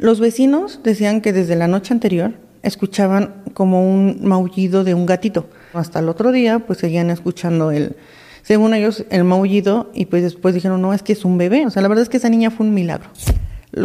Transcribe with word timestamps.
Los 0.00 0.18
vecinos 0.18 0.80
decían 0.82 1.20
que 1.20 1.34
desde 1.34 1.56
la 1.56 1.66
noche 1.66 1.92
anterior 1.92 2.32
escuchaban 2.62 3.34
como 3.52 3.86
un 3.86 4.20
maullido 4.22 4.82
de 4.82 4.94
un 4.94 5.04
gatito. 5.04 5.46
Hasta 5.74 5.98
el 5.98 6.08
otro 6.08 6.32
día, 6.32 6.60
pues 6.60 6.78
seguían 6.78 7.10
escuchando 7.10 7.70
el, 7.70 7.96
según 8.40 8.72
ellos, 8.72 9.04
el 9.10 9.24
maullido 9.24 9.90
y 9.92 10.06
pues 10.06 10.22
después 10.22 10.54
dijeron, 10.54 10.80
no, 10.80 10.94
es 10.94 11.02
que 11.02 11.12
es 11.12 11.26
un 11.26 11.36
bebé. 11.36 11.66
O 11.66 11.70
sea, 11.70 11.82
la 11.82 11.88
verdad 11.88 12.04
es 12.04 12.08
que 12.08 12.16
esa 12.16 12.30
niña 12.30 12.50
fue 12.50 12.64
un 12.64 12.72
milagro. 12.72 13.10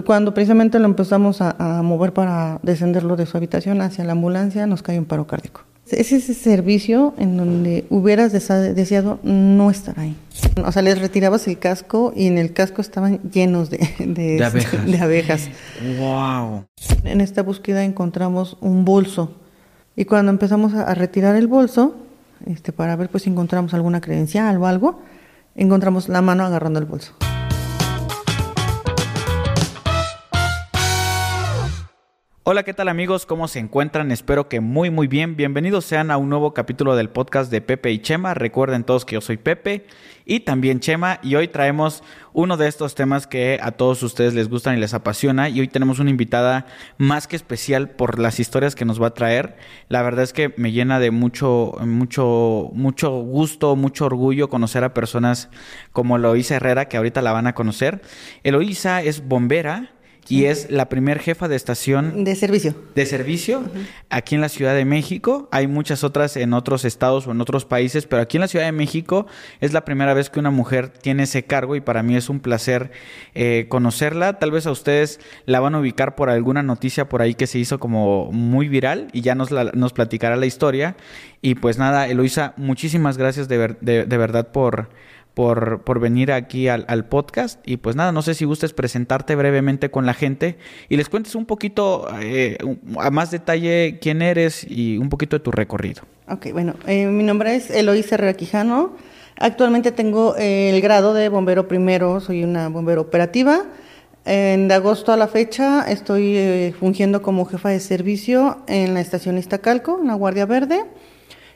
Cuando 0.05 0.33
precisamente 0.33 0.79
lo 0.79 0.85
empezamos 0.85 1.41
a, 1.41 1.53
a 1.59 1.81
mover 1.81 2.13
para 2.13 2.59
descenderlo 2.63 3.17
de 3.17 3.25
su 3.25 3.35
habitación 3.35 3.81
hacia 3.81 4.05
la 4.05 4.13
ambulancia, 4.13 4.65
nos 4.67 4.83
cayó 4.83 4.99
un 4.99 5.05
paro 5.05 5.27
cardíaco. 5.27 5.63
Es 5.89 6.11
ese 6.11 6.33
servicio 6.33 7.13
en 7.17 7.37
donde 7.37 7.85
hubieras 7.89 8.31
deseado 8.31 9.19
no 9.21 9.69
estar 9.69 9.99
ahí. 9.99 10.15
O 10.65 10.71
sea, 10.71 10.81
les 10.81 10.99
retirabas 10.99 11.47
el 11.47 11.59
casco 11.59 12.11
y 12.15 12.25
en 12.25 12.39
el 12.39 12.53
casco 12.53 12.81
estaban 12.81 13.19
llenos 13.31 13.69
de, 13.69 13.87
de, 13.99 14.43
abejas. 14.43 14.85
de 14.85 14.97
abejas. 14.97 15.49
¡Wow! 15.99 16.65
En 17.03 17.21
esta 17.21 17.43
búsqueda 17.43 17.83
encontramos 17.83 18.57
un 18.61 18.83
bolso. 18.83 19.35
Y 19.95 20.05
cuando 20.05 20.31
empezamos 20.31 20.73
a, 20.73 20.83
a 20.83 20.95
retirar 20.95 21.35
el 21.35 21.47
bolso, 21.47 21.95
este, 22.45 22.71
para 22.71 22.95
ver 22.95 23.09
pues 23.09 23.23
si 23.23 23.29
encontramos 23.29 23.73
alguna 23.75 24.01
credencial 24.01 24.57
o 24.57 24.65
algo, 24.65 24.99
encontramos 25.55 26.09
la 26.09 26.21
mano 26.21 26.43
agarrando 26.45 26.79
el 26.79 26.85
bolso. 26.85 27.13
Hola, 32.47 32.61
¿qué 32.61 32.75
tal 32.75 32.89
amigos? 32.89 33.25
¿Cómo 33.25 33.47
se 33.47 33.57
encuentran? 33.57 34.11
Espero 34.11 34.47
que 34.47 34.59
muy 34.59 34.91
muy 34.91 35.07
bien. 35.07 35.35
Bienvenidos 35.35 35.83
sean 35.83 36.11
a 36.11 36.17
un 36.17 36.29
nuevo 36.29 36.53
capítulo 36.53 36.95
del 36.95 37.09
podcast 37.09 37.49
de 37.49 37.59
Pepe 37.59 37.91
y 37.91 37.97
Chema. 37.97 38.35
Recuerden 38.35 38.83
todos 38.83 39.03
que 39.03 39.15
yo 39.15 39.21
soy 39.21 39.37
Pepe 39.37 39.87
y 40.27 40.41
también 40.41 40.79
Chema 40.79 41.19
y 41.23 41.33
hoy 41.33 41.47
traemos 41.47 42.03
uno 42.33 42.55
de 42.55 42.67
estos 42.67 42.93
temas 42.93 43.25
que 43.25 43.57
a 43.63 43.71
todos 43.71 44.03
ustedes 44.03 44.35
les 44.35 44.47
gustan 44.47 44.77
y 44.77 44.79
les 44.79 44.93
apasiona 44.93 45.49
y 45.49 45.59
hoy 45.59 45.67
tenemos 45.67 45.97
una 45.97 46.11
invitada 46.11 46.67
más 46.99 47.25
que 47.25 47.35
especial 47.35 47.89
por 47.89 48.19
las 48.19 48.39
historias 48.39 48.75
que 48.75 48.85
nos 48.85 49.01
va 49.01 49.07
a 49.07 49.13
traer. 49.15 49.57
La 49.89 50.03
verdad 50.03 50.23
es 50.23 50.31
que 50.31 50.53
me 50.55 50.71
llena 50.71 50.99
de 50.99 51.09
mucho 51.09 51.73
mucho 51.83 52.69
mucho 52.73 53.09
gusto, 53.21 53.75
mucho 53.75 54.05
orgullo 54.05 54.51
conocer 54.51 54.83
a 54.83 54.93
personas 54.93 55.49
como 55.91 56.15
Eloísa 56.17 56.57
Herrera 56.57 56.89
que 56.89 56.97
ahorita 56.97 57.23
la 57.23 57.31
van 57.31 57.47
a 57.47 57.55
conocer. 57.55 58.03
Eloísa 58.43 59.01
es 59.01 59.27
bombera 59.27 59.95
y 60.27 60.45
es 60.45 60.71
la 60.71 60.89
primer 60.89 61.19
jefa 61.19 61.47
de 61.47 61.55
estación 61.55 62.23
de 62.23 62.35
servicio. 62.35 62.75
De 62.95 63.05
servicio 63.05 63.63
aquí 64.09 64.35
en 64.35 64.41
la 64.41 64.49
Ciudad 64.49 64.73
de 64.75 64.85
México. 64.85 65.47
Hay 65.51 65.67
muchas 65.67 66.03
otras 66.03 66.37
en 66.37 66.53
otros 66.53 66.85
estados 66.85 67.27
o 67.27 67.31
en 67.31 67.41
otros 67.41 67.65
países, 67.65 68.05
pero 68.05 68.21
aquí 68.21 68.37
en 68.37 68.41
la 68.41 68.47
Ciudad 68.47 68.65
de 68.65 68.71
México 68.71 69.27
es 69.61 69.73
la 69.73 69.85
primera 69.85 70.13
vez 70.13 70.29
que 70.29 70.39
una 70.39 70.51
mujer 70.51 70.89
tiene 70.89 71.23
ese 71.23 71.43
cargo 71.43 71.75
y 71.75 71.81
para 71.81 72.03
mí 72.03 72.15
es 72.15 72.29
un 72.29 72.39
placer 72.39 72.91
eh, 73.33 73.67
conocerla. 73.69 74.39
Tal 74.39 74.51
vez 74.51 74.65
a 74.65 74.71
ustedes 74.71 75.19
la 75.45 75.59
van 75.59 75.75
a 75.75 75.79
ubicar 75.79 76.15
por 76.15 76.29
alguna 76.29 76.63
noticia 76.63 77.07
por 77.09 77.21
ahí 77.21 77.35
que 77.35 77.47
se 77.47 77.59
hizo 77.59 77.79
como 77.79 78.31
muy 78.31 78.67
viral 78.67 79.07
y 79.13 79.21
ya 79.21 79.35
nos, 79.35 79.51
nos 79.51 79.93
platicará 79.93 80.35
la 80.35 80.45
historia. 80.45 80.95
Y 81.41 81.55
pues 81.55 81.77
nada, 81.77 82.07
Eloisa, 82.07 82.53
muchísimas 82.57 83.17
gracias 83.17 83.47
de, 83.47 83.75
de 83.81 84.17
verdad 84.17 84.47
por 84.51 84.89
por, 85.35 85.83
por 85.83 85.99
venir 85.99 86.31
aquí 86.31 86.67
al, 86.67 87.05
podcast. 87.05 87.59
Y 87.67 87.77
pues 87.77 87.95
nada, 87.95 88.11
no 88.11 88.23
sé 88.23 88.33
si 88.33 88.45
gustes 88.45 88.73
presentarte 88.73 89.35
brevemente 89.35 89.91
con 89.91 90.07
la 90.07 90.15
gente 90.15 90.57
y 90.89 90.97
les 90.97 91.09
cuentes 91.09 91.35
un 91.35 91.45
poquito 91.45 92.07
eh, 92.19 92.57
a 92.97 93.11
más 93.11 93.29
detalle 93.29 93.99
quién 94.01 94.23
eres 94.23 94.65
y 94.67 94.97
un 94.97 95.09
poquito 95.09 95.37
de 95.37 95.43
tu 95.43 95.51
recorrido. 95.51 96.01
Ok, 96.27 96.47
bueno, 96.53 96.73
eh, 96.87 97.05
mi 97.05 97.23
nombre 97.23 97.55
es 97.55 97.69
Eloísa 97.69 98.15
Herrera 98.15 98.33
Quijano. 98.33 98.93
Actualmente 99.37 99.91
tengo 99.91 100.35
eh, 100.37 100.71
el 100.73 100.81
grado 100.81 101.13
de 101.13 101.29
bombero 101.29 101.67
primero, 101.67 102.19
soy 102.21 102.43
una 102.43 102.69
bombero 102.69 103.01
operativa. 103.01 103.65
En 104.23 104.67
de 104.67 104.73
agosto 104.73 105.11
a 105.11 105.17
la 105.17 105.27
fecha 105.27 105.83
estoy 105.87 106.35
eh, 106.35 106.73
fungiendo 106.79 107.21
como 107.21 107.45
jefa 107.45 107.69
de 107.69 107.79
servicio 107.79 108.57
en 108.67 108.95
la 108.95 109.01
estación 109.01 109.37
Iztacalco, 109.37 109.99
en 110.01 110.07
la 110.07 110.15
Guardia 110.15 110.47
Verde. 110.47 110.83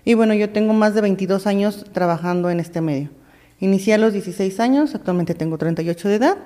Y 0.05 0.13
bueno, 0.13 0.35
yo 0.35 0.51
tengo 0.51 0.73
más 0.73 0.93
de 0.93 1.01
22 1.01 1.47
años 1.47 1.85
trabajando 1.93 2.49
en 2.51 2.59
este 2.59 2.81
medio. 2.81 3.09
Inicié 3.59 3.93
a 3.95 3.97
los 3.97 4.13
16 4.13 4.59
años, 4.59 4.95
actualmente 4.95 5.33
tengo 5.33 5.57
38 5.57 6.09
de 6.09 6.15
edad. 6.15 6.37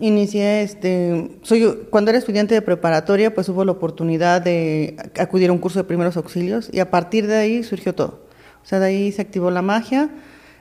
Inicié, 0.00 0.62
este, 0.62 1.30
soy, 1.42 1.86
cuando 1.90 2.10
era 2.10 2.18
estudiante 2.18 2.54
de 2.54 2.62
preparatoria, 2.62 3.34
pues 3.34 3.48
hubo 3.48 3.64
la 3.64 3.72
oportunidad 3.72 4.42
de 4.42 4.96
acudir 5.18 5.50
a 5.50 5.52
un 5.52 5.58
curso 5.58 5.78
de 5.78 5.84
primeros 5.84 6.16
auxilios 6.16 6.68
y 6.72 6.80
a 6.80 6.90
partir 6.90 7.26
de 7.26 7.36
ahí 7.36 7.62
surgió 7.62 7.94
todo. 7.94 8.24
O 8.62 8.66
sea, 8.66 8.80
de 8.80 8.86
ahí 8.86 9.12
se 9.12 9.22
activó 9.22 9.50
la 9.50 9.62
magia. 9.62 10.10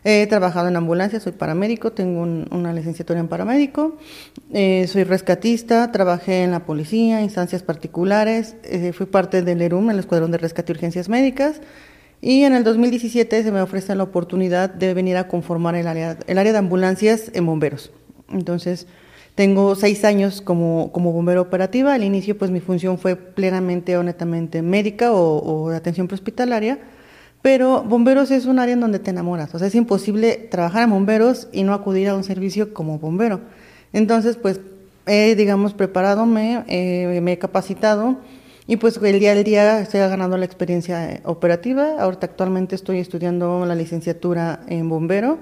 He 0.05 0.27
trabajado 0.27 0.67
en 0.67 0.75
ambulancia, 0.75 1.19
soy 1.21 1.31
paramédico, 1.31 1.93
tengo 1.93 2.21
una 2.21 2.73
licenciatura 2.73 3.21
en 3.21 3.29
paramédico, 3.29 3.97
eh, 4.51 4.85
soy 4.87 5.05
rescatista, 5.05 5.93
trabajé 5.93 6.43
en 6.43 6.51
la 6.51 6.65
policía, 6.65 7.21
instancias 7.21 7.63
particulares, 7.63 8.57
eh, 8.63 8.91
fui 8.91 9.05
parte 9.05 9.43
del 9.43 9.61
ERUM, 9.61 9.91
el 9.91 9.99
Escuadrón 9.99 10.31
de 10.31 10.39
Rescate 10.39 10.73
y 10.73 10.75
Urgencias 10.75 11.07
Médicas, 11.07 11.61
y 12.25 12.45
en 12.45 12.53
el 12.53 12.63
2017 12.63 13.43
se 13.43 13.51
me 13.51 13.59
ofrece 13.59 13.93
la 13.95 14.03
oportunidad 14.03 14.69
de 14.69 14.93
venir 14.93 15.17
a 15.17 15.27
conformar 15.27 15.75
el 15.75 15.87
área, 15.87 16.17
el 16.25 16.37
área 16.37 16.53
de 16.53 16.57
ambulancias 16.57 17.29
en 17.33 17.45
bomberos. 17.45 17.91
Entonces, 18.31 18.87
tengo 19.35 19.75
seis 19.75 20.05
años 20.05 20.39
como, 20.39 20.93
como 20.93 21.11
bombero 21.11 21.41
operativa. 21.41 21.93
Al 21.93 22.01
inicio, 22.01 22.37
pues 22.37 22.49
mi 22.49 22.61
función 22.61 22.97
fue 22.97 23.17
plenamente 23.17 23.97
o 23.97 24.03
netamente 24.03 24.61
médica 24.61 25.11
o, 25.11 25.63
o 25.65 25.69
de 25.69 25.75
atención 25.75 26.07
prehospitalaria. 26.07 26.79
Pero 27.41 27.83
bomberos 27.83 28.31
es 28.31 28.45
un 28.45 28.57
área 28.59 28.71
en 28.71 28.79
donde 28.79 28.99
te 28.99 29.09
enamoras. 29.09 29.53
O 29.53 29.59
sea, 29.59 29.67
es 29.67 29.75
imposible 29.75 30.47
trabajar 30.49 30.83
en 30.83 30.91
bomberos 30.91 31.49
y 31.51 31.63
no 31.63 31.73
acudir 31.73 32.07
a 32.07 32.15
un 32.15 32.23
servicio 32.23 32.73
como 32.73 32.99
bombero. 32.99 33.41
Entonces, 33.91 34.37
pues, 34.37 34.61
he, 35.07 35.35
digamos, 35.35 35.73
preparado, 35.73 36.25
me, 36.25 36.63
eh, 36.69 37.19
me 37.21 37.33
he 37.33 37.37
capacitado 37.37 38.15
y 38.67 38.77
pues 38.77 38.97
el 38.97 39.19
día 39.19 39.31
al 39.33 39.43
día 39.43 39.79
estoy 39.79 39.99
ganando 39.99 40.37
la 40.37 40.45
experiencia 40.45 41.11
eh, 41.11 41.21
operativa. 41.25 41.99
Ahorita 41.99 42.27
actualmente 42.27 42.75
estoy 42.75 42.99
estudiando 42.99 43.65
la 43.65 43.75
licenciatura 43.75 44.61
en 44.67 44.89
bombero. 44.89 45.39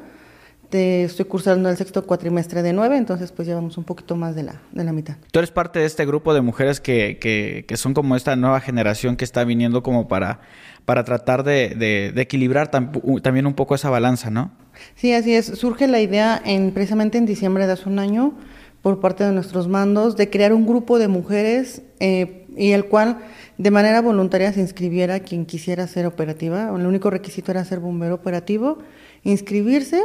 Te 0.69 1.03
estoy 1.03 1.25
cursando 1.25 1.69
el 1.69 1.75
sexto 1.75 2.05
cuatrimestre 2.05 2.63
de 2.63 2.71
nueve, 2.71 2.95
entonces 2.95 3.33
pues 3.33 3.45
llevamos 3.45 3.77
un 3.77 3.83
poquito 3.83 4.15
más 4.15 4.35
de 4.35 4.43
la, 4.43 4.61
de 4.71 4.85
la 4.85 4.93
mitad. 4.93 5.15
Tú 5.29 5.39
eres 5.39 5.51
parte 5.51 5.79
de 5.79 5.85
este 5.85 6.05
grupo 6.05 6.33
de 6.33 6.39
mujeres 6.39 6.79
que, 6.79 7.17
que, 7.19 7.65
que 7.67 7.75
son 7.75 7.93
como 7.93 8.15
esta 8.15 8.37
nueva 8.37 8.61
generación 8.61 9.17
que 9.17 9.25
está 9.25 9.43
viniendo 9.43 9.83
como 9.83 10.07
para, 10.07 10.39
para 10.85 11.03
tratar 11.03 11.43
de, 11.43 11.75
de, 11.75 12.13
de 12.15 12.21
equilibrar 12.21 12.71
tam, 12.71 12.93
también 13.21 13.47
un 13.47 13.53
poco 13.53 13.75
esa 13.75 13.89
balanza, 13.89 14.29
¿no? 14.29 14.51
Sí, 14.95 15.11
así 15.11 15.35
es. 15.35 15.47
Surge 15.47 15.89
la 15.89 15.99
idea 15.99 16.41
en, 16.45 16.71
precisamente 16.71 17.17
en 17.17 17.25
diciembre 17.25 17.67
de 17.67 17.73
hace 17.73 17.89
un 17.89 17.99
año 17.99 18.33
por 18.81 18.99
parte 18.99 19.23
de 19.23 19.31
nuestros 19.31 19.67
mandos 19.67 20.15
de 20.15 20.29
crear 20.29 20.53
un 20.53 20.65
grupo 20.65 20.97
de 20.97 21.07
mujeres 21.07 21.81
eh, 21.99 22.45
y 22.55 22.71
el 22.71 22.85
cual 22.85 23.19
de 23.57 23.71
manera 23.71 24.01
voluntaria 24.01 24.51
se 24.53 24.59
inscribiera 24.59 25.19
quien 25.19 25.45
quisiera 25.45 25.87
ser 25.87 26.05
operativa. 26.05 26.73
El 26.75 26.85
único 26.85 27.09
requisito 27.09 27.51
era 27.51 27.63
ser 27.63 27.79
bombero 27.79 28.15
operativo, 28.15 28.79
inscribirse 29.23 30.03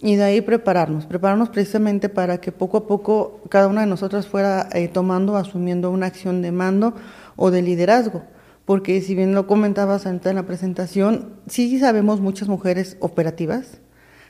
y 0.00 0.16
de 0.16 0.24
ahí 0.24 0.40
prepararnos, 0.40 1.06
prepararnos 1.06 1.48
precisamente 1.48 2.08
para 2.08 2.40
que 2.40 2.52
poco 2.52 2.76
a 2.78 2.86
poco 2.86 3.40
cada 3.48 3.66
una 3.66 3.80
de 3.80 3.86
nosotras 3.86 4.28
fuera 4.28 4.68
eh, 4.72 4.88
tomando, 4.88 5.36
asumiendo 5.36 5.90
una 5.90 6.06
acción 6.06 6.42
de 6.42 6.52
mando 6.52 6.94
o 7.36 7.50
de 7.50 7.62
liderazgo. 7.62 8.22
Porque 8.64 9.00
si 9.00 9.14
bien 9.14 9.34
lo 9.34 9.46
comentabas 9.46 10.06
antes 10.06 10.28
en 10.28 10.36
la 10.36 10.46
presentación, 10.46 11.32
sí 11.46 11.78
sabemos 11.80 12.20
muchas 12.20 12.48
mujeres 12.48 12.98
operativas, 13.00 13.80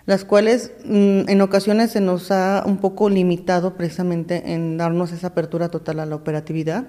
las 0.08 0.24
cuales 0.24 0.72
mm, 0.86 1.28
en 1.28 1.40
ocasiones 1.42 1.90
se 1.90 2.00
nos 2.00 2.30
ha 2.30 2.62
un 2.64 2.78
poco 2.78 3.10
limitado 3.10 3.74
precisamente 3.74 4.54
en 4.54 4.78
darnos 4.78 5.12
esa 5.12 5.26
apertura 5.26 5.68
total 5.68 6.00
a 6.00 6.06
la 6.06 6.16
operatividad. 6.16 6.88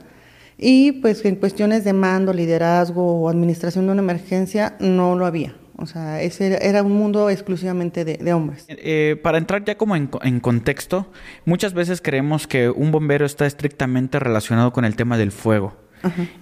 Y 0.58 0.94
pues 0.94 1.26
en 1.26 1.36
cuestiones 1.36 1.84
de 1.84 1.92
mando, 1.92 2.32
liderazgo 2.32 3.20
o 3.20 3.28
administración 3.30 3.88
de 3.88 3.92
una 3.92 4.02
emergencia 4.02 4.78
no 4.80 5.18
lo 5.18 5.26
había. 5.26 5.54
O 5.76 5.86
sea, 5.86 6.22
ese 6.22 6.66
era 6.66 6.82
un 6.82 6.94
mundo 6.94 7.30
exclusivamente 7.30 8.06
de, 8.06 8.16
de 8.16 8.32
hombres. 8.32 8.66
Eh, 8.70 9.20
para 9.22 9.38
entrar 9.38 9.66
ya 9.66 9.78
como 9.78 9.98
en, 9.98 10.10
en, 10.22 10.40
contexto, 10.40 11.12
muchas 11.44 11.74
veces 11.74 12.00
creemos 12.02 12.48
que 12.48 12.70
un 12.70 12.94
bombero 12.94 13.26
está 13.26 13.46
estrictamente 13.46 14.18
relacionado 14.20 14.72
con 14.72 14.86
el 14.86 14.96
tema 14.96 15.18
del 15.18 15.34
fuego. 15.34 15.76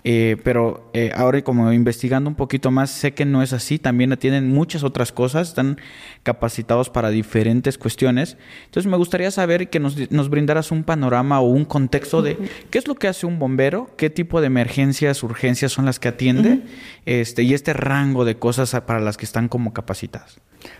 Eh, 0.03 0.37
pero 0.43 0.89
eh, 0.93 1.11
ahora 1.15 1.41
como 1.41 1.71
investigando 1.73 2.29
un 2.29 2.35
poquito 2.35 2.71
más, 2.71 2.89
sé 2.89 3.13
que 3.13 3.25
no 3.25 3.41
es 3.41 3.53
así, 3.53 3.79
también 3.79 4.11
atienden 4.11 4.49
muchas 4.49 4.83
otras 4.83 5.11
cosas, 5.11 5.49
están 5.49 5.77
capacitados 6.23 6.89
para 6.89 7.09
diferentes 7.09 7.77
cuestiones. 7.77 8.37
Entonces 8.65 8.89
me 8.89 8.97
gustaría 8.97 9.31
saber 9.31 9.69
que 9.69 9.79
nos, 9.79 10.11
nos 10.11 10.29
brindaras 10.29 10.71
un 10.71 10.83
panorama 10.83 11.39
o 11.39 11.47
un 11.49 11.65
contexto 11.65 12.21
de 12.21 12.37
qué 12.69 12.77
es 12.77 12.87
lo 12.87 12.95
que 12.95 13.07
hace 13.07 13.25
un 13.25 13.39
bombero, 13.39 13.89
qué 13.97 14.09
tipo 14.09 14.41
de 14.41 14.47
emergencias, 14.47 15.23
urgencias 15.23 15.71
son 15.71 15.85
las 15.85 15.99
que 15.99 16.07
atiende, 16.07 16.49
uh 16.49 16.53
-huh. 16.53 16.61
este, 17.05 17.43
y 17.43 17.53
este 17.53 17.73
rango 17.73 18.25
de 18.25 18.35
cosas 18.37 18.71
para 18.85 18.99
las 18.99 19.17
que 19.17 19.25
están 19.25 19.47
como 19.47 19.73
capacitadas. 19.73 20.39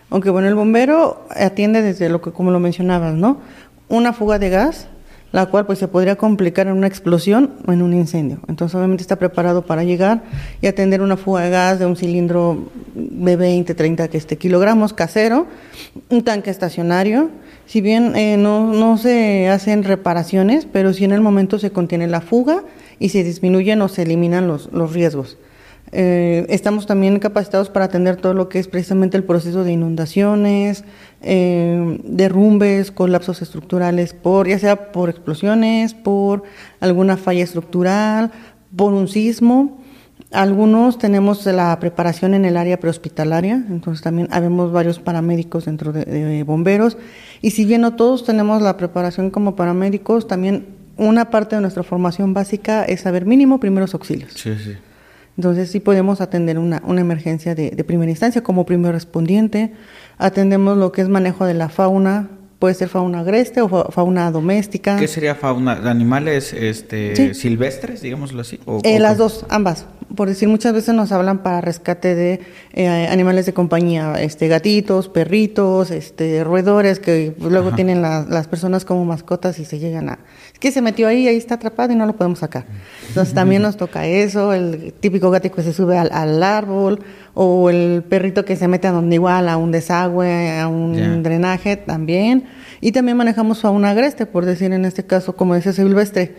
Aunque 0.10 0.30
bueno, 0.30 0.48
el 0.48 0.56
bombero 0.56 1.28
atiende 1.30 1.82
desde 1.82 2.10
lo 2.10 2.22
que, 2.22 2.32
como 2.32 2.52
lo 2.52 2.60
mencionabas, 2.60 3.14
¿no? 3.16 3.40
Una 3.90 4.14
fuga 4.14 4.40
de 4.40 4.50
gas, 4.50 4.90
la 5.32 5.48
cual 5.48 5.66
pues 5.66 5.80
se 5.80 5.88
podría 5.88 6.16
complicar 6.16 6.68
en 6.68 6.74
una 6.74 6.88
explosión 6.88 7.52
o 7.68 7.74
en 7.74 7.82
un 7.82 7.94
incendio. 7.94 8.40
Entonces 8.48 8.76
obviamente 8.76 9.02
está 9.02 9.18
preparado 9.18 9.66
para 9.66 9.84
llegar 9.84 10.24
y 10.62 10.68
atender 10.68 11.02
una 11.02 11.18
fuga 11.18 11.42
de 11.42 11.50
gas 11.50 11.80
de 11.80 11.86
un 11.86 11.96
cilindro 11.96 12.70
de 12.96 13.36
20, 13.36 13.74
30 13.74 14.06
este, 14.14 14.38
kilogramos 14.38 14.94
casero, 14.94 15.48
un 16.10 16.24
tanque 16.24 16.50
estacionario 16.50 17.30
Si 17.66 17.82
bien 17.82 18.16
eh, 18.16 18.38
no, 18.38 18.72
no 18.72 18.98
se 18.98 19.50
hacen 19.50 19.84
reparaciones, 19.84 20.66
pero 20.66 20.94
sí 20.94 21.04
en 21.04 21.12
el 21.12 21.22
momento 21.22 21.60
se 21.60 21.72
contiene 21.72 22.08
la 22.08 22.22
fuga 22.22 22.64
y 22.98 23.10
se 23.10 23.24
disminuyen 23.24 23.82
o 23.82 23.90
se 23.90 24.04
eliminan 24.04 24.48
los, 24.48 24.72
los 24.72 24.94
riesgos. 24.94 25.38
Eh, 25.92 26.46
estamos 26.50 26.86
también 26.86 27.18
capacitados 27.20 27.70
para 27.70 27.86
atender 27.86 28.18
todo 28.18 28.34
lo 28.34 28.50
que 28.50 28.60
es 28.60 28.68
precisamente 28.68 29.16
el 29.18 29.24
proceso 29.24 29.64
de 29.64 29.72
inundaciones, 29.72 30.84
eh, 31.22 32.00
derrumbes, 32.04 32.92
colapsos 32.92 33.42
estructurales, 33.42 34.14
por, 34.14 34.48
ya 34.48 34.60
sea 34.60 34.92
por 34.92 35.10
explosiones, 35.10 35.94
por 35.94 36.44
alguna 36.80 37.18
falla 37.18 37.44
estructural, 37.44 38.32
por 38.76 38.94
un 38.94 39.08
sismo. 39.08 39.82
Algunos 40.32 40.98
tenemos 40.98 41.46
la 41.46 41.80
preparación 41.80 42.34
en 42.34 42.44
el 42.44 42.58
área 42.58 42.80
prehospitalaria, 42.82 43.64
entonces 43.70 44.04
también 44.04 44.28
habemos 44.32 44.74
varios 44.74 45.00
paramédicos 45.00 45.66
dentro 45.66 45.94
de, 45.94 46.44
bomberos. 46.44 46.98
Y 47.42 47.52
si 47.52 47.64
bien 47.64 47.80
no 47.80 47.96
todos 47.96 48.26
tenemos 48.26 48.62
la 48.62 48.76
preparación 48.76 49.30
como 49.30 49.56
paramédicos, 49.56 50.28
también 50.28 50.66
una 50.98 51.30
parte 51.30 51.56
de 51.56 51.62
nuestra 51.62 51.84
formación 51.84 52.34
básica 52.34 52.84
es 52.84 53.02
saber 53.02 53.26
mínimo 53.26 53.62
primeros 53.62 53.94
auxilios. 53.94 54.34
Sí, 54.36 54.54
sí. 54.62 54.76
Entonces 55.38 55.70
sí 55.70 55.80
podemos 55.80 56.20
atender 56.20 56.58
una, 56.58 56.82
una 56.86 57.02
emergencia 57.02 57.54
de, 57.54 57.70
de, 57.70 57.84
primera 57.84 58.10
instancia 58.10 58.42
como 58.42 58.66
primer 58.66 58.94
respondiente. 58.94 59.72
Atendemos 60.18 60.78
lo 60.78 60.92
que 60.92 61.02
es 61.02 61.10
manejo 61.10 61.46
de 61.46 61.54
la 61.54 61.70
fauna, 61.70 62.30
puede 62.60 62.74
ser 62.74 62.90
fauna 62.90 63.20
agreste 63.20 63.62
o 63.62 63.70
fauna 63.92 64.32
doméstica. 64.32 64.98
¿Qué 64.98 65.08
sería 65.08 65.36
fauna? 65.36 65.74
¿Animales 65.90 66.54
este, 66.54 67.16
sí. 67.16 67.34
silvestres, 67.34 68.02
digámoslo 68.02 68.42
así? 68.42 68.60
¿O, 68.66 68.82
eh, 68.84 68.98
o 68.98 69.00
las 69.00 69.18
dos, 69.18 69.46
ambas. 69.50 69.86
Por 70.16 70.30
decir, 70.30 70.48
muchas 70.48 70.74
veces 70.74 70.96
nos 70.96 71.12
hablan 71.12 71.44
para 71.44 71.62
rescate 71.62 72.16
de 72.16 72.40
eh, 72.74 72.88
animales 72.88 73.46
de 73.46 73.54
compañía, 73.54 74.16
este, 74.20 74.48
gatitos, 74.48 75.10
perritos, 75.10 75.92
este, 75.92 76.44
roedores 76.44 77.00
que 77.00 77.36
luego 77.40 77.68
Ajá. 77.68 77.76
tienen 77.76 78.02
la, 78.02 78.26
las 78.28 78.48
personas 78.48 78.86
como 78.86 79.06
mascotas 79.06 79.60
y 79.60 79.66
se 79.66 79.80
llegan 79.80 80.10
a... 80.10 80.20
Es 80.58 80.60
que 80.60 80.72
se 80.72 80.82
metió 80.82 81.08
ahí, 81.08 81.28
ahí 81.28 81.38
está 81.38 81.54
atrapado 81.54 81.94
y 81.94 81.96
no 81.96 82.08
lo 82.08 82.16
podemos 82.16 82.40
sacar. 82.40 82.66
Entonces 83.10 83.36
también 83.36 83.62
nos 83.62 83.78
toca 83.78 84.08
eso, 84.08 84.54
el 84.54 84.92
típico 84.92 85.30
gatito 85.30 85.56
que 85.56 85.62
se 85.62 85.72
sube 85.72 86.00
al, 86.00 86.10
al 86.12 86.42
árbol 86.42 87.02
o 87.36 87.70
el 87.70 88.04
perrito 88.10 88.44
que 88.44 88.56
se 88.56 88.68
mete 88.68 88.88
a 88.88 88.92
donde 88.92 89.14
igual, 89.14 89.50
a 89.50 89.58
un 89.58 89.70
desagüe, 89.70 90.60
a 90.60 90.68
un 90.68 90.96
yeah. 90.96 91.10
drenaje 91.18 91.78
también. 91.78 92.46
Y 92.82 92.92
también 92.92 93.18
manejamos 93.18 93.62
fauna 93.62 93.92
agreste, 93.92 94.26
por 94.26 94.46
decir 94.46 94.74
en 94.74 94.86
este 94.86 95.06
caso, 95.06 95.36
como 95.36 95.54
dice 95.54 95.74
silvestre. 95.74 96.34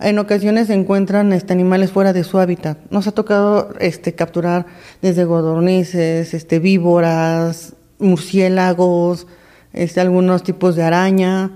En 0.00 0.18
ocasiones 0.18 0.66
se 0.66 0.74
encuentran 0.74 1.32
este, 1.32 1.54
animales 1.54 1.92
fuera 1.92 2.12
de 2.12 2.24
su 2.24 2.38
hábitat. 2.38 2.76
Nos 2.90 3.06
ha 3.06 3.12
tocado 3.12 3.72
este, 3.80 4.14
capturar 4.14 4.66
desde 5.00 5.24
godornices, 5.24 6.34
este, 6.34 6.58
víboras, 6.58 7.72
murciélagos, 7.98 9.26
este, 9.72 10.02
algunos 10.02 10.42
tipos 10.42 10.76
de 10.76 10.82
araña. 10.82 11.52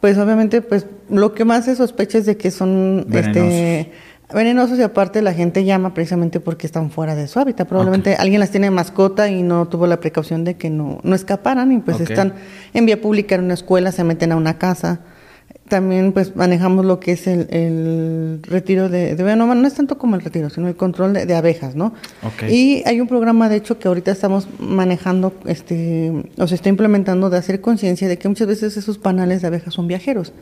Pues 0.00 0.16
obviamente, 0.16 0.62
pues 0.62 0.86
lo 1.08 1.34
que 1.34 1.44
más 1.44 1.64
se 1.64 1.76
sospecha 1.76 2.18
es 2.18 2.26
de 2.26 2.36
que 2.36 2.50
son 2.50 3.06
Venenosos. 3.08 3.36
este 3.36 3.92
venenosos 4.32 4.78
y 4.78 4.82
aparte 4.82 5.22
la 5.22 5.32
gente 5.32 5.64
llama 5.64 5.94
precisamente 5.94 6.40
porque 6.40 6.66
están 6.66 6.90
fuera 6.90 7.14
de 7.14 7.28
su 7.28 7.38
hábitat. 7.38 7.68
Probablemente 7.68 8.12
okay. 8.12 8.22
alguien 8.22 8.40
las 8.40 8.50
tiene 8.50 8.66
de 8.66 8.70
mascota 8.72 9.28
y 9.30 9.42
no 9.42 9.68
tuvo 9.68 9.86
la 9.86 10.00
precaución 10.00 10.44
de 10.44 10.54
que 10.54 10.70
no, 10.70 10.98
no 11.02 11.14
escaparan 11.14 11.72
y 11.72 11.78
pues 11.78 11.96
okay. 11.96 12.08
están 12.08 12.34
en 12.74 12.86
vía 12.86 13.00
pública 13.00 13.36
en 13.36 13.44
una 13.44 13.54
escuela, 13.54 13.92
se 13.92 14.04
meten 14.04 14.32
a 14.32 14.36
una 14.36 14.58
casa. 14.58 15.00
También 15.68 16.12
pues 16.12 16.36
manejamos 16.36 16.84
lo 16.84 17.00
que 17.00 17.12
es 17.12 17.26
el, 17.26 17.48
el 17.50 18.40
retiro 18.44 18.88
de, 18.88 19.16
de 19.16 19.36
no, 19.36 19.52
no 19.52 19.66
es 19.66 19.74
tanto 19.74 19.98
como 19.98 20.14
el 20.14 20.22
retiro, 20.22 20.48
sino 20.48 20.68
el 20.68 20.76
control 20.76 21.12
de, 21.12 21.26
de 21.26 21.34
abejas, 21.34 21.74
¿no? 21.74 21.92
Okay. 22.22 22.54
Y 22.54 22.82
hay 22.86 23.00
un 23.00 23.08
programa 23.08 23.48
de 23.48 23.56
hecho 23.56 23.76
que 23.78 23.88
ahorita 23.88 24.12
estamos 24.12 24.46
manejando, 24.60 25.34
este, 25.44 26.30
o 26.38 26.46
se 26.46 26.54
está 26.54 26.68
implementando 26.68 27.30
de 27.30 27.38
hacer 27.38 27.60
conciencia 27.60 28.06
de 28.06 28.16
que 28.16 28.28
muchas 28.28 28.46
veces 28.46 28.76
esos 28.76 28.98
panales 28.98 29.42
de 29.42 29.48
abejas 29.48 29.74
son 29.74 29.88
viajeros. 29.88 30.32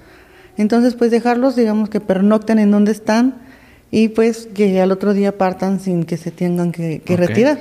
Entonces 0.57 0.95
pues 0.95 1.11
dejarlos, 1.11 1.57
digamos 1.57 1.89
que 1.91 2.01
pernocten 2.01 2.59
en 2.59 2.71
donde 2.71 2.93
están, 2.93 3.35
y 3.91 4.09
pues 4.09 4.49
que 4.53 4.81
al 4.81 4.91
otro 4.91 5.15
día 5.15 5.39
partan 5.39 5.81
sin 5.81 6.05
que 6.05 6.17
se 6.17 6.31
tengan 6.31 6.73
que, 6.73 7.01
que 7.05 7.15
okay. 7.15 7.27
retirar. 7.27 7.59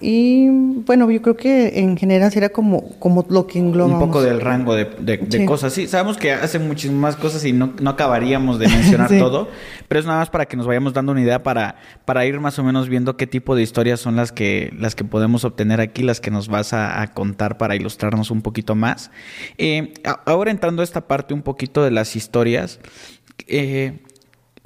Y 0.00 0.48
bueno, 0.48 1.08
yo 1.10 1.22
creo 1.22 1.36
que 1.36 1.80
en 1.80 1.96
general 1.96 2.32
sería 2.32 2.48
como, 2.48 2.98
como 2.98 3.24
lo 3.28 3.46
que 3.46 3.58
engloba. 3.58 3.94
Un 3.94 4.00
poco 4.00 4.22
del 4.22 4.40
rango 4.40 4.74
de, 4.74 4.84
de, 4.84 5.18
de 5.18 5.38
sí. 5.38 5.46
cosas. 5.46 5.72
Sí, 5.72 5.86
sabemos 5.86 6.16
que 6.16 6.32
hacen 6.32 6.66
muchísimas 6.66 7.14
cosas 7.16 7.44
y 7.44 7.52
no, 7.52 7.74
no 7.80 7.90
acabaríamos 7.90 8.58
de 8.58 8.68
mencionar 8.68 9.08
sí. 9.10 9.18
todo, 9.18 9.48
pero 9.86 10.00
es 10.00 10.06
nada 10.06 10.18
más 10.18 10.30
para 10.30 10.46
que 10.46 10.56
nos 10.56 10.66
vayamos 10.66 10.94
dando 10.94 11.12
una 11.12 11.20
idea 11.20 11.42
para, 11.42 11.76
para 12.04 12.26
ir 12.26 12.40
más 12.40 12.58
o 12.58 12.64
menos 12.64 12.88
viendo 12.88 13.16
qué 13.16 13.26
tipo 13.26 13.54
de 13.54 13.62
historias 13.62 14.00
son 14.00 14.16
las 14.16 14.32
que, 14.32 14.72
las 14.76 14.96
que 14.96 15.04
podemos 15.04 15.44
obtener 15.44 15.80
aquí, 15.80 16.02
las 16.02 16.20
que 16.20 16.30
nos 16.30 16.48
vas 16.48 16.72
a, 16.72 17.00
a 17.00 17.14
contar 17.14 17.56
para 17.56 17.76
ilustrarnos 17.76 18.30
un 18.32 18.42
poquito 18.42 18.74
más. 18.74 19.12
Eh, 19.58 19.94
ahora 20.26 20.50
entrando 20.50 20.82
a 20.82 20.84
esta 20.84 21.06
parte 21.06 21.34
un 21.34 21.42
poquito 21.42 21.84
de 21.84 21.92
las 21.92 22.16
historias, 22.16 22.80
eh, 23.46 24.00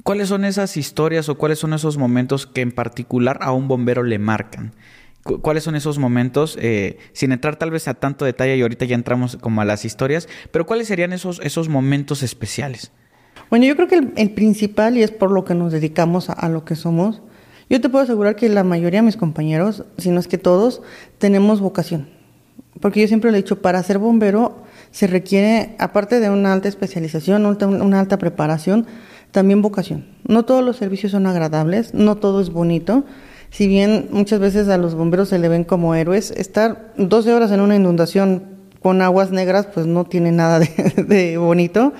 ¿Cuáles 0.03 0.27
son 0.27 0.43
esas 0.43 0.75
historias 0.75 1.29
o 1.29 1.37
cuáles 1.37 1.59
son 1.59 1.73
esos 1.73 1.97
momentos 1.97 2.45
que 2.45 2.59
en 2.59 2.73
particular 2.73 3.39
a 3.41 3.53
un 3.53 3.69
bombero 3.69 4.03
le 4.03 4.19
marcan? 4.19 4.73
¿Cuáles 5.23 5.63
son 5.63 5.75
esos 5.75 5.99
momentos, 5.99 6.57
eh, 6.59 6.97
sin 7.13 7.31
entrar 7.31 7.55
tal 7.55 7.71
vez 7.71 7.87
a 7.87 7.93
tanto 7.93 8.25
detalle 8.25 8.57
y 8.57 8.61
ahorita 8.61 8.83
ya 8.83 8.95
entramos 8.95 9.37
como 9.37 9.61
a 9.61 9.65
las 9.65 9.85
historias, 9.85 10.27
pero 10.51 10.65
cuáles 10.65 10.87
serían 10.87 11.13
esos, 11.13 11.39
esos 11.43 11.69
momentos 11.69 12.23
especiales? 12.23 12.91
Bueno, 13.49 13.65
yo 13.65 13.75
creo 13.75 13.87
que 13.87 14.01
el, 14.15 14.31
principal, 14.31 14.97
y 14.97 15.03
es 15.03 15.11
por 15.11 15.31
lo 15.31 15.45
que 15.45 15.55
nos 15.55 15.71
dedicamos 15.71 16.29
a, 16.29 16.33
a, 16.33 16.49
lo 16.49 16.65
que 16.65 16.75
somos, 16.75 17.21
yo 17.69 17.79
te 17.79 17.87
puedo 17.87 18.03
asegurar 18.03 18.35
que 18.35 18.49
la 18.49 18.65
mayoría 18.65 18.99
de 18.99 19.05
mis 19.05 19.15
compañeros, 19.15 19.85
si 19.97 20.09
no 20.09 20.19
es 20.19 20.27
que 20.27 20.37
todos, 20.37 20.81
tenemos 21.19 21.61
vocación. 21.61 22.09
Porque 22.81 22.99
yo 22.99 23.07
siempre 23.07 23.31
le 23.31 23.37
he 23.37 23.41
dicho, 23.41 23.61
para 23.61 23.81
ser 23.81 23.99
bombero 23.99 24.63
se 24.91 25.07
requiere, 25.07 25.75
aparte 25.79 26.19
de 26.19 26.29
una 26.29 26.51
alta 26.51 26.67
especialización, 26.67 27.45
una 27.45 27.99
alta 27.99 28.17
preparación, 28.17 28.85
también 29.31 29.61
vocación. 29.61 30.05
No 30.27 30.43
todos 30.43 30.63
los 30.63 30.77
servicios 30.77 31.11
son 31.11 31.25
agradables, 31.25 31.93
no 31.93 32.17
todo 32.17 32.41
es 32.41 32.49
bonito. 32.49 33.05
Si 33.53 33.67
bien 33.67 34.07
muchas 34.09 34.39
veces 34.39 34.67
a 34.67 34.79
los 34.79 34.95
bomberos 34.95 35.29
se 35.29 35.37
le 35.37 35.47
ven 35.47 35.63
como 35.63 35.93
héroes, 35.93 36.31
estar 36.31 36.91
12 36.97 37.33
horas 37.33 37.51
en 37.51 37.61
una 37.61 37.75
inundación 37.75 38.45
con 38.81 38.99
aguas 39.03 39.29
negras 39.29 39.67
pues 39.71 39.85
no 39.85 40.05
tiene 40.05 40.31
nada 40.31 40.59
de, 40.97 41.37
bonito. 41.37 41.93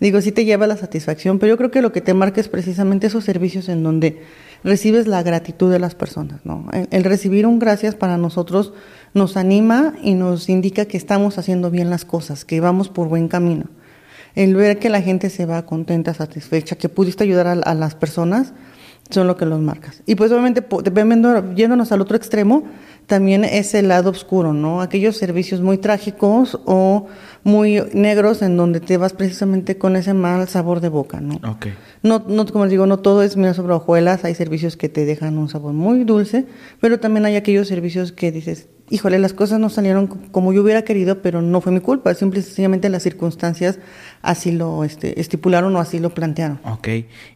Digo, 0.00 0.22
sí 0.22 0.32
te 0.32 0.46
lleva 0.46 0.66
la 0.66 0.78
satisfacción, 0.78 1.38
pero 1.38 1.50
yo 1.50 1.56
creo 1.58 1.70
que 1.70 1.82
lo 1.82 1.92
que 1.92 2.00
te 2.00 2.14
marca 2.14 2.40
es 2.40 2.48
precisamente 2.48 3.08
esos 3.08 3.22
servicios 3.22 3.68
en 3.68 3.82
donde 3.82 4.22
recibes 4.64 5.06
la 5.06 5.22
gratitud 5.22 5.70
de 5.70 5.78
las 5.78 5.94
personas, 5.94 6.40
¿no? 6.44 6.70
El, 6.90 7.04
recibir 7.04 7.46
un 7.46 7.58
gracias 7.58 7.94
para 7.94 8.16
nosotros 8.16 8.72
nos 9.12 9.36
anima 9.36 9.92
y 10.02 10.14
nos 10.14 10.48
indica 10.48 10.86
que 10.86 10.96
estamos 10.96 11.36
haciendo 11.36 11.70
bien 11.70 11.90
las 11.90 12.06
cosas, 12.06 12.46
que 12.46 12.60
vamos 12.60 12.88
por 12.88 13.08
buen 13.08 13.28
camino 13.28 13.66
el 14.34 14.56
ver 14.56 14.80
que 14.80 14.88
la 14.88 15.00
gente 15.00 15.30
se 15.30 15.46
va 15.46 15.64
contenta, 15.64 16.12
satisfecha, 16.12 16.74
que 16.74 16.88
pudiste 16.88 17.22
ayudar 17.22 17.46
a 17.46 17.74
las 17.74 17.94
personas, 17.94 18.52
son 19.10 19.26
lo 19.26 19.36
que 19.36 19.46
los 19.46 19.60
marcas. 19.60 20.02
Y 20.06 20.14
pues 20.14 20.32
obviamente, 20.32 20.64
yéndonos 21.54 21.92
al 21.92 22.00
otro 22.00 22.16
extremo, 22.16 22.64
también 23.06 23.44
es 23.44 23.74
el 23.74 23.88
lado 23.88 24.10
oscuro, 24.10 24.52
¿no? 24.52 24.80
Aquellos 24.80 25.16
servicios 25.16 25.60
muy 25.60 25.78
trágicos 25.78 26.58
o 26.64 27.06
muy 27.42 27.82
negros 27.92 28.40
en 28.40 28.56
donde 28.56 28.80
te 28.80 28.96
vas 28.96 29.12
precisamente 29.12 29.76
con 29.76 29.96
ese 29.96 30.14
mal 30.14 30.48
sabor 30.48 30.80
de 30.80 30.88
boca, 30.88 31.20
¿no? 31.20 31.38
Okay. 31.56 31.74
No, 32.02 32.24
no 32.26 32.46
como 32.46 32.64
les 32.64 32.70
digo, 32.70 32.86
no 32.86 32.98
todo 32.98 33.22
es 33.22 33.36
miel 33.36 33.54
sobre 33.54 33.74
hojuelas, 33.74 34.24
hay 34.24 34.34
servicios 34.34 34.76
que 34.76 34.88
te 34.88 35.04
dejan 35.04 35.36
un 35.36 35.48
sabor 35.48 35.74
muy 35.74 36.04
dulce, 36.04 36.46
pero 36.80 36.98
también 36.98 37.26
hay 37.26 37.36
aquellos 37.36 37.68
servicios 37.68 38.12
que 38.12 38.32
dices, 38.32 38.68
híjole, 38.90 39.18
las 39.18 39.32
cosas 39.32 39.60
no 39.60 39.70
salieron 39.70 40.06
como 40.06 40.52
yo 40.52 40.62
hubiera 40.62 40.82
querido, 40.82 41.22
pero 41.22 41.42
no 41.42 41.60
fue 41.60 41.72
mi 41.72 41.80
culpa, 41.80 42.14
simple 42.14 42.40
y 42.40 42.42
sencillamente 42.42 42.88
las 42.88 43.02
circunstancias 43.02 43.78
así 44.22 44.52
lo 44.52 44.84
este, 44.84 45.20
estipularon 45.20 45.74
o 45.76 45.80
así 45.80 45.98
lo 45.98 46.10
plantearon. 46.10 46.60
Ok, 46.64 46.88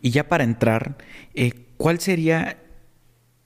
y 0.02 0.10
ya 0.10 0.28
para 0.28 0.44
entrar, 0.44 0.96
eh, 1.34 1.52
¿cuál 1.76 2.00
sería 2.00 2.58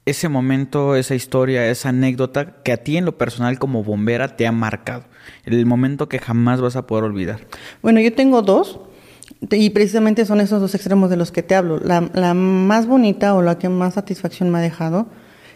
ese 0.05 0.29
momento, 0.29 0.97
esa 0.97 1.15
historia, 1.15 1.69
esa 1.69 1.91
anécdota 1.91 2.63
que 2.65 2.73
a 2.73 2.79
ti 2.79 2.97
en 2.97 3.05
lo 3.05 3.17
personal 3.19 3.59
como 3.59 3.85
bombera 3.85 4.37
te 4.37 4.47
ha 4.47 4.53
marcado? 4.53 5.05
El 5.45 5.65
momento 5.67 6.09
que 6.09 6.19
jamás 6.19 6.61
vas 6.61 6.77
a 6.77 6.87
poder 6.87 7.05
olvidar. 7.05 7.47
Bueno, 7.83 8.01
yo 8.01 8.13
tengo 8.13 8.43
dos. 8.43 8.81
Y 9.51 9.71
precisamente 9.71 10.27
son 10.27 10.41
esos 10.41 10.61
dos 10.61 10.75
extremos 10.75 11.09
de 11.09 11.17
los 11.17 11.33
que 11.33 11.43
te 11.43 11.55
hablo. 11.55 11.79
La, 11.79 12.11
la 12.13 12.35
más 12.35 12.87
bonita 12.87 13.35
o 13.35 13.43
la 13.43 13.59
que 13.59 13.69
más 13.69 13.95
satisfacción 13.95 14.51
me 14.51 14.59
ha 14.59 14.61
dejado 14.61 15.07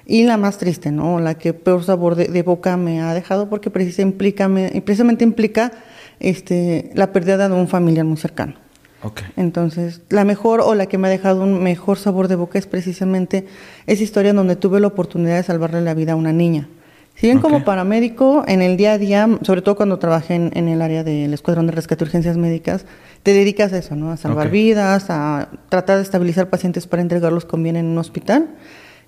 y 0.06 0.24
la 0.24 0.36
más 0.36 0.58
triste, 0.58 0.92
¿no? 0.92 1.18
La 1.18 1.34
que 1.34 1.52
peor 1.52 1.82
sabor 1.82 2.14
de, 2.14 2.28
de 2.28 2.42
boca 2.42 2.76
me 2.76 3.02
ha 3.02 3.12
dejado 3.12 3.50
porque 3.50 3.70
precisamente 3.70 4.14
implica, 4.14 4.48
me, 4.48 4.80
precisamente 4.82 5.24
implica 5.24 5.72
este, 6.20 6.90
la 6.94 7.12
pérdida 7.12 7.48
de 7.48 7.54
un 7.54 7.68
familiar 7.68 8.06
muy 8.06 8.16
cercano. 8.16 8.54
Okay. 9.02 9.26
Entonces, 9.36 10.00
la 10.08 10.24
mejor 10.24 10.60
o 10.60 10.74
la 10.74 10.86
que 10.86 10.96
me 10.96 11.08
ha 11.08 11.10
dejado 11.10 11.42
un 11.42 11.62
mejor 11.62 11.98
sabor 11.98 12.28
de 12.28 12.36
boca 12.36 12.58
es 12.58 12.66
precisamente 12.66 13.46
esa 13.86 14.02
historia 14.02 14.32
donde 14.32 14.56
tuve 14.56 14.80
la 14.80 14.86
oportunidad 14.86 15.36
de 15.36 15.42
salvarle 15.42 15.80
la 15.80 15.94
vida 15.94 16.12
a 16.12 16.16
una 16.16 16.32
niña. 16.32 16.68
Si 17.14 17.26
bien 17.26 17.38
okay. 17.38 17.50
como 17.50 17.64
paramédico, 17.64 18.44
en 18.46 18.62
el 18.62 18.76
día 18.76 18.92
a 18.92 18.98
día, 18.98 19.28
sobre 19.42 19.62
todo 19.62 19.74
cuando 19.74 19.98
trabajé 19.98 20.34
en, 20.34 20.50
en, 20.54 20.68
el 20.68 20.82
área 20.82 21.02
del 21.02 21.32
Escuadrón 21.32 21.66
de 21.66 21.72
Rescate 21.72 22.04
y 22.04 22.06
Urgencias 22.06 22.36
Médicas, 22.36 22.84
te 23.22 23.32
dedicas 23.32 23.72
a 23.72 23.78
eso, 23.78 23.96
¿no? 23.96 24.10
A 24.10 24.16
salvar 24.16 24.48
okay. 24.48 24.60
vidas, 24.60 25.06
a 25.08 25.48
tratar 25.68 25.96
de 25.96 26.02
estabilizar 26.02 26.50
pacientes 26.50 26.86
para 26.86 27.02
entregarlos 27.02 27.44
con 27.44 27.62
bien 27.62 27.76
en 27.76 27.86
un 27.86 27.98
hospital. 27.98 28.48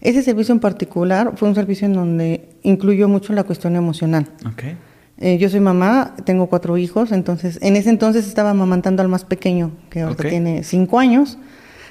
Ese 0.01 0.23
servicio 0.23 0.53
en 0.53 0.61
particular 0.61 1.33
fue 1.37 1.49
un 1.49 1.55
servicio 1.55 1.87
en 1.87 1.95
donde 1.95 2.49
incluyó 2.63 3.09
mucho 3.09 3.33
la 3.33 3.45
cuestión 3.45 3.75
emocional. 3.77 4.27
Okay. 4.53 4.77
Eh, 5.19 5.39
yo 5.39 5.49
soy 5.49 5.59
mamá, 5.59 6.15
tengo 6.25 6.47
cuatro 6.47 6.79
hijos, 6.79 7.11
entonces 7.11 7.59
en 7.61 7.75
ese 7.75 7.91
entonces 7.91 8.27
estaba 8.29 8.51
amamantando 8.51 9.03
al 9.03 9.09
más 9.09 9.25
pequeño, 9.25 9.73
que 9.91 10.03
ahora 10.03 10.29
tiene 10.29 10.63
cinco 10.63 11.01
años, 11.01 11.39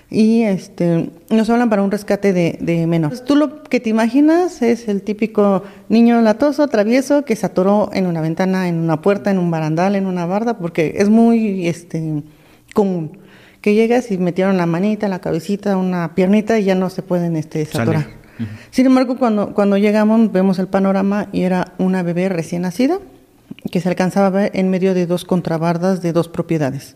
y 0.09 0.43
este 0.43 1.09
nos 1.29 1.49
hablan 1.49 1.69
para 1.69 1.83
un 1.83 1.91
rescate 1.91 2.31
de, 2.31 2.57
de 2.61 2.87
menores. 2.87 3.25
Tú 3.25 3.35
lo 3.35 3.63
que 3.63 3.81
te 3.81 3.89
imaginas 3.89 4.61
es 4.61 4.87
el 4.87 5.01
típico 5.01 5.63
niño 5.89 6.21
latoso, 6.21 6.65
travieso, 6.69 7.25
que 7.25 7.35
se 7.35 7.45
atoró 7.45 7.89
en 7.91 8.07
una 8.07 8.21
ventana, 8.21 8.69
en 8.69 8.77
una 8.77 9.01
puerta, 9.01 9.29
en 9.29 9.39
un 9.39 9.51
barandal, 9.51 9.97
en 9.97 10.05
una 10.05 10.25
barda, 10.25 10.57
porque 10.57 10.93
es 10.95 11.09
muy 11.09 11.67
este, 11.67 12.23
común 12.73 13.17
que 13.67 13.73
llegas 13.73 14.11
y 14.11 14.17
metieron 14.17 14.55
la 14.55 14.65
manita, 14.65 15.09
la 15.09 15.19
cabecita, 15.19 15.75
una 15.75 16.15
piernita 16.15 16.57
y 16.57 16.63
ya 16.63 16.73
no 16.73 16.89
se 16.89 17.01
pueden 17.01 17.35
este, 17.35 17.59
desatorar. 17.59 18.07
Sin 18.71 18.85
embargo, 18.85 19.17
cuando, 19.17 19.53
cuando 19.53 19.75
llegamos 19.75 20.31
vemos 20.31 20.57
el 20.59 20.69
panorama 20.69 21.27
y 21.33 21.41
era 21.41 21.73
una 21.77 22.01
bebé 22.01 22.29
recién 22.29 22.61
nacida 22.61 22.99
que 23.69 23.81
se 23.81 23.89
alcanzaba 23.89 24.27
a 24.27 24.29
ver 24.29 24.51
en 24.53 24.69
medio 24.69 24.93
de 24.93 25.05
dos 25.05 25.25
contrabardas 25.25 26.01
de 26.01 26.13
dos 26.13 26.29
propiedades. 26.29 26.95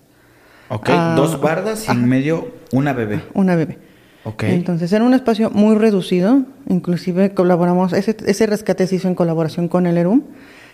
Ok, 0.70 0.88
ah, 0.94 1.14
dos 1.18 1.42
bardas 1.42 1.90
y 1.90 1.92
en 1.92 2.08
medio 2.08 2.54
una 2.72 2.94
bebé. 2.94 3.22
Una 3.34 3.58
bebé. 3.58 3.78
Ok. 4.24 4.44
Entonces 4.44 4.94
era 4.94 5.04
un 5.04 5.14
espacio 5.14 5.50
muy 5.50 5.76
reducido, 5.76 6.44
inclusive 6.70 7.34
colaboramos, 7.34 7.92
ese, 7.92 8.16
ese 8.26 8.46
rescate 8.46 8.88
se 8.88 8.96
hizo 8.96 9.10
en 9.10 9.16
colaboración 9.16 9.68
con 9.68 9.88
el 9.88 9.98
ERUM, 9.98 10.22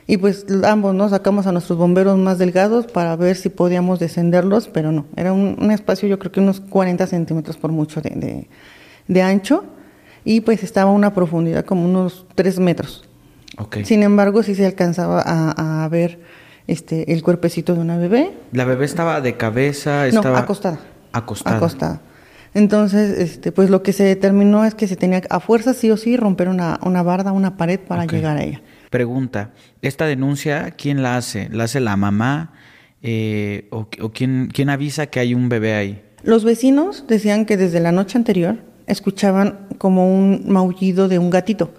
y 0.08 0.18
pues 0.18 0.46
ambos 0.64 0.96
nos 0.96 1.12
sacamos 1.12 1.46
a 1.48 1.52
nuestros 1.52 1.78
bomberos 1.78 2.18
más 2.18 2.38
delgados 2.38 2.88
para 2.88 3.16
ver 3.18 3.36
si 3.36 3.50
podíamos 3.50 4.00
descenderlos, 4.00 4.70
pero 4.70 4.92
no, 4.94 5.06
era 5.18 5.34
un, 5.34 5.72
espacio 5.72 6.08
yo 6.08 6.18
creo 6.18 6.32
que 6.32 6.40
unos 6.40 6.62
40 6.62 7.06
centímetros 7.08 7.58
por 7.58 7.72
mucho 7.72 8.02
de, 8.02 8.12
de, 8.12 8.48
de 9.08 9.22
ancho, 9.22 9.66
y 10.24 10.42
pues 10.42 10.64
estaba 10.64 10.92
a 10.92 10.94
una 10.94 11.14
profundidad 11.14 11.66
como 11.66 11.86
unos 11.86 12.26
3 12.36 12.60
metros. 12.60 13.08
Sin 13.84 14.04
embargo, 14.04 14.44
sí 14.44 14.56
se 14.56 14.66
alcanzaba 14.66 15.24
a, 15.26 15.88
ver 15.90 16.20
este 16.68 17.12
el 17.14 17.24
cuerpecito 17.24 17.74
de 17.74 17.80
una 17.80 17.98
bebé. 17.98 18.34
¿La 18.52 18.66
bebé 18.66 18.86
estaba 18.86 19.22
de 19.22 19.36
cabeza? 19.36 20.06
Estaba... 20.06 20.32
No, 20.32 20.38
acostada. 20.38 20.80
Acostada. 21.12 21.58
Acostada. 21.58 22.02
Entonces, 22.54 23.18
este, 23.18 23.52
pues 23.52 23.70
lo 23.70 23.84
que 23.84 23.94
se 23.94 24.04
determinó 24.04 24.66
es 24.66 24.76
que 24.76 24.88
se 24.88 24.96
tenía 24.96 25.22
a 25.30 25.40
fuerza 25.40 25.74
sí 25.74 25.90
o 25.92 25.98
sí 25.98 26.18
romper 26.18 26.50
una, 26.50 26.80
una 26.84 27.04
barda, 27.04 27.32
una 27.32 27.58
pared 27.58 27.80
para 27.80 28.06
llegar 28.06 28.38
a 28.38 28.44
ella. 28.44 28.62
Pregunta, 28.90 29.54
¿esta 29.82 30.06
denuncia 30.06 30.72
quién 30.72 31.04
la 31.04 31.18
hace? 31.18 31.50
¿La 31.52 31.66
hace 31.66 31.80
la 31.80 31.98
mamá 31.98 32.54
eh, 33.02 33.68
o, 33.72 33.88
o 34.02 34.12
quién, 34.12 34.50
quién 34.54 34.70
avisa 34.70 35.08
que 35.08 35.20
hay 35.20 35.34
un 35.34 35.50
bebé 35.50 35.76
ahí? 35.76 36.02
Los 36.24 36.44
vecinos 36.44 37.06
decían 37.08 37.46
que 37.46 37.58
desde 37.58 37.80
la 37.80 37.92
noche 37.92 38.18
anterior 38.18 38.58
escuchaban 38.88 39.68
como 39.78 40.14
un 40.14 40.46
maullido 40.48 41.08
de 41.08 41.20
un 41.20 41.30
gatito 41.30 41.74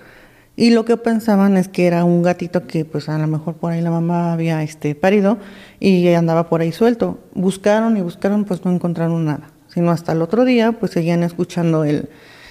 y 0.59 0.71
lo 0.71 0.85
que 0.85 0.97
pensaban 0.97 1.57
es 1.57 1.69
que 1.69 1.87
era 1.87 2.03
un 2.03 2.21
gatito 2.25 2.67
que 2.67 2.85
pues 2.85 3.09
a 3.09 3.17
lo 3.17 3.29
mejor 3.29 3.55
por 3.55 3.71
ahí 3.71 3.81
la 3.81 3.93
mamá 3.93 4.33
había 4.33 4.61
este 4.65 4.97
parido 4.97 5.39
y 5.79 6.09
andaba 6.15 6.49
por 6.49 6.63
ahí 6.63 6.73
suelto. 6.73 7.21
Buscaron 7.33 7.97
y 7.97 8.01
buscaron, 8.01 8.45
pues 8.45 8.65
no 8.65 8.73
encontraron 8.73 9.25
nada. 9.25 9.53
Sino 9.69 9.93
hasta 9.93 10.11
el 10.11 10.21
otro 10.21 10.45
día, 10.45 10.73
pues 10.73 10.91
seguían 10.91 11.23
escuchando 11.23 11.85
el, 11.85 12.09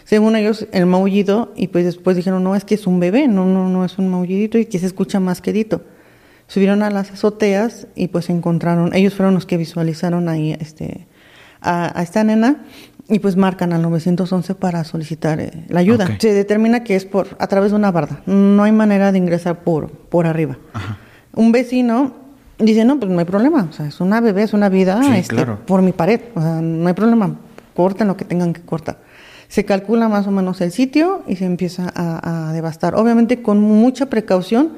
según 0.07 0.37
ellos, 0.37 0.67
el 0.71 0.85
maullido, 0.85 1.51
y 1.57 1.67
pues 1.67 1.83
después 1.83 2.15
dijeron, 2.15 2.41
no, 2.41 2.55
es 2.55 2.63
que 2.63 2.75
es 2.75 2.87
un 2.87 3.01
bebé, 3.01 3.27
no, 3.27 3.43
no, 3.43 3.67
no 3.67 3.83
es 3.83 3.97
un 3.97 4.07
maullidito 4.07 4.57
y 4.57 4.65
que 4.65 4.79
se 4.79 4.85
escucha 4.85 5.19
más 5.19 5.41
quedito. 5.41 5.81
Subieron 6.47 6.81
a 6.81 6.89
las 6.89 7.11
azoteas 7.11 7.87
y 7.93 8.07
pues 8.07 8.29
encontraron, 8.29 8.95
ellos 8.95 9.15
fueron 9.15 9.33
los 9.33 9.45
que 9.45 9.57
visualizaron 9.57 10.29
ahí 10.29 10.55
este, 10.61 11.07
a, 11.59 11.99
a 11.99 12.03
esta 12.03 12.23
nena 12.23 12.63
y 13.09 13.19
pues 13.19 13.35
marcan 13.35 13.73
al 13.73 13.81
911 13.81 14.55
para 14.55 14.85
solicitar 14.85 15.41
eh, 15.41 15.65
la 15.67 15.81
ayuda. 15.81 16.07
Se 16.19 16.31
determina 16.31 16.85
que 16.85 16.95
es 16.95 17.03
por 17.03 17.35
a 17.37 17.47
través 17.47 17.71
de 17.71 17.75
una 17.75 17.91
barda. 17.91 18.21
No 18.25 18.63
hay 18.63 18.71
manera 18.71 19.11
de 19.11 19.17
ingresar 19.17 19.59
por, 19.59 19.91
por 19.91 20.25
arriba. 20.25 20.57
Un 21.33 21.51
vecino 21.51 22.13
dice, 22.59 22.85
no, 22.85 22.97
pues 22.97 23.11
no 23.11 23.19
hay 23.19 23.25
problema. 23.25 23.67
O 23.69 23.73
sea, 23.73 23.87
es 23.87 23.99
una 23.99 24.21
bebé, 24.21 24.43
es 24.43 24.53
una 24.53 24.69
vida 24.69 25.17
este, 25.17 25.45
por 25.45 25.81
mi 25.81 25.91
pared. 25.91 26.21
O 26.33 26.41
sea, 26.41 26.61
no 26.61 26.87
hay 26.87 26.93
problema. 26.93 27.35
Corten 27.75 28.07
lo 28.07 28.15
que 28.15 28.23
tengan 28.23 28.53
que 28.53 28.61
cortar. 28.61 29.05
Se 29.47 29.65
calcula 29.65 30.09
más 30.09 30.27
o 30.27 30.31
menos 30.31 30.61
el 30.61 30.71
sitio 30.71 31.23
y 31.27 31.37
se 31.37 31.45
empieza 31.45 31.91
a, 31.95 32.51
devastar. 32.53 32.95
Obviamente 32.95 33.41
con 33.41 33.61
mucha 33.61 34.07
precaución 34.07 34.73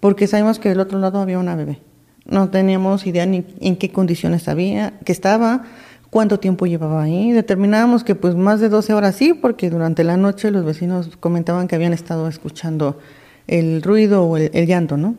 porque 0.00 0.26
sabemos 0.26 0.58
que 0.58 0.68
del 0.68 0.80
otro 0.80 0.98
lado 0.98 1.20
había 1.20 1.38
una 1.38 1.56
bebé. 1.56 1.80
No 2.24 2.50
teníamos 2.50 3.06
idea 3.06 3.26
ni 3.26 3.44
en 3.60 3.76
qué 3.76 3.90
condiciones 3.90 4.44
que 4.44 5.12
estaba 5.12 5.64
cuánto 6.10 6.38
tiempo 6.40 6.66
llevaba 6.66 7.02
ahí. 7.02 7.32
Determinábamos 7.32 8.04
que 8.04 8.14
pues 8.14 8.34
más 8.34 8.60
de 8.60 8.68
12 8.68 8.94
horas 8.94 9.16
sí, 9.16 9.34
porque 9.34 9.70
durante 9.70 10.04
la 10.04 10.16
noche 10.16 10.50
los 10.50 10.64
vecinos 10.64 11.16
comentaban 11.18 11.68
que 11.68 11.76
habían 11.76 11.92
estado 11.92 12.28
escuchando 12.28 12.98
el 13.46 13.82
ruido 13.82 14.24
o 14.24 14.36
el, 14.36 14.66
llanto, 14.66 14.96
¿no? 14.96 15.16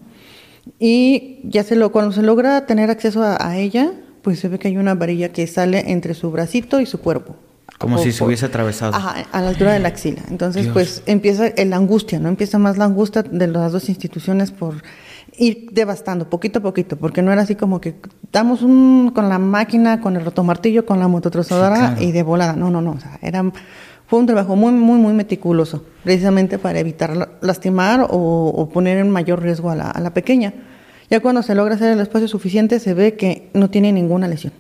Y 0.80 1.40
ya 1.44 1.64
se 1.64 1.76
lo, 1.76 1.92
cuando 1.92 2.12
se 2.12 2.22
logra 2.22 2.66
tener 2.66 2.92
acceso 2.92 3.24
a, 3.24 3.58
ella, 3.58 3.92
pues 4.22 4.40
se 4.40 4.48
ve 4.50 4.60
que 4.60 4.68
hay 4.68 4.78
una 4.78 4.94
varilla 4.94 5.30
que 5.30 5.48
sale 5.48 5.92
entre 5.92 6.14
su 6.14 6.30
bracito 6.32 6.80
y 6.80 6.86
su 6.86 7.00
cuerpo. 7.00 7.36
Como 7.80 7.98
si 7.98 8.12
se 8.12 8.24
hubiese 8.26 8.46
atravesado. 8.46 8.94
Ajá, 8.94 9.26
a 9.32 9.42
la 9.42 9.50
altura 9.50 9.72
de 9.72 9.80
la 9.80 9.88
axila. 9.88 10.22
Entonces, 10.30 10.68
pues 10.68 11.02
empieza 11.06 11.46
la 11.66 11.78
angustia, 11.78 12.20
¿no? 12.20 12.28
Empieza 12.28 12.60
más 12.60 12.78
la 12.78 12.84
angustia 12.84 13.24
de 13.24 13.48
las 13.48 13.72
dos 13.72 13.88
instituciones 13.88 14.52
por 14.52 14.84
ir 15.38 15.70
devastando 15.72 16.30
poquito 16.30 16.60
a 16.60 16.62
poquito, 16.62 16.98
porque 16.98 17.22
no 17.22 17.32
era 17.32 17.44
así 17.44 17.56
como 17.56 17.80
que 17.80 17.96
damos 18.34 18.64
un 18.64 19.12
con 19.16 19.30
la 19.30 19.40
máquina, 19.40 20.02
con 20.02 20.18
el 20.18 20.26
rotomartillo, 20.26 20.86
con 20.86 21.00
la 21.00 21.08
mototrozadora 21.08 21.96
y 22.02 22.12
de 22.12 22.22
volada. 22.22 22.54
No, 22.54 22.70
no, 22.70 22.82
no. 22.82 22.92
O 22.92 23.00
sea, 23.00 23.18
era, 23.22 23.50
fue 24.08 24.20
un 24.20 24.26
trabajo 24.26 24.58
muy, 24.58 24.74
muy, 24.74 25.00
muy 25.00 25.14
meticuloso, 25.14 25.86
precisamente 26.04 26.60
para 26.60 26.80
evitar 26.80 27.38
lastimar 27.40 28.08
o, 28.10 28.70
poner 28.74 28.98
en 28.98 29.10
mayor 29.10 29.42
riesgo 29.42 29.70
a 29.70 29.76
la, 29.76 29.90
a 29.90 30.02
la, 30.02 30.14
pequeña. 30.14 30.54
Ya 31.10 31.22
cuando 31.22 31.44
se 31.44 31.56
logra 31.56 31.76
hacer 31.76 31.94
el 31.94 32.02
espacio 32.02 32.28
suficiente, 32.28 32.80
se 32.80 32.94
ve 32.94 33.16
que 33.16 33.50
no 33.54 33.70
tiene 33.70 33.94
ninguna 33.94 34.28
lesión. 34.28 34.52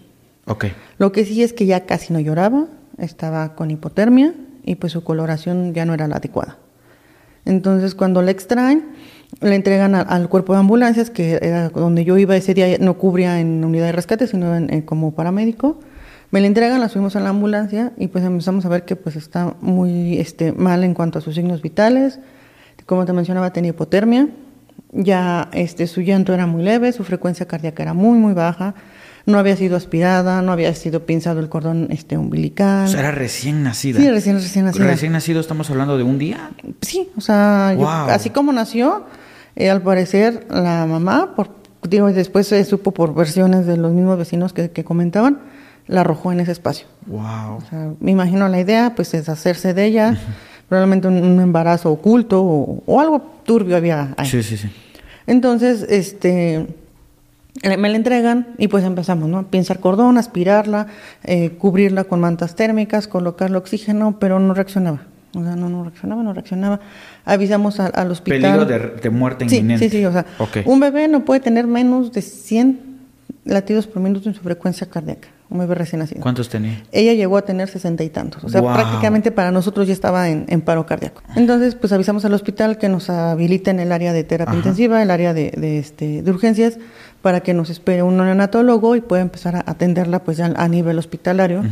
Okay. 0.45 0.71
Lo 0.97 1.11
que 1.11 1.25
sí 1.25 1.43
es 1.43 1.51
que 1.51 1.65
ya 1.65 1.85
casi 1.85 2.13
no 2.13 2.19
lloraba, 2.19 2.67
estaba 3.01 3.55
con 3.55 3.71
hipotermia 3.71 4.33
y 4.63 4.75
pues 4.75 4.93
su 4.93 5.03
coloración 5.03 5.73
ya 5.73 5.85
no 5.85 5.93
era 5.93 6.07
la 6.07 6.17
adecuada. 6.17 6.57
Entonces, 7.45 7.95
cuando 7.95 8.21
la 8.21 8.31
extraen, 8.31 8.85
le 9.41 9.55
entregan 9.55 9.95
al 9.95 10.29
cuerpo 10.29 10.53
de 10.53 10.59
ambulancias, 10.59 11.09
que 11.09 11.39
era 11.41 11.69
donde 11.69 12.03
yo 12.03 12.17
iba 12.17 12.35
ese 12.35 12.53
día, 12.53 12.77
no 12.79 12.97
cubría 12.97 13.39
en 13.39 13.63
unidad 13.63 13.85
de 13.85 13.91
rescate, 13.91 14.27
sino 14.27 14.51
como 14.85 15.13
paramédico. 15.13 15.79
Me 16.31 16.41
la 16.41 16.47
entregan, 16.47 16.79
la 16.79 16.89
subimos 16.89 17.15
a 17.15 17.19
la 17.19 17.29
ambulancia 17.29 17.91
y 17.97 18.07
pues 18.07 18.23
empezamos 18.23 18.65
a 18.65 18.69
ver 18.69 18.85
que 18.85 18.95
pues 18.95 19.15
está 19.15 19.55
muy 19.61 20.19
este, 20.19 20.51
mal 20.51 20.83
en 20.83 20.93
cuanto 20.93 21.19
a 21.19 21.21
sus 21.21 21.35
signos 21.35 21.61
vitales. 21.61 22.19
Como 22.85 23.05
te 23.05 23.13
mencionaba, 23.13 23.51
tenía 23.51 23.69
hipotermia. 23.69 24.27
Ya 24.91 25.49
este, 25.53 25.87
su 25.87 26.01
llanto 26.01 26.33
era 26.33 26.45
muy 26.45 26.63
leve, 26.63 26.91
su 26.91 27.03
frecuencia 27.03 27.47
cardíaca 27.47 27.81
era 27.83 27.93
muy, 27.93 28.17
muy 28.17 28.33
baja 28.33 28.75
no 29.29 29.39
había 29.39 29.55
sido 29.55 29.77
aspirada, 29.77 30.41
no 30.41 30.51
había 30.51 30.73
sido 30.73 31.05
pinzado 31.05 31.39
el 31.39 31.49
cordón 31.49 31.87
este, 31.91 32.17
umbilical. 32.17 32.85
O 32.85 32.87
sea, 32.87 32.99
era 32.99 33.11
recién 33.11 33.63
nacida. 33.63 33.99
Sí, 33.99 34.09
recién, 34.09 34.35
recién 34.35 34.65
nacida. 34.65 34.85
Recién 34.85 35.11
nacido, 35.11 35.39
estamos 35.39 35.69
hablando 35.69 35.97
de 35.97 36.03
un 36.03 36.17
día. 36.19 36.51
Sí, 36.81 37.09
o 37.15 37.21
sea, 37.21 37.69
así 38.09 38.29
como 38.29 38.51
nació, 38.51 39.05
eh, 39.55 39.69
al 39.69 39.81
parecer 39.81 40.47
la 40.49 40.85
mamá, 40.85 41.35
por, 41.35 41.49
digo, 41.87 42.11
después 42.11 42.47
se 42.47 42.63
supo 42.65 42.91
por 42.91 43.13
versiones 43.13 43.65
de 43.65 43.77
los 43.77 43.91
mismos 43.93 44.17
vecinos 44.17 44.53
que, 44.53 44.83
comentaban, 44.83 45.39
la 45.87 46.01
arrojó 46.01 46.31
en 46.31 46.39
ese 46.39 46.51
espacio. 46.51 46.87
Wow. 47.05 47.57
O 47.57 47.63
sea, 47.69 47.91
me 47.99 48.11
imagino 48.11 48.47
la 48.47 48.59
idea, 48.59 48.93
pues, 48.95 49.13
es 49.13 49.29
hacerse 49.29 49.73
de 49.73 49.85
ella, 49.85 50.17
probablemente 50.67 51.07
un, 51.07 51.39
embarazo 51.39 51.91
oculto 51.91 52.41
o, 52.41 52.83
o, 52.85 52.99
algo 52.99 53.41
turbio 53.45 53.75
había 53.77 54.13
ahí. 54.17 54.27
Sí, 54.27 54.43
sí, 54.43 54.57
sí. 54.57 54.69
Entonces, 55.25 55.85
este 55.89 56.67
me 57.63 57.89
la 57.89 57.95
entregan 57.95 58.47
y 58.57 58.67
pues 58.67 58.83
empezamos, 58.83 59.29
¿no? 59.29 59.47
Pinzar 59.47 59.79
cordón, 59.79 60.17
aspirarla, 60.17 60.87
eh, 61.23 61.51
cubrirla 61.51 62.03
con 62.03 62.19
mantas 62.19 62.55
térmicas, 62.55 63.07
colocarle 63.07 63.57
oxígeno, 63.57 64.17
pero 64.19 64.39
no 64.39 64.53
reaccionaba. 64.53 65.01
O 65.35 65.43
sea, 65.43 65.55
no, 65.55 65.69
no 65.69 65.83
reaccionaba, 65.83 66.23
no 66.23 66.33
reaccionaba. 66.33 66.79
Avisamos 67.25 67.79
al 67.79 68.11
hospital. 68.11 68.65
Peligro 68.65 68.99
de, 68.99 69.09
muerte 69.09 69.45
inminente. 69.45 69.89
Sí, 69.89 69.97
sí, 69.97 70.05
o 70.05 70.11
sea, 70.11 70.25
un 70.65 70.79
bebé 70.79 71.07
no 71.07 71.25
puede 71.25 71.39
tener 71.39 71.67
menos 71.67 72.11
de 72.11 72.21
100 72.21 72.79
latidos 73.45 73.87
por 73.87 74.01
minuto 74.01 74.29
en 74.29 74.35
su 74.35 74.41
frecuencia 74.41 74.87
cardíaca. 74.89 75.27
Un 75.49 75.57
bebé 75.59 75.73
recién 75.73 75.99
nacido. 75.99 76.21
¿Cuántos 76.21 76.47
tenía? 76.47 76.83
Ella 76.91 77.13
llegó 77.13 77.35
a 77.35 77.41
tener 77.41 77.67
sesenta 77.69 78.03
y 78.03 78.09
tantos. 78.09 78.43
O 78.43 78.49
sea, 78.49 78.61
prácticamente 78.61 79.31
para 79.31 79.51
nosotros 79.51 79.87
ya 79.87 79.93
estaba 79.93 80.29
en, 80.29 80.61
paro 80.61 80.85
cardíaco. 80.85 81.23
Entonces, 81.35 81.73
pues 81.73 81.91
avisamos 81.91 82.23
al 82.25 82.33
hospital 82.35 82.77
que 82.77 82.87
nos 82.87 83.09
habiliten 83.09 83.79
el 83.79 83.91
área 83.91 84.13
de 84.13 84.23
terapia 84.23 84.55
intensiva, 84.55 85.01
el 85.01 85.09
área 85.09 85.33
de, 85.33 85.51
de, 85.57 85.79
este, 85.79 86.21
de 86.21 86.31
urgencias, 86.31 86.77
para 87.21 87.41
que 87.41 87.53
nos 87.53 87.69
espere 87.69 88.03
un 88.03 88.17
neonatólogo 88.17 88.95
y 88.95 89.01
pueda 89.01 89.21
empezar 89.21 89.55
a 89.55 89.63
atenderla 89.65 90.23
pues 90.23 90.37
ya 90.37 90.45
a 90.55 90.67
nivel 90.67 90.97
hospitalario. 90.97 91.63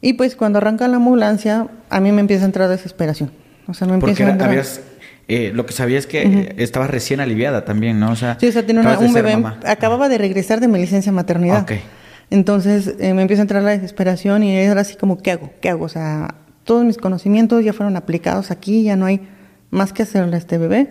Y 0.00 0.14
pues 0.14 0.34
cuando 0.34 0.58
arranca 0.58 0.88
la 0.88 0.96
ambulancia, 0.96 1.68
a 1.88 2.00
mí 2.00 2.12
me 2.12 2.20
empieza 2.20 2.44
a 2.44 2.46
entrar 2.46 2.68
desesperación. 2.68 3.30
O 3.68 3.74
sea, 3.74 3.86
no 3.86 3.94
empieza 3.94 4.26
a 4.26 4.30
entrar... 4.30 4.64
Eh, 5.28 5.52
lo 5.54 5.64
que 5.64 5.72
sabía 5.72 5.98
es 5.98 6.06
que 6.06 6.54
estaba 6.58 6.88
recién 6.88 7.20
aliviada 7.20 7.64
también, 7.64 8.00
¿no? 8.00 8.10
O 8.10 8.16
sea, 8.16 8.36
sí, 8.40 8.48
o 8.48 8.52
sea, 8.52 8.66
tiene 8.66 8.80
un 8.80 9.12
bebé, 9.14 9.40
acababa 9.66 10.08
de 10.08 10.18
regresar 10.18 10.60
de 10.60 10.68
mi 10.68 10.78
licencia 10.78 11.12
maternidad. 11.12 11.66
Entonces 12.28 12.94
eh, 12.98 13.14
me 13.14 13.22
empieza 13.22 13.42
a 13.42 13.44
entrar 13.44 13.62
la 13.62 13.70
desesperación 13.70 14.42
y 14.42 14.56
era 14.56 14.80
así 14.80 14.96
como, 14.96 15.18
¿qué 15.18 15.32
hago? 15.32 15.50
¿Qué 15.60 15.68
hago? 15.68 15.84
O 15.84 15.88
sea, 15.88 16.34
todos 16.64 16.84
mis 16.84 16.96
conocimientos 16.96 17.64
ya 17.64 17.72
fueron 17.72 17.96
aplicados 17.96 18.50
aquí, 18.50 18.82
ya 18.82 18.96
no 18.96 19.06
hay 19.06 19.20
más 19.70 19.92
que 19.92 20.02
hacerle 20.02 20.36
a 20.36 20.38
este 20.38 20.58
bebé. 20.58 20.88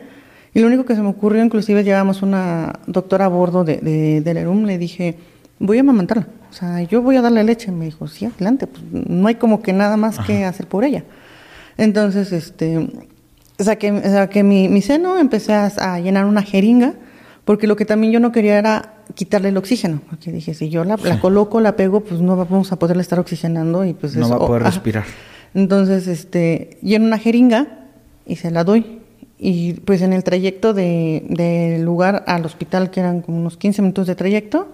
Y 0.54 0.60
lo 0.60 0.68
único 0.68 0.86
que 0.86 0.96
se 0.96 1.02
me 1.02 1.10
ocurrió, 1.10 1.44
inclusive 1.44 1.84
llevamos 1.84 2.22
una 2.22 2.80
doctora 2.88 3.26
a 3.26 3.30
bordo 3.30 3.64
de, 3.64 3.78
de, 3.78 4.22
del 4.22 4.38
ERUM, 4.38 4.66
le 4.66 4.78
dije, 4.78 5.18
voy 5.60 5.78
a 5.78 5.82
amamantarla. 5.82 6.28
O 6.50 6.54
sea, 6.54 6.82
yo 6.82 7.02
voy 7.02 7.16
a 7.16 7.22
darle 7.22 7.44
leche. 7.44 7.72
Me 7.72 7.86
dijo, 7.86 8.08
sí, 8.08 8.26
adelante, 8.26 8.68
pues 8.68 8.84
no 8.92 9.28
hay 9.28 9.36
como 9.36 9.62
que 9.62 9.72
nada 9.72 9.96
más 9.96 10.20
que 10.20 10.44
hacer 10.44 10.68
por 10.68 10.84
ella. 10.84 11.04
Entonces, 11.78 12.34
este, 12.34 12.90
saqué, 13.58 14.02
saqué 14.02 14.44
mi, 14.44 14.68
mi 14.68 14.82
seno, 14.82 15.18
empecé 15.18 15.54
a, 15.54 16.00
llenar 16.00 16.26
una 16.26 16.42
jeringa, 16.42 16.94
porque 17.46 17.68
lo 17.68 17.76
que 17.78 17.86
también 17.86 18.12
yo 18.12 18.20
no 18.20 18.32
quería 18.32 18.58
era 18.58 18.96
quitarle 19.16 19.50
el 19.50 19.58
oxígeno, 19.58 20.02
porque 20.10 20.32
dije, 20.32 20.54
si 20.54 20.70
yo 20.70 20.84
la, 20.84 20.98
la 20.98 21.20
coloco, 21.20 21.62
la 21.62 21.76
pego, 21.76 22.02
pues 22.02 22.22
no 22.22 22.36
vamos 22.36 22.72
a 22.72 22.78
poderle 22.78 23.02
estar 23.02 23.20
oxigenando 23.20 23.86
y 23.86 23.94
pues 23.94 24.16
No 24.16 24.30
va 24.30 24.36
a 24.36 24.40
poder 24.40 24.64
respirar. 24.64 25.06
Entonces, 25.54 26.08
este, 26.08 26.78
lleno 26.82 27.06
una 27.06 27.18
jeringa 27.18 27.88
y 28.26 28.36
se 28.36 28.52
la 28.52 28.64
doy. 28.64 29.01
Y 29.44 29.74
pues 29.74 30.04
en 30.04 30.14
el 30.14 30.24
trayecto 30.24 30.76
del 30.76 31.26
de 31.28 31.80
lugar 31.82 32.24
al 32.28 32.46
hospital, 32.46 32.92
que 32.92 33.00
eran 33.00 33.22
como 33.22 33.40
unos 33.40 33.58
15 33.58 33.82
minutos 33.82 34.06
de 34.06 34.14
trayecto, 34.14 34.70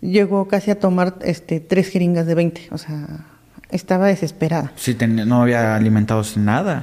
llegó 0.00 0.46
casi 0.46 0.70
a 0.70 0.78
tomar 0.78 1.16
este, 1.22 1.58
tres 1.58 1.88
jeringas 1.88 2.24
de 2.24 2.36
20. 2.36 2.68
O 2.70 2.78
sea, 2.78 3.26
estaba 3.70 4.06
desesperada. 4.06 4.72
Sí, 4.76 4.96
no 4.96 5.42
había 5.42 5.74
alimentado 5.74 6.22
sin 6.22 6.44
nada. 6.44 6.80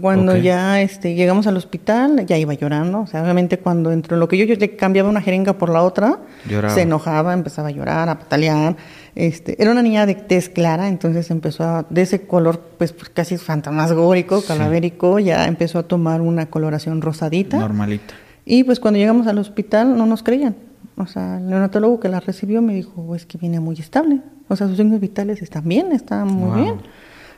Cuando 0.00 0.36
ya 0.36 0.80
este, 0.80 1.14
llegamos 1.14 1.48
al 1.48 1.56
hospital, 1.56 2.24
ya 2.24 2.38
iba 2.38 2.54
llorando. 2.54 3.00
O 3.00 3.06
sea, 3.08 3.22
obviamente 3.22 3.58
cuando 3.58 3.90
entró, 3.90 4.16
lo 4.16 4.28
que 4.28 4.38
yo, 4.38 4.44
yo 4.44 4.54
le 4.54 4.76
cambiaba 4.76 5.08
una 5.08 5.20
jeringa 5.20 5.54
por 5.54 5.70
la 5.70 5.82
otra, 5.82 6.20
se 6.68 6.82
enojaba, 6.82 7.34
empezaba 7.34 7.68
a 7.68 7.72
llorar, 7.72 8.08
a 8.08 8.18
patalear. 8.18 8.76
Este, 9.14 9.60
era 9.62 9.70
una 9.70 9.82
niña 9.82 10.06
de 10.06 10.16
tez 10.16 10.48
clara, 10.48 10.88
entonces 10.88 11.30
empezó 11.30 11.64
a, 11.64 11.86
de 11.88 12.02
ese 12.02 12.26
color, 12.26 12.60
pues, 12.78 12.92
pues 12.92 13.10
casi 13.10 13.36
fantasmagórico, 13.36 14.42
calavérico, 14.42 15.20
ya 15.20 15.46
empezó 15.46 15.78
a 15.78 15.84
tomar 15.84 16.20
una 16.20 16.46
coloración 16.46 17.00
rosadita. 17.00 17.58
Normalita. 17.58 18.14
Y 18.44 18.64
pues 18.64 18.80
cuando 18.80 18.98
llegamos 18.98 19.26
al 19.26 19.38
hospital 19.38 19.96
no 19.96 20.06
nos 20.06 20.22
creían. 20.22 20.56
O 20.96 21.06
sea, 21.06 21.38
el 21.38 21.46
neonatólogo 21.48 21.98
que 22.00 22.08
la 22.08 22.20
recibió 22.20 22.62
me 22.62 22.74
dijo, 22.74 23.14
es 23.14 23.26
que 23.26 23.38
viene 23.38 23.60
muy 23.60 23.76
estable. 23.78 24.20
O 24.48 24.56
sea, 24.56 24.68
sus 24.68 24.76
signos 24.76 25.00
vitales 25.00 25.42
están 25.42 25.66
bien, 25.66 25.92
están 25.92 26.28
muy 26.28 26.62
bien. 26.62 26.74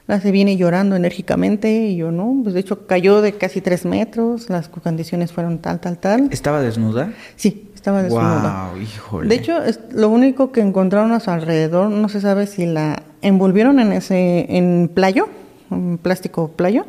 La 0.06 0.21
se 0.21 0.30
viene 0.30 0.56
llorando 0.56 0.95
enérgicamente 0.95 1.87
y 1.87 1.97
yo 1.97 2.12
no, 2.12 2.40
pues 2.42 2.54
de 2.54 2.61
hecho 2.61 2.87
cayó 2.87 3.23
de 3.23 3.33
casi 3.33 3.61
tres 3.61 3.85
metros, 3.85 4.49
las 4.49 4.68
condiciones 4.68 5.33
fueron 5.33 5.59
tal, 5.59 5.80
tal, 5.80 5.99
tal. 5.99 6.28
¿Estaba 6.30 6.61
desnuda? 6.61 7.12
Sí, 7.35 7.66
estaba 7.87 8.02
desnuda. 8.02 8.71
Wow, 8.73 8.83
híjole. 8.83 9.28
De 9.28 9.35
hecho, 9.37 9.62
es, 9.62 9.78
lo 9.93 10.09
único 10.09 10.50
que 10.50 10.61
encontraron 10.61 11.12
a 11.12 11.21
su 11.21 11.31
alrededor, 11.31 11.90
no 11.90 12.09
se 12.09 12.21
sabe 12.21 12.47
si 12.47 12.66
la 12.66 13.02
envolvieron 13.23 13.78
en 13.78 13.93
ese, 13.93 14.47
en 14.57 14.90
playo, 14.93 15.28
en 15.71 15.99
plástico 15.99 16.49
playo, 16.49 16.85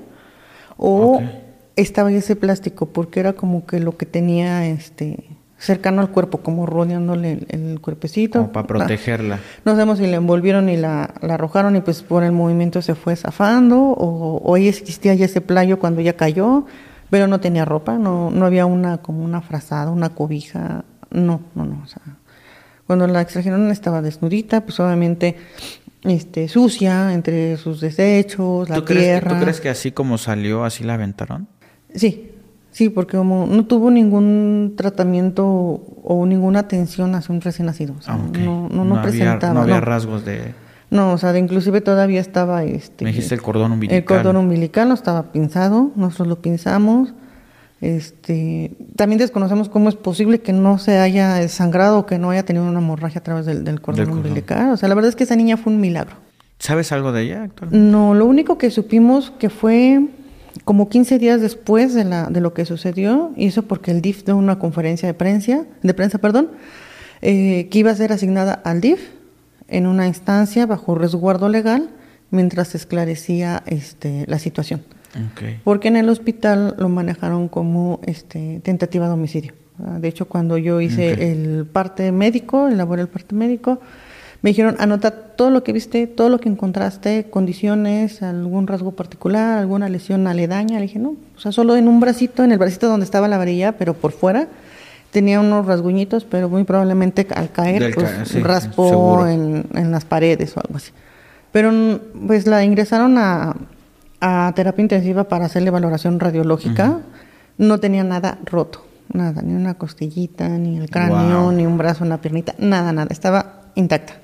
o 0.78 1.22
estaba 1.76 2.12
ese 2.12 2.36
plástico, 2.36 2.88
porque 2.88 3.20
era 3.20 3.34
como 3.34 3.68
que 3.68 3.80
lo 3.80 3.96
que 3.96 4.08
tenía 4.08 4.66
este 4.66 5.24
cercano 5.60 6.02
al 6.02 6.10
cuerpo, 6.10 6.40
como 6.40 6.66
rodeándole 6.66 7.46
el, 7.50 7.80
cuerpecito. 7.80 8.40
Como 8.40 8.52
para 8.52 8.68
protegerla. 8.68 9.40
No 9.66 9.74
sabemos 9.74 10.00
si 10.00 10.08
la 10.08 10.18
envolvieron 10.18 10.70
y 10.70 10.78
la, 10.78 11.04
arrojaron 11.22 11.76
y 11.76 11.82
pues 11.82 12.02
por 12.02 12.24
el 12.24 12.32
movimiento 12.32 12.82
se 12.82 12.96
fue 12.96 13.16
zafando 13.16 13.78
o, 13.78 14.38
o 14.38 14.56
ahí 14.56 14.68
existía 14.68 15.14
ya 15.14 15.26
ese 15.26 15.42
playo 15.42 15.78
cuando 15.80 16.02
ya 16.02 16.14
cayó, 16.14 16.66
pero 17.10 17.28
no 17.28 17.40
tenía 17.40 17.66
ropa, 17.66 17.98
no, 17.98 18.30
no 18.32 18.46
había 18.46 18.66
una 18.66 18.98
como 19.00 19.24
una 19.24 19.42
frazada, 19.42 19.92
una 19.92 20.10
cobija, 20.10 20.86
no, 21.12 21.42
no, 21.56 21.66
no, 21.66 21.82
o 21.84 21.88
sea, 21.88 22.02
cuando 22.86 23.08
la 23.08 23.22
extrajeron 23.22 23.70
estaba 23.72 24.02
desnudita, 24.02 24.62
pues 24.62 24.80
obviamente 24.80 25.36
este, 26.04 26.48
sucia 26.48 27.14
entre 27.14 27.58
sus 27.58 27.82
desechos, 27.82 28.70
la 28.70 28.84
tierra. 28.84 29.38
¿Tú 29.38 29.42
crees 29.42 29.60
que 29.60 29.70
así 29.70 29.92
como 29.92 30.18
salió, 30.18 30.64
así 30.64 30.84
la 30.84 30.94
aventaron? 30.94 31.48
Sí, 31.94 32.32
Sí, 32.78 32.90
porque 32.90 33.18
como 33.18 33.48
no 33.48 33.66
tuvo 33.66 33.90
ningún 33.90 34.76
tratamiento 34.78 35.44
o 36.04 36.26
ninguna 36.28 36.60
atención 36.60 37.16
hacia 37.16 37.34
un 37.34 37.42
recién 37.42 37.66
nacido. 37.66 37.96
Ah, 38.06 38.20
no, 38.34 38.70
no, 38.70 38.86
no, 38.86 39.02
presentaba. 39.02 39.52
no 39.52 39.62
había 39.62 39.82
rasgos 39.82 40.24
de... 40.24 40.54
No, 40.90 41.14
o 41.14 41.18
sea, 41.18 41.34
de 41.34 41.40
inclusive 41.40 41.82
todavía 41.82 42.22
estaba... 42.22 42.64
Este, 42.64 43.04
Me 43.04 43.12
dijiste 43.12 43.36
el 43.36 43.42
cordón 43.42 43.74
umbilical. 43.74 43.98
El 43.98 44.06
cordón 44.06 44.38
umbilical 44.38 44.88
no 44.88 44.94
estaba 44.94 45.32
pinzado, 45.32 45.92
nosotros 45.96 46.28
lo 46.28 46.42
pinzamos. 46.42 47.14
Este, 47.82 48.72
también 48.96 49.20
desconocemos 49.20 49.70
cómo 49.70 49.90
es 49.90 49.96
posible 49.96 50.40
que 50.40 50.54
no 50.54 50.80
se 50.80 50.98
haya 50.98 51.48
sangrado 51.48 52.00
o 52.00 52.06
que 52.06 52.18
no 52.18 52.32
haya 52.32 52.44
tenido 52.44 52.66
una 52.66 52.80
hemorragia 52.80 53.20
a 53.20 53.24
través 53.24 53.46
del, 53.46 53.82
cordón, 53.82 54.10
umbilical. 54.10 54.72
O 54.72 54.78
sea, 54.78 54.90
la 54.90 54.96
verdad 54.96 55.10
es 55.10 55.16
que 55.16 55.26
esa 55.26 55.36
niña 55.36 55.58
fue 55.58 55.74
un 55.74 55.82
milagro. 55.82 56.16
¿Sabes 56.60 56.92
algo 56.92 57.12
de 57.12 57.24
ella 57.24 57.44
actualmente? 57.44 57.86
No, 57.86 58.16
lo 58.16 58.26
único 58.26 58.58
que 58.58 58.72
supimos 58.72 59.32
que 59.32 59.50
fue 59.50 60.08
como 60.64 60.90
15 60.90 61.20
días 61.20 61.40
después 61.40 61.94
de, 61.94 62.04
la, 62.04 62.28
de 62.28 62.42
lo 62.42 62.54
que 62.54 62.66
sucedió, 62.66 63.32
hizo 63.36 63.62
porque 63.64 63.92
el 63.92 64.02
DIF 64.02 64.24
dio 64.24 64.36
una 64.36 64.58
conferencia 64.58 65.08
de 65.08 65.14
prensa, 65.14 65.66
de 65.84 65.94
prensa 65.94 66.18
perdón, 66.18 66.50
eh, 67.22 67.68
que 67.70 67.80
iba 67.80 67.92
a 67.92 67.96
ser 67.96 68.12
asignada 68.12 68.54
al 68.54 68.82
DIF 68.82 69.17
en 69.68 69.88
una 69.88 70.08
instancia 70.08 70.66
bajo 70.66 70.96
resguardo 70.96 71.50
legal 71.50 71.90
mientras 72.32 72.70
se 72.70 72.78
esclarecía 72.78 73.64
este, 73.66 74.26
la 74.28 74.40
situación. 74.40 74.84
Porque 75.64 75.88
en 75.88 75.96
el 75.96 76.10
hospital 76.10 76.76
lo 76.78 76.90
manejaron 76.90 77.48
como 77.48 78.00
este, 78.06 78.60
tentativa 78.64 79.08
de 79.08 79.14
homicidio. 79.14 79.54
De 79.78 80.08
hecho, 80.08 80.26
cuando 80.28 80.58
yo 80.58 80.82
hice 80.82 81.32
el 81.32 81.66
parte 81.66 82.12
médico, 82.12 82.68
elaboré 82.68 83.04
el 83.04 83.08
parte 83.08 83.34
médico, 83.34 83.80
me 84.42 84.52
dijeron, 84.52 84.76
anota 84.80 85.12
todo 85.36 85.50
lo 85.50 85.64
que 85.64 85.74
viste, 85.74 86.06
todo 86.06 86.30
lo 86.30 86.40
que 86.40 86.50
encontraste, 86.50 87.30
condiciones, 87.30 88.22
algún 88.22 88.68
rasgo 88.68 88.92
particular, 88.92 89.58
alguna 89.58 89.90
lesión 89.90 90.28
aledaña. 90.28 90.76
Le 90.76 90.84
dije, 90.84 91.00
no, 91.00 91.16
o 91.36 91.40
sea, 91.40 91.52
solo 91.52 91.76
en 91.76 91.88
un 91.88 92.00
bracito, 92.00 92.44
en 92.44 92.52
el 92.52 92.60
bracito 92.60 92.88
donde 92.88 93.06
estaba 93.06 93.28
la 93.28 93.38
varilla, 93.38 93.74
pero 93.74 93.96
por 93.96 94.12
fuera 94.12 94.48
tenía 95.18 95.40
unos 95.40 95.66
rasguñitos, 95.66 96.26
pero 96.26 96.48
muy 96.48 96.64
probablemente 96.64 97.26
al 97.34 97.52
caer, 97.52 97.92
pues, 97.96 98.44
raspó 98.44 99.26
en, 99.26 99.66
las 99.74 100.06
paredes 100.06 100.56
o 100.56 100.60
algo 100.60 100.78
así. 100.78 100.92
Pero 101.52 101.72
pues 102.28 102.46
la 102.46 102.64
ingresaron 102.64 103.18
a, 103.18 103.56
a 104.22 104.54
terapia 104.56 104.84
intensiva 104.84 105.24
para 105.24 105.46
hacerle 105.46 105.72
valoración 105.72 106.20
radiológica. 106.20 107.00
No 107.58 107.80
tenía 107.80 108.04
nada 108.04 108.38
roto, 108.46 108.86
nada, 109.12 109.42
ni 109.42 109.56
una 109.56 109.74
costillita, 109.74 110.50
ni 110.50 110.78
el 110.78 110.92
cráneo, 110.92 111.52
ni 111.52 111.66
un 111.66 111.80
brazo, 111.80 112.04
una 112.04 112.22
piernita, 112.22 112.54
nada, 112.60 112.92
nada, 112.92 113.08
estaba 113.10 113.64
intacta. 113.74 114.18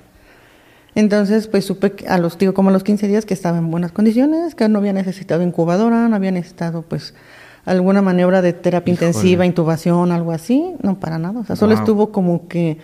Entonces, 0.94 1.48
pues 1.48 1.64
supe 1.64 1.92
a 2.06 2.18
los, 2.18 2.38
digo, 2.38 2.54
como 2.54 2.68
a 2.68 2.72
los 2.72 2.84
15 2.84 3.08
días 3.08 3.26
que 3.26 3.34
estaba 3.34 3.58
en 3.58 3.68
buenas 3.68 3.90
condiciones, 3.90 4.54
que 4.54 4.68
no 4.68 4.78
había 4.78 4.92
necesitado 4.92 5.42
incubadora, 5.42 6.08
no 6.08 6.14
había 6.14 6.30
necesitado, 6.30 6.82
pues, 6.82 7.14
alguna 7.64 8.02
maniobra 8.02 8.42
de 8.42 8.52
terapia 8.52 8.92
intensiva, 8.92 9.46
intubación, 9.46 10.12
algo 10.12 10.32
así, 10.32 10.74
no 10.82 10.98
para 11.00 11.18
nada. 11.18 11.40
O 11.40 11.44
sea, 11.44 11.56
solo 11.56 11.74
estuvo 11.74 12.12
como 12.12 12.48
que 12.48 12.78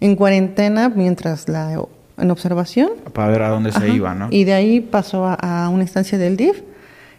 en 0.00 0.16
cuarentena 0.16 0.88
mientras 0.88 1.48
la, 1.48 1.80
en 2.18 2.30
observación. 2.30 2.90
Para 3.12 3.28
ver 3.28 3.42
a 3.42 3.48
dónde 3.48 3.72
se 3.72 3.88
iba, 3.88 4.14
¿no? 4.14 4.28
Y 4.30 4.44
de 4.44 4.54
ahí 4.54 4.80
pasó 4.80 5.26
a, 5.26 5.68
una 5.68 5.82
instancia 5.82 6.18
del 6.18 6.36
DIF. 6.36 6.62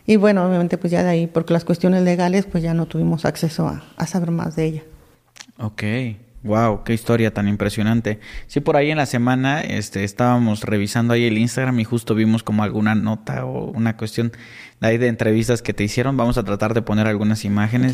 Y 0.06 0.16
bueno, 0.16 0.48
obviamente, 0.48 0.78
pues 0.78 0.92
ya 0.92 1.04
de 1.04 1.10
ahí, 1.10 1.28
porque 1.28 1.54
las 1.54 1.66
cuestiones 1.66 2.04
legales, 2.04 2.46
pues 2.46 2.64
ya 2.64 2.74
no 2.74 2.86
tuvimos 2.86 3.26
acceso 3.26 3.68
a, 3.68 3.84
a 3.98 4.08
saber 4.08 4.32
más 4.32 4.56
de 4.56 4.66
ella. 4.66 4.84
Ok. 5.60 5.84
Wow, 6.44 6.84
qué 6.84 6.94
historia 6.94 7.34
tan 7.34 7.48
impresionante. 7.48 8.20
Sí, 8.46 8.60
por 8.60 8.78
ahí 8.78 8.92
en 8.92 8.98
la 8.98 9.06
semana 9.06 9.62
este, 9.62 10.04
estábamos 10.04 10.64
revisando 10.64 11.14
ahí 11.14 11.26
el 11.26 11.38
Instagram 11.38 11.80
y 11.80 11.84
justo 11.84 12.14
vimos 12.16 12.44
como 12.44 12.64
alguna 12.64 12.96
nota 12.96 13.46
o 13.46 13.72
una 13.72 13.98
cuestión 13.98 14.32
de 14.80 14.88
ahí 14.88 14.98
de 14.98 15.08
entrevistas 15.08 15.62
que 15.62 15.74
te 15.74 15.84
hicieron. 15.84 16.16
Vamos 16.16 16.38
a 16.38 16.44
tratar 16.44 16.76
de 16.76 16.84
poner 16.84 17.08
algunas 17.08 17.44
imágenes 17.44 17.94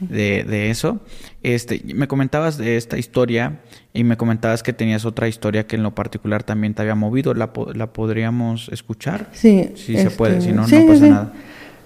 de, 0.00 0.44
de, 0.44 0.70
eso. 0.70 1.00
Este, 1.42 1.82
me 1.94 2.06
comentabas 2.06 2.58
de 2.58 2.76
esta 2.76 2.96
historia 2.96 3.60
y 3.92 4.04
me 4.04 4.16
comentabas 4.16 4.62
que 4.62 4.72
tenías 4.72 5.04
otra 5.04 5.26
historia 5.26 5.66
que 5.66 5.74
en 5.74 5.82
lo 5.82 5.94
particular 5.94 6.44
también 6.44 6.74
te 6.74 6.82
había 6.82 6.94
movido. 6.94 7.34
¿La, 7.34 7.50
la 7.74 7.92
podríamos 7.92 8.68
escuchar? 8.68 9.30
Sí. 9.32 9.72
Sí, 9.74 9.96
se 9.96 10.10
puede, 10.10 10.40
si 10.40 10.52
no, 10.52 10.66
no 10.66 10.86
pasa 10.86 11.06
nada. 11.06 11.32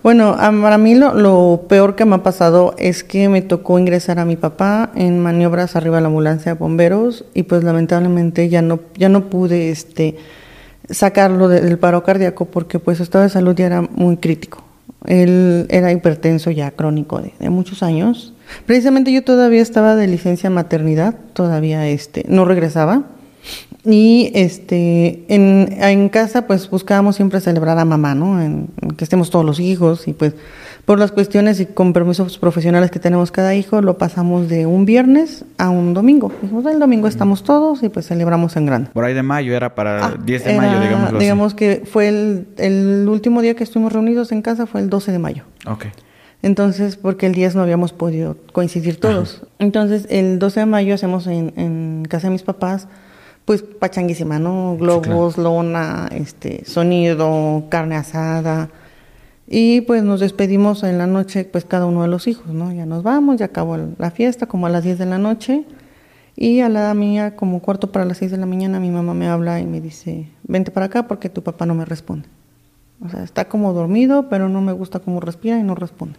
Bueno, 0.04 0.36
para 0.36 0.76
mí 0.76 0.94
lo, 0.94 1.64
peor 1.66 1.96
que 1.96 2.04
me 2.04 2.16
ha 2.16 2.22
pasado 2.22 2.74
es 2.76 3.02
que 3.02 3.30
me 3.30 3.40
tocó 3.40 3.78
ingresar 3.78 4.18
a 4.18 4.26
mi 4.26 4.36
papá 4.36 4.92
en 4.94 5.18
maniobras 5.18 5.76
arriba 5.76 5.96
de 5.96 6.02
la 6.02 6.08
ambulancia 6.08 6.52
de 6.52 6.58
bomberos 6.58 7.24
y 7.32 7.44
pues 7.44 7.64
lamentablemente 7.64 8.50
ya 8.50 8.60
no, 8.60 8.80
ya 8.98 9.08
no 9.08 9.30
pude 9.30 9.70
este, 9.70 10.16
sacarlo 10.90 11.48
del 11.48 11.78
paro 11.78 12.04
cardíaco 12.04 12.44
porque 12.44 12.78
pues 12.78 12.98
su 12.98 13.04
estado 13.04 13.24
de 13.24 13.30
salud 13.30 13.56
ya 13.56 13.64
era 13.64 13.80
muy 13.80 14.18
crítico. 14.18 14.62
Él 15.06 15.64
era 15.70 15.90
hipertenso 15.90 16.50
ya 16.50 16.70
crónico 16.72 17.22
de, 17.22 17.32
de 17.40 17.48
muchos 17.48 17.82
años. 17.82 18.34
Precisamente 18.66 19.10
yo 19.10 19.24
todavía 19.24 19.62
estaba 19.62 19.96
de 19.96 20.06
licencia 20.06 20.50
maternidad, 20.50 21.14
todavía 21.32 21.88
este, 21.88 22.26
no 22.28 22.44
regresaba 22.44 23.04
y 23.84 24.30
este, 24.34 25.24
en, 25.28 25.76
en, 25.80 26.08
casa, 26.08 26.46
pues 26.46 26.68
buscábamos 26.70 27.16
siempre 27.16 27.40
celebrar 27.40 27.78
a 27.78 27.84
mamá, 27.84 28.14
¿no? 28.14 28.40
En, 28.40 28.68
que 28.96 29.04
estemos 29.04 29.30
todos 29.30 29.44
los 29.44 29.60
hijos 29.60 30.08
y 30.08 30.12
pues 30.12 30.34
por 30.84 30.98
las 30.98 31.12
cuestiones 31.12 31.60
y 31.60 31.66
compromisos 31.66 32.38
profesionales 32.38 32.90
que 32.90 32.98
tenemos 32.98 33.30
cada 33.30 33.54
hijo, 33.54 33.80
lo 33.80 33.96
pasamos 33.96 34.48
de 34.48 34.66
un 34.66 34.84
viernes 34.84 35.44
a 35.56 35.70
un 35.70 35.94
domingo. 35.94 36.30
Dijimos, 36.42 36.66
el 36.66 36.78
domingo 36.78 37.08
estamos 37.08 37.42
todos 37.42 37.82
y 37.82 37.88
pues 37.88 38.06
celebramos 38.06 38.56
en 38.56 38.66
grande. 38.66 38.90
Por 38.92 39.04
ahí 39.04 39.14
de 39.14 39.22
mayo, 39.22 39.54
era 39.54 39.74
para 39.74 40.10
10 40.10 40.42
ah, 40.42 40.48
de 40.48 40.56
mayo, 40.56 40.80
digamos. 40.80 41.18
Digamos 41.18 41.54
que 41.54 41.82
fue 41.90 42.08
el, 42.08 42.46
el 42.58 43.08
último 43.08 43.40
día 43.40 43.54
que 43.54 43.64
estuvimos 43.64 43.92
reunidos 43.92 44.32
en 44.32 44.42
casa, 44.42 44.66
fue 44.66 44.80
el 44.82 44.90
12 44.90 45.12
de 45.12 45.18
mayo. 45.18 45.44
Ok. 45.66 45.86
Entonces, 46.44 46.96
porque 46.96 47.24
el 47.24 47.32
10 47.32 47.56
no 47.56 47.62
habíamos 47.62 47.94
podido 47.94 48.36
coincidir 48.52 49.00
todos. 49.00 49.46
Entonces, 49.58 50.06
el 50.10 50.38
12 50.38 50.60
de 50.60 50.66
mayo 50.66 50.94
hacemos 50.94 51.26
en, 51.26 52.04
casa 52.06 52.26
de 52.26 52.32
mis 52.32 52.42
papás, 52.42 52.86
pues 53.44 53.62
pachanguísima, 53.62 54.38
¿no? 54.38 54.76
Globos, 54.78 55.36
lona, 55.36 56.08
este, 56.12 56.64
sonido, 56.64 57.64
carne 57.68 57.96
asada. 57.96 58.70
Y 59.46 59.82
pues 59.82 60.02
nos 60.02 60.20
despedimos 60.20 60.82
en 60.82 60.96
la 60.96 61.06
noche, 61.06 61.44
pues 61.44 61.64
cada 61.64 61.84
uno 61.86 62.02
de 62.02 62.08
los 62.08 62.26
hijos, 62.26 62.48
¿no? 62.48 62.72
Ya 62.72 62.86
nos 62.86 63.02
vamos, 63.02 63.36
ya 63.36 63.46
acabó 63.46 63.76
la 63.98 64.10
fiesta, 64.10 64.46
como 64.46 64.66
a 64.66 64.70
las 64.70 64.84
10 64.84 64.98
de 64.98 65.06
la 65.06 65.18
noche. 65.18 65.64
Y 66.36 66.60
a 66.60 66.68
la 66.68 66.92
mía, 66.94 67.36
como 67.36 67.60
cuarto 67.60 67.92
para 67.92 68.04
las 68.04 68.18
6 68.18 68.32
de 68.32 68.38
la 68.38 68.46
mañana, 68.46 68.80
mi 68.80 68.90
mamá 68.90 69.14
me 69.14 69.28
habla 69.28 69.60
y 69.60 69.66
me 69.66 69.80
dice, 69.80 70.28
vente 70.42 70.70
para 70.70 70.86
acá 70.86 71.06
porque 71.06 71.28
tu 71.28 71.42
papá 71.42 71.66
no 71.66 71.74
me 71.74 71.84
responde. 71.84 72.28
O 73.04 73.08
sea, 73.08 73.22
está 73.22 73.46
como 73.46 73.72
dormido, 73.72 74.28
pero 74.28 74.48
no 74.48 74.60
me 74.60 74.72
gusta 74.72 74.98
cómo 74.98 75.20
respira 75.20 75.58
y 75.58 75.62
no 75.62 75.74
responde. 75.74 76.16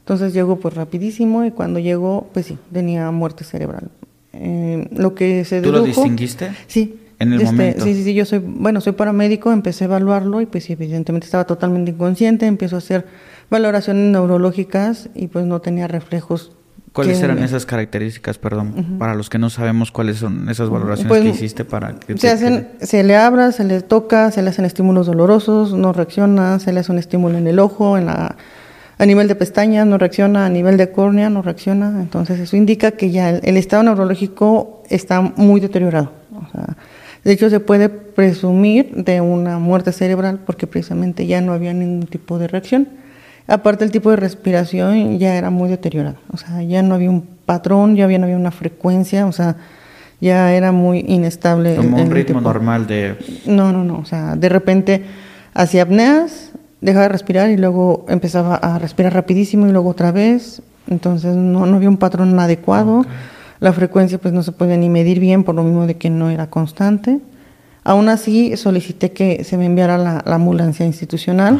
Entonces 0.00 0.34
llegó 0.34 0.56
pues 0.56 0.74
rapidísimo 0.74 1.44
y 1.44 1.50
cuando 1.50 1.78
llegó, 1.78 2.28
pues 2.32 2.46
sí, 2.46 2.58
tenía 2.70 3.10
muerte 3.10 3.42
cerebral. 3.42 3.90
Eh, 4.36 4.88
lo 4.92 5.14
que 5.14 5.44
se 5.44 5.62
¿Tú 5.62 5.72
lo 5.72 5.82
distinguiste? 5.82 6.50
Sí. 6.66 7.00
En 7.18 7.32
el 7.32 7.40
este, 7.40 7.52
momento. 7.52 7.84
Sí, 7.84 7.94
sí, 7.94 8.04
sí, 8.04 8.14
yo 8.14 8.24
soy, 8.24 8.40
bueno, 8.40 8.80
soy 8.80 8.92
paramédico, 8.92 9.52
empecé 9.52 9.84
a 9.84 9.86
evaluarlo 9.86 10.40
y 10.40 10.46
pues 10.46 10.68
evidentemente 10.68 11.26
estaba 11.26 11.44
totalmente 11.44 11.92
inconsciente, 11.92 12.46
empiezo 12.46 12.76
a 12.76 12.78
hacer 12.78 13.06
valoraciones 13.50 14.10
neurológicas 14.10 15.08
y 15.14 15.28
pues 15.28 15.46
no 15.46 15.60
tenía 15.60 15.86
reflejos. 15.86 16.52
¿Cuáles 16.92 17.20
eran 17.22 17.42
esas 17.42 17.66
características, 17.66 18.38
perdón, 18.38 18.98
para 19.00 19.16
los 19.16 19.28
que 19.28 19.36
no 19.36 19.50
sabemos 19.50 19.90
cuáles 19.90 20.18
son 20.18 20.48
esas 20.48 20.70
valoraciones 20.70 21.08
pues, 21.08 21.22
que 21.22 21.28
hiciste 21.28 21.64
para 21.64 21.94
que 21.94 22.16
se 22.16 22.30
hacen, 22.30 22.68
se 22.80 23.02
le 23.02 23.16
abra, 23.16 23.50
se 23.50 23.64
le 23.64 23.80
toca, 23.80 24.30
se 24.30 24.42
le 24.42 24.50
hacen 24.50 24.64
estímulos 24.64 25.06
dolorosos, 25.06 25.72
no 25.72 25.92
reacciona, 25.92 26.60
se 26.60 26.72
le 26.72 26.78
hace 26.78 26.92
un 26.92 26.98
estímulo 26.98 27.36
en 27.36 27.48
el 27.48 27.58
ojo, 27.58 27.98
en 27.98 28.06
la 28.06 28.36
a 28.98 29.06
nivel 29.06 29.28
de 29.28 29.34
pestañas 29.34 29.86
no 29.86 29.98
reacciona, 29.98 30.46
a 30.46 30.48
nivel 30.48 30.76
de 30.76 30.90
córnea 30.90 31.30
no 31.30 31.42
reacciona, 31.42 32.00
entonces 32.00 32.38
eso 32.38 32.56
indica 32.56 32.92
que 32.92 33.10
ya 33.10 33.30
el, 33.30 33.56
estado 33.56 33.82
neurológico 33.82 34.82
está 34.88 35.20
muy 35.20 35.60
deteriorado. 35.60 36.12
de 37.24 37.32
hecho, 37.32 37.50
se 37.50 37.60
puede 37.60 37.88
presumir 37.88 38.92
de 38.94 39.20
una 39.20 39.58
muerte 39.58 39.92
cerebral 39.92 40.40
porque 40.44 40.66
precisamente 40.66 41.26
ya 41.26 41.40
no 41.40 41.52
había 41.52 41.72
ningún 41.72 42.06
tipo 42.06 42.38
de 42.38 42.48
reacción. 42.48 42.88
Aparte, 43.46 43.84
el 43.84 43.90
tipo 43.90 44.10
de 44.10 44.16
respiración 44.16 45.18
ya 45.18 45.34
era 45.34 45.50
muy 45.50 45.68
deteriorado, 45.68 46.16
o 46.32 46.36
sea, 46.36 46.62
ya 46.62 46.82
no 46.82 46.94
había 46.94 47.10
un 47.10 47.22
patrón, 47.44 47.96
ya 47.96 48.06
no 48.06 48.24
había 48.24 48.36
una 48.36 48.52
frecuencia, 48.52 49.26
o 49.26 49.32
sea, 49.32 49.56
ya 50.20 50.54
era 50.54 50.72
muy 50.72 51.04
inestable. 51.06 51.76
Como 51.76 52.00
un 52.00 52.10
ritmo 52.10 52.40
normal 52.40 52.86
de... 52.86 53.16
No, 53.44 53.72
no, 53.72 53.84
no, 53.84 53.98
o 53.98 54.04
sea, 54.06 54.36
de 54.36 54.48
repente 54.48 55.02
hacía 55.52 55.82
apneas, 55.82 56.52
dejaba 56.84 57.04
de 57.04 57.08
respirar 57.08 57.48
y 57.48 57.56
luego 57.56 58.04
empezaba 58.08 58.56
a 58.56 58.78
respirar 58.78 59.14
rapidísimo 59.14 59.66
y 59.66 59.72
luego 59.72 59.88
otra 59.88 60.12
vez. 60.12 60.60
Entonces 60.86 61.34
no, 61.34 61.64
no 61.64 61.76
había 61.76 61.88
un 61.88 61.96
patrón 61.96 62.38
adecuado. 62.38 63.06
La 63.58 63.72
frecuencia 63.72 64.18
pues 64.18 64.34
no 64.34 64.42
se 64.42 64.52
puede 64.52 64.76
ni 64.76 64.90
medir 64.90 65.18
bien 65.18 65.44
por 65.44 65.54
lo 65.54 65.62
mismo 65.62 65.86
de 65.86 65.96
que 65.96 66.10
no 66.10 66.28
era 66.28 66.50
constante. 66.50 67.20
Aún 67.84 68.10
así 68.10 68.56
solicité 68.58 69.12
que 69.12 69.44
se 69.44 69.56
me 69.56 69.64
enviara 69.64 69.96
la, 69.96 70.22
ambulancia 70.26 70.84
institucional 70.84 71.58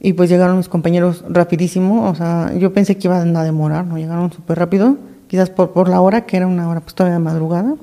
y 0.00 0.12
pues 0.12 0.30
llegaron 0.30 0.56
mis 0.56 0.68
compañeros 0.68 1.24
rapidísimo. 1.28 2.08
O 2.08 2.14
sea, 2.14 2.52
yo 2.56 2.72
pensé 2.72 2.96
que 2.96 3.08
iban 3.08 3.36
a 3.36 3.42
demorar, 3.42 3.84
¿no? 3.84 3.98
Llegaron 3.98 4.32
súper 4.32 4.58
rápido, 4.58 4.98
quizás 5.26 5.50
por, 5.50 5.72
por 5.72 5.88
la 5.88 6.00
hora, 6.00 6.26
que 6.26 6.36
era 6.36 6.46
una 6.46 6.68
hora 6.68 6.80
pues 6.80 6.94
todavía 6.94 7.18
de 7.18 7.24
madrugada. 7.24 7.74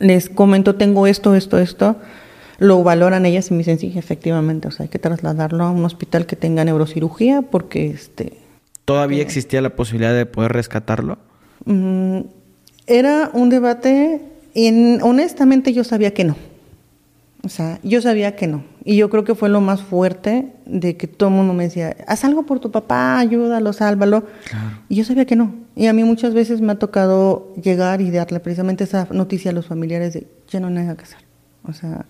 Les 0.00 0.28
comento, 0.28 0.74
tengo 0.74 1.06
esto, 1.06 1.36
esto, 1.36 1.58
esto 1.58 1.96
lo 2.58 2.82
valoran 2.82 3.26
ellas 3.26 3.50
y 3.50 3.54
me 3.54 3.58
dicen, 3.58 3.78
sí, 3.78 3.92
efectivamente, 3.96 4.68
o 4.68 4.70
sea, 4.70 4.84
hay 4.84 4.88
que 4.88 4.98
trasladarlo 4.98 5.64
a 5.64 5.70
un 5.70 5.84
hospital 5.84 6.26
que 6.26 6.36
tenga 6.36 6.64
neurocirugía 6.64 7.42
porque 7.42 7.86
este... 7.86 8.38
¿Todavía 8.84 9.18
eh, 9.18 9.22
existía 9.22 9.60
la 9.60 9.70
posibilidad 9.76 10.14
de 10.14 10.26
poder 10.26 10.52
rescatarlo? 10.52 11.18
Mm, 11.64 12.20
era 12.86 13.30
un 13.32 13.48
debate 13.48 14.20
y 14.54 15.00
honestamente 15.00 15.72
yo 15.72 15.84
sabía 15.84 16.12
que 16.12 16.24
no. 16.24 16.36
O 17.44 17.48
sea, 17.48 17.78
yo 17.82 18.00
sabía 18.00 18.36
que 18.36 18.46
no. 18.46 18.64
Y 18.84 18.96
yo 18.96 19.10
creo 19.10 19.24
que 19.24 19.34
fue 19.34 19.50
lo 19.50 19.60
más 19.60 19.82
fuerte 19.82 20.52
de 20.64 20.96
que 20.96 21.06
todo 21.06 21.28
el 21.28 21.34
mundo 21.34 21.52
me 21.52 21.64
decía, 21.64 21.94
haz 22.06 22.24
algo 22.24 22.44
por 22.44 22.58
tu 22.58 22.70
papá, 22.70 23.18
ayúdalo, 23.18 23.72
sálvalo. 23.72 24.24
Y 24.88 24.96
yo 24.96 25.04
sabía 25.04 25.26
que 25.26 25.36
no. 25.36 25.54
Y 25.76 25.86
a 25.86 25.92
mí 25.92 26.04
muchas 26.04 26.32
veces 26.32 26.62
me 26.62 26.72
ha 26.72 26.78
tocado 26.78 27.52
llegar 27.62 28.00
y 28.00 28.10
darle 28.10 28.40
precisamente 28.40 28.84
esa 28.84 29.08
noticia 29.10 29.50
a 29.50 29.54
los 29.54 29.66
familiares 29.66 30.14
de, 30.14 30.26
ya 30.48 30.60
no 30.60 30.68
hay 30.68 30.74
nada 30.74 30.96
que 30.96 31.02
hacer. 31.02 31.18
O 31.64 31.72
sea, 31.72 32.06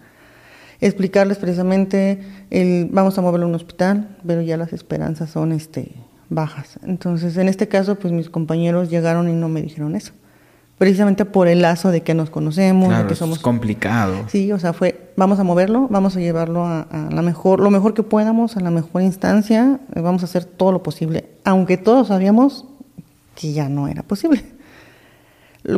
explicarles 0.80 1.38
precisamente 1.38 2.20
el 2.50 2.88
vamos 2.90 3.16
a 3.18 3.22
moverlo 3.22 3.46
a 3.46 3.48
un 3.48 3.54
hospital, 3.54 4.16
pero 4.26 4.42
ya 4.42 4.56
las 4.56 4.72
esperanzas 4.72 5.30
son 5.30 5.52
este 5.52 5.92
bajas. 6.28 6.78
Entonces, 6.82 7.36
en 7.36 7.48
este 7.48 7.68
caso, 7.68 7.96
pues 7.96 8.12
mis 8.12 8.30
compañeros 8.30 8.90
llegaron 8.90 9.28
y 9.28 9.32
no 9.32 9.48
me 9.48 9.62
dijeron 9.62 9.96
eso. 9.96 10.12
Precisamente 10.78 11.24
por 11.24 11.46
el 11.46 11.62
lazo 11.62 11.90
de 11.90 12.02
que 12.02 12.14
nos 12.14 12.30
conocemos, 12.30 12.96
de 12.96 13.06
que 13.06 13.14
somos 13.14 13.38
es 13.38 13.42
complicado. 13.42 14.24
Sí, 14.28 14.50
o 14.50 14.58
sea, 14.58 14.72
fue 14.72 15.12
vamos 15.16 15.38
a 15.38 15.44
moverlo, 15.44 15.86
vamos 15.88 16.16
a 16.16 16.20
llevarlo 16.20 16.66
a, 16.66 16.86
la 17.10 17.22
mejor, 17.22 17.60
lo 17.60 17.70
mejor 17.70 17.94
que 17.94 18.02
podamos, 18.02 18.56
a 18.56 18.60
la 18.60 18.70
mejor 18.70 19.02
instancia, 19.02 19.80
vamos 19.94 20.22
a 20.22 20.24
hacer 20.24 20.44
todo 20.44 20.72
lo 20.72 20.82
posible, 20.82 21.28
aunque 21.44 21.76
todos 21.76 22.08
sabíamos 22.08 22.66
que 23.36 23.52
ya 23.52 23.68
no 23.68 23.88
era 23.88 24.02
posible. 24.02 24.44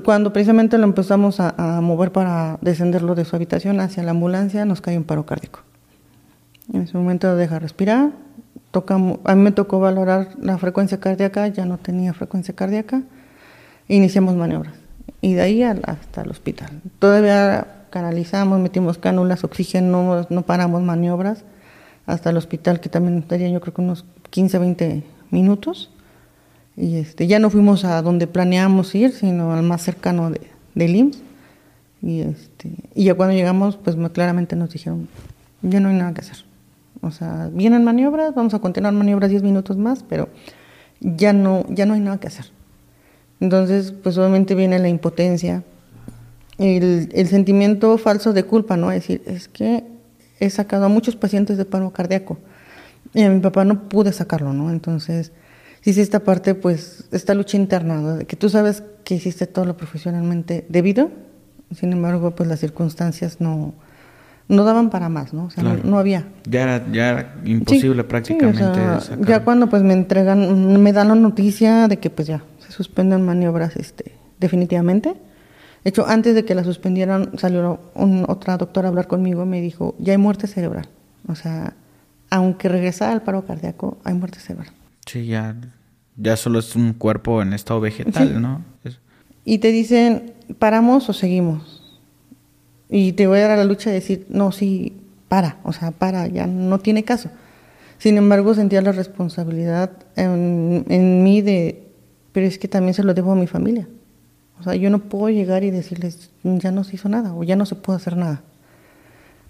Cuando 0.04 0.32
precisamente 0.32 0.78
lo 0.78 0.84
empezamos 0.84 1.38
a, 1.38 1.80
mover 1.80 2.10
para 2.10 2.58
descenderlo 2.60 3.14
de 3.14 3.24
su 3.24 3.36
habitación 3.36 3.78
hacia 3.78 4.02
la 4.02 4.10
ambulancia, 4.10 4.64
nos 4.64 4.80
cae 4.80 4.98
un 4.98 5.04
paro 5.04 5.26
cardíaco. 5.26 5.60
En 6.72 6.82
ese 6.82 6.98
momento 6.98 7.36
deja 7.36 7.60
respirar, 7.60 8.10
toca, 8.72 8.96
a 8.96 9.34
mí 9.34 9.42
me 9.42 9.52
tocó 9.52 9.78
valorar 9.78 10.30
la 10.40 10.58
frecuencia 10.58 10.98
cardíaca, 10.98 11.46
ya 11.46 11.64
no 11.66 11.78
tenía 11.78 12.12
frecuencia 12.14 12.54
cardíaca, 12.54 13.02
iniciamos 13.86 14.34
maniobras. 14.34 14.74
Y 15.20 15.34
de 15.34 15.42
ahí 15.42 15.62
hasta 15.62 16.22
el 16.22 16.30
hospital. 16.30 16.82
Todavía 16.98 17.84
canalizamos, 17.90 18.58
metimos 18.58 18.98
cánulas, 18.98 19.44
oxígeno, 19.44 20.26
no, 20.28 20.42
paramos 20.42 20.82
maniobras, 20.82 21.44
hasta 22.06 22.30
el 22.30 22.36
hospital, 22.36 22.80
que 22.80 22.88
también 22.88 23.18
estaría 23.18 23.48
yo 23.48 23.60
creo 23.60 23.72
que 23.72 23.82
unos 23.82 24.04
15, 24.30 24.58
20 24.58 25.02
minutos. 25.30 25.90
Y 26.76 26.96
este, 26.96 27.26
ya 27.26 27.38
no 27.38 27.50
fuimos 27.50 27.84
a 27.84 28.02
donde 28.02 28.26
planeamos 28.26 28.94
ir, 28.94 29.12
sino 29.12 29.52
al 29.52 29.62
más 29.62 29.82
cercano 29.82 30.30
de, 30.30 30.40
del 30.74 30.96
IMSS. 30.96 31.18
Y, 32.02 32.20
este, 32.20 32.70
y 32.94 33.04
ya 33.04 33.14
cuando 33.14 33.34
llegamos, 33.34 33.76
pues 33.76 33.96
claramente 34.12 34.56
nos 34.56 34.70
dijeron, 34.70 35.08
ya 35.62 35.80
no 35.80 35.88
hay 35.88 35.96
nada 35.96 36.12
que 36.12 36.20
hacer. 36.20 36.44
O 37.00 37.10
sea, 37.10 37.50
vienen 37.52 37.84
maniobras, 37.84 38.34
vamos 38.34 38.54
a 38.54 38.58
continuar 38.58 38.92
maniobras 38.92 39.30
10 39.30 39.42
minutos 39.42 39.76
más, 39.76 40.02
pero 40.02 40.28
ya 41.00 41.32
no, 41.32 41.64
ya 41.68 41.86
no 41.86 41.94
hay 41.94 42.00
nada 42.00 42.18
que 42.18 42.28
hacer. 42.28 42.46
Entonces, 43.40 43.92
pues 43.92 44.16
obviamente 44.18 44.54
viene 44.54 44.78
la 44.78 44.88
impotencia, 44.88 45.62
el, 46.58 47.10
el 47.12 47.26
sentimiento 47.28 47.96
falso 47.98 48.32
de 48.32 48.44
culpa, 48.44 48.76
¿no? 48.76 48.90
Es 48.90 49.02
decir, 49.02 49.22
es 49.26 49.48
que 49.48 49.84
he 50.40 50.50
sacado 50.50 50.86
a 50.86 50.88
muchos 50.88 51.16
pacientes 51.16 51.58
de 51.58 51.64
paro 51.64 51.90
cardíaco 51.90 52.38
y 53.14 53.22
a 53.22 53.30
mi 53.30 53.40
papá 53.40 53.64
no 53.64 53.88
pude 53.88 54.12
sacarlo, 54.12 54.52
¿no? 54.52 54.70
Entonces, 54.70 55.32
sí, 55.80 56.00
esta 56.00 56.20
parte, 56.20 56.54
pues, 56.54 57.04
esta 57.12 57.34
lucha 57.34 57.56
interna, 57.56 58.16
de 58.16 58.24
que 58.26 58.36
tú 58.36 58.48
sabes 58.48 58.82
que 59.04 59.14
hiciste 59.14 59.46
todo 59.46 59.64
lo 59.64 59.76
profesionalmente 59.76 60.66
debido, 60.68 61.10
sin 61.74 61.92
embargo, 61.92 62.34
pues 62.34 62.48
las 62.48 62.60
circunstancias 62.60 63.40
no, 63.40 63.74
no 64.48 64.64
daban 64.64 64.90
para 64.90 65.08
más, 65.08 65.32
¿no? 65.32 65.46
O 65.46 65.50
sea, 65.50 65.62
no, 65.62 65.98
había. 65.98 66.28
Ya 66.48 66.62
era, 66.62 66.92
ya 66.92 67.08
era 67.10 67.34
imposible 67.44 68.04
prácticamente. 68.04 68.62
ya 69.20 69.44
cuando 69.44 69.68
pues 69.68 69.82
me 69.82 69.94
entregan, 69.94 70.82
me 70.82 70.92
dan 70.92 71.08
la 71.08 71.14
noticia 71.14 71.88
de 71.88 71.98
que 71.98 72.10
pues 72.10 72.28
ya 72.28 72.44
se 72.60 72.72
suspenden 72.72 73.24
maniobras 73.24 73.76
este, 73.76 74.12
definitivamente. 74.38 75.14
De 75.82 75.90
hecho, 75.90 76.06
antes 76.06 76.34
de 76.34 76.44
que 76.44 76.54
la 76.54 76.64
suspendieran, 76.64 77.38
salió 77.38 77.80
otra 78.26 78.56
doctora 78.56 78.88
a 78.88 78.90
hablar 78.90 79.06
conmigo 79.06 79.44
y 79.44 79.46
me 79.46 79.60
dijo, 79.60 79.94
ya 79.98 80.12
hay 80.12 80.18
muerte 80.18 80.46
cerebral. 80.46 80.88
O 81.28 81.34
sea, 81.34 81.74
aunque 82.30 82.68
regresara 82.68 83.12
al 83.12 83.22
paro 83.22 83.44
cardíaco, 83.44 83.98
hay 84.04 84.14
muerte 84.14 84.40
cerebral. 84.40 84.70
Sí, 85.06 85.26
ya 85.26 85.56
ya 86.16 86.36
solo 86.36 86.58
es 86.58 86.74
un 86.74 86.94
cuerpo 86.94 87.42
en 87.42 87.52
estado 87.52 87.80
vegetal, 87.80 88.40
¿no? 88.40 88.62
Y 89.44 89.58
te 89.58 89.70
dicen, 89.70 90.32
¿paramos 90.58 91.08
o 91.08 91.12
seguimos? 91.12 91.82
Y 92.88 93.12
te 93.12 93.26
voy 93.26 93.38
a 93.38 93.42
dar 93.42 93.50
a 93.52 93.56
la 93.56 93.64
lucha 93.64 93.90
de 93.90 93.96
decir, 93.96 94.26
no, 94.28 94.50
sí, 94.50 94.94
para, 95.28 95.58
o 95.62 95.72
sea, 95.72 95.90
para, 95.90 96.26
ya 96.26 96.46
no 96.46 96.78
tiene 96.78 97.04
caso. 97.04 97.30
Sin 97.98 98.16
embargo, 98.16 98.54
sentía 98.54 98.82
la 98.82 98.92
responsabilidad 98.92 99.90
en, 100.16 100.84
en 100.88 101.22
mí 101.22 101.42
de, 101.42 101.84
pero 102.32 102.46
es 102.46 102.58
que 102.58 102.68
también 102.68 102.94
se 102.94 103.04
lo 103.04 103.14
debo 103.14 103.32
a 103.32 103.36
mi 103.36 103.46
familia. 103.46 103.86
O 104.58 104.62
sea, 104.62 104.74
yo 104.74 104.90
no 104.90 105.00
puedo 105.00 105.28
llegar 105.28 105.64
y 105.64 105.70
decirles, 105.70 106.30
ya 106.42 106.70
no 106.70 106.82
se 106.84 106.96
hizo 106.96 107.08
nada 107.08 107.34
o 107.34 107.44
ya 107.44 107.56
no 107.56 107.66
se 107.66 107.74
puede 107.74 107.98
hacer 107.98 108.16
nada. 108.16 108.42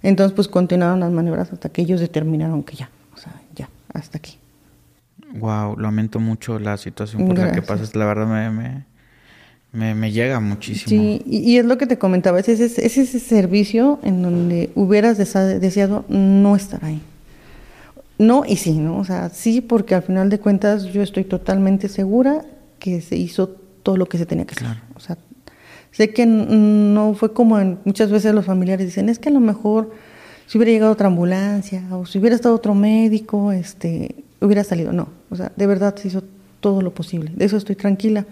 Entonces, 0.03 0.35
pues 0.35 0.49
continuaron 0.49 1.01
las 1.01 1.11
maniobras 1.11 1.53
hasta 1.53 1.69
que 1.69 1.83
ellos 1.83 2.01
determinaron 2.01 2.63
que 2.63 2.77
ya, 2.77 2.91
o 3.15 3.17
sea, 3.17 3.41
ya, 3.55 3.69
hasta 3.93 4.19
aquí. 4.19 4.39
Wow, 5.39 5.79
lamento 5.79 6.21
mucho 6.21 6.59
la 6.59 6.77
situación 6.77 7.27
por 7.27 7.39
la 7.39 7.53
que 7.53 7.63
pasas. 7.63 7.95
La 7.95 8.07
verdad 8.07 8.27
me, 8.27 8.85
me, 9.73 9.95
me, 9.95 10.13
llega 10.13 10.41
muchísimo. 10.41 10.89
Sí, 10.89 11.23
y, 11.27 11.57
es 11.57 11.65
lo 11.65 11.79
que 11.79 11.87
te 11.87 11.99
comentaba, 11.99 12.41
es 12.41 12.49
ese, 12.49 12.65
es 12.65 12.97
ese 12.97 13.21
servicio 13.21 13.99
en 14.03 14.23
donde 14.23 14.71
hubieras 14.75 15.19
deseado 15.19 16.05
no 16.09 16.57
estar 16.57 16.85
ahí. 16.85 17.01
no 18.19 18.45
y 18.47 18.57
sí, 18.57 18.73
¿no? 18.73 18.99
O 18.99 19.05
sea, 19.05 19.29
sí, 19.29 19.61
porque 19.61 19.95
al 19.95 20.03
final 20.03 20.31
de 20.31 20.39
cuentas 20.39 20.85
yo 20.85 21.03
estoy 21.03 21.25
totalmente 21.25 21.89
segura 21.89 22.45
que 22.79 23.01
se 23.01 23.17
hizo 23.17 23.49
todo 23.83 23.97
lo 23.97 24.07
que 24.07 24.19
se 24.19 24.27
tenía 24.27 24.47
que 24.47 24.55
hacer. 24.55 24.79
O 24.95 25.01
sea, 25.01 25.17
sé 25.93 26.13
que 26.13 26.27
no 26.27 27.15
fue 27.15 27.33
como 27.33 27.59
en, 27.59 27.79
muchas 27.85 28.11
veces 28.11 28.35
los 28.35 28.45
familiares 28.45 28.87
dicen, 28.87 29.09
es 29.09 29.19
que 29.19 29.29
a 29.29 29.33
lo 29.33 29.41
mejor 29.41 29.93
si 30.47 30.59
hubiera 30.59 30.73
llegado 30.73 30.93
otra 30.93 31.09
ambulancia 31.09 31.83
o 31.91 32.07
si 32.07 32.19
hubiera 32.19 32.37
estado 32.37 32.55
otro 32.55 32.75
médico, 32.75 33.53
este, 33.53 34.15
hubiera 34.41 34.65
salido. 34.65 34.93
No, 34.93 35.09
o 35.31 35.37
sea, 35.37 35.53
de 35.57 35.67
verdad 35.67 35.97
se 35.97 36.09
hizo 36.09 36.23
todo 36.61 36.83
lo 36.83 36.93
posible. 36.93 37.33
De 37.35 37.45
eso 37.45 37.57
estoy 37.57 37.77
tranquila. 37.77 38.27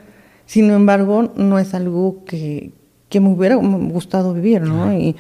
Sin 0.46 0.70
embargo, 0.70 1.32
no 1.36 1.58
es 1.58 1.74
algo 1.74 2.24
que, 2.26 2.72
que 3.08 3.20
me 3.20 3.28
hubiera 3.28 3.56
gustado 3.56 4.34
vivir, 4.34 4.62
¿no? 4.62 4.92
Y 4.92 5.16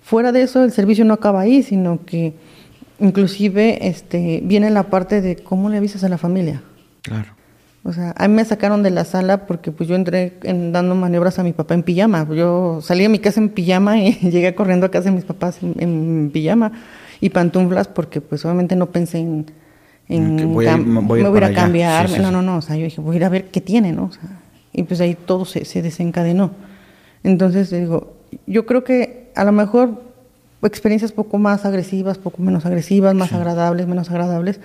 fuera 0.00 0.32
de 0.32 0.42
eso, 0.42 0.64
el 0.64 0.72
servicio 0.72 1.04
no 1.04 1.14
acaba 1.14 1.40
ahí, 1.40 1.62
sino 1.62 2.04
que 2.04 2.34
inclusive 2.98 3.88
este, 3.88 4.40
viene 4.44 4.70
la 4.70 4.84
parte 4.84 5.20
de 5.20 5.36
cómo 5.36 5.68
le 5.68 5.78
avisas 5.78 6.04
a 6.04 6.08
la 6.08 6.18
familia. 6.18 6.62
Claro. 7.02 7.34
O 7.84 7.92
sea, 7.92 8.14
a 8.16 8.28
mí 8.28 8.34
me 8.34 8.44
sacaron 8.44 8.84
de 8.84 8.90
la 8.90 9.04
sala 9.04 9.46
porque 9.46 9.72
pues 9.72 9.88
yo 9.88 9.96
entré 9.96 10.34
dando 10.44 10.94
maniobras 10.94 11.40
a 11.40 11.42
mi 11.42 11.52
papá 11.52 11.74
en 11.74 11.82
pijama. 11.82 12.28
Yo 12.32 12.78
salí 12.80 13.02
de 13.02 13.08
mi 13.08 13.18
casa 13.18 13.40
en 13.40 13.48
pijama 13.48 13.98
y 13.98 14.12
llegué 14.30 14.54
corriendo 14.54 14.86
a 14.86 14.90
casa 14.90 15.10
de 15.10 15.16
mis 15.16 15.24
papás 15.24 15.58
en, 15.62 16.30
pijama 16.32 16.72
y 17.20 17.30
pantuflas 17.30 17.88
porque 17.88 18.20
pues 18.20 18.44
obviamente 18.44 18.76
no 18.76 18.86
pensé 18.86 19.18
en, 19.18 19.46
en 20.08 20.52
voy 20.52 20.66
a, 20.66 20.76
me 20.76 21.00
voy 21.00 21.22
a, 21.42 21.46
a 21.46 21.52
cambiar. 21.52 22.10
no, 22.20 22.30
no, 22.30 22.42
no. 22.42 22.56
O 22.56 22.62
sea, 22.62 22.76
yo 22.76 22.84
dije, 22.84 23.00
voy 23.00 23.14
a 23.14 23.18
ir 23.18 23.24
a 23.24 23.28
ver 23.28 23.46
qué 23.46 23.60
tiene, 23.60 23.92
¿no? 23.92 24.04
O 24.04 24.12
sea, 24.12 24.40
y 24.72 24.82
pues 24.84 25.00
ahí 25.00 25.14
todo 25.14 25.44
se, 25.44 25.64
se 25.64 25.82
desencadenó. 25.82 26.50
Entonces 27.22 27.70
digo, 27.70 28.14
yo 28.46 28.66
creo 28.66 28.84
que 28.84 29.30
a 29.34 29.44
lo 29.44 29.52
mejor 29.52 30.02
experiencias 30.62 31.12
poco 31.12 31.38
más 31.38 31.64
agresivas, 31.64 32.18
poco 32.18 32.42
menos 32.42 32.66
agresivas, 32.66 33.14
más 33.14 33.32
agradables, 33.32 33.86
menos 33.86 34.10
agradables, 34.10 34.60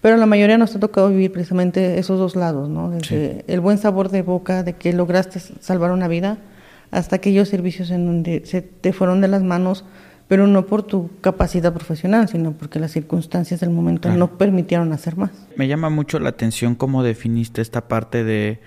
pero 0.00 0.16
la 0.16 0.26
mayoría 0.26 0.58
nos 0.58 0.74
ha 0.76 0.80
tocado 0.80 1.08
vivir 1.08 1.32
precisamente 1.32 1.98
esos 1.98 2.18
dos 2.18 2.36
lados, 2.36 2.68
¿no? 2.68 2.90
Desde 2.90 3.44
el 3.46 3.60
buen 3.60 3.78
sabor 3.78 4.10
de 4.10 4.22
boca 4.22 4.62
de 4.62 4.74
que 4.74 4.92
lograste 4.92 5.40
salvar 5.40 5.90
una 5.92 6.08
vida 6.08 6.38
hasta 6.90 7.16
aquellos 7.16 7.48
servicios 7.48 7.90
en 7.90 8.06
donde 8.06 8.42
se 8.44 8.62
te 8.62 8.92
fueron 8.92 9.20
de 9.20 9.28
las 9.28 9.42
manos, 9.42 9.84
pero 10.28 10.46
no 10.46 10.66
por 10.66 10.82
tu 10.82 11.10
capacidad 11.20 11.72
profesional, 11.72 12.28
sino 12.28 12.52
porque 12.52 12.80
las 12.80 12.92
circunstancias 12.92 13.60
del 13.60 13.70
momento 13.70 14.10
no 14.10 14.38
permitieron 14.38 14.92
hacer 14.92 15.16
más. 15.16 15.30
Me 15.56 15.68
llama 15.68 15.88
mucho 15.88 16.18
la 16.18 16.30
atención 16.30 16.74
cómo 16.74 17.02
definiste 17.02 17.62
esta 17.62 17.88
parte 17.88 18.24
de... 18.24 18.60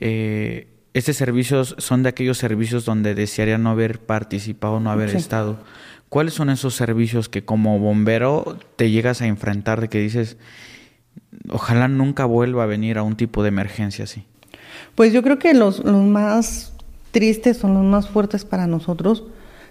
Eh, 0.00 0.68
estos 0.94 1.16
servicios 1.16 1.74
son 1.78 2.02
de 2.02 2.10
aquellos 2.10 2.36
servicios 2.36 2.84
donde 2.84 3.14
desearía 3.14 3.56
no 3.56 3.70
haber 3.70 3.98
participado, 4.00 4.78
no 4.78 4.90
haber 4.90 5.14
estado. 5.16 5.58
¿Cuáles 6.10 6.34
son 6.34 6.50
esos 6.50 6.74
servicios 6.74 7.30
que 7.30 7.46
como 7.46 7.78
bombero 7.78 8.58
te 8.76 8.90
llegas 8.90 9.22
a 9.22 9.26
enfrentar 9.26 9.80
de 9.80 9.88
que 9.88 9.98
dices, 9.98 10.36
ojalá 11.48 11.88
nunca 11.88 12.26
vuelva 12.26 12.64
a 12.64 12.66
venir 12.66 12.98
a 12.98 13.02
un 13.02 13.16
tipo 13.16 13.42
de 13.42 13.48
emergencia 13.48 14.04
así? 14.04 14.26
Pues 14.94 15.14
yo 15.14 15.22
creo 15.22 15.38
que 15.38 15.54
los, 15.54 15.82
más 15.84 16.74
tristes 17.10 17.56
son 17.56 17.72
los 17.74 17.84
más 17.84 18.08
fuertes 18.08 18.44
para 18.44 18.66
nosotros 18.66 19.24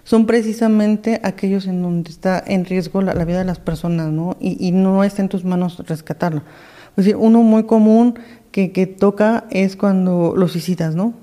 son 0.04 0.26
precisamente 0.26 1.20
aquellos 1.22 1.66
en 1.66 1.82
donde 1.82 2.10
está 2.10 2.42
en 2.46 2.64
riesgo 2.64 3.02
la, 3.02 3.24
vida 3.24 3.38
de 3.38 3.44
las 3.44 3.58
personas, 3.58 4.10
¿no? 4.10 4.36
Y, 4.40 4.72
no 4.72 5.04
está 5.04 5.22
en 5.22 5.28
tus 5.28 5.44
manos 5.44 5.78
rescatarlo. 5.86 6.42
Es 6.90 7.04
decir, 7.04 7.16
uno 7.16 7.42
muy 7.42 7.64
común 7.64 8.18
que, 8.50 8.72
que 8.72 8.86
toca 8.86 9.44
es 9.50 9.76
cuando 9.76 10.34
los 10.36 10.54
visitas, 10.54 10.94
¿no? 10.94 11.14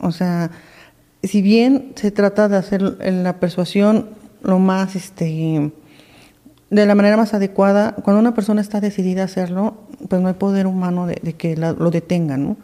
O 0.00 0.12
sea, 0.12 0.50
si 1.22 1.42
bien 1.42 1.92
se 1.96 2.10
trata 2.10 2.48
de 2.48 2.56
hacer 2.56 2.82
la 2.82 3.40
persuasión 3.40 4.10
lo 4.42 4.58
más, 4.58 4.96
este, 4.96 5.72
de 6.70 6.86
la 6.86 6.94
manera 6.94 7.16
más 7.16 7.34
adecuada. 7.34 7.94
Cuando 8.02 8.20
una 8.20 8.34
persona 8.34 8.60
está 8.60 8.80
decidida 8.80 9.22
a 9.22 9.24
hacerlo, 9.26 9.74
pues 10.08 10.20
no 10.20 10.28
hay 10.28 10.34
poder 10.34 10.66
humano 10.66 11.06
de, 11.06 11.16
que 11.34 11.56
lo 11.56 11.90
detenga, 11.90 12.36
¿no? 12.36 12.56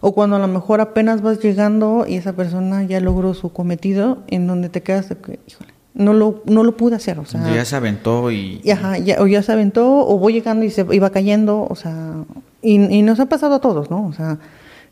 O 0.00 0.12
cuando 0.12 0.36
a 0.36 0.38
lo 0.38 0.48
mejor 0.48 0.80
apenas 0.80 1.20
vas 1.22 1.40
llegando 1.40 2.06
y 2.08 2.16
esa 2.16 2.32
persona 2.32 2.84
ya 2.84 3.00
logró 3.00 3.34
su 3.34 3.52
cometido, 3.52 4.22
en 4.28 4.46
donde 4.46 4.68
te 4.68 4.82
quedas, 4.82 5.06
híjole, 5.46 5.70
no 5.92 6.14
lo, 6.14 6.42
no 6.46 6.64
lo 6.64 6.76
pude 6.76 6.96
hacer, 6.96 7.18
o 7.18 7.26
sea... 7.26 7.54
Ya 7.54 7.64
se 7.64 7.76
aventó 7.76 8.30
y... 8.30 8.62
Ajá, 8.70 8.96
ya, 8.98 9.20
o 9.20 9.26
ya 9.26 9.42
se 9.42 9.52
aventó, 9.52 10.06
o 10.06 10.18
voy 10.18 10.32
llegando 10.32 10.64
y 10.64 10.70
se 10.70 10.86
iba 10.90 11.10
cayendo, 11.10 11.66
o 11.68 11.74
sea... 11.74 12.24
Y, 12.62 12.76
y 12.76 13.02
nos 13.02 13.20
ha 13.20 13.26
pasado 13.26 13.54
a 13.54 13.60
todos, 13.60 13.90
¿no? 13.90 14.06
O 14.06 14.12
sea, 14.12 14.38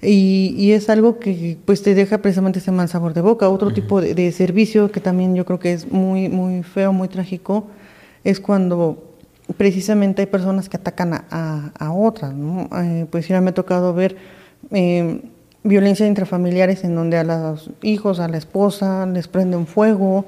y, 0.00 0.54
y, 0.56 0.72
es 0.72 0.88
algo 0.90 1.18
que 1.18 1.58
pues 1.64 1.82
te 1.82 1.94
deja 1.94 2.18
precisamente 2.18 2.60
ese 2.60 2.70
mal 2.70 2.88
sabor 2.88 3.14
de 3.14 3.20
boca. 3.20 3.48
Otro 3.48 3.72
tipo 3.72 4.00
de, 4.00 4.32
servicio 4.32 4.92
que 4.92 5.00
también 5.00 5.34
yo 5.34 5.44
creo 5.44 5.58
que 5.58 5.72
es 5.72 5.90
muy, 5.90 6.28
muy 6.28 6.62
feo, 6.62 6.92
muy 6.92 7.08
trágico, 7.08 7.66
es 8.22 8.38
cuando 8.38 9.16
precisamente 9.56 10.22
hay 10.22 10.26
personas 10.26 10.68
que 10.68 10.76
atacan 10.76 11.14
a, 11.14 11.72
a, 11.76 11.92
otras. 11.92 12.32
¿no? 12.32 12.68
Eh, 12.80 13.06
pues 13.10 13.26
ya 13.26 13.40
me 13.40 13.50
ha 13.50 13.54
tocado 13.54 13.92
ver 13.92 14.16
eh, 14.70 15.20
violencia 15.64 16.06
intrafamiliares 16.06 16.84
en 16.84 16.94
donde 16.94 17.18
a 17.18 17.24
los 17.24 17.70
hijos, 17.82 18.20
a 18.20 18.28
la 18.28 18.38
esposa 18.38 19.06
les 19.06 19.28
prenden 19.28 19.66
fuego, 19.66 20.24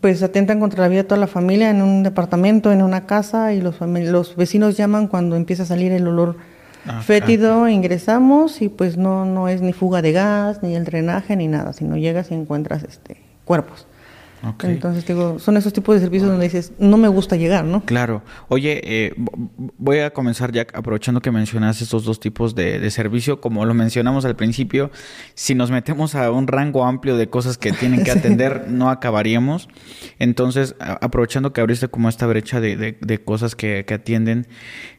pues 0.00 0.22
atentan 0.22 0.60
contra 0.60 0.82
la 0.82 0.88
vida 0.88 1.02
de 1.02 1.08
toda 1.08 1.20
la 1.20 1.26
familia 1.26 1.70
en 1.70 1.82
un 1.82 2.02
departamento, 2.02 2.72
en 2.72 2.82
una 2.82 3.06
casa 3.06 3.52
y 3.52 3.60
los, 3.60 3.80
los 3.80 4.36
vecinos 4.36 4.76
llaman 4.76 5.08
cuando 5.08 5.36
empieza 5.36 5.64
a 5.64 5.66
salir 5.66 5.92
el 5.92 6.06
olor 6.06 6.36
Ah, 6.88 7.02
fétido, 7.02 7.68
ingresamos 7.68 8.62
y 8.62 8.68
pues 8.68 8.96
no, 8.96 9.24
no 9.24 9.48
es 9.48 9.60
ni 9.60 9.72
fuga 9.72 10.02
de 10.02 10.12
gas, 10.12 10.62
ni 10.62 10.76
el 10.76 10.84
drenaje, 10.84 11.34
ni 11.34 11.48
nada, 11.48 11.72
sino 11.72 11.96
llegas 11.96 12.30
y 12.30 12.34
encuentras 12.34 12.84
este 12.84 13.16
cuerpos. 13.44 13.86
Entonces, 14.62 15.06
digo, 15.06 15.38
son 15.38 15.56
esos 15.56 15.72
tipos 15.72 15.94
de 15.94 16.00
servicios 16.00 16.30
donde 16.30 16.44
dices, 16.44 16.72
no 16.78 16.96
me 16.96 17.08
gusta 17.08 17.36
llegar, 17.36 17.64
¿no? 17.64 17.84
Claro. 17.84 18.22
Oye, 18.48 18.80
eh, 18.84 19.14
voy 19.78 20.00
a 20.00 20.12
comenzar 20.12 20.52
ya 20.52 20.66
aprovechando 20.74 21.20
que 21.20 21.30
mencionas 21.30 21.80
estos 21.82 22.04
dos 22.04 22.20
tipos 22.20 22.54
de, 22.54 22.90
servicio. 22.90 23.40
Como 23.40 23.64
lo 23.64 23.74
mencionamos 23.74 24.24
al 24.24 24.36
principio, 24.36 24.90
si 25.34 25.54
nos 25.54 25.70
metemos 25.70 26.14
a 26.14 26.30
un 26.30 26.46
rango 26.46 26.84
amplio 26.84 27.16
de 27.16 27.28
cosas 27.28 27.58
que 27.58 27.72
tienen 27.72 28.04
que 28.04 28.10
atender, 28.12 28.66
no 28.68 28.90
acabaríamos. 28.90 29.68
Entonces, 30.18 30.76
aprovechando 30.78 31.52
que 31.52 31.60
abriste 31.60 31.88
como 31.88 32.08
esta 32.08 32.26
brecha 32.26 32.60
de, 32.60 33.20
cosas 33.24 33.56
que, 33.56 33.84
que 33.86 33.94
atienden, 33.94 34.46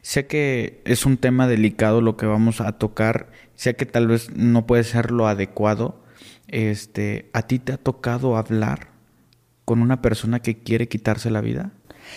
sé 0.02 0.26
que 0.26 0.82
es 0.84 1.06
un 1.06 1.16
tema 1.16 1.46
delicado 1.46 2.00
lo 2.00 2.16
que 2.16 2.26
vamos 2.26 2.60
a 2.60 2.72
tocar. 2.72 3.30
Sé 3.54 3.74
que 3.74 3.86
tal 3.86 4.06
vez 4.06 4.30
no 4.36 4.66
puede 4.66 4.84
ser 4.84 5.10
lo 5.10 5.26
adecuado. 5.26 6.02
Este, 6.48 7.28
¿a 7.32 7.42
ti 7.42 7.58
te 7.58 7.72
ha 7.72 7.76
tocado 7.76 8.36
hablar 8.36 8.97
con 9.68 9.82
una 9.82 10.00
persona 10.00 10.40
que 10.40 10.56
quiere 10.56 10.88
quitarse 10.88 11.30
la 11.30 11.42
vida? 11.42 11.72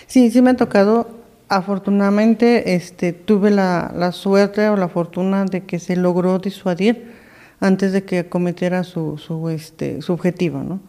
Sí, 0.08 0.32
sí 0.32 0.42
me 0.42 0.52
ha 0.52 0.56
tocado. 0.56 1.10
Afortunadamente 1.50 2.76
este, 2.76 3.12
tuve 3.12 3.52
la, 3.52 3.92
la 3.94 4.14
suerte 4.14 4.70
o 4.70 4.78
la 4.78 4.88
fortuna 4.88 5.44
de 5.44 5.66
que 5.66 5.78
se 5.78 5.98
logró 5.98 6.40
disuadir 6.40 7.12
antes 7.60 7.92
de 7.92 8.06
que 8.06 8.30
cometiera 8.30 8.86
su, 8.86 9.18
su, 9.18 9.50
este, 9.50 10.02
su 10.02 10.14
objetivo, 10.14 10.64
¿no? 10.64 10.80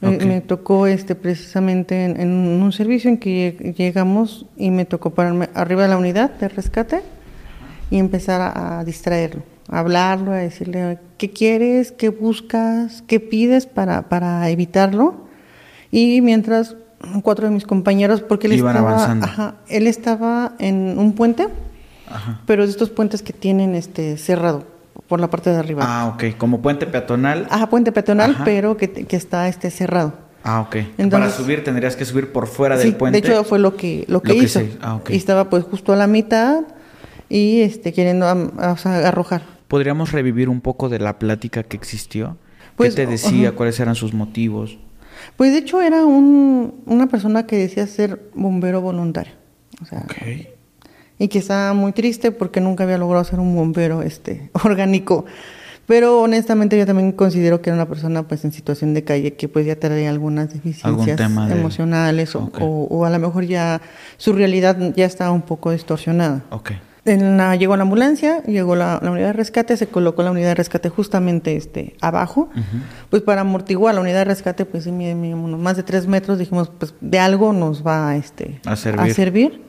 Me, 0.00 0.40
tocó 0.40 0.86
este, 0.86 1.14
precisamente 1.14 2.06
en, 2.06 2.30
un 2.30 2.72
servicio 2.72 3.10
en 3.10 3.18
que 3.18 3.74
llegamos 3.76 4.46
y 4.56 4.70
me 4.70 4.86
tocó 4.86 5.10
pararme 5.10 5.50
arriba 5.52 5.82
de 5.82 5.88
la 5.88 5.98
unidad 5.98 6.30
de 6.30 6.48
rescate 6.48 7.02
y 7.90 7.98
empezar 7.98 8.40
a, 8.40 8.78
a 8.78 8.84
distraerlo, 8.84 9.42
a 9.68 9.80
hablarlo, 9.80 10.32
a 10.32 10.36
decirle 10.36 10.98
qué 11.18 11.30
quieres, 11.30 11.92
qué 11.92 12.08
buscas, 12.08 13.02
qué 13.06 13.20
pides 13.20 13.66
para, 13.66 14.08
para 14.08 14.48
evitarlo 14.48 15.28
y 15.90 16.20
mientras 16.20 16.76
cuatro 17.22 17.48
de 17.48 17.54
mis 17.54 17.64
compañeros, 17.64 18.20
porque 18.20 18.46
él 18.46 18.54
estaba, 18.54 19.56
él 19.68 19.86
estaba 19.86 20.52
en 20.58 20.98
un 20.98 21.14
puente, 21.14 21.48
pero 22.46 22.64
de 22.64 22.70
estos 22.70 22.90
puentes 22.90 23.22
que 23.22 23.32
tienen 23.32 23.74
este 23.74 24.16
cerrado 24.16 24.64
por 25.08 25.20
la 25.20 25.30
parte 25.30 25.50
de 25.50 25.56
arriba. 25.56 25.84
Ah, 25.86 26.12
ok, 26.14 26.36
como 26.36 26.60
puente 26.60 26.86
peatonal. 26.86 27.46
Ajá, 27.50 27.68
puente 27.68 27.92
peatonal, 27.92 28.36
pero 28.44 28.76
que, 28.76 28.90
que, 28.90 29.16
está 29.16 29.48
este 29.48 29.70
cerrado. 29.70 30.14
Ah, 30.44 30.60
ok. 30.60 30.76
Entonces, 30.98 31.10
Para 31.10 31.30
subir 31.30 31.64
tendrías 31.64 31.96
que 31.96 32.04
subir 32.04 32.32
por 32.32 32.46
fuera 32.46 32.76
del 32.76 32.94
puente. 32.94 33.20
De 33.20 33.26
hecho 33.26 33.44
fue 33.44 33.58
lo 33.58 33.76
que 33.76 34.04
lo 34.08 34.22
que, 34.22 34.34
hizo. 34.34 34.60
ah, 34.80 35.00
Y 35.08 35.16
estaba 35.16 35.50
pues 35.50 35.64
justo 35.64 35.92
a 35.92 35.96
la 35.96 36.06
mitad 36.06 36.62
y 37.28 37.60
este 37.60 37.92
queriendo 37.92 38.26
arrojar. 38.26 39.42
¿Podríamos 39.68 40.12
revivir 40.12 40.48
un 40.48 40.60
poco 40.60 40.88
de 40.88 40.98
la 40.98 41.18
plática 41.18 41.62
que 41.62 41.76
existió? 41.76 42.36
Pues, 42.76 42.94
¿Qué 42.94 43.04
te 43.04 43.10
decía? 43.10 43.52
¿Cuáles 43.52 43.78
eran 43.78 43.94
sus 43.94 44.14
motivos? 44.14 44.78
Pues 45.40 45.52
de 45.52 45.60
hecho 45.60 45.80
era 45.80 46.04
un, 46.04 46.82
una 46.84 47.06
persona 47.06 47.46
que 47.46 47.56
decía 47.56 47.86
ser 47.86 48.20
bombero 48.34 48.82
voluntario. 48.82 49.32
O 49.80 49.86
sea, 49.86 50.04
Y 51.18 51.28
que 51.28 51.38
estaba 51.38 51.72
muy 51.72 51.92
triste 51.92 52.30
porque 52.30 52.60
nunca 52.60 52.84
había 52.84 52.98
logrado 52.98 53.24
ser 53.24 53.40
un 53.40 53.56
bombero 53.56 54.02
este, 54.02 54.50
orgánico. 54.64 55.24
Pero 55.86 56.20
honestamente 56.20 56.76
yo 56.76 56.84
también 56.84 57.12
considero 57.12 57.62
que 57.62 57.70
era 57.70 57.74
una 57.74 57.88
persona 57.88 58.28
pues 58.28 58.44
en 58.44 58.52
situación 58.52 58.92
de 58.92 59.02
calle 59.02 59.32
que 59.32 59.48
pues 59.48 59.64
ya 59.64 59.76
traía 59.76 60.10
algunas 60.10 60.52
deficiencias 60.52 61.18
emocionales 61.18 62.36
o, 62.36 62.50
o, 62.60 63.06
a 63.06 63.08
lo 63.08 63.18
mejor 63.18 63.46
ya 63.46 63.80
su 64.18 64.34
realidad 64.34 64.92
ya 64.94 65.06
estaba 65.06 65.30
un 65.30 65.40
poco 65.40 65.70
distorsionada. 65.70 66.44
Okay 66.50 66.76
llegó 67.16 67.76
la 67.76 67.82
ambulancia, 67.82 68.42
llegó 68.44 68.76
la, 68.76 69.00
unidad 69.02 69.28
de 69.28 69.32
rescate, 69.32 69.76
se 69.76 69.86
colocó 69.86 70.22
la 70.22 70.30
unidad 70.30 70.48
de 70.48 70.54
rescate 70.54 70.88
justamente 70.88 71.56
este, 71.56 71.94
abajo, 72.00 72.50
pues 73.08 73.22
para 73.22 73.42
amortiguar 73.42 73.94
la 73.94 74.00
unidad 74.00 74.18
de 74.18 74.24
rescate, 74.24 74.64
pues 74.64 74.86
más 74.86 75.76
de 75.76 75.82
tres 75.82 76.06
metros, 76.06 76.38
dijimos, 76.38 76.70
pues 76.70 76.94
de 77.00 77.18
algo 77.18 77.52
nos 77.52 77.86
va 77.86 78.16
este, 78.16 78.60
a, 78.64 78.76
servir. 78.76 79.62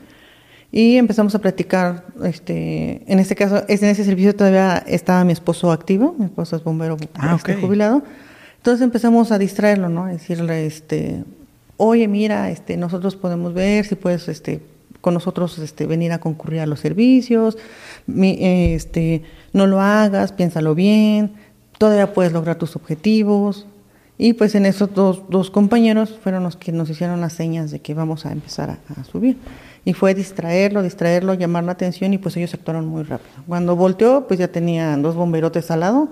Y 0.73 0.95
empezamos 0.95 1.35
a 1.35 1.39
platicar, 1.39 2.05
este, 2.23 3.03
en 3.11 3.19
este 3.19 3.35
caso, 3.35 3.63
en 3.67 3.85
ese 3.85 4.05
servicio 4.05 4.33
todavía 4.33 4.77
estaba 4.87 5.25
mi 5.25 5.33
esposo 5.33 5.71
activo, 5.71 6.15
mi 6.17 6.25
esposo 6.25 6.55
es 6.55 6.63
bombero 6.63 6.95
ah, 7.15 7.35
este, 7.35 7.55
jubilado. 7.55 8.03
Entonces 8.55 8.81
empezamos 8.81 9.31
a 9.31 9.37
distraerlo, 9.37 9.89
¿no? 9.89 10.05
A 10.05 10.09
decirle, 10.09 10.65
este, 10.65 11.25
oye, 11.75 12.07
mira, 12.07 12.49
este, 12.51 12.77
nosotros 12.77 13.15
podemos 13.17 13.53
ver 13.53 13.85
si 13.85 13.95
puedes, 13.95 14.29
este, 14.29 14.61
con 15.01 15.13
nosotros, 15.13 15.59
este, 15.59 15.85
venir 15.85 16.11
a 16.11 16.19
concurrir 16.19 16.61
a 16.61 16.65
los 16.65 16.79
servicios, 16.79 17.57
este, 18.07 19.23
no 19.53 19.67
lo 19.67 19.81
hagas, 19.81 20.31
piénsalo 20.31 20.75
bien, 20.75 21.33
todavía 21.77 22.13
puedes 22.13 22.31
lograr 22.31 22.57
tus 22.57 22.75
objetivos. 22.75 23.65
Y 24.17 24.33
pues 24.33 24.53
en 24.53 24.67
esos 24.67 24.93
dos, 24.93 25.23
dos 25.29 25.49
compañeros 25.49 26.17
fueron 26.21 26.43
los 26.43 26.55
que 26.55 26.71
nos 26.71 26.89
hicieron 26.89 27.21
las 27.21 27.33
señas 27.33 27.71
de 27.71 27.79
que 27.79 27.95
vamos 27.95 28.27
a 28.27 28.31
empezar 28.31 28.77
a 28.95 29.03
subir 29.03 29.37
y 29.83 29.93
fue 29.93 30.13
distraerlo, 30.13 30.83
distraerlo, 30.83 31.33
llamar 31.33 31.63
la 31.63 31.71
atención 31.71 32.13
y 32.13 32.17
pues 32.17 32.37
ellos 32.37 32.53
actuaron 32.53 32.87
muy 32.87 33.03
rápido. 33.03 33.43
Cuando 33.47 33.75
volteó, 33.75 34.27
pues 34.27 34.39
ya 34.39 34.47
tenían 34.47 35.01
dos 35.01 35.15
bomberotes 35.15 35.71
al 35.71 35.81
lado, 35.81 36.09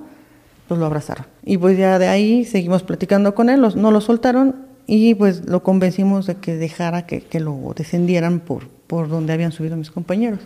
pues 0.68 0.80
lo 0.80 0.86
abrazaron. 0.86 1.26
Y 1.44 1.58
pues 1.58 1.78
ya 1.78 2.00
de 2.00 2.08
ahí 2.08 2.46
seguimos 2.46 2.84
platicando 2.84 3.36
con 3.36 3.50
él, 3.50 3.62
no 3.62 3.92
lo 3.92 4.02
soltaron 4.02 4.56
y 4.88 5.14
pues 5.16 5.48
lo 5.48 5.62
convencimos 5.62 6.26
de 6.26 6.36
que 6.36 6.56
dejara 6.56 7.06
que, 7.06 7.22
que 7.22 7.40
lo 7.40 7.74
descendieran 7.76 8.40
por, 8.40 8.68
por 8.90 9.08
donde 9.08 9.34
habían 9.34 9.52
subido 9.52 9.78
mis 9.78 9.92
compañeros. 9.92 10.40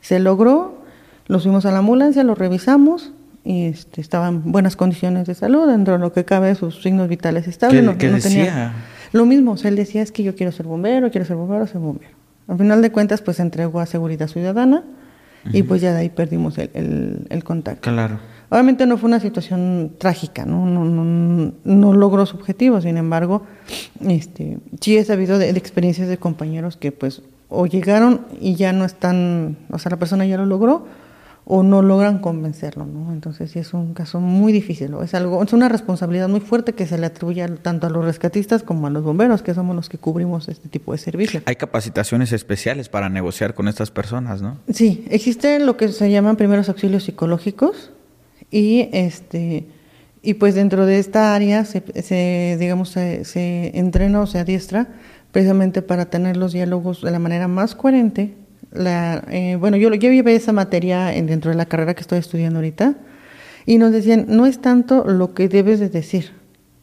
Se 0.00 0.20
logró, 0.20 0.84
lo 1.26 1.40
subimos 1.40 1.66
a 1.66 1.72
la 1.72 1.78
ambulancia, 1.78 2.22
lo 2.22 2.36
revisamos 2.36 3.12
y 3.42 3.64
este, 3.64 4.00
estaba 4.00 4.28
en 4.28 4.52
buenas 4.52 4.76
condiciones 4.76 5.26
de 5.26 5.34
salud, 5.34 5.68
dentro 5.68 5.94
de 5.94 5.98
lo 5.98 6.12
que 6.12 6.24
cabe 6.24 6.54
sus 6.54 6.80
signos 6.80 7.08
vitales 7.08 7.48
estables. 7.48 7.84
¿Qué, 7.98 8.08
decía? 8.08 8.72
lo 9.10 9.26
mismo, 9.26 9.52
o 9.52 9.56
sea, 9.56 9.68
él 9.68 9.76
decía 9.76 10.00
es 10.00 10.12
que 10.12 10.22
yo 10.22 10.36
quiero 10.36 10.52
ser 10.52 10.66
bombero, 10.66 11.10
quiero 11.10 11.26
ser 11.26 11.34
bombero, 11.34 11.66
ser 11.66 11.80
bombero. 11.80 12.12
Al 12.46 12.56
final 12.56 12.80
de 12.82 12.92
cuentas, 12.92 13.20
pues 13.20 13.40
entregó 13.40 13.80
a 13.80 13.86
Seguridad 13.86 14.28
Ciudadana 14.28 14.84
y 15.52 15.64
pues 15.64 15.80
ya 15.80 15.92
de 15.92 16.00
ahí 16.00 16.08
perdimos 16.08 16.58
el, 16.58 17.26
el, 17.28 17.44
contacto. 17.44 17.90
Claro. 17.90 18.20
Obviamente 18.48 18.86
no 18.86 18.96
fue 18.96 19.08
una 19.08 19.18
situación 19.18 19.92
trágica, 19.98 20.44
¿no? 20.44 20.66
No, 20.66 20.84
no, 20.84 21.52
no 21.64 21.92
logró 21.92 22.26
su 22.26 22.36
objetivo, 22.36 22.80
sin 22.80 22.96
embargo, 22.96 23.44
este, 24.06 24.58
sí 24.80 24.96
he 24.96 25.04
sabido 25.04 25.38
de, 25.38 25.52
de, 25.52 25.58
experiencias 25.58 26.08
de 26.08 26.18
compañeros 26.18 26.76
que 26.76 26.92
pues 26.92 27.22
o 27.48 27.66
llegaron 27.66 28.26
y 28.40 28.54
ya 28.54 28.72
no 28.72 28.84
están, 28.84 29.56
o 29.70 29.78
sea, 29.78 29.90
la 29.90 29.98
persona 29.98 30.26
ya 30.26 30.36
lo 30.36 30.46
logró, 30.46 30.86
o 31.48 31.62
no 31.62 31.80
logran 31.80 32.18
convencerlo, 32.18 32.86
¿no? 32.86 33.12
Entonces 33.12 33.52
sí 33.52 33.60
es 33.60 33.72
un 33.72 33.94
caso 33.94 34.18
muy 34.18 34.52
difícil, 34.52 34.92
es 35.04 35.14
algo, 35.14 35.40
es 35.44 35.52
una 35.52 35.68
responsabilidad 35.68 36.28
muy 36.28 36.40
fuerte 36.40 36.72
que 36.72 36.86
se 36.86 36.98
le 36.98 37.06
atribuye 37.06 37.46
tanto 37.62 37.86
a 37.86 37.90
los 37.90 38.04
rescatistas 38.04 38.64
como 38.64 38.88
a 38.88 38.90
los 38.90 39.04
bomberos, 39.04 39.42
que 39.42 39.54
somos 39.54 39.76
los 39.76 39.88
que 39.88 39.96
cubrimos 39.96 40.48
este 40.48 40.68
tipo 40.68 40.90
de 40.90 40.98
servicio. 40.98 41.42
Hay 41.46 41.54
capacitaciones 41.54 42.32
especiales 42.32 42.88
para 42.88 43.08
negociar 43.08 43.54
con 43.54 43.68
estas 43.68 43.92
personas, 43.92 44.42
¿no? 44.42 44.58
Sí, 44.68 45.06
existen 45.08 45.66
lo 45.66 45.76
que 45.76 45.86
se 45.88 46.10
llaman 46.10 46.34
primeros 46.34 46.68
auxilios 46.68 47.04
psicológicos 47.04 47.92
y 48.50 48.88
este 48.92 49.68
y 50.22 50.34
pues 50.34 50.56
dentro 50.56 50.86
de 50.86 50.98
esta 50.98 51.36
área 51.36 51.64
se, 51.64 52.56
digamos 52.58 52.88
se, 52.88 53.24
se 53.24 53.70
entrena 53.78 54.20
o 54.20 54.26
se 54.26 54.40
adiestra 54.40 54.88
precisamente 55.36 55.82
para 55.82 56.06
tener 56.06 56.38
los 56.38 56.54
diálogos 56.54 57.02
de 57.02 57.10
la 57.10 57.18
manera 57.18 57.46
más 57.46 57.74
coherente 57.74 58.32
la, 58.72 59.22
eh, 59.28 59.56
bueno, 59.60 59.76
yo, 59.76 59.92
yo 59.92 60.10
llevé 60.10 60.34
esa 60.34 60.54
materia 60.54 61.08
dentro 61.08 61.50
de 61.50 61.58
la 61.58 61.66
carrera 61.66 61.92
que 61.92 62.00
estoy 62.00 62.20
estudiando 62.20 62.60
ahorita 62.60 62.94
y 63.66 63.76
nos 63.76 63.92
decían, 63.92 64.24
no 64.30 64.46
es 64.46 64.62
tanto 64.62 65.04
lo 65.04 65.34
que 65.34 65.50
debes 65.50 65.78
de 65.78 65.90
decir, 65.90 66.32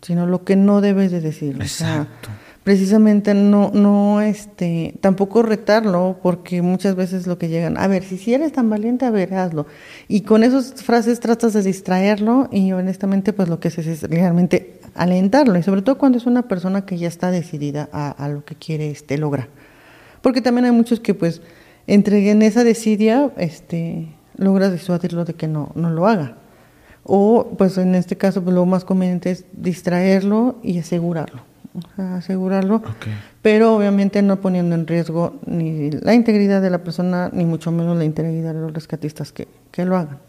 sino 0.03 0.27
lo 0.27 0.43
que 0.43 0.55
no 0.55 0.81
debes 0.81 1.09
de 1.09 1.19
decir. 1.19 1.55
Exacto. 1.59 2.29
Precisamente 2.63 3.33
no, 3.33 3.71
no, 3.73 4.21
este, 4.21 4.95
tampoco 5.01 5.43
retarlo, 5.43 6.19
porque 6.23 6.61
muchas 6.61 6.95
veces 6.95 7.27
lo 7.27 7.37
que 7.37 7.49
llegan, 7.49 7.77
a 7.77 7.87
ver, 7.87 8.03
si, 8.03 8.17
si 8.17 8.33
eres 8.33 8.53
tan 8.53 8.69
valiente, 8.69 9.05
a 9.05 9.11
ver, 9.11 9.33
hazlo. 9.33 9.65
Y 10.07 10.21
con 10.21 10.43
esas 10.43 10.81
frases 10.83 11.19
tratas 11.19 11.53
de 11.53 11.61
distraerlo 11.61 12.47
y 12.51 12.71
honestamente 12.71 13.33
pues 13.33 13.49
lo 13.49 13.59
que 13.59 13.67
haces 13.67 13.87
es 13.87 14.03
realmente 14.03 14.79
alentarlo, 14.95 15.57
y 15.57 15.63
sobre 15.63 15.81
todo 15.81 15.97
cuando 15.97 16.17
es 16.17 16.25
una 16.25 16.43
persona 16.43 16.85
que 16.85 16.97
ya 16.97 17.07
está 17.07 17.31
decidida 17.31 17.89
a, 17.91 18.27
lo 18.29 18.45
que 18.45 18.55
quiere 18.55 18.91
este, 18.91 19.17
lograr. 19.17 19.49
Porque 20.21 20.41
también 20.41 20.65
hay 20.65 20.71
muchos 20.71 20.99
que 20.99 21.13
pues 21.13 21.41
en 21.87 22.41
esa 22.41 22.63
desidia, 22.63 23.31
este, 23.35 24.07
logras 24.37 24.71
disuadirlo 24.71 25.25
de 25.25 25.33
que 25.33 25.47
no, 25.47 25.71
no 25.75 25.89
lo 25.89 26.07
haga. 26.07 26.37
O, 27.03 27.55
pues 27.57 27.77
en 27.77 27.95
este 27.95 28.15
caso, 28.15 28.41
pues, 28.41 28.55
lo 28.55 28.65
más 28.65 28.85
conveniente 28.85 29.31
es 29.31 29.45
distraerlo 29.51 30.55
y 30.63 30.79
asegurarlo. 30.79 31.52
Asegurarlo, 31.97 32.81
pero 33.41 33.75
obviamente 33.75 34.21
no 34.21 34.39
poniendo 34.41 34.75
en 34.75 34.87
riesgo 34.87 35.39
ni 35.45 35.91
la 35.91 36.13
integridad 36.13 36.61
de 36.61 36.69
la 36.69 36.83
persona, 36.83 37.29
ni 37.33 37.45
mucho 37.45 37.71
menos 37.71 37.97
la 37.97 38.05
integridad 38.05 38.53
de 38.53 38.61
los 38.61 38.73
rescatistas 38.73 39.31
que, 39.31 39.47
que 39.71 39.85
lo 39.85 39.97
hagan. 39.97 40.19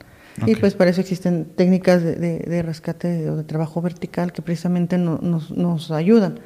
Y 0.47 0.57
pues 0.57 0.75
para 0.75 0.91
eso 0.91 1.01
existen 1.01 1.45
técnicas 1.45 2.03
de, 2.03 2.17
de, 2.17 2.63
rescate 2.63 3.31
o 3.31 3.37
de 3.37 3.45
trabajo 3.45 3.81
vertical 3.81 4.33
que 4.33 4.43
precisamente 4.43 4.99
nos, 4.99 5.51
nos 5.51 5.91
ayudan. 5.93 6.41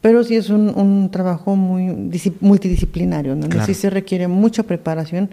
Pero 0.00 0.24
sí 0.24 0.36
es 0.36 0.50
un, 0.50 0.70
un 0.76 1.10
trabajo 1.10 1.56
muy 1.56 2.10
multidisciplinario, 2.40 3.34
¿no? 3.34 3.48
sí 3.64 3.74
se 3.74 3.90
requiere 3.90 4.28
mucha 4.28 4.62
preparación, 4.62 5.30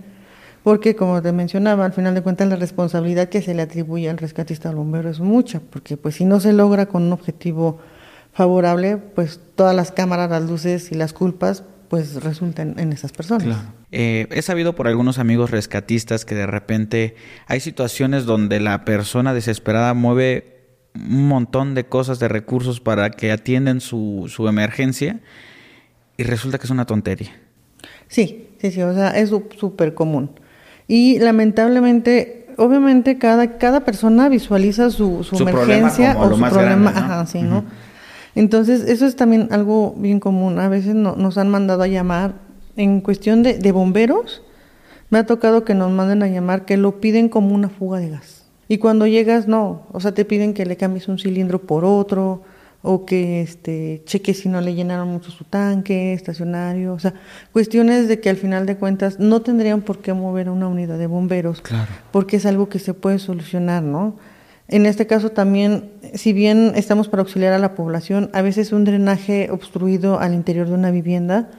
porque 0.63 0.95
como 0.95 1.21
te 1.21 1.31
mencionaba, 1.31 1.85
al 1.85 1.93
final 1.93 2.13
de 2.13 2.21
cuentas 2.21 2.47
la 2.47 2.55
responsabilidad 2.55 3.29
que 3.29 3.41
se 3.41 3.53
le 3.53 3.61
atribuye 3.61 4.09
al 4.09 4.17
rescatista 4.17 4.69
al 4.69 4.75
bombero 4.75 5.09
es 5.09 5.19
mucha, 5.19 5.59
porque 5.59 5.97
pues 5.97 6.15
si 6.15 6.25
no 6.25 6.39
se 6.39 6.53
logra 6.53 6.85
con 6.85 7.03
un 7.03 7.13
objetivo 7.13 7.79
favorable, 8.33 8.97
pues 8.97 9.39
todas 9.55 9.75
las 9.75 9.91
cámaras, 9.91 10.29
las 10.29 10.43
luces 10.43 10.91
y 10.91 10.95
las 10.95 11.13
culpas 11.13 11.63
pues 11.89 12.23
resultan 12.23 12.75
en 12.79 12.93
esas 12.93 13.11
personas. 13.11 13.43
Claro. 13.43 13.61
Eh, 13.91 14.27
he 14.31 14.41
sabido 14.41 14.75
por 14.75 14.87
algunos 14.87 15.19
amigos 15.19 15.51
rescatistas 15.51 16.23
que 16.23 16.35
de 16.35 16.47
repente 16.47 17.15
hay 17.47 17.59
situaciones 17.59 18.25
donde 18.25 18.61
la 18.61 18.85
persona 18.85 19.33
desesperada 19.33 19.93
mueve 19.93 20.61
un 20.95 21.27
montón 21.27 21.75
de 21.75 21.85
cosas, 21.85 22.19
de 22.19 22.29
recursos 22.29 22.79
para 22.79 23.09
que 23.09 23.31
atiendan 23.31 23.81
su, 23.81 24.31
su 24.33 24.47
emergencia 24.47 25.19
y 26.15 26.23
resulta 26.23 26.57
que 26.57 26.65
es 26.65 26.71
una 26.71 26.85
tontería. 26.85 27.31
Sí, 28.07 28.47
sí, 28.61 28.71
sí, 28.71 28.81
o 28.81 28.93
sea, 28.93 29.09
es 29.09 29.29
súper 29.29 29.93
común. 29.93 30.31
Y 30.87 31.19
lamentablemente, 31.19 32.47
obviamente 32.57 33.17
cada, 33.17 33.57
cada 33.57 33.81
persona 33.81 34.29
visualiza 34.29 34.89
su, 34.89 35.23
su, 35.23 35.37
emergencia 35.37 36.17
o 36.17 36.33
su 36.33 36.39
problema. 36.39 36.91
Ajá, 36.91 37.25
sí, 37.25 37.41
¿no? 37.41 37.65
Entonces, 38.35 38.81
eso 38.87 39.05
es 39.05 39.15
también 39.15 39.49
algo 39.51 39.93
bien 39.97 40.19
común. 40.19 40.59
A 40.59 40.69
veces 40.69 40.95
no, 40.95 41.15
nos 41.15 41.37
han 41.37 41.49
mandado 41.49 41.83
a 41.83 41.87
llamar 41.87 42.35
en 42.77 43.01
cuestión 43.01 43.43
de, 43.43 43.57
de 43.57 43.71
bomberos. 43.71 44.41
Me 45.09 45.19
ha 45.19 45.25
tocado 45.25 45.65
que 45.65 45.73
nos 45.73 45.91
manden 45.91 46.23
a 46.23 46.27
llamar 46.27 46.65
que 46.65 46.77
lo 46.77 47.01
piden 47.01 47.29
como 47.29 47.53
una 47.53 47.69
fuga 47.69 47.99
de 47.99 48.09
gas. 48.09 48.45
Y 48.67 48.77
cuando 48.77 49.05
llegas, 49.05 49.47
no, 49.47 49.87
o 49.91 49.99
sea, 49.99 50.13
te 50.13 50.23
piden 50.23 50.53
que 50.53 50.65
le 50.65 50.77
cambies 50.77 51.09
un 51.09 51.19
cilindro 51.19 51.61
por 51.61 51.83
otro 51.83 52.43
o 52.83 53.05
que 53.05 53.41
este 53.41 54.01
cheque 54.05 54.33
si 54.33 54.49
no 54.49 54.61
le 54.61 54.73
llenaron 54.73 55.09
mucho 55.09 55.29
su 55.31 55.43
tanque, 55.43 56.13
estacionario, 56.13 56.93
o 56.93 56.99
sea, 56.99 57.13
cuestiones 57.51 58.07
de 58.07 58.19
que 58.19 58.29
al 58.29 58.37
final 58.37 58.65
de 58.65 58.77
cuentas 58.77 59.19
no 59.19 59.41
tendrían 59.41 59.81
por 59.81 59.99
qué 59.99 60.13
mover 60.13 60.47
a 60.47 60.51
una 60.51 60.67
unidad 60.67 60.97
de 60.97 61.07
bomberos, 61.07 61.61
claro. 61.61 61.91
porque 62.11 62.37
es 62.37 62.45
algo 62.45 62.69
que 62.69 62.79
se 62.79 62.93
puede 62.93 63.19
solucionar, 63.19 63.83
¿no? 63.83 64.15
En 64.71 64.87
este 64.87 65.05
caso 65.05 65.29
también, 65.29 65.91
si 66.15 66.33
bien 66.33 66.71
estamos 66.75 67.07
para 67.07 67.21
auxiliar 67.21 67.53
a 67.53 67.59
la 67.59 67.75
población, 67.75 68.29
a 68.33 68.41
veces 68.41 68.71
un 68.71 68.85
drenaje 68.85 69.49
obstruido 69.51 70.19
al 70.19 70.33
interior 70.33 70.67
de 70.67 70.73
una 70.73 70.89
vivienda 70.89 71.49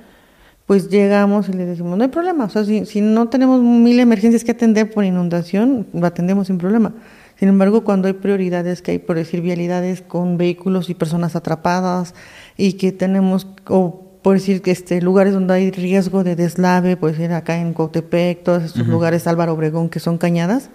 pues 0.67 0.89
llegamos 0.89 1.49
y 1.49 1.53
le 1.53 1.67
decimos, 1.67 1.99
no 1.99 2.05
hay 2.05 2.09
problema, 2.09 2.45
o 2.45 2.49
sea, 2.49 2.65
si, 2.65 2.87
si 2.87 3.01
no 3.01 3.29
tenemos 3.29 3.61
mil 3.61 3.99
emergencias 4.01 4.45
que 4.45 4.53
atender 4.53 4.91
por 4.91 5.05
inundación, 5.05 5.87
lo 5.93 6.07
atendemos 6.07 6.47
sin 6.47 6.59
problema. 6.59 6.95
Sin 7.39 7.49
embargo, 7.49 7.83
cuando 7.85 8.07
hay 8.07 8.15
prioridades, 8.15 8.81
que 8.83 8.93
hay, 8.93 8.99
por 8.99 9.17
decir, 9.17 9.41
vialidades 9.41 10.01
con 10.01 10.39
vehículos 10.39 10.89
y 10.89 10.95
personas 10.95 11.35
atrapadas 11.35 12.15
y 12.57 12.75
que 12.75 12.93
tenemos, 12.93 13.49
o 13.69 14.03
por 14.23 14.35
decir, 14.35 14.63
que 14.63 14.71
este, 14.71 15.03
lugares 15.03 15.35
donde 15.35 15.53
hay 15.53 15.71
riesgo 15.73 16.23
de 16.23 16.37
deslave, 16.37 16.97
pues 16.97 17.19
ir 17.19 17.33
acá 17.33 17.59
en 17.59 17.75
Cotepec, 17.75 18.45
todos 18.45 18.63
estos 18.63 18.87
lugares, 18.87 19.27
Álvaro 19.27 19.55
Obregón, 19.55 19.89
que 19.89 19.99
son 19.99 20.17
cañadas, 20.17 20.71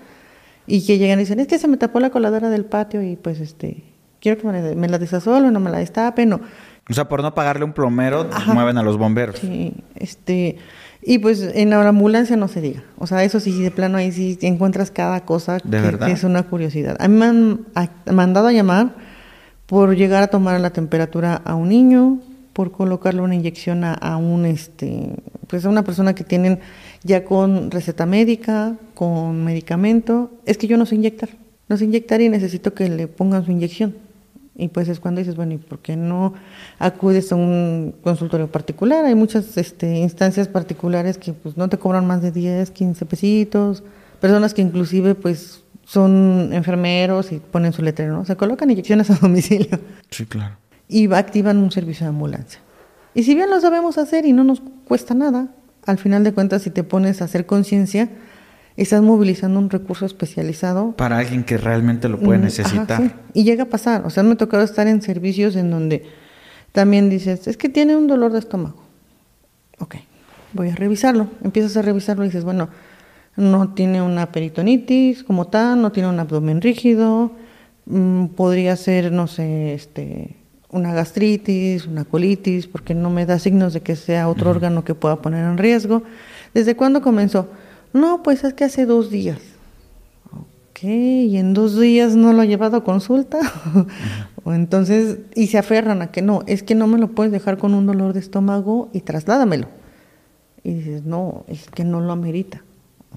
y 0.67 0.85
que 0.85 0.97
llegan 0.97 1.19
y 1.19 1.23
dicen, 1.23 1.39
es 1.39 1.47
que 1.47 1.57
se 1.57 1.67
me 1.67 1.77
tapó 1.77 1.99
la 1.99 2.09
coladera 2.09 2.49
del 2.49 2.65
patio 2.65 3.01
y 3.01 3.15
pues 3.15 3.39
este, 3.39 3.83
quiero 4.19 4.39
que 4.39 4.47
me, 4.47 4.75
me 4.75 4.87
la 4.87 4.99
desasolo, 4.99 5.49
no 5.49 5.59
me 5.59 5.71
la 5.71 5.79
destape, 5.79 6.25
no. 6.25 6.41
O 6.89 6.93
sea, 6.93 7.09
por 7.09 7.21
no 7.21 7.33
pagarle 7.33 7.65
un 7.65 7.73
plomero, 7.73 8.29
mueven 8.47 8.77
a 8.77 8.83
los 8.83 8.97
bomberos. 8.97 9.37
Sí, 9.39 9.73
este, 9.95 10.57
y 11.01 11.19
pues 11.19 11.41
en 11.41 11.69
la 11.69 11.87
ambulancia 11.87 12.37
no 12.37 12.47
se 12.47 12.61
diga. 12.61 12.83
O 12.97 13.07
sea, 13.07 13.23
eso 13.23 13.39
sí, 13.39 13.61
de 13.61 13.71
plano 13.71 13.97
ahí 13.97 14.11
sí 14.11 14.37
encuentras 14.41 14.91
cada 14.91 15.21
cosa 15.25 15.59
que, 15.59 16.11
es 16.11 16.23
una 16.23 16.43
curiosidad. 16.43 16.95
A 16.99 17.07
mí 17.07 17.17
me 17.17 17.25
han 17.25 17.65
mandado 18.11 18.47
a 18.47 18.53
llamar 18.53 18.95
por 19.65 19.95
llegar 19.95 20.23
a 20.23 20.27
tomar 20.27 20.59
la 20.61 20.69
temperatura 20.69 21.41
a 21.43 21.55
un 21.55 21.69
niño, 21.69 22.19
por 22.53 22.71
colocarle 22.71 23.21
una 23.21 23.35
inyección 23.35 23.83
a, 23.83 24.17
un, 24.17 24.45
este, 24.45 25.13
pues 25.47 25.65
a 25.65 25.69
una 25.69 25.83
persona 25.83 26.15
que 26.15 26.23
tienen 26.23 26.59
ya 27.03 27.25
con 27.25 27.71
receta 27.71 28.05
médica, 28.05 28.75
con 28.93 29.43
medicamento. 29.43 30.31
Es 30.45 30.57
que 30.57 30.67
yo 30.67 30.77
no 30.77 30.85
sé 30.85 30.95
inyectar. 30.95 31.29
No 31.69 31.77
sé 31.77 31.85
inyectar 31.85 32.21
y 32.21 32.29
necesito 32.29 32.73
que 32.73 32.89
le 32.89 33.07
pongan 33.07 33.45
su 33.45 33.51
inyección 33.51 33.95
Y 34.55 34.69
pues 34.69 34.87
es 34.87 34.99
cuando 34.99 35.19
dices, 35.19 35.35
bueno, 35.35 35.53
¿y 35.53 35.57
por 35.57 35.79
qué 35.79 35.95
no 35.97 36.33
acudes 36.79 37.31
a 37.31 37.35
un 37.35 37.93
consultorio 38.03 38.47
particular? 38.47 39.05
Hay 39.05 39.15
muchas 39.15 39.57
este, 39.57 39.97
instancias 39.97 40.47
particulares 40.47 41.17
que 41.17 41.33
pues 41.33 41.57
no 41.57 41.67
te 41.67 41.77
cobran 41.77 42.07
más 42.07 42.21
de 42.21 42.31
10, 42.31 42.71
15 42.71 43.05
pesitos, 43.05 43.83
personas 44.19 44.53
que 44.53 44.61
inclusive 44.61 45.13
pues 45.13 45.63
son 45.85 46.49
enfermeros 46.53 47.31
y 47.31 47.39
ponen 47.39 47.71
su 47.73 47.81
letrero, 47.81 48.13
¿no? 48.13 48.25
Se 48.25 48.35
colocan 48.35 48.69
inyecciones 48.69 49.09
a 49.09 49.15
domicilio. 49.15 49.79
Sí, 50.09 50.25
claro. 50.25 50.55
Y 50.89 51.11
activan 51.13 51.57
un 51.57 51.71
servicio 51.71 52.05
de 52.05 52.09
ambulancia. 52.09 52.59
Y 53.13 53.23
si 53.23 53.35
bien 53.35 53.49
lo 53.49 53.59
sabemos 53.59 53.97
hacer 53.97 54.25
y 54.25 54.33
no 54.33 54.43
nos 54.43 54.61
cuesta 54.85 55.13
nada, 55.13 55.47
al 55.87 55.97
final 55.97 56.23
de 56.23 56.33
cuentas 56.33 56.61
si 56.61 56.69
te 56.69 56.83
pones 56.83 57.21
a 57.21 57.25
hacer 57.25 57.45
conciencia, 57.45 58.09
estás 58.75 59.01
movilizando 59.01 59.59
un 59.59 59.69
recurso 59.69 60.05
especializado. 60.05 60.91
Para 60.91 61.17
alguien 61.17 61.43
que 61.43 61.57
realmente 61.57 62.09
lo 62.09 62.19
puede 62.19 62.39
mm, 62.39 62.43
necesitar. 62.43 63.15
Y 63.33 63.43
llega 63.43 63.63
a 63.63 63.69
pasar. 63.69 64.05
O 64.05 64.09
sea, 64.09 64.21
me 64.21 64.33
ha 64.33 64.37
tocado 64.37 64.63
estar 64.63 64.87
en 64.87 65.01
servicios 65.01 65.55
en 65.55 65.71
donde 65.71 66.05
también 66.73 67.09
dices, 67.09 67.47
es 67.47 67.57
que 67.57 67.69
tiene 67.69 67.95
un 67.95 68.07
dolor 68.07 68.33
de 68.33 68.39
estómago. 68.39 68.83
Ok, 69.79 69.95
voy 70.53 70.69
a 70.69 70.75
revisarlo. 70.75 71.27
Empiezas 71.43 71.75
a 71.77 71.81
revisarlo 71.81 72.23
y 72.23 72.27
dices, 72.27 72.43
bueno, 72.43 72.69
no 73.35 73.73
tiene 73.73 74.01
una 74.01 74.31
peritonitis 74.31 75.23
como 75.23 75.47
tal, 75.47 75.81
no 75.81 75.91
tiene 75.91 76.09
un 76.09 76.19
abdomen 76.19 76.61
rígido, 76.61 77.31
mm, 77.85 78.27
podría 78.27 78.75
ser, 78.75 79.11
no 79.11 79.27
sé, 79.27 79.73
este, 79.73 80.36
una 80.69 80.93
gastritis, 80.93 81.87
una 81.87 82.03
colitis, 82.05 82.67
porque 82.67 82.93
no 82.93 83.09
me 83.09 83.25
da 83.25 83.39
signos 83.39 83.73
de 83.73 83.81
que 83.81 83.95
sea 83.95 84.29
otro 84.29 84.49
órgano 84.49 84.83
que 84.83 84.95
pueda 84.95 85.21
poner 85.21 85.45
en 85.45 85.57
riesgo. 85.57 86.03
¿Desde 86.53 86.75
cuándo 86.75 87.01
comenzó? 87.01 87.47
No, 87.93 88.21
pues 88.23 88.43
es 88.43 88.53
que 88.53 88.65
hace 88.65 88.85
dos 88.85 89.09
días. 89.09 89.39
Ok, 90.31 90.83
y 90.83 91.37
en 91.37 91.53
dos 91.53 91.79
días 91.79 92.15
no 92.15 92.33
lo 92.33 92.41
ha 92.41 92.45
llevado 92.45 92.77
a 92.77 92.83
consulta. 92.83 93.39
o 94.43 94.53
entonces, 94.53 95.19
y 95.35 95.47
se 95.47 95.57
aferran 95.57 96.01
a 96.01 96.11
que 96.11 96.21
no, 96.21 96.43
es 96.47 96.63
que 96.63 96.75
no 96.75 96.87
me 96.87 96.99
lo 96.99 97.09
puedes 97.09 97.31
dejar 97.31 97.57
con 97.57 97.73
un 97.73 97.85
dolor 97.85 98.13
de 98.13 98.19
estómago 98.19 98.89
y 98.93 99.01
trasládamelo. 99.01 99.67
Y 100.63 100.73
dices, 100.73 101.03
no, 101.05 101.45
es 101.47 101.69
que 101.69 101.85
no 101.85 102.01
lo 102.01 102.11
amerita. 102.11 102.61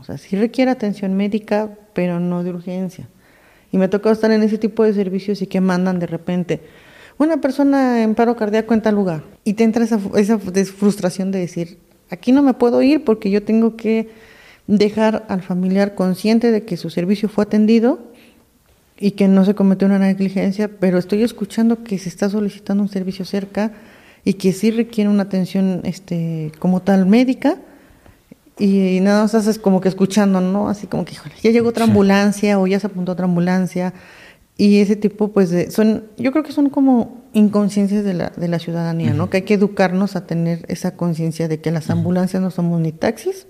O 0.01 0.05
sea, 0.05 0.19
sí 0.19 0.37
requiere 0.37 0.71
atención 0.71 1.15
médica, 1.15 1.69
pero 1.95 2.21
no 2.21 2.45
de 2.45 2.51
urgencia. 2.51 3.09
Y 3.73 3.79
me 3.79 3.87
ha 3.87 3.91
tocado 3.91 4.13
estar 4.13 4.31
en 4.31 4.43
ese 4.43 4.57
tipo 4.57 4.85
de 4.85 4.95
servicios 4.95 5.43
y 5.43 5.47
que 5.47 5.61
mandan 5.61 5.99
de 5.99 6.07
repente 6.07 6.61
una 7.25 7.41
persona 7.41 8.03
en 8.03 8.15
paro 8.15 8.35
cardíaco 8.35 8.73
en 8.73 8.81
tal 8.81 8.95
lugar. 8.95 9.23
Y 9.45 9.55
te 9.55 9.65
entra 9.65 9.85
esa, 9.85 10.01
esa 10.17 10.39
frustración 10.39 11.31
de 11.31 11.39
decir, 11.39 11.79
aquí 12.09 12.33
no 12.33 12.43
me 12.43 12.55
puedo 12.55 12.81
ir 12.83 13.05
porque 13.05 13.31
yo 13.31 13.43
tengo 13.43 13.77
que 13.77 14.09
dejar 14.67 15.27
al 15.29 15.43
familiar 15.43 15.95
consciente 15.95 16.51
de 16.51 16.65
que 16.65 16.77
su 16.77 16.89
servicio 16.91 17.29
fue 17.29 17.45
atendido 17.45 18.01
y 18.99 19.13
que 19.13 19.29
no 19.29 19.45
se 19.45 19.55
cometió 19.55 19.87
una 19.87 19.99
negligencia, 19.99 20.71
pero 20.81 20.99
estoy 20.99 21.23
escuchando 21.23 21.85
que 21.85 21.99
se 21.99 22.09
está 22.09 22.31
solicitando 22.31 22.83
un 22.83 22.89
servicio 22.89 23.25
cerca 23.25 23.73
y 24.25 24.35
que 24.35 24.53
sí 24.53 24.71
requiere 24.71 25.11
una 25.11 25.25
atención 25.25 25.81
este 25.85 26.53
como 26.59 26.81
tal 26.81 27.07
médica 27.07 27.59
y 28.59 29.01
nada 29.01 29.23
más 29.23 29.35
haces 29.35 29.59
como 29.59 29.81
que 29.81 29.89
escuchando, 29.89 30.41
¿no? 30.41 30.69
Así 30.69 30.87
como 30.87 31.05
que, 31.05 31.15
híjole, 31.15 31.35
ya 31.43 31.51
llegó 31.51 31.71
otra 31.71 31.85
ambulancia 31.85 32.59
o 32.59 32.67
ya 32.67 32.79
se 32.79 32.87
apuntó 32.87 33.13
otra 33.13 33.25
ambulancia 33.25 33.95
y 34.61 34.81
ese 34.81 34.95
tipo 34.95 35.29
pues 35.29 35.49
de, 35.49 35.71
son 35.71 36.05
yo 36.19 36.33
creo 36.33 36.45
que 36.45 36.53
son 36.53 36.69
como 36.69 37.23
inconsciencias 37.33 38.05
de 38.05 38.13
la, 38.13 38.29
de 38.37 38.47
la 38.47 38.59
ciudadanía, 38.59 39.15
¿no? 39.15 39.31
Que 39.31 39.39
hay 39.39 39.43
que 39.45 39.55
educarnos 39.55 40.17
a 40.17 40.27
tener 40.27 40.67
esa 40.69 40.99
conciencia 40.99 41.49
de 41.49 41.63
que 41.63 41.71
las 41.71 41.89
ambulancias 41.89 42.43
no 42.43 42.51
somos 42.51 42.79
ni 42.79 42.93
taxis, 42.93 43.47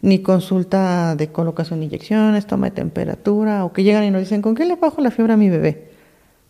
ni 0.00 0.20
consulta 0.20 1.16
de 1.16 1.28
colocación 1.28 1.80
de 1.80 1.86
inyecciones, 1.86 2.46
toma 2.46 2.70
de 2.70 2.76
temperatura, 2.76 3.66
o 3.66 3.74
que 3.74 3.82
llegan 3.82 4.04
y 4.04 4.10
nos 4.10 4.22
dicen, 4.22 4.40
¿con 4.40 4.54
qué 4.54 4.64
le 4.64 4.76
bajo 4.76 5.02
la 5.02 5.10
fiebre 5.10 5.34
a 5.34 5.36
mi 5.36 5.50
bebé? 5.50 5.90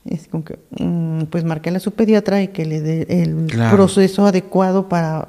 Es 0.04 0.28
como 0.28 0.44
que, 0.44 0.60
mm, 0.78 1.24
pues 1.24 1.42
marquéle 1.42 1.78
a 1.78 1.80
su 1.80 1.90
pediatra 1.90 2.40
y 2.40 2.48
que 2.48 2.64
le 2.64 2.80
dé 2.80 3.06
el 3.08 3.48
proceso 3.72 4.24
adecuado 4.26 4.88
para 4.88 5.26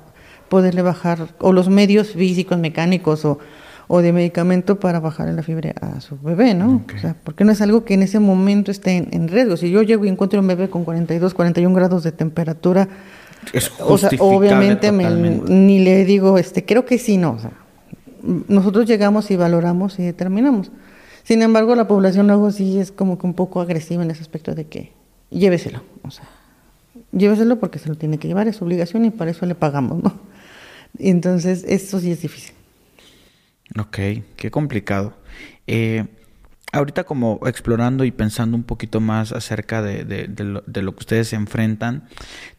poderle 0.50 0.84
bajar, 0.84 1.34
o 1.40 1.54
los 1.54 1.70
medios 1.70 2.10
físicos, 2.10 2.60
mecánicos, 2.60 3.26
o, 3.26 3.40
o 3.88 4.02
de 4.02 4.14
medicamento 4.14 4.80
para 4.80 5.00
bajar 5.00 5.30
la 5.30 5.44
fiebre 5.44 5.74
a 5.82 6.00
su 6.02 6.18
bebé, 6.20 6.54
¿no? 6.54 6.84
O 6.96 7.00
sea, 7.00 7.16
porque 7.24 7.44
no 7.44 7.52
es 7.52 7.62
algo 7.62 7.84
que 7.84 7.94
en 7.94 8.04
ese 8.04 8.20
momento 8.20 8.72
esté 8.72 9.08
en, 9.12 9.28
riesgo. 9.28 9.58
Si 9.58 9.70
yo 9.70 9.82
llego 9.82 10.06
y 10.06 10.10
encuentro 10.10 10.40
un 10.40 10.48
bebé 10.48 10.70
con 10.70 10.84
42, 10.84 11.34
41 11.34 11.76
grados 11.76 12.04
de 12.04 12.12
temperatura, 12.12 12.88
o 13.82 13.98
sea, 13.98 14.10
obviamente 14.20 14.92
ni 14.92 15.80
le 15.80 16.06
digo, 16.06 16.38
este, 16.38 16.66
creo 16.66 16.86
que 16.86 16.98
sí, 16.98 17.18
no. 17.18 17.32
O 17.32 17.40
sea, 17.40 17.52
nosotros 18.48 18.86
llegamos 18.86 19.30
y 19.32 19.36
valoramos 19.36 20.00
y 20.00 20.04
determinamos. 20.04 20.72
Sin 21.24 21.42
embargo, 21.42 21.76
la 21.76 21.88
población 21.88 22.28
luego 22.28 22.52
sí 22.52 22.80
es 22.80 22.92
como 22.92 23.18
que 23.18 23.26
un 23.26 23.34
poco 23.34 23.62
agresiva 23.62 24.04
en 24.04 24.12
ese 24.12 24.22
aspecto 24.22 24.56
de 24.56 24.66
que 24.66 24.92
lléveselo, 25.30 25.82
o 26.04 26.12
sea, 26.12 26.26
lléveselo 27.12 27.60
porque 27.60 27.80
se 27.80 27.90
lo 27.90 27.96
tiene 27.96 28.18
que 28.18 28.28
llevar, 28.28 28.48
es 28.48 28.58
su 28.58 28.66
obligación 28.66 29.06
y 29.06 29.10
para 29.10 29.32
eso 29.32 29.46
le 29.46 29.56
pagamos, 29.56 30.04
¿no? 30.04 30.14
Y 31.00 31.10
entonces, 31.10 31.66
eso 31.68 32.00
sí 32.00 32.12
es 32.12 32.22
difícil. 32.22 32.54
Ok, 33.80 33.98
qué 34.36 34.52
complicado. 34.52 35.14
Eh, 35.68 36.06
ahorita 36.72 37.06
como 37.06 37.40
explorando 37.46 38.04
y 38.04 38.12
pensando 38.12 38.58
un 38.58 38.64
poquito 38.64 39.00
más 39.00 39.32
acerca 39.32 39.82
de, 39.82 40.04
de, 40.04 40.44
lo, 40.44 40.64
que 40.96 41.00
ustedes 41.00 41.30
se 41.30 41.36
enfrentan, 41.36 42.08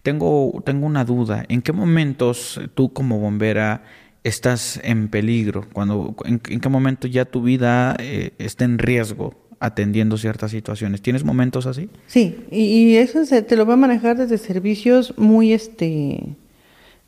tengo, 0.03 0.63
tengo 0.65 0.87
una 0.87 1.05
duda. 1.05 1.45
¿En 1.49 1.63
qué 1.63 1.73
momentos 1.73 2.61
tú 2.75 2.93
como 2.93 3.19
bombera 3.19 3.85
estás 4.23 4.81
en 4.83 5.09
peligro? 5.09 5.67
Cuando, 5.73 6.17
en, 6.25 6.39
qué 6.39 6.69
momento 6.69 7.07
ya 7.07 7.25
tu 7.25 7.43
vida 7.43 7.97
eh, 7.99 8.33
está 8.39 8.65
en 8.65 8.79
riesgo 8.79 9.35
atendiendo 9.61 10.17
ciertas 10.17 10.51
situaciones? 10.51 11.03
¿Tienes 11.03 11.25
momentos 11.25 11.67
así? 11.67 11.91
Sí, 12.07 12.45
y, 12.51 12.97
eso 12.97 13.25
se, 13.25 13.43
te 13.43 13.57
lo 13.57 13.67
va 13.67 13.75
a 13.75 13.79
manejar 13.79 14.17
desde 14.17 14.39
servicios 14.39 15.15
muy 15.17 15.53
este 15.53 16.37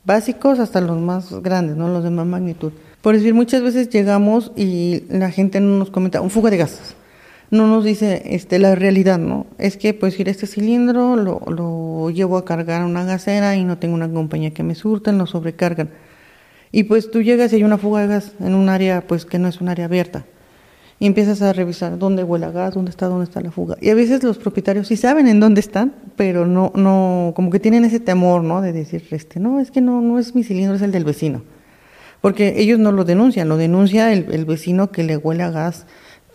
básicos 0.03 0.59
hasta 0.59 0.79
los 0.79 0.97
más 0.99 1.33
grandes, 1.41 1.75
¿no? 1.75 1.89
Los 1.89 2.03
de 2.03 2.09
más 2.09 2.25
magnitud. 2.25 2.71
Por 3.07 3.15
decir, 3.15 3.33
muchas 3.33 3.61
veces 3.61 3.87
llegamos 3.87 4.51
y 4.57 5.03
la 5.07 5.31
gente 5.31 5.61
no 5.61 5.77
nos 5.77 5.91
comenta 5.91 6.19
un 6.19 6.29
fuga 6.29 6.49
de 6.49 6.57
gases. 6.57 6.97
No 7.51 7.65
nos 7.65 7.85
dice 7.85 8.21
este, 8.25 8.59
la 8.59 8.75
realidad, 8.75 9.17
¿no? 9.17 9.47
Es 9.57 9.77
que, 9.77 9.93
pues, 9.93 10.19
ir 10.19 10.27
este 10.27 10.45
cilindro 10.45 11.15
lo, 11.15 11.39
lo 11.47 12.09
llevo 12.09 12.35
a 12.37 12.43
cargar 12.43 12.81
a 12.81 12.85
una 12.85 13.05
gasera 13.05 13.55
y 13.55 13.63
no 13.63 13.77
tengo 13.77 13.95
una 13.95 14.11
compañía 14.11 14.51
que 14.51 14.61
me 14.61 14.75
surten, 14.75 15.17
lo 15.17 15.25
sobrecargan. 15.25 15.89
Y 16.73 16.83
pues 16.83 17.09
tú 17.09 17.21
llegas 17.21 17.53
y 17.53 17.55
hay 17.55 17.63
una 17.63 17.77
fuga 17.77 18.01
de 18.01 18.07
gas 18.07 18.33
en 18.41 18.53
un 18.53 18.67
área 18.67 18.99
pues 19.07 19.23
que 19.23 19.39
no 19.39 19.47
es 19.47 19.61
un 19.61 19.69
área 19.69 19.85
abierta. 19.85 20.25
Y 20.99 21.07
empiezas 21.07 21.41
a 21.41 21.53
revisar 21.53 21.97
dónde 21.97 22.25
huele 22.25 22.47
a 22.47 22.51
gas, 22.51 22.73
dónde 22.73 22.91
está, 22.91 23.05
dónde 23.05 23.23
está 23.23 23.39
la 23.39 23.51
fuga. 23.51 23.77
Y 23.79 23.89
a 23.89 23.95
veces 23.95 24.21
los 24.21 24.37
propietarios 24.37 24.89
sí 24.89 24.97
saben 24.97 25.29
en 25.29 25.39
dónde 25.39 25.61
están, 25.61 25.93
pero 26.17 26.45
no, 26.45 26.73
no, 26.75 27.31
como 27.37 27.51
que 27.51 27.61
tienen 27.61 27.85
ese 27.85 28.01
temor, 28.01 28.43
¿no? 28.43 28.61
De 28.61 28.73
decir, 28.73 29.01
este, 29.11 29.39
no, 29.39 29.61
es 29.61 29.71
que 29.71 29.79
no, 29.79 30.01
no 30.01 30.19
es 30.19 30.35
mi 30.35 30.43
cilindro, 30.43 30.75
es 30.75 30.81
el 30.81 30.91
del 30.91 31.05
vecino. 31.05 31.43
Porque 32.21 32.55
ellos 32.57 32.79
no 32.79 32.91
lo 32.91 33.03
denuncian, 33.03 33.47
lo 33.47 33.57
denuncia 33.57 34.11
el, 34.11 34.45
vecino 34.45 34.91
que 34.91 35.03
le 35.03 35.17
huele 35.17 35.43
a 35.43 35.51
gas 35.51 35.85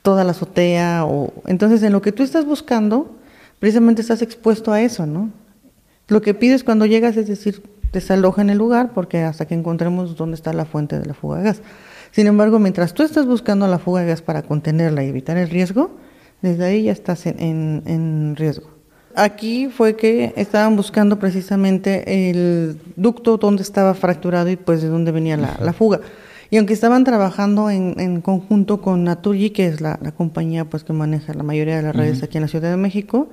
toda 0.03 0.25
la 0.25 0.31
azotea. 0.31 1.05
O... 1.05 1.33
Entonces, 1.47 1.83
en 1.83 1.93
lo 1.93 2.03
que 2.03 2.13
tú 2.13 2.23
estás 2.23 2.45
buscando, 2.45 3.17
precisamente 3.59 4.03
estás 4.03 4.23
expuesto 4.23 4.73
a 4.73 4.81
eso, 4.81 5.07
¿no? 5.07 5.31
Lo 6.09 6.21
que 6.23 6.35
pides 6.35 6.65
cuando 6.65 6.87
llegas 6.87 7.17
es 7.17 7.27
decir, 7.27 7.63
desaloja 7.93 8.43
en 8.43 8.51
el 8.51 8.59
lugar 8.59 8.93
porque 8.93 9.23
hasta 9.23 9.47
que 9.47 9.55
encontremos 9.55 10.17
dónde 10.17 10.35
está 10.35 10.53
la 10.53 10.65
fuente 10.65 10.99
de 10.99 11.07
la 11.07 11.15
fuga 11.15 11.39
de 11.39 11.45
gas. 11.45 11.63
Sin 12.11 12.27
embargo, 12.27 12.59
mientras 12.59 12.93
tú 12.93 13.03
estás 13.03 13.27
buscando 13.27 13.67
la 13.67 13.79
fuga 13.79 14.03
de 14.03 14.09
gas 14.09 14.23
para 14.23 14.43
contenerla 14.43 15.05
y 15.05 15.09
evitar 15.09 15.37
el 15.39 15.49
riesgo, 15.49 15.91
desde 16.43 16.65
ahí 16.65 16.83
ya 16.85 16.93
estás 16.93 17.27
en, 17.27 17.83
en, 17.87 18.37
riesgo. 18.37 18.72
Aquí 19.15 19.69
fue 19.69 19.97
que 19.97 20.33
estaban 20.37 20.77
buscando 20.77 21.19
precisamente 21.19 22.31
el 22.31 22.79
ducto 22.97 23.37
donde 23.37 23.63
estaba 23.63 23.95
fracturado 23.95 24.51
y 24.51 24.57
pues 24.57 24.83
de 24.83 24.89
dónde 24.89 25.13
venía 25.13 25.37
la, 25.37 25.59
la 25.61 25.73
fuga. 25.73 26.01
Y 26.51 26.59
aunque 26.59 26.75
estaban 26.75 27.05
trabajando 27.05 27.71
en, 27.71 27.95
en 27.99 28.21
conjunto 28.21 28.83
con 28.83 29.05
Naturgy, 29.05 29.51
que 29.51 29.67
es 29.67 29.81
la, 29.81 29.99
la, 30.03 30.13
compañía 30.13 30.67
pues 30.67 30.85
que 30.85 30.93
maneja 30.93 31.33
la 31.33 31.43
mayoría 31.43 31.77
de 31.77 31.83
las 31.83 31.97
redes 31.97 32.23
aquí 32.23 32.37
en 32.37 32.43
la 32.43 32.49
Ciudad 32.49 32.71
de 32.71 32.77
México, 32.77 33.29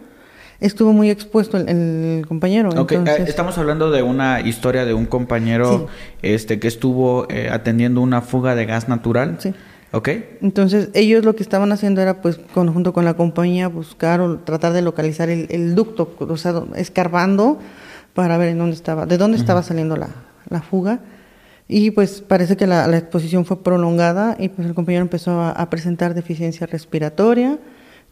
estuvo 0.61 0.93
muy 0.93 1.09
expuesto 1.09 1.57
el, 1.57 2.25
compañero. 2.27 2.69
Eh, 2.89 3.23
estamos 3.27 3.57
hablando 3.57 3.91
de 3.91 4.03
una 4.03 4.41
historia 4.41 4.85
de 4.85 4.93
un 4.93 5.05
compañero 5.05 5.87
este 6.21 6.59
que 6.59 6.69
estuvo 6.69 7.27
eh, 7.29 7.49
atendiendo 7.51 8.01
una 8.01 8.21
fuga 8.21 8.55
de 8.55 8.65
gas 8.65 8.87
natural. 8.87 9.37
Sí. 9.39 9.53
Ok. 9.91 10.09
Entonces, 10.41 10.89
ellos 10.93 11.25
lo 11.25 11.35
que 11.35 11.43
estaban 11.43 11.71
haciendo 11.71 12.01
era, 12.01 12.21
pues, 12.21 12.39
junto 12.53 12.93
con 12.93 13.05
la 13.05 13.15
compañía, 13.15 13.67
buscar 13.67 14.21
o 14.21 14.37
tratar 14.39 14.73
de 14.73 14.81
localizar 14.81 15.29
el, 15.29 15.75
ducto, 15.75 16.15
o 16.19 16.37
sea, 16.37 16.63
escarbando 16.75 17.59
para 18.13 18.37
ver 18.37 18.49
en 18.49 18.59
dónde 18.59 18.75
estaba, 18.75 19.05
de 19.05 19.17
dónde 19.17 19.37
estaba 19.37 19.63
saliendo 19.63 19.95
la, 19.97 20.09
la, 20.49 20.61
fuga. 20.61 20.99
Y 21.67 21.91
pues 21.91 22.21
parece 22.21 22.57
que 22.57 22.67
la, 22.67 22.87
la, 22.87 22.97
exposición 22.97 23.45
fue 23.45 23.63
prolongada 23.63 24.35
y 24.39 24.49
pues 24.49 24.67
el 24.67 24.73
compañero 24.73 25.03
empezó 25.03 25.39
a, 25.39 25.51
a 25.51 25.69
presentar 25.69 26.13
deficiencia 26.13 26.65
respiratoria, 26.65 27.59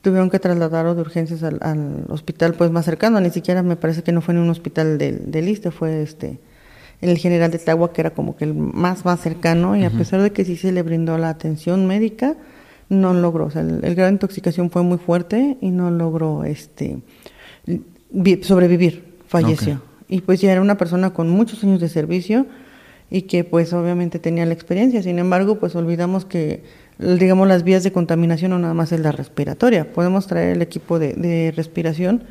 tuvieron 0.02 0.30
que 0.30 0.40
trasladarlo 0.40 0.96
de 0.96 1.02
urgencias 1.02 1.44
al, 1.44 2.06
hospital 2.10 2.54
pues 2.54 2.72
más 2.72 2.86
cercano, 2.86 3.20
ni 3.20 3.30
siquiera 3.30 3.64
me 3.64 3.76
parece 3.76 4.04
que 4.04 4.12
no 4.12 4.22
fue 4.22 4.34
en 4.34 4.42
un 4.42 4.50
hospital 4.50 4.98
del, 4.98 5.32
del 5.32 5.50
ISTE, 5.50 5.72
fue 5.72 6.02
este 6.02 6.40
el 7.02 7.18
general 7.18 7.52
de 7.52 7.60
Tagua, 7.60 7.93
que 7.93 8.02
era 8.02 8.12
como 8.12 8.36
que 8.36 8.45
el 8.45 8.54
más 8.54 9.06
más 9.06 9.20
cercano, 9.20 9.76
y 9.76 9.86
a 9.86 9.91
pesar 9.91 10.22
de 10.22 10.32
que 10.32 10.45
sí 10.45 10.56
se 10.56 10.72
le 10.72 10.82
brindó 10.82 11.18
la 11.18 11.30
atención 11.30 11.86
médica, 11.86 12.36
no 12.89 13.14
logró, 13.14 13.45
o 13.45 13.52
sea, 13.52 13.62
el, 13.62 13.82
grado 13.82 14.06
de 14.06 14.14
intoxicación 14.14 14.70
fue 14.72 14.82
muy 14.82 14.98
fuerte 14.98 15.58
y 15.62 15.72
no 15.72 15.91
logró 15.91 16.43
este 16.43 17.00
sobrevivir, 18.41 19.04
falleció. 19.28 19.82
Y 20.08 20.22
pues 20.22 20.39
ya 20.39 20.52
era 20.52 20.62
una 20.62 20.78
persona 20.78 21.12
con 21.12 21.30
muchos 21.30 21.64
años 21.64 21.82
de 21.82 21.89
servicio 21.89 22.45
y 23.10 23.24
que 23.24 23.43
pues 23.43 23.74
obviamente 23.74 24.20
tenía 24.20 24.45
la 24.45 24.54
experiencia. 24.54 25.04
Sin 25.04 25.20
embargo, 25.20 25.60
pues 25.60 25.76
olvidamos 25.76 26.24
que, 26.24 26.64
digamos, 26.98 27.48
las 27.50 27.64
vías 27.64 27.84
de 27.84 27.91
contaminación 27.91 28.52
no 28.52 28.60
nada 28.60 28.74
más 28.74 28.93
es 28.93 29.02
la 29.02 29.12
respiratoria. 29.12 29.91
Podemos 29.91 30.28
traer 30.28 30.56
el 30.56 30.62
equipo 30.62 30.98
de, 30.98 31.14
de 31.14 31.52
respiración 31.54 32.24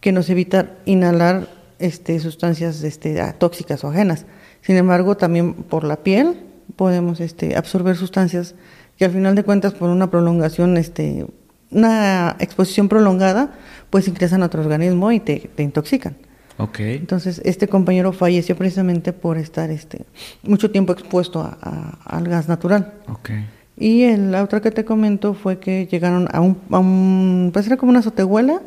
que 0.00 0.12
nos 0.12 0.30
evita 0.30 0.76
inhalar 0.84 1.48
este, 1.78 2.18
sustancias 2.20 2.82
este, 2.82 3.22
tóxicas 3.38 3.84
o 3.84 3.88
ajenas. 3.88 4.26
Sin 4.62 4.76
embargo, 4.76 5.16
también 5.16 5.54
por 5.54 5.84
la 5.84 5.96
piel 5.96 6.36
podemos 6.76 7.20
este, 7.20 7.56
absorber 7.56 7.96
sustancias 7.96 8.54
que 8.96 9.04
al 9.04 9.12
final 9.12 9.34
de 9.34 9.44
cuentas 9.44 9.74
por 9.74 9.90
una 9.90 10.10
prolongación, 10.10 10.76
este, 10.76 11.26
una 11.70 12.36
exposición 12.40 12.88
prolongada, 12.88 13.52
pues 13.90 14.08
ingresan 14.08 14.42
a 14.42 14.46
otro 14.46 14.60
organismo 14.60 15.12
y 15.12 15.20
te, 15.20 15.50
te 15.54 15.62
intoxican. 15.62 16.16
Okay. 16.58 16.96
Entonces, 16.96 17.40
este 17.44 17.68
compañero 17.68 18.12
falleció 18.12 18.56
precisamente 18.56 19.12
por 19.12 19.38
estar 19.38 19.70
este, 19.70 20.04
mucho 20.42 20.72
tiempo 20.72 20.92
expuesto 20.92 21.40
a, 21.40 21.98
al 22.04 22.28
gas 22.28 22.48
natural. 22.48 22.94
Okay. 23.08 23.46
Y 23.76 24.16
la 24.16 24.42
otra 24.42 24.60
que 24.60 24.72
te 24.72 24.84
comento 24.84 25.34
fue 25.34 25.60
que 25.60 25.86
llegaron 25.86 26.28
a 26.32 26.40
un, 26.40 26.58
a 26.70 26.80
un 26.80 27.50
pues 27.52 27.66
era 27.66 27.76
como 27.76 27.90
una 27.90 28.00
azotehuela 28.00 28.60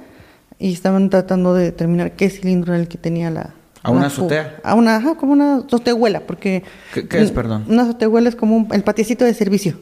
y 0.62 0.72
estaban 0.74 1.10
tratando 1.10 1.54
de 1.54 1.64
determinar 1.66 2.12
qué 2.14 2.30
cilindro 2.30 2.74
era 2.74 2.82
el 2.82 2.88
que 2.88 2.98
tenía 2.98 3.30
la... 3.32 3.54
¿A 3.84 3.90
una 3.90 4.06
azotea? 4.08 4.58
A 4.64 4.76
una, 4.76 4.98
ajá, 4.98 5.16
como 5.16 5.34
una 5.34 5.58
azotehuela, 5.58 6.20
porque... 6.22 6.64
¿Qué, 6.94 7.08
qué 7.08 7.20
es, 7.22 7.32
perdón? 7.32 7.66
Una 7.68 7.82
azotehuela 7.82 8.30
es 8.30 8.36
como 8.36 8.56
un, 8.56 8.68
el 8.72 8.84
patiecito 8.84 9.26
de 9.26 9.34
servicio. 9.34 9.80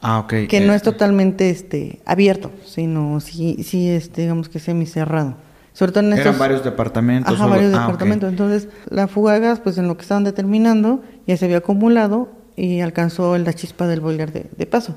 Ah, 0.00 0.20
ok. 0.20 0.46
Que 0.48 0.60
no 0.60 0.72
es 0.72 0.82
totalmente 0.82 1.50
este, 1.50 2.00
abierto, 2.06 2.52
sino 2.64 3.20
sí, 3.20 3.62
sí 3.64 3.88
es, 3.88 4.12
digamos 4.12 4.48
que 4.48 4.58
semicerrado. 4.60 5.34
Sobre 5.72 5.92
todo 5.92 6.04
en 6.04 6.12
estos, 6.12 6.26
Eran 6.26 6.38
varios 6.38 6.62
departamentos. 6.64 7.32
Ajá, 7.34 7.46
varios 7.46 7.74
ah, 7.74 7.80
departamentos. 7.80 8.28
Entonces, 8.30 8.68
la 8.88 9.08
fuga 9.08 9.32
de 9.34 9.40
gas, 9.40 9.58
pues 9.60 9.78
en 9.78 9.88
lo 9.88 9.96
que 9.96 10.02
estaban 10.02 10.22
determinando, 10.24 11.02
ya 11.26 11.36
se 11.36 11.46
había 11.46 11.58
acumulado 11.58 12.30
y 12.56 12.80
alcanzó 12.80 13.36
la 13.38 13.52
chispa 13.52 13.86
del 13.86 14.00
boiler 14.00 14.32
de, 14.32 14.46
de 14.56 14.66
paso. 14.66 14.94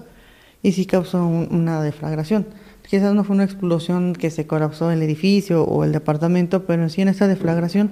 Y 0.61 0.73
sí 0.73 0.85
causó 0.85 1.25
un- 1.25 1.47
una 1.51 1.81
deflagración. 1.81 2.45
Quizás 2.89 3.13
no 3.13 3.23
fue 3.23 3.35
una 3.35 3.43
explosión 3.43 4.13
que 4.13 4.29
se 4.29 4.45
colapsó 4.47 4.91
el 4.91 5.01
edificio 5.01 5.63
o 5.63 5.83
el 5.83 5.91
departamento, 5.91 6.65
pero 6.65 6.87
sí 6.89 7.01
en 7.01 7.07
esta 7.07 7.27
deflagración 7.27 7.91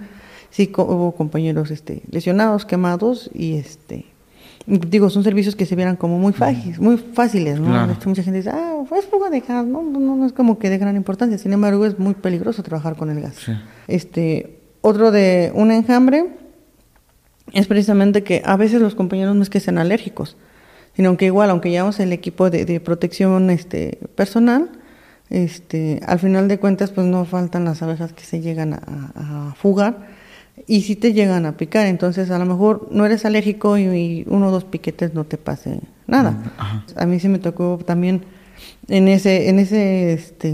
sí 0.51 0.67
co- 0.67 0.83
hubo 0.83 1.13
compañeros 1.15 1.71
este, 1.71 2.03
lesionados, 2.11 2.65
quemados 2.65 3.29
y 3.33 3.55
este 3.55 4.05
digo, 4.65 5.09
son 5.09 5.23
servicios 5.25 5.57
que 5.57 5.65
se 5.65 5.75
vieran 5.75 5.97
como 5.97 6.17
muy 6.19 6.31
fáciles, 6.31 6.79
muy 6.79 6.95
fáciles, 6.97 7.59
¿no? 7.59 7.67
Claro. 7.67 7.97
Mucha 8.05 8.23
gente 8.23 8.37
dice, 8.37 8.49
ah, 8.53 8.83
fue 8.87 9.01
fuga 9.01 9.29
de 9.29 9.41
gas, 9.41 9.65
no, 9.65 9.81
no, 9.83 9.99
no 10.15 10.25
es 10.25 10.31
como 10.31 10.57
que 10.57 10.69
de 10.69 10.77
gran 10.77 10.95
importancia, 10.95 11.37
sin 11.37 11.51
embargo 11.51 11.85
es 11.85 11.99
muy 11.99 12.13
peligroso 12.13 12.63
trabajar 12.63 12.95
con 12.95 13.09
el 13.09 13.19
gas. 13.19 13.35
Sí. 13.35 13.51
Este, 13.89 14.59
otro 14.79 15.11
de 15.11 15.51
un 15.53 15.69
enjambre 15.71 16.27
es 17.51 17.67
precisamente 17.67 18.23
que 18.23 18.41
a 18.45 18.55
veces 18.55 18.79
los 18.81 18.95
compañeros 18.95 19.35
no 19.35 19.43
es 19.43 19.49
que 19.49 19.59
sean 19.59 19.77
alérgicos, 19.77 20.37
sino 20.95 21.17
que 21.17 21.25
igual, 21.25 21.49
aunque 21.49 21.69
llevamos 21.69 21.99
el 21.99 22.13
equipo 22.13 22.49
de, 22.49 22.63
de 22.63 22.79
protección 22.79 23.49
este, 23.49 23.99
personal, 24.15 24.69
este, 25.33 25.99
al 26.05 26.19
final 26.19 26.47
de 26.47 26.59
cuentas 26.59 26.91
pues 26.91 27.05
no 27.07 27.25
faltan 27.25 27.65
las 27.65 27.81
abejas 27.81 28.13
que 28.13 28.23
se 28.23 28.39
llegan 28.39 28.73
a, 28.73 28.79
a 29.15 29.55
fugar 29.55 30.07
y 30.67 30.83
si 30.83 30.95
te 30.95 31.13
llegan 31.13 31.45
a 31.45 31.57
picar, 31.57 31.87
entonces 31.87 32.29
a 32.29 32.37
lo 32.37 32.45
mejor 32.45 32.87
no 32.91 33.05
eres 33.05 33.25
alérgico 33.25 33.77
y, 33.77 33.83
y 33.83 34.25
uno 34.27 34.47
o 34.47 34.51
dos 34.51 34.63
piquetes 34.63 35.13
no 35.13 35.23
te 35.23 35.37
pase 35.37 35.79
nada. 36.07 36.31
Mm, 36.31 36.43
ajá. 36.57 36.85
A 36.95 37.05
mí 37.05 37.19
sí 37.19 37.27
me 37.27 37.39
tocó 37.39 37.79
también 37.83 38.23
en 38.87 39.07
ese, 39.07 39.49
en 39.49 39.59
ese 39.59 40.13
este, 40.13 40.53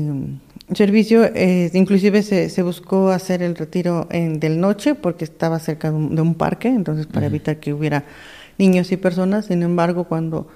servicio, 0.74 1.26
eh, 1.26 1.70
inclusive 1.74 2.24
se, 2.24 2.50
se 2.50 2.64
buscó 2.64 3.10
hacer 3.10 3.44
el 3.44 3.56
retiro 3.56 4.08
en, 4.10 4.40
del 4.40 4.60
noche 4.60 4.96
porque 4.96 5.26
estaba 5.26 5.60
cerca 5.60 5.92
de 5.92 5.98
un, 5.98 6.16
de 6.16 6.22
un 6.22 6.36
parque, 6.36 6.70
entonces 6.70 7.06
para 7.06 7.26
evitar 7.26 7.58
que 7.58 7.74
hubiera 7.74 8.06
niños 8.58 8.92
y 8.92 8.98
personas. 8.98 9.48
Sin 9.48 9.64
embargo, 9.64 10.06
cuando, 10.06 10.48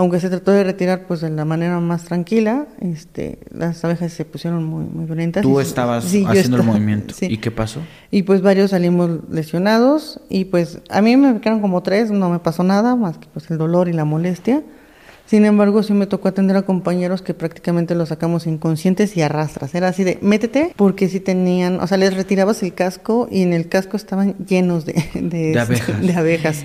aunque 0.00 0.18
se 0.18 0.30
trató 0.30 0.52
de 0.52 0.64
retirar 0.64 1.06
pues 1.06 1.20
de 1.20 1.28
la 1.28 1.44
manera 1.44 1.78
más 1.78 2.04
tranquila, 2.04 2.66
este, 2.80 3.38
las 3.50 3.84
abejas 3.84 4.10
se 4.14 4.24
pusieron 4.24 4.64
muy, 4.64 4.84
muy 4.84 5.04
violentas. 5.04 5.42
Tú 5.42 5.60
estabas 5.60 6.04
sí, 6.04 6.24
haciendo 6.26 6.56
el 6.56 6.62
movimiento. 6.62 7.12
sí. 7.18 7.26
¿Y 7.28 7.36
qué 7.36 7.50
pasó? 7.50 7.80
Y 8.10 8.22
pues 8.22 8.40
varios 8.40 8.70
salimos 8.70 9.10
lesionados 9.30 10.18
y 10.30 10.46
pues 10.46 10.78
a 10.88 11.02
mí 11.02 11.18
me 11.18 11.38
quedaron 11.42 11.60
como 11.60 11.82
tres, 11.82 12.10
no 12.10 12.30
me 12.30 12.38
pasó 12.38 12.62
nada 12.62 12.96
más 12.96 13.18
que 13.18 13.28
pues 13.30 13.50
el 13.50 13.58
dolor 13.58 13.90
y 13.90 13.92
la 13.92 14.06
molestia. 14.06 14.62
Sin 15.26 15.44
embargo, 15.44 15.82
sí 15.82 15.92
me 15.92 16.06
tocó 16.06 16.28
atender 16.28 16.56
a 16.56 16.62
compañeros 16.62 17.20
que 17.20 17.34
prácticamente 17.34 17.94
los 17.94 18.08
sacamos 18.08 18.46
inconscientes 18.46 19.18
y 19.18 19.22
arrastras. 19.22 19.74
Era 19.74 19.88
así 19.88 20.02
de, 20.02 20.18
métete, 20.22 20.72
porque 20.76 21.10
sí 21.10 21.20
tenían, 21.20 21.78
o 21.78 21.86
sea, 21.86 21.98
les 21.98 22.14
retirabas 22.14 22.62
el 22.62 22.72
casco 22.72 23.28
y 23.30 23.42
en 23.42 23.52
el 23.52 23.68
casco 23.68 23.98
estaban 23.98 24.34
llenos 24.46 24.86
de, 24.86 24.94
de, 25.14 25.52
De 25.52 25.60
abejas. 25.60 26.00
de 26.00 26.14
abejas. 26.14 26.64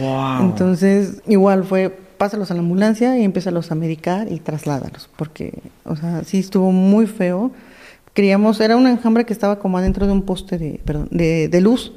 Wow. 0.00 0.40
Entonces, 0.42 1.20
igual 1.26 1.64
fue, 1.64 2.05
pásalos 2.16 2.50
a 2.50 2.54
la 2.54 2.60
ambulancia 2.60 3.18
y 3.18 3.24
empézalos 3.24 3.70
a 3.70 3.74
medicar 3.74 4.30
y 4.30 4.40
trasládalos, 4.40 5.08
porque, 5.16 5.62
o 5.84 5.96
sea, 5.96 6.24
sí 6.24 6.38
estuvo 6.38 6.72
muy 6.72 7.06
feo. 7.06 7.52
Creíamos, 8.12 8.60
era 8.60 8.76
un 8.76 8.86
enjambre 8.86 9.26
que 9.26 9.32
estaba 9.32 9.58
como 9.58 9.78
adentro 9.78 10.06
de 10.06 10.12
un 10.12 10.22
poste 10.22 10.58
de, 10.58 10.80
perdón, 10.84 11.08
de, 11.10 11.48
de 11.48 11.60
luz. 11.60 11.92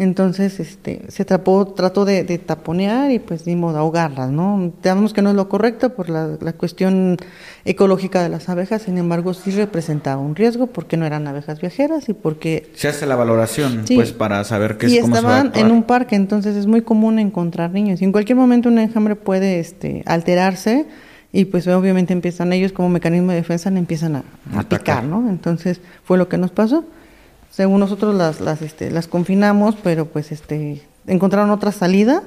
Entonces, 0.00 0.60
este, 0.60 1.02
se 1.08 1.24
tapó, 1.24 1.66
trató 1.66 2.04
de, 2.04 2.22
de 2.22 2.38
taponear 2.38 3.10
y 3.10 3.18
pues 3.18 3.44
dimos 3.44 3.72
de 3.72 3.80
ahogarlas, 3.80 4.30
¿no? 4.30 4.72
Sabemos 4.80 5.12
que 5.12 5.22
no 5.22 5.30
es 5.30 5.34
lo 5.36 5.48
correcto 5.48 5.90
por 5.94 6.08
la, 6.08 6.36
la 6.40 6.52
cuestión 6.52 7.16
ecológica 7.64 8.22
de 8.22 8.28
las 8.28 8.48
abejas, 8.48 8.82
sin 8.82 8.96
embargo, 8.96 9.34
sí 9.34 9.50
representaba 9.50 10.22
un 10.22 10.36
riesgo 10.36 10.68
porque 10.68 10.96
no 10.96 11.04
eran 11.04 11.26
abejas 11.26 11.60
viajeras 11.60 12.08
y 12.08 12.14
porque 12.14 12.70
Se 12.74 12.86
hace 12.86 13.06
la 13.06 13.16
valoración, 13.16 13.82
Sí. 13.88 13.96
pues, 13.96 14.12
para 14.12 14.44
saber 14.44 14.78
qué 14.78 14.88
y 14.88 14.96
es 14.98 15.02
cómo 15.02 15.16
se 15.16 15.22
va 15.22 15.28
a 15.28 15.32
estaban 15.32 15.46
actuar. 15.48 15.66
en 15.66 15.72
un 15.72 15.82
parque, 15.82 16.14
entonces 16.16 16.54
es 16.54 16.66
muy 16.66 16.82
común 16.82 17.18
encontrar 17.18 17.72
niños. 17.72 18.00
Y 18.00 18.04
en 18.04 18.12
cualquier 18.12 18.36
momento 18.36 18.68
un 18.68 18.78
enjambre 18.78 19.16
puede 19.16 19.58
este, 19.58 20.04
alterarse 20.06 20.86
y 21.32 21.46
pues 21.46 21.66
obviamente 21.66 22.12
empiezan 22.12 22.52
ellos 22.52 22.72
como 22.72 22.88
mecanismo 22.88 23.30
de 23.32 23.36
defensa 23.38 23.68
empiezan 23.68 24.14
a, 24.16 24.22
a 24.56 24.62
picar, 24.62 25.02
¿no? 25.04 25.28
Entonces 25.28 25.80
fue 26.04 26.16
lo 26.18 26.28
que 26.28 26.38
nos 26.38 26.52
pasó. 26.52 26.84
Según 27.50 27.80
nosotros 27.80 28.14
las, 28.14 28.40
las, 28.40 28.62
este, 28.62 28.90
las 28.90 29.08
confinamos, 29.08 29.76
pero 29.82 30.06
pues 30.06 30.30
este, 30.32 30.82
encontraron 31.06 31.50
otra 31.50 31.72
salida 31.72 32.22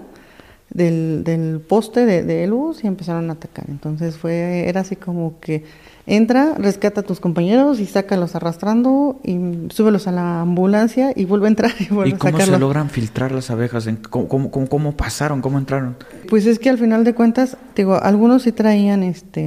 del, 0.70 1.24
del 1.24 1.60
poste 1.60 2.06
de, 2.06 2.24
de 2.24 2.48
luz 2.48 2.84
y 2.84 2.88
empezaron 2.88 3.30
a 3.30 3.34
atacar. 3.34 3.66
Entonces 3.70 4.18
fue, 4.18 4.68
era 4.68 4.82
así 4.82 4.96
como 4.96 5.40
que 5.40 5.64
entra, 6.08 6.56
rescata 6.58 7.02
a 7.02 7.04
tus 7.04 7.20
compañeros 7.20 7.80
y 7.80 7.86
sácalos 7.86 8.36
arrastrando 8.36 9.20
y 9.24 9.38
súbelos 9.70 10.08
a 10.08 10.12
la 10.12 10.42
ambulancia 10.42 11.14
y 11.16 11.26
vuelve 11.26 11.46
a 11.48 11.50
entrar 11.50 11.72
y 11.80 11.94
vuelve 11.94 12.12
¿Y 12.12 12.14
a 12.14 12.18
cómo 12.18 12.32
sacarlos. 12.34 12.56
se 12.56 12.60
logran 12.60 12.90
filtrar 12.90 13.32
las 13.32 13.52
abejas? 13.52 13.88
¿En 13.88 13.98
¿Cómo, 13.98 14.28
cómo, 14.28 14.52
cómo- 14.52 14.68
cómo 14.68 14.98
pasaron? 14.98 15.42
¿Cómo 15.42 15.58
entraron? 15.60 15.96
Pues 16.30 16.46
es 16.46 16.58
que 16.60 16.70
al 16.70 16.78
final 16.78 17.04
de 17.06 17.14
cuentas, 17.14 17.56
digo, 17.76 17.96
algunos 18.02 18.44
sí 18.44 18.52
traían 18.52 19.04
este 19.04 19.46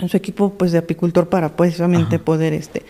en 0.00 0.08
su 0.08 0.16
equipo 0.16 0.54
pues 0.54 0.70
de 0.72 0.78
apicultor 0.78 1.28
para 1.28 1.56
precisamente 1.56 2.16
Ajá. 2.16 2.24
poder 2.24 2.52
este 2.54 2.84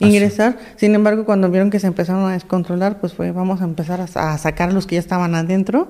Ingresar. 0.00 0.58
Sin 0.76 0.94
embargo, 0.94 1.24
cuando 1.24 1.50
vieron 1.50 1.70
que 1.70 1.78
se 1.78 1.86
empezaron 1.86 2.28
a 2.28 2.32
descontrolar, 2.32 3.00
pues 3.00 3.12
fue 3.12 3.32
vamos 3.32 3.60
a 3.60 3.64
empezar 3.64 4.00
a, 4.00 4.32
a 4.32 4.38
sacar 4.38 4.72
los 4.72 4.86
que 4.86 4.96
ya 4.96 5.00
estaban 5.00 5.34
adentro 5.34 5.88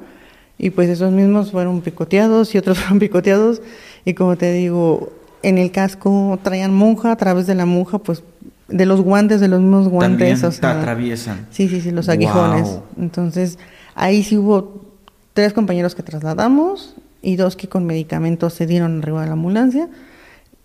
y 0.58 0.70
pues 0.70 0.88
esos 0.88 1.10
mismos 1.10 1.52
fueron 1.52 1.80
picoteados 1.80 2.54
y 2.54 2.58
otros 2.58 2.78
fueron 2.80 2.98
picoteados 2.98 3.62
y 4.04 4.14
como 4.14 4.36
te 4.36 4.52
digo, 4.52 5.12
en 5.42 5.58
el 5.58 5.70
casco 5.70 6.38
traían 6.42 6.74
monja, 6.74 7.12
a 7.12 7.16
través 7.16 7.46
de 7.46 7.54
la 7.54 7.66
monja 7.66 7.98
pues 7.98 8.22
de 8.68 8.86
los 8.86 9.00
guantes, 9.00 9.40
de 9.40 9.48
los 9.48 9.60
mismos 9.60 9.88
guantes, 9.88 10.40
También 10.40 10.44
o 10.44 10.52
sea, 10.52 10.80
atraviesan. 10.80 11.46
Sí, 11.50 11.68
sí, 11.68 11.80
sí, 11.80 11.90
los 11.90 12.08
aguijones. 12.08 12.68
Wow. 12.68 12.82
Entonces, 12.98 13.58
ahí 13.94 14.22
sí 14.22 14.36
hubo 14.36 14.84
tres 15.32 15.52
compañeros 15.52 15.94
que 15.94 16.02
trasladamos 16.02 16.94
y 17.22 17.36
dos 17.36 17.56
que 17.56 17.68
con 17.68 17.84
medicamentos 17.84 18.54
se 18.54 18.66
dieron 18.66 19.02
arriba 19.02 19.22
de 19.22 19.26
la 19.26 19.32
ambulancia. 19.32 19.88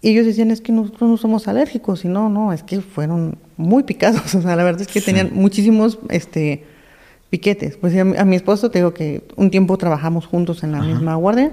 Y 0.01 0.09
ellos 0.09 0.25
decían, 0.25 0.51
es 0.51 0.61
que 0.61 0.71
nosotros 0.71 1.09
no 1.09 1.17
somos 1.17 1.47
alérgicos. 1.47 2.05
Y 2.05 2.07
no, 2.07 2.29
no, 2.29 2.53
es 2.53 2.61
que 2.63 2.81
fueron 2.81 3.37
muy 3.57 3.83
picados. 3.83 4.35
O 4.35 4.41
sea, 4.41 4.55
la 4.55 4.63
verdad 4.63 4.81
es 4.81 4.87
que 4.87 4.99
Sí. 4.99 5.05
tenían 5.07 5.31
muchísimos 5.33 5.99
este, 6.09 6.63
piquetes. 7.29 7.77
Pues 7.77 7.95
a 7.97 8.03
mi, 8.03 8.15
a 8.17 8.25
mi 8.25 8.35
esposo, 8.35 8.69
te 8.69 8.79
digo 8.79 8.93
que 8.93 9.23
un 9.35 9.49
tiempo 9.49 9.77
trabajamos 9.77 10.27
juntos 10.27 10.63
en 10.63 10.71
la 10.73 10.79
Ajá. 10.79 10.87
misma 10.87 11.15
guardia. 11.15 11.51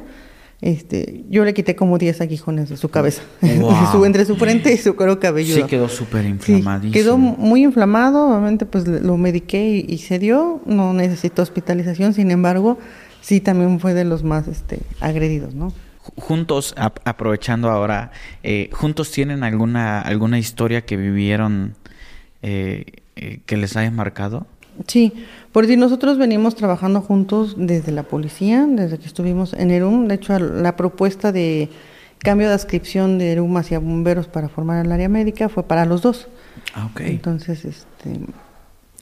Este, 0.60 1.24
yo 1.28 1.44
le 1.44 1.54
quité 1.54 1.74
como 1.74 1.98
10 1.98 2.20
aguijones 2.20 2.68
de 2.68 2.76
su 2.76 2.88
cabeza, 2.88 3.22
Wow. 3.42 3.72
su, 3.90 4.04
entre 4.04 4.24
su 4.24 4.36
frente 4.36 4.72
y 4.72 4.76
su 4.76 4.94
cuero 4.94 5.18
cabelludo. 5.18 5.56
Sí 5.56 5.62
quedó 5.64 5.88
súper 5.88 6.22
Sí, 6.22 6.28
inflamadísimo. 6.28 6.92
quedó 6.92 7.18
muy 7.18 7.64
inflamado, 7.64 8.28
obviamente 8.28 8.64
pues 8.64 8.86
lo 8.86 9.16
mediqué 9.16 9.70
y, 9.88 9.92
y 9.92 9.98
se 9.98 10.20
dio, 10.20 10.60
no 10.64 10.92
necesitó 10.92 11.42
hospitalización, 11.42 12.14
sin 12.14 12.30
embargo, 12.30 12.78
sí 13.22 13.40
también 13.40 13.80
fue 13.80 13.92
de 13.92 14.04
los 14.04 14.22
más 14.22 14.46
este, 14.46 14.78
agredidos, 15.00 15.52
¿no? 15.56 15.72
Juntos, 16.16 16.74
ap- 16.76 16.98
aprovechando 17.04 17.70
ahora, 17.70 18.10
eh, 18.42 18.68
¿juntos 18.72 19.10
tienen 19.10 19.42
alguna, 19.44 20.00
alguna 20.00 20.38
historia 20.38 20.82
que 20.84 20.96
vivieron 20.96 21.74
eh, 22.42 22.84
eh, 23.16 23.40
que 23.46 23.56
les 23.56 23.76
haya 23.76 23.90
marcado? 23.90 24.46
Sí, 24.86 25.12
por 25.52 25.66
si 25.66 25.76
nosotros 25.76 26.18
venimos 26.18 26.54
trabajando 26.54 27.00
juntos 27.00 27.54
desde 27.58 27.92
la 27.92 28.02
policía, 28.04 28.66
desde 28.68 28.98
que 28.98 29.06
estuvimos 29.06 29.52
en 29.54 29.70
ERUM, 29.70 30.08
de 30.08 30.14
hecho 30.14 30.38
la 30.38 30.76
propuesta 30.76 31.30
de 31.32 31.68
cambio 32.18 32.48
de 32.48 32.54
adscripción 32.54 33.18
de 33.18 33.32
ERUM 33.32 33.56
hacia 33.56 33.78
bomberos 33.78 34.28
para 34.28 34.48
formar 34.48 34.84
el 34.84 34.92
área 34.92 35.08
médica 35.08 35.48
fue 35.48 35.62
para 35.62 35.84
los 35.84 36.02
dos. 36.02 36.28
Ah, 36.74 36.88
ok. 36.92 37.00
Entonces, 37.02 37.64
este, 37.64 38.20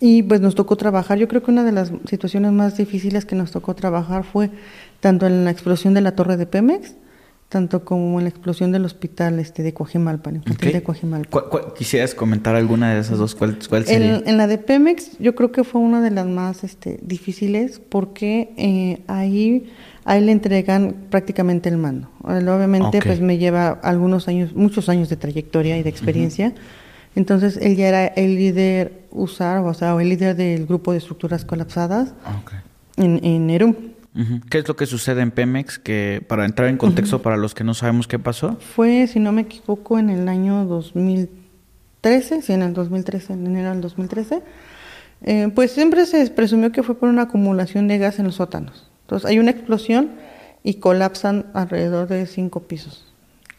y 0.01 0.23
pues 0.23 0.41
nos 0.41 0.55
tocó 0.55 0.77
trabajar. 0.77 1.19
Yo 1.19 1.29
creo 1.29 1.43
que 1.43 1.51
una 1.51 1.63
de 1.63 1.73
las 1.73 1.93
situaciones 2.09 2.53
más 2.53 2.77
difíciles 2.77 3.25
que 3.25 3.37
nos 3.37 3.51
tocó 3.51 3.75
trabajar 3.75 4.25
fue 4.25 4.51
tanto 5.01 5.27
en 5.27 5.45
la 5.45 5.51
explosión 5.51 5.95
de 5.95 6.01
la 6.01 6.15
torre 6.15 6.37
de 6.37 6.47
Pemex, 6.47 6.95
tanto 7.51 7.85
como 7.85 8.19
en 8.21 8.25
la 8.25 8.31
explosión 8.31 8.71
del 8.71 8.85
hospital 8.85 9.41
este, 9.41 9.65
de 9.65 9.75
Coajimalpa, 9.75 10.31
de 10.31 10.41
quisieras 11.77 12.15
comentar 12.15 12.55
alguna 12.55 12.95
de 12.95 13.01
esas 13.01 13.19
dos? 13.19 13.35
¿Cuál, 13.35 13.59
sería? 13.85 14.23
En, 14.25 14.37
la 14.37 14.47
de 14.47 14.57
Pemex, 14.57 15.19
yo 15.19 15.35
creo 15.35 15.51
que 15.51 15.65
fue 15.65 15.81
una 15.81 16.01
de 16.01 16.13
las 16.13 16.27
más 16.27 16.63
este, 16.63 17.01
difíciles 17.03 17.81
porque 17.81 18.53
eh, 18.57 19.03
ahí, 19.09 19.73
ahí 20.05 20.25
le 20.25 20.31
entregan 20.31 20.95
prácticamente 21.11 21.69
el 21.69 21.77
mando. 21.77 22.09
Obviamente, 22.23 23.01
pues 23.03 23.21
me 23.21 23.37
lleva 23.37 23.71
algunos 23.83 24.29
años, 24.29 24.55
muchos 24.55 24.89
años 24.89 25.09
de 25.09 25.17
trayectoria 25.17 25.77
y 25.77 25.83
de 25.83 25.91
experiencia. 25.91 26.55
Entonces 27.17 27.57
él 27.57 27.75
ya 27.75 27.89
era 27.89 28.07
el 28.07 28.37
líder 28.37 29.09
usar, 29.11 29.59
o 29.65 29.75
sea, 29.75 30.01
el 30.01 30.09
líder 30.09 30.37
del 30.37 30.67
grupo 30.67 30.93
de 30.93 30.99
estructuras 30.99 31.45
colapsadas 31.45 32.15
ah, 32.25 32.41
en, 32.97 33.19
en 33.25 33.51
Erum. 33.51 33.75
¿Qué 34.51 34.59
es 34.59 34.67
lo 34.67 34.75
que 34.75 34.87
sucede 34.87 35.23
en 35.23 35.31
Pemex? 35.31 35.79
Que 35.79 36.25
para 36.27 36.45
entrar 36.45 36.69
en 36.69 36.77
contexto 36.77 37.23
para 37.23 37.37
los 37.37 37.55
que 37.55 37.63
no 37.63 37.75
sabemos 37.75 38.09
qué 38.09 38.19
pasó. 38.19 38.57
Fue, 38.57 39.07
si 39.07 39.21
no 39.21 39.31
me 39.31 39.43
equivoco, 39.43 39.99
en 39.99 40.11
el 40.11 40.29
año 40.29 40.65
2013, 40.65 42.43
sí, 42.43 42.53
en 42.53 42.63
el 42.63 42.75
2013, 42.75 43.35
en 43.35 43.47
enero 43.47 43.71
del 43.71 43.81
2013. 43.81 44.43
Eh, 45.23 45.53
pues 45.55 45.71
siempre 45.71 46.07
se 46.07 46.29
presumió 46.31 46.73
que 46.73 46.83
fue 46.83 46.97
por 46.97 47.09
una 47.09 47.23
acumulación 47.23 47.87
de 47.87 47.99
gas 47.99 48.19
en 48.19 48.27
los 48.27 48.37
sótanos. 48.37 48.91
Entonces 49.03 49.29
hay 49.29 49.39
una 49.39 49.53
explosión 49.53 50.11
y 50.65 50.75
colapsan 50.75 51.47
alrededor 51.55 52.09
de 52.09 52.27
cinco 52.27 52.65
pisos. 52.65 53.07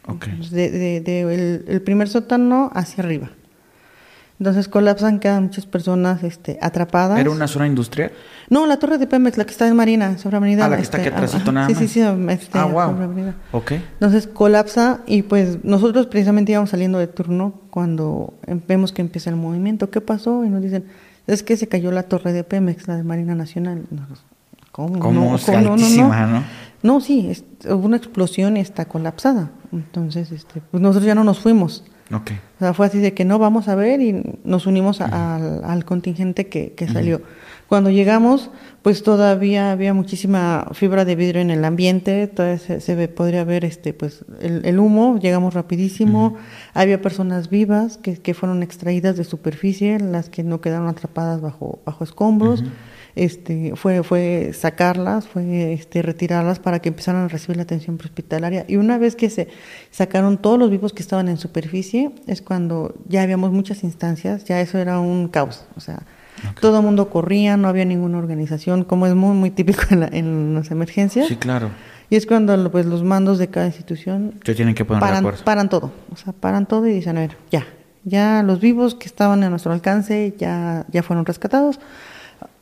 Okay. 0.07 0.35
de, 0.49 1.63
el 1.67 1.81
primer 1.83 2.09
sótano 2.09 2.71
hacia 2.73 3.03
arriba. 3.03 3.31
Entonces 4.41 4.67
colapsan, 4.67 5.19
quedan 5.19 5.43
muchas 5.43 5.67
personas 5.67 6.23
este, 6.23 6.57
atrapadas. 6.63 7.19
¿Era 7.19 7.29
una 7.29 7.47
zona 7.47 7.67
industrial? 7.67 8.11
No, 8.49 8.65
la 8.65 8.77
torre 8.77 8.97
de 8.97 9.05
Pemex, 9.05 9.37
la 9.37 9.45
que 9.45 9.51
está 9.51 9.67
en 9.67 9.75
Marina, 9.75 10.17
sobre 10.17 10.37
Avenida. 10.37 10.65
Ah, 10.65 10.69
la 10.69 10.77
que 10.77 10.81
está 10.81 10.97
aquí 10.97 11.09
este, 11.09 11.23
atrás, 11.23 11.53
nada 11.53 11.67
Sí, 11.67 11.75
sí, 11.75 11.87
sí, 11.87 11.99
este, 11.99 12.57
ah, 12.57 12.65
wow. 12.65 13.35
Ok. 13.51 13.73
Entonces 13.73 14.25
colapsa 14.25 15.01
y 15.05 15.21
pues 15.21 15.63
nosotros 15.63 16.07
precisamente 16.07 16.53
íbamos 16.53 16.71
saliendo 16.71 16.97
de 16.97 17.05
turno 17.05 17.53
cuando 17.69 18.33
vemos 18.67 18.91
que 18.91 19.03
empieza 19.03 19.29
el 19.29 19.35
movimiento. 19.35 19.91
¿Qué 19.91 20.01
pasó? 20.01 20.43
Y 20.43 20.49
nos 20.49 20.63
dicen, 20.63 20.85
es 21.27 21.43
que 21.43 21.55
se 21.55 21.67
cayó 21.67 21.91
la 21.91 22.01
torre 22.01 22.33
de 22.33 22.43
Pemex, 22.43 22.87
la 22.87 22.95
de 22.97 23.03
Marina 23.03 23.35
Nacional. 23.35 23.83
¿Cómo? 24.71 24.97
¿Cómo? 24.97 25.37
No, 25.37 25.37
no, 25.61 25.77
no, 25.77 26.43
no, 26.81 26.99
sí, 26.99 27.31
hubo 27.65 27.85
una 27.85 27.97
explosión 27.97 28.57
y 28.57 28.61
está 28.61 28.85
colapsada. 28.85 29.51
Entonces, 29.71 30.31
este, 30.31 30.61
pues 30.71 30.81
nosotros 30.81 31.05
ya 31.05 31.13
no 31.13 31.23
nos 31.23 31.39
fuimos. 31.39 31.83
Okay. 32.13 32.37
O 32.57 32.59
sea, 32.59 32.73
fue 32.73 32.85
así 32.87 32.99
de 32.99 33.13
que 33.13 33.25
no, 33.25 33.39
vamos 33.39 33.67
a 33.67 33.75
ver 33.75 34.01
y 34.01 34.21
nos 34.43 34.65
unimos 34.67 35.01
al, 35.01 35.85
contingente 35.85 36.47
que, 36.47 36.87
salió. 36.91 37.21
Cuando 37.67 37.89
llegamos, 37.89 38.49
pues 38.81 39.01
todavía 39.01 39.71
había 39.71 39.93
muchísima 39.93 40.67
fibra 40.73 41.05
de 41.05 41.15
vidrio 41.15 41.41
en 41.41 41.51
el 41.51 41.63
ambiente, 41.63 42.27
todavía 42.27 42.57
se, 42.57 42.95
ve, 42.95 43.07
podría 43.07 43.45
ver 43.45 43.63
este, 43.63 43.93
pues, 43.93 44.25
el, 44.41 44.77
humo, 44.77 45.17
llegamos 45.19 45.53
rapidísimo, 45.53 46.35
había 46.73 47.01
personas 47.01 47.49
vivas 47.49 47.97
que, 47.97 48.17
que, 48.17 48.33
fueron 48.33 48.61
extraídas 48.61 49.15
de 49.15 49.23
superficie, 49.23 49.99
las 49.99 50.29
que 50.29 50.43
no 50.43 50.59
quedaron 50.59 50.89
atrapadas 50.89 51.39
bajo, 51.39 51.79
bajo 51.85 52.03
escombros 52.03 52.63
este, 53.15 53.73
fue, 53.75 54.03
fue 54.03 54.51
sacarlas, 54.53 55.27
fue 55.27 55.73
este, 55.73 56.01
retirarlas 56.01 56.59
para 56.59 56.79
que 56.79 56.89
empezaran 56.89 57.25
a 57.25 57.27
recibir 57.27 57.57
la 57.57 57.63
atención 57.63 57.97
prehospitalaria. 57.97 58.65
Y 58.67 58.77
una 58.77 58.97
vez 58.97 59.15
que 59.15 59.29
se 59.29 59.47
sacaron 59.89 60.37
todos 60.37 60.57
los 60.57 60.69
vivos 60.69 60.93
que 60.93 61.01
estaban 61.01 61.27
en 61.27 61.37
superficie, 61.37 62.11
es 62.27 62.41
cuando 62.41 62.95
ya 63.07 63.21
habíamos 63.21 63.51
muchas 63.51 63.83
instancias, 63.83 64.45
ya 64.45 64.61
eso 64.61 64.77
era 64.77 64.99
un 64.99 65.27
caos. 65.27 65.65
O 65.75 65.79
sea, 65.79 66.03
todo 66.59 66.77
el 66.77 66.83
mundo 66.83 67.09
corría, 67.09 67.57
no 67.57 67.67
había 67.67 67.85
ninguna 67.85 68.17
organización, 68.17 68.83
como 68.83 69.07
es 69.07 69.15
muy, 69.15 69.35
muy 69.35 69.51
típico 69.51 69.81
en, 69.89 70.53
las 70.53 70.71
emergencias. 70.71 71.27
Sí, 71.27 71.35
claro. 71.35 71.69
Y 72.09 72.15
es 72.15 72.25
cuando 72.25 72.71
pues, 72.71 72.85
los 72.85 73.03
mandos 73.03 73.37
de 73.37 73.47
cada 73.47 73.67
institución 73.67 74.39
tienen 74.43 74.75
que 74.75 74.83
poner 74.83 74.99
paran, 74.99 75.25
paran 75.45 75.69
todo. 75.69 75.93
O 76.11 76.17
sea, 76.17 76.33
paran 76.33 76.65
todo 76.65 76.87
y 76.87 76.93
dicen, 76.93 77.17
a 77.17 77.21
ver, 77.21 77.37
ya, 77.51 77.65
ya 78.03 78.43
los 78.43 78.59
vivos 78.59 78.95
que 78.95 79.05
estaban 79.05 79.43
a 79.43 79.49
nuestro 79.49 79.71
alcance 79.71 80.33
ya, 80.37 80.85
ya 80.91 81.03
fueron 81.03 81.25
rescatados 81.25 81.79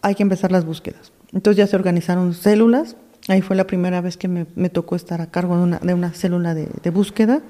hay 0.01 0.15
que 0.15 0.23
empezar 0.23 0.51
las 0.51 0.65
búsquedas. 0.65 1.11
Entonces 1.33 1.57
ya 1.57 1.67
se 1.67 1.75
organizaron 1.75 2.33
células, 2.33 2.95
ahí 3.27 3.41
fue 3.41 3.55
la 3.55 3.67
primera 3.67 4.01
vez 4.01 4.17
que 4.17 4.27
me, 4.27 4.69
tocó 4.69 4.95
estar 4.95 5.21
a 5.21 5.27
cargo 5.27 5.57
de 5.57 5.63
una, 5.63 5.79
de 5.79 5.93
una 5.93 6.11
célula 6.11 6.55
de, 6.55 6.89
búsqueda. 6.89 7.41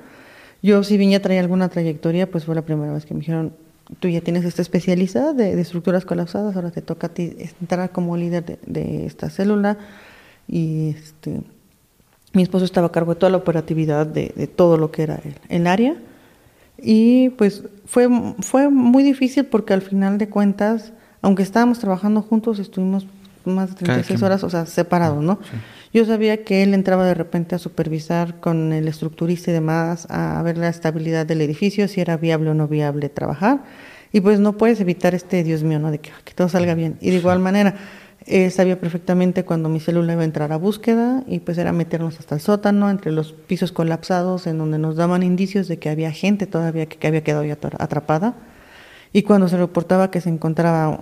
Yo 0.61 0.83
si 0.83 0.97
bien 0.97 1.11
ya 1.11 1.21
traía 1.21 1.39
alguna 1.39 1.69
trayectoria, 1.69 2.29
pues 2.29 2.45
fue 2.45 2.55
la 2.55 2.63
primera 2.63 2.91
vez 2.91 3.05
que 3.05 3.13
me 3.13 3.21
dijeron, 3.21 3.53
tú 3.99 4.09
ya 4.09 4.21
tienes 4.21 4.43
esta 4.43 4.61
especialidad 4.61 5.33
de, 5.33 5.59
estructuras 5.59 6.03
colapsadas, 6.03 6.55
ahora 6.55 6.71
te 6.71 6.81
toca 6.81 7.07
a 7.07 7.13
ti 7.13 7.35
entrar 7.61 7.91
como 7.91 8.17
líder 8.17 8.59
de, 8.65 9.05
esta 9.05 9.29
célula. 9.29 9.77
Y 10.47 10.89
este, 10.89 11.41
mi 12.33 12.41
esposo 12.41 12.65
estaba 12.65 12.87
a 12.87 12.91
cargo 12.91 13.13
de 13.13 13.19
toda 13.19 13.29
la 13.29 13.37
operatividad 13.37 14.05
de, 14.05 14.49
todo 14.53 14.77
lo 14.77 14.91
que 14.91 15.03
era 15.03 15.21
el, 15.47 15.67
área. 15.67 15.95
Y 16.77 17.29
pues 17.31 17.63
fue, 17.85 18.09
fue 18.39 18.69
muy 18.69 19.03
difícil 19.03 19.45
porque 19.45 19.73
al 19.73 19.81
final 19.81 20.17
de 20.17 20.27
cuentas 20.27 20.91
aunque 21.21 21.43
estábamos 21.43 21.79
trabajando 21.79 22.21
juntos, 22.21 22.59
estuvimos 22.59 23.05
más 23.45 23.69
de 23.69 23.75
36 23.75 24.21
horas, 24.21 24.43
o 24.43 24.49
sea, 24.49 24.65
separados, 24.65 25.23
¿no? 25.23 25.39
Yo 25.93 26.05
sabía 26.05 26.43
que 26.43 26.61
él 26.63 26.73
entraba 26.73 27.05
de 27.05 27.13
repente 27.13 27.55
a 27.55 27.57
supervisar 27.57 28.39
con 28.39 28.73
el 28.73 28.87
estructurista 28.87 29.51
y 29.51 29.53
demás, 29.53 30.05
a 30.09 30.41
ver 30.43 30.57
la 30.57 30.69
estabilidad 30.69 31.25
del 31.25 31.41
edificio, 31.41 31.87
si 31.87 31.99
era 31.99 32.17
viable 32.17 32.51
o 32.51 32.53
no 32.53 32.67
viable 32.67 33.09
trabajar. 33.09 33.63
Y 34.11 34.21
pues 34.21 34.39
no 34.39 34.57
puedes 34.57 34.79
evitar 34.81 35.15
este, 35.15 35.43
Dios 35.43 35.63
mío, 35.63 35.79
¿no? 35.79 35.91
De 35.91 35.99
que, 35.99 36.11
que 36.23 36.33
todo 36.33 36.49
salga 36.49 36.75
bien. 36.75 36.97
Y 37.01 37.09
de 37.09 37.17
igual 37.17 37.39
manera, 37.39 37.75
él 38.25 38.51
sabía 38.51 38.79
perfectamente 38.79 39.45
cuando 39.45 39.69
mi 39.69 39.79
célula 39.79 40.13
iba 40.13 40.21
a 40.21 40.25
entrar 40.25 40.51
a 40.51 40.57
búsqueda 40.57 41.23
y 41.27 41.39
pues 41.39 41.57
era 41.57 41.73
meternos 41.73 42.19
hasta 42.19 42.35
el 42.35 42.41
sótano, 42.41 42.89
entre 42.89 43.11
los 43.11 43.33
pisos 43.33 43.71
colapsados, 43.71 44.47
en 44.47 44.57
donde 44.57 44.77
nos 44.77 44.95
daban 44.95 45.23
indicios 45.23 45.67
de 45.67 45.79
que 45.79 45.89
había 45.89 46.11
gente 46.11 46.45
todavía 46.45 46.85
que, 46.85 46.97
que 46.97 47.07
había 47.07 47.23
quedado 47.23 47.43
ya 47.43 47.57
atrapada 47.77 48.35
y 49.13 49.23
cuando 49.23 49.47
se 49.47 49.57
reportaba 49.57 50.11
que 50.11 50.21
se 50.21 50.29
encontraba 50.29 51.01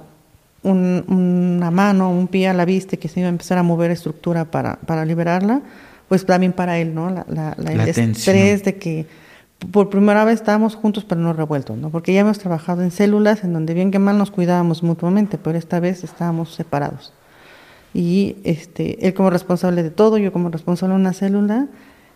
una 0.64 1.72
mano, 1.72 2.10
un 2.10 2.28
pie 2.28 2.48
a 2.48 2.54
la 2.54 2.66
vista 2.66 2.96
y 2.96 2.98
que 2.98 3.08
se 3.08 3.20
iba 3.20 3.28
a 3.28 3.30
empezar 3.30 3.58
a 3.58 3.64
mover 3.64 3.92
estructura 3.92 4.46
para, 4.46 4.78
para 4.86 5.06
liberarla, 5.06 5.62
pues 6.10 6.26
también 6.26 6.54
para 6.54 6.78
él, 6.80 6.94
¿no? 6.94 7.10
La, 7.10 7.26
la, 7.28 7.72
el 7.72 7.82
estrés 7.82 8.64
de 8.64 8.76
que 8.78 9.06
por 9.72 9.90
primera 9.90 10.24
vez 10.24 10.36
estábamos 10.36 10.76
juntos 10.76 11.06
pero 11.08 11.22
no 11.22 11.34
revueltos, 11.34 11.78
¿no? 11.78 11.90
Porque 11.90 12.14
ya 12.14 12.22
hemos 12.22 12.40
trabajado 12.40 12.84
en 12.84 12.92
células 12.92 13.44
en 13.44 13.54
donde 13.54 13.74
bien 13.74 13.92
que 13.92 14.00
mal 14.00 14.18
nos 14.18 14.32
cuidábamos 14.32 14.84
mutuamente, 14.84 15.38
pero 15.38 15.58
esta 15.58 15.80
vez 15.80 16.04
estábamos 16.04 16.54
separados. 16.54 17.14
Y 17.94 18.38
este, 18.44 19.06
él 19.08 19.14
como 19.14 19.30
responsable 19.30 19.84
de 19.84 19.90
todo, 19.90 20.18
yo 20.18 20.32
como 20.32 20.50
responsable 20.50 20.94
de 20.96 21.02
una 21.02 21.14
célula, 21.14 21.68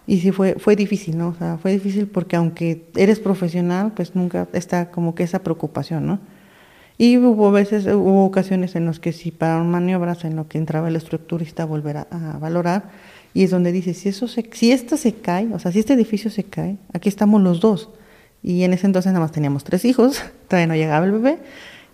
y 0.08 0.20
sí 0.20 0.32
fue, 0.32 0.56
fue 0.56 0.76
difícil, 0.76 1.18
¿no? 1.18 1.30
O 1.30 1.36
sea, 1.36 1.58
fue 1.58 1.72
difícil 1.72 2.08
porque 2.08 2.36
aunque 2.36 2.86
eres 2.95 3.20
profesional, 3.20 3.93
pues 3.95 4.16
nunca 4.16 4.47
está 4.54 4.91
como 4.91 5.16
que 5.16 5.24
esa 5.24 5.43
preocupación, 5.43 6.06
¿no? 6.06 6.20
Y 6.97 7.18
hubo 7.18 7.52
veces, 7.52 7.86
hubo 7.88 8.26
ocasiones 8.26 8.76
en 8.76 8.86
las 8.86 8.99
que 8.99 9.12
si 9.12 9.32
para 9.32 9.64
maniobras 9.64 10.24
en 10.24 10.36
lo 10.36 10.47
que 10.47 10.58
entraba 10.58 10.88
el 10.88 10.95
estructurista 10.95 11.66
volver 11.66 11.97
a, 11.97 12.08
a, 12.12 12.38
valorar, 12.38 12.89
y 13.34 13.43
es 13.43 13.52
donde 13.52 13.72
dice, 13.72 13.93
si 13.93 14.10
eso 14.10 14.28
se, 14.28 14.47
si 14.52 14.72
esto 14.72 14.97
se 14.97 15.14
cae, 15.14 15.47
o 15.54 15.60
sea, 15.60 15.72
si 15.72 15.80
este 15.80 15.93
edificio 15.93 16.30
se 16.30 16.43
cae, 16.43 16.78
aquí 16.93 17.10
estamos 17.10 17.41
los 17.41 17.60
dos. 17.60 17.89
Y 18.43 18.64
en 18.64 18.74
ese 18.74 18.88
entonces 18.88 19.12
nada 19.12 19.24
más 19.24 19.32
teníamos 19.32 19.64
tres 19.64 19.86
hijos, 19.86 20.22
todavía 20.47 20.68
no 20.68 20.76
llegaba 20.76 21.06
el 21.06 21.12
bebé, 21.12 21.39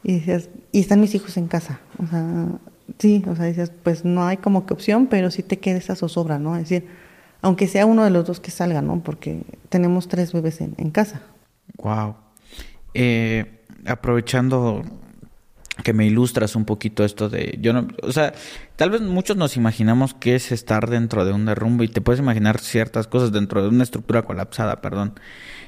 y 0.04 0.16
decías, 0.16 0.50
y 0.72 0.80
están 0.80 1.00
mis 1.00 1.14
hijos 1.16 1.38
en 1.38 1.48
casa. 1.48 1.80
O 2.02 2.08
sea, 2.08 2.48
sí, 3.00 3.24
o 3.28 3.36
sea, 3.36 3.46
dices, 3.46 3.72
pues 3.84 4.06
no 4.06 4.26
hay 4.26 4.38
como 4.38 4.66
que 4.66 4.74
opción, 4.74 5.08
pero 5.08 5.32
sí 5.32 5.44
te 5.44 5.60
queda 5.60 5.78
esa 5.78 5.96
zozobra, 5.96 6.40
¿no? 6.40 6.56
Es 6.56 6.70
decir, 6.70 6.88
aunque 7.48 7.68
sea 7.68 7.86
uno 7.86 8.04
de 8.04 8.10
los 8.10 8.26
dos 8.26 8.42
que 8.42 8.52
salga, 8.52 8.82
¿no? 8.82 9.02
Porque 9.02 9.44
tenemos 9.70 10.10
tres 10.10 10.34
bebés 10.34 10.60
en, 10.60 10.92
casa. 10.92 11.22
Wow. 11.78 12.16
Eh, 12.94 13.64
aprovechando 13.86 14.84
que 15.84 15.94
me 15.94 16.06
ilustras 16.06 16.56
un 16.56 16.66
poquito 16.66 17.04
esto 17.04 17.30
de 17.30 17.58
yo 17.62 17.74
no, 17.74 17.88
o 18.04 18.12
sea, 18.12 18.34
tal 18.76 18.90
vez 18.90 19.02
muchos 19.02 19.38
nos 19.38 19.58
imaginamos 19.58 20.14
que 20.14 20.36
es 20.36 20.52
estar 20.52 20.90
dentro 20.90 21.26
de 21.26 21.34
un 21.34 21.46
derrumbe 21.46 21.86
y 21.86 21.88
te 21.88 22.02
puedes 22.02 22.20
imaginar 22.20 22.60
ciertas 22.60 23.08
cosas 23.08 23.32
dentro 23.32 23.62
de 23.62 23.70
una 23.70 23.84
estructura 23.84 24.24
colapsada, 24.24 24.82
perdón. 24.82 25.14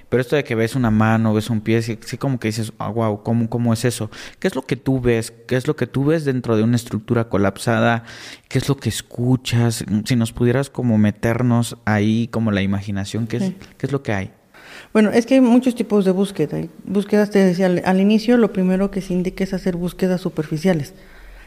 Pero 0.09 0.21
esto 0.21 0.35
de 0.35 0.43
que 0.43 0.55
ves 0.55 0.75
una 0.75 0.89
mano, 0.89 1.35
ves 1.35 1.51
un 1.51 1.61
pie, 1.61 1.83
sí, 1.83 1.97
como 2.17 2.39
que 2.39 2.47
dices, 2.47 2.73
ah, 2.79 2.89
wow, 2.89 3.21
¿cómo, 3.21 3.47
¿cómo 3.47 3.73
es 3.73 3.85
eso? 3.85 4.09
¿Qué 4.39 4.47
es 4.47 4.55
lo 4.55 4.63
que 4.63 4.75
tú 4.75 4.99
ves? 4.99 5.31
¿Qué 5.47 5.55
es 5.55 5.67
lo 5.67 5.75
que 5.75 5.85
tú 5.85 6.05
ves 6.05 6.25
dentro 6.25 6.57
de 6.57 6.63
una 6.63 6.77
estructura 6.77 7.29
colapsada? 7.29 8.03
¿Qué 8.47 8.57
es 8.57 8.67
lo 8.67 8.77
que 8.77 8.89
escuchas? 8.89 9.85
Si 10.05 10.15
nos 10.15 10.33
pudieras 10.33 10.71
como 10.71 10.97
meternos 10.97 11.77
ahí, 11.85 12.27
como 12.31 12.49
la 12.51 12.63
imaginación, 12.63 13.27
¿qué 13.27 13.37
es, 13.37 13.53
¿qué 13.77 13.85
es 13.85 13.91
lo 13.91 14.01
que 14.01 14.13
hay? 14.13 14.31
Bueno, 14.91 15.11
es 15.11 15.25
que 15.25 15.35
hay 15.35 15.41
muchos 15.41 15.75
tipos 15.75 16.03
de 16.03 16.11
búsqueda. 16.11 16.57
Búsquedas, 16.83 17.29
te 17.29 17.39
decía 17.39 17.67
al, 17.67 17.99
inicio, 17.99 18.37
lo 18.37 18.51
primero 18.51 18.89
que 18.89 19.01
se 19.01 19.13
indica 19.13 19.43
es 19.43 19.53
hacer 19.53 19.75
búsquedas 19.75 20.21
superficiales. 20.21 20.93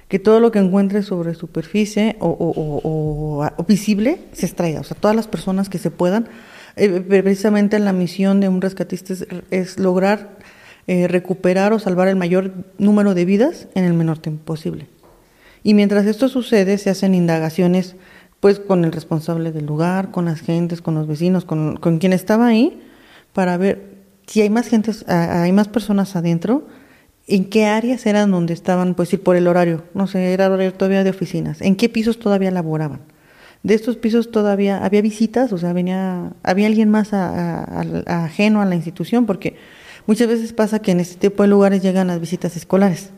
Que 0.08 0.18
todo 0.18 0.38
lo 0.38 0.52
que 0.52 0.60
encuentres 0.60 1.06
sobre 1.06 1.34
superficie 1.34 2.16
o, 2.20 3.44
visible 3.66 4.20
se 4.32 4.46
extraiga. 4.46 4.80
O 4.80 4.84
sea, 4.84 4.96
todas 4.96 5.16
las 5.16 5.26
personas 5.26 5.68
que 5.68 5.78
se 5.78 5.90
puedan. 5.90 6.28
Eh, 6.76 7.00
precisamente 7.00 7.78
la 7.78 7.92
misión 7.92 8.40
de 8.40 8.48
un 8.48 8.62
rescatista 8.62 9.14
es, 9.50 9.78
lograr 9.78 10.38
eh, 10.86 11.08
recuperar 11.08 11.72
o 11.72 11.78
salvar 11.78 12.08
el 12.08 12.16
mayor 12.16 12.52
número 12.78 13.14
de 13.14 13.24
vidas 13.24 13.68
en 13.74 13.84
el 13.84 13.92
menor 13.92 14.18
tiempo 14.18 14.44
posible. 14.44 14.86
Y 15.64 15.74
mientras 15.74 16.06
esto 16.06 16.28
sucede, 16.28 16.78
se 16.78 16.90
hacen 16.90 17.14
indagaciones 17.14 17.96
pues 18.40 18.58
con 18.58 18.84
el 18.84 18.92
responsable 18.92 19.52
del 19.52 19.66
lugar, 19.66 20.10
con 20.10 20.24
las 20.24 20.40
gentes, 20.40 20.80
con 20.80 20.94
los 20.94 21.06
vecinos, 21.06 21.44
con, 21.44 21.76
con 21.76 21.98
quien 21.98 22.12
estaba 22.12 22.48
ahí, 22.48 22.80
para 23.32 23.56
ver 23.56 23.92
si 24.26 24.40
hay 24.40 24.50
más 24.50 24.68
gente, 24.68 24.92
hay 25.06 25.52
más 25.52 25.68
personas 25.68 26.16
adentro, 26.16 26.66
en 27.26 27.44
qué 27.44 27.66
áreas 27.66 28.04
eran 28.06 28.30
donde 28.30 28.52
estaban, 28.52 28.94
pues 28.94 29.12
ir 29.12 29.22
por 29.22 29.36
el 29.36 29.46
horario, 29.46 29.84
no 29.94 30.06
sé, 30.06 30.32
era 30.32 30.50
horario 30.50 30.72
todavía 30.74 31.04
de 31.04 31.10
oficinas, 31.10 31.60
en 31.60 31.76
qué 31.76 31.88
pisos 31.88 32.18
todavía 32.18 32.50
laboraban. 32.50 33.00
De 33.62 33.74
estos 33.74 33.96
pisos 33.96 34.32
todavía 34.32 34.84
había 34.84 35.02
visitas, 35.02 35.52
o 35.52 35.58
sea, 35.58 35.72
venía, 35.72 36.32
había 36.42 36.66
alguien 36.66 36.90
más 36.90 37.10
ajeno 37.12 38.60
a 38.60 38.64
la 38.64 38.74
institución, 38.74 39.24
porque 39.24 39.56
muchas 40.06 40.26
veces 40.26 40.52
pasa 40.52 40.80
que 40.80 40.90
en 40.90 40.98
este 41.00 41.28
tipo 41.28 41.44
de 41.44 41.48
lugares 41.48 41.80
llegan 41.80 42.08
las 42.08 42.20
visitas 42.20 42.56
escolares. 42.56 43.10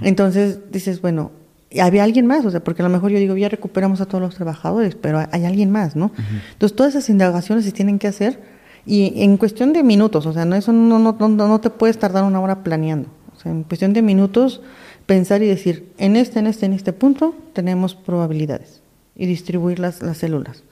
Entonces 0.00 0.60
dices, 0.72 1.02
bueno, 1.02 1.30
había 1.78 2.04
alguien 2.04 2.26
más, 2.26 2.46
o 2.46 2.50
sea, 2.50 2.64
porque 2.64 2.80
a 2.80 2.84
lo 2.86 2.90
mejor 2.90 3.10
yo 3.10 3.18
digo, 3.18 3.36
ya 3.36 3.50
recuperamos 3.50 4.00
a 4.00 4.06
todos 4.06 4.22
los 4.22 4.34
trabajadores, 4.34 4.94
pero 4.94 5.22
hay 5.30 5.44
alguien 5.44 5.70
más, 5.70 5.94
¿no? 5.94 6.12
Entonces 6.52 6.74
todas 6.74 6.94
esas 6.94 7.10
indagaciones 7.10 7.66
se 7.66 7.72
tienen 7.72 7.98
que 7.98 8.06
hacer 8.06 8.40
y 8.86 9.22
en 9.22 9.36
cuestión 9.36 9.72
de 9.72 9.82
minutos, 9.82 10.26
o 10.26 10.32
sea, 10.32 10.44
no, 10.44 10.56
eso 10.56 10.72
no, 10.72 10.98
no, 10.98 11.16
no, 11.18 11.28
no 11.28 11.60
te 11.60 11.70
puedes 11.70 11.98
tardar 11.98 12.24
una 12.24 12.40
hora 12.40 12.62
planeando. 12.62 13.08
O 13.34 13.40
sea, 13.40 13.50
en 13.50 13.62
cuestión 13.62 13.92
de 13.92 14.02
minutos, 14.02 14.60
pensar 15.06 15.42
y 15.42 15.46
decir, 15.46 15.92
en 15.98 16.16
este, 16.16 16.38
en 16.38 16.46
este, 16.46 16.66
en 16.66 16.72
este 16.72 16.92
punto 16.92 17.34
tenemos 17.52 17.94
probabilidades 17.94 18.82
y 19.16 19.26
distribuir 19.26 19.78
las, 19.78 20.02
las 20.02 20.18
células. 20.18 20.62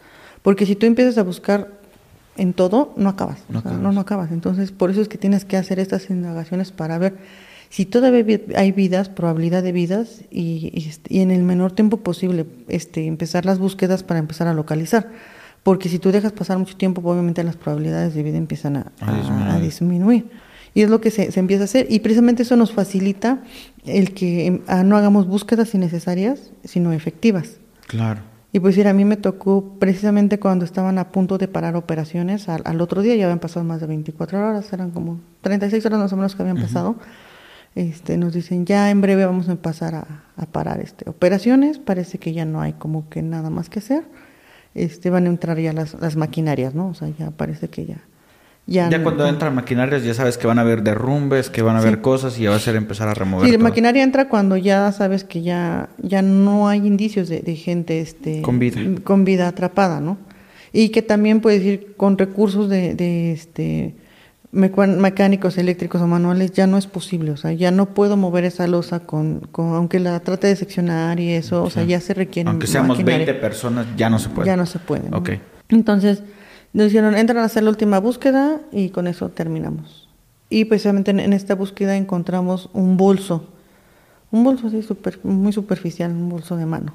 Porque 0.43 0.67
si 0.67 0.77
tú 0.77 0.87
empiezas 0.87 1.19
a 1.19 1.23
buscar 1.23 1.69
en 2.37 2.53
todo, 2.53 2.93
no 2.97 3.09
acabas. 3.09 3.39
No, 3.49 3.61
acabas. 3.61 3.79
no, 3.79 3.93
no 3.93 4.01
acabas. 4.01 4.33
Entonces, 4.33 4.73
por 4.73 4.91
eso 4.91 5.01
es 5.01 5.09
que 5.09 5.19
tienes 5.19 5.45
que 5.45 5.57
hacer 5.57 5.79
estas 5.79 6.11
indagaciones 6.11 6.73
para 6.73 6.99
ver 6.99 7.15
si 7.69 7.87
todavía 7.87 8.41
hay 8.55 8.73
vidas, 8.73 9.09
probabilidad 9.09 9.63
de 9.63 9.73
vidas, 9.73 10.23
y, 10.31 10.93
y, 11.09 11.21
en 11.21 11.31
el 11.31 11.43
menor 11.43 11.73
tiempo 11.73 11.99
posible 11.99 12.45
este, 12.69 13.07
empezar 13.07 13.47
las 13.47 13.59
búsquedas 13.59 14.03
para 14.03 14.21
empezar 14.21 14.47
a 14.47 14.53
localizar. 14.53 15.09
Porque 15.63 15.89
si 15.89 15.99
tú 15.99 16.11
dejas 16.11 16.33
pasar 16.33 16.59
mucho 16.59 16.77
tiempo, 16.77 17.01
obviamente 17.05 17.45
las 17.45 17.57
probabilidades 17.57 18.15
de 18.15 18.23
vida 18.23 18.37
empiezan 18.37 18.77
a, 18.77 18.93
a, 19.01 19.61
disminuir. 19.61 20.29
Y 20.75 20.83
es 20.83 20.91
lo 20.91 21.01
que 21.01 21.11
se, 21.11 21.31
se, 21.31 21.39
empieza 21.39 21.63
a 21.63 21.65
hacer. 21.67 21.87
Y 21.89 22.01
precisamente 22.01 22.43
eso 22.43 22.57
nos 22.57 22.73
facilita 22.73 23.43
el 23.85 24.13
que 24.15 24.47
em, 24.47 24.61
no 24.85 24.97
hagamos 24.97 25.27
búsquedas 25.29 25.75
innecesarias, 25.75 26.51
sino 26.65 26.93
efectivas. 26.93 27.59
Claro. 27.87 28.23
Y 28.53 28.61
pues 28.61 28.79
a 28.85 28.93
mí 28.93 29.05
me 29.05 29.17
tocó 29.17 29.77
precisamente 29.79 30.39
cuando 30.39 30.65
estaban 30.65 30.99
a 30.99 31.09
punto 31.11 31.39
de 31.39 31.49
parar 31.49 31.77
operaciones, 31.77 32.49
al, 32.49 32.63
al, 32.65 32.81
otro 32.81 33.01
día 33.01 33.15
ya 33.15 33.25
habían 33.25 33.39
pasado 33.39 33.65
más 33.65 33.81
de 33.81 33.87
24 33.87 34.39
horas, 34.39 34.73
eran 34.73 34.91
como 34.91 35.21
36 35.43 35.87
horas 35.87 36.01
más 36.01 36.13
o 36.13 36.17
menos 36.17 36.35
que 36.35 36.43
habían 36.43 36.59
uh 36.59 36.61
-huh. 36.61 36.65
pasado 36.65 36.97
este, 37.75 38.17
nos 38.17 38.35
dicen 38.35 38.67
ya 38.67 38.91
en 38.91 39.01
breve 39.01 39.25
vamos 39.25 39.49
a 39.49 39.57
pasar 39.57 39.95
a, 39.95 40.25
a, 40.37 40.47
parar 40.47 40.81
este, 40.81 41.09
operaciones, 41.09 41.79
parece 41.79 42.19
que 42.19 42.33
ya 42.33 42.45
no 42.45 42.61
hay 42.61 42.75
como 42.75 43.09
que 43.09 43.23
nada 43.23 43.51
más 43.51 43.71
que 43.71 43.79
hacer, 43.79 44.05
este, 44.75 45.11
van 45.11 45.27
a 45.27 45.29
entrar 45.29 45.59
ya 45.59 45.73
las, 45.73 45.95
las 46.01 46.17
maquinarias, 46.17 46.75
¿no? 46.75 46.89
O 46.89 46.95
sea, 46.95 47.09
ya 47.19 47.31
parece 47.31 47.69
que 47.69 47.87
ya... 47.87 47.99
Ya, 48.65 48.89
ya 48.89 48.99
no, 48.99 49.03
cuando 49.03 49.27
entran 49.27 49.57
maquinarias 49.57 50.05
ya 50.05 50.15
sabes 50.15 50.39
que 50.39 50.47
van 50.47 50.57
a 50.59 50.63
haber 50.63 50.85
derrumbes, 50.85 51.51
que 51.51 51.63
van 51.63 51.75
a 51.75 51.81
haber 51.81 52.01
cosas 52.01 52.39
y 52.39 52.45
ya 52.45 52.51
va 52.51 52.57
a 52.57 52.61
ser 52.61 52.77
empezar 52.77 53.09
a 53.09 53.15
remover. 53.15 53.47
Sí, 53.47 53.57
la 53.57 53.63
maquinaria 53.63 54.05
entra 54.05 54.29
cuando 54.29 54.57
ya 54.57 54.93
sabes 54.93 55.25
que 55.25 55.43
ya, 55.43 55.89
ya 55.99 56.23
no 56.23 56.69
hay 56.69 56.87
indicios 56.87 57.29
de, 57.29 57.41
de 57.41 57.57
gente 57.57 58.01
este, 58.01 58.41
con 58.41 58.61
vida. 58.61 58.81
con 59.03 59.25
vida 59.25 59.49
atrapada, 59.49 60.01
¿no? 60.01 60.17
Y 60.73 60.91
que 60.91 61.03
también 61.03 61.41
puedes 61.41 61.65
ir 61.65 61.95
con 61.97 62.17
recursos 62.17 62.69
de, 62.69 62.95
de 62.95 63.33
este 63.33 63.97
mecánicos, 64.53 65.57
eléctricos 65.57 66.03
o 66.03 66.07
manuales 66.07 66.53
ya 66.53 66.67
no 66.67 66.77
es 66.77 66.87
posible, 66.87 67.31
o 67.31 67.37
sea, 67.39 67.53
ya 67.53 67.71
no 67.71 67.87
puedo 67.87 68.19
mover 68.19 68.45
esa 68.45 68.67
losa 68.67 69.01
con, 69.01 69.41
con 69.51 69.75
aunque 69.75 69.99
la 69.99 70.21
trate 70.21 70.47
de 70.47 70.57
seccionar 70.57 71.19
y 71.21 71.33
eso, 71.33 71.65
o 71.65 71.71
sea, 71.71 71.85
ya 71.85 72.01
se 72.01 72.13
requiere. 72.13 72.51
Aunque 72.51 72.67
seamos 72.67 72.99
maquinaria. 72.99 73.27
20 73.27 73.41
personas, 73.41 73.87
ya 73.97 74.11
no 74.11 74.19
se 74.19 74.29
puede. 74.29 74.47
Ya 74.47 74.57
no 74.57 74.67
se 74.67 74.79
puede. 74.79 75.09
¿no? 75.09 75.19
Ok. 75.19 75.31
Entonces, 75.71 76.23
nos 76.75 76.87
dijeron, 76.89 77.17
entran 77.17 77.39
a 77.39 77.45
hacer 77.45 77.63
la 77.63 77.71
última 77.71 77.99
búsqueda 77.99 78.61
y 78.71 78.91
con 78.91 79.07
eso 79.07 79.31
terminamos. 79.31 80.09
Y 80.51 80.67
precisamente 80.67 81.13
en, 81.13 81.21
en 81.21 81.33
esta 81.33 81.55
búsqueda 81.55 81.97
encontramos 81.97 82.69
un 82.75 82.99
bolso, 82.99 83.49
un 84.31 84.45
bolso 84.45 84.67
así 84.67 84.83
super, 84.83 85.19
muy 85.23 85.55
superficial, 85.55 86.11
un 86.11 86.29
bolso 86.29 86.57
de 86.57 86.67
mano. 86.67 86.93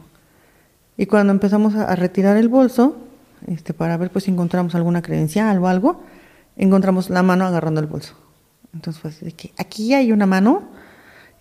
Y 0.95 1.07
cuando 1.07 1.33
empezamos 1.33 1.73
a, 1.73 1.85
a 1.85 1.95
retirar 1.95 2.37
el 2.37 2.49
bolso, 2.49 2.97
este, 3.47 3.73
para 3.73 3.97
ver 3.97 4.11
pues 4.11 4.25
si 4.25 4.31
encontramos 4.31 4.75
alguna 4.75 5.01
credencial 5.01 5.57
o 5.57 5.67
algo, 5.67 6.01
encontramos 6.57 7.09
la 7.09 7.23
mano 7.23 7.45
agarrando 7.45 7.79
el 7.79 7.87
bolso. 7.87 8.15
Entonces 8.73 9.01
fue 9.01 9.11
así 9.11 9.25
de 9.25 9.31
que 9.31 9.53
aquí 9.57 9.93
hay 9.93 10.11
una 10.11 10.25
mano 10.25 10.69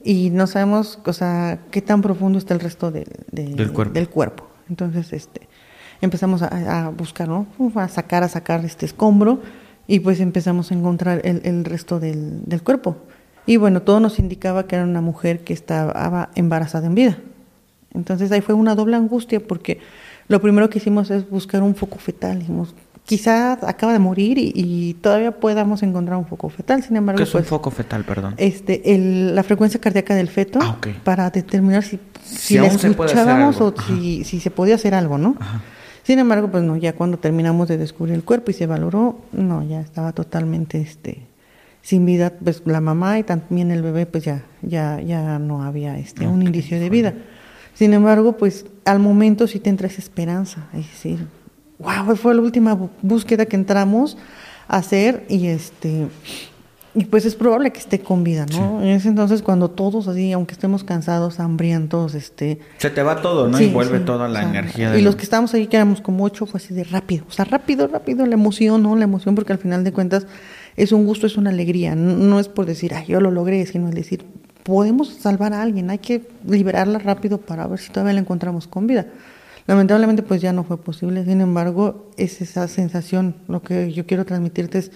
y 0.03 0.31
no 0.31 0.47
sabemos, 0.47 1.01
o 1.05 1.13
sea, 1.13 1.59
qué 1.71 1.83
tan 1.83 2.03
profundo 2.03 2.39
está 2.39 2.55
el 2.55 2.61
resto 2.61 2.91
de, 2.91 3.07
de, 3.33 3.55
del, 3.55 3.73
cuerpo. 3.73 3.93
del, 3.93 4.09
cuerpo. 4.09 4.49
Entonces, 4.69 5.13
este, 5.13 5.49
empezamos 6.01 6.43
a, 6.43 6.87
a, 6.87 6.91
buscar, 6.91 7.29
¿no? 7.29 7.47
A 7.75 7.89
sacar, 7.89 8.23
a 8.23 8.29
sacar 8.29 8.65
este 8.65 8.87
escombro 8.87 9.41
y 9.87 10.01
pues 10.01 10.21
empezamos 10.21 10.71
a 10.71 10.75
encontrar 10.75 11.21
el, 11.25 11.41
el 11.45 11.65
resto 11.65 11.99
del, 11.99 12.45
del, 12.45 12.63
cuerpo. 12.63 12.97
Y 13.47 13.57
bueno, 13.57 13.83
todo 13.83 14.01
nos 14.01 14.19
indicaba 14.19 14.67
que 14.67 14.77
era 14.77 14.85
una 14.85 15.01
mujer 15.01 15.41
que 15.41 15.53
estaba 15.53 16.31
embarazada 16.35 16.87
en 16.87 16.95
vida. 16.95 17.19
Entonces 17.95 18.31
ahí 18.33 18.41
fue 18.41 18.55
una 18.55 18.75
doble 18.75 18.97
angustia 18.97 19.41
porque 19.41 19.81
lo 20.29 20.41
primero 20.41 20.69
que 20.69 20.79
hicimos 20.79 21.11
es 21.11 21.29
buscar 21.29 21.63
un 21.63 21.75
foco 21.75 21.99
fetal. 21.99 22.41
Dijimos, 22.41 22.75
quizá 23.07 23.53
acaba 23.53 23.93
de 23.93 23.99
morir 23.99 24.37
y, 24.37 24.53
y, 24.55 24.95
todavía 24.95 25.31
podamos 25.31 25.83
encontrar 25.83 26.19
un 26.19 26.27
foco 26.27 26.51
fetal. 26.51 26.83
Sin 26.83 26.97
embargo, 26.97 27.17
¿qué 27.17 27.23
es 27.23 27.31
pues, 27.31 27.45
un 27.45 27.49
foco 27.49 27.71
fetal, 27.71 28.05
perdón? 28.05 28.35
Este, 28.37 28.95
el, 28.95 29.35
la 29.35 29.43
frecuencia 29.43 29.81
cardíaca 29.81 30.15
del 30.15 30.29
feto 30.29 30.59
ah, 30.61 30.75
okay. 30.77 31.01
para 31.03 31.31
determinar 31.31 31.83
si, 31.83 31.99
si, 32.23 32.37
si 32.37 32.59
la 32.59 32.67
escuchábamos 32.67 33.61
o 33.61 33.73
si, 33.87 34.25
si, 34.25 34.41
se 34.41 34.51
podía 34.51 34.75
hacer 34.75 34.95
algo, 34.95 35.17
¿no? 35.17 35.37
Ajá. 35.41 35.63
Sin 36.03 36.19
embargo, 36.19 36.51
pues 36.51 36.63
no, 36.63 36.77
ya 36.77 36.93
cuando 36.93 37.19
terminamos 37.19 37.67
de 37.67 37.79
descubrir 37.79 38.15
el 38.15 38.23
cuerpo 38.23 38.51
y 38.51 38.55
se 38.55 38.67
valoró, 38.67 39.23
no, 39.33 39.65
ya 39.65 39.81
estaba 39.81 40.13
totalmente 40.13 40.81
este 40.81 41.27
sin 41.83 42.05
vida, 42.05 42.33
pues 42.43 42.63
la 42.65 42.81
mamá 42.81 43.21
y 43.21 43.23
también 43.23 43.71
el 43.71 43.81
bebé, 43.81 44.07
pues 44.07 44.25
ya, 44.25 44.43
ya, 44.63 45.01
ya 45.01 45.39
no 45.39 45.63
había 45.63 45.99
este 45.99 46.27
okay. 46.27 46.35
un 46.35 46.43
indicio 46.43 46.81
de 46.81 46.91
vida. 46.91 47.15
Sin 47.75 47.93
embargo, 47.93 48.37
pues 48.37 48.67
al 48.85 48.99
momento 48.99 49.47
sí 49.47 49.61
te 49.61 49.71
entra 49.71 49.87
esa 49.87 50.01
esperanza, 50.01 50.67
es 50.73 50.89
decir, 50.91 51.27
wow, 51.79 52.17
fue 52.17 52.35
la 52.35 52.43
última 52.43 52.79
búsqueda 53.03 53.47
que 53.47 53.57
entramos 53.57 54.17
a 54.69 54.79
hacer 54.79 55.25
y 55.29 55.47
este 55.47 56.09
y 56.95 57.05
pues 57.05 57.27
es 57.27 57.35
probable 57.35 57.73
que 57.73 57.79
esté 57.79 58.01
con 58.01 58.25
vida, 58.25 58.47
¿no? 58.47 58.81
Sí. 58.81 58.87
En 58.87 58.95
ese 58.95 59.09
entonces 59.09 59.43
cuando 59.43 59.71
todos 59.71 60.09
así, 60.09 60.33
aunque 60.33 60.55
estemos 60.55 60.83
cansados, 60.83 61.41
hambrientos, 61.41 62.15
este 62.15 62.59
se 62.79 62.89
te 62.89 63.03
va 63.03 63.21
todo, 63.21 63.49
¿no? 63.49 63.59
Sí, 63.59 63.65
y 63.65 63.71
vuelve 63.71 63.99
sí, 63.99 64.05
toda 64.05 64.29
la 64.29 64.39
o 64.39 64.43
sea, 64.43 64.51
energía. 64.51 64.99
Y 64.99 65.03
los 65.03 65.15
que 65.15 65.25
estábamos 65.25 65.53
ahí 65.53 65.67
que 65.67 65.77
éramos 65.77 66.01
como 66.01 66.25
ocho 66.25 66.47
fue 66.47 66.59
así 66.59 66.73
de 66.73 66.85
rápido, 66.85 67.25
o 67.29 67.33
sea, 67.33 67.45
rápido, 67.45 67.87
rápido 67.87 68.25
la 68.25 68.35
emoción, 68.35 68.83
¿no? 68.83 68.97
La 68.97 69.05
emoción 69.05 69.35
porque 69.35 69.53
al 69.53 69.59
final 69.59 69.85
de 69.85 69.93
cuentas 69.93 70.27
es 70.77 70.93
un 70.93 71.05
gusto, 71.05 71.27
es 71.27 71.37
una 71.37 71.51
alegría, 71.51 71.95
no, 71.95 72.17
no 72.17 72.41
es 72.41 72.49
por 72.49 72.65
decir, 72.65 72.95
ay, 72.95 73.07
yo 73.09 73.21
lo 73.21 73.31
logré, 73.31 73.67
sino 73.67 73.89
es 73.89 73.95
decir, 73.95 74.25
podemos 74.63 75.15
salvar 75.15 75.53
a 75.53 75.63
alguien, 75.63 75.91
hay 75.91 75.99
que 75.99 76.29
liberarla 76.47 76.99
rápido 76.99 77.39
para 77.39 77.67
ver 77.67 77.79
si 77.79 77.91
todavía 77.91 78.15
la 78.15 78.21
encontramos 78.21 78.67
con 78.67 78.87
vida. 78.87 79.07
Lamentablemente 79.67 80.23
pues 80.23 80.41
ya 80.41 80.53
no 80.53 80.63
fue 80.63 80.79
posible, 80.79 81.25
sin 81.25 81.41
embargo 81.41 82.09
es 82.17 82.41
esa 82.41 82.69
sensación, 82.69 83.35
lo 83.49 83.63
que 83.63 83.93
yo 83.93 84.07
quiero 84.07 84.25
transmitirte 84.25 84.79
es 84.79 84.93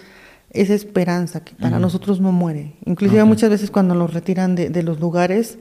esa 0.51 0.75
esperanza 0.75 1.41
que 1.41 1.55
para 1.55 1.77
uh 1.77 1.79
-huh. 1.79 1.83
nosotros 1.83 2.21
no 2.21 2.33
muere. 2.33 2.75
Inclusive 2.85 3.21
okay. 3.21 3.29
muchas 3.29 3.51
veces 3.51 3.71
cuando 3.71 3.95
los 3.95 4.15
retiran 4.15 4.55
de, 4.55 4.71
de, 4.71 4.83
los 4.83 5.01
lugares 5.01 5.59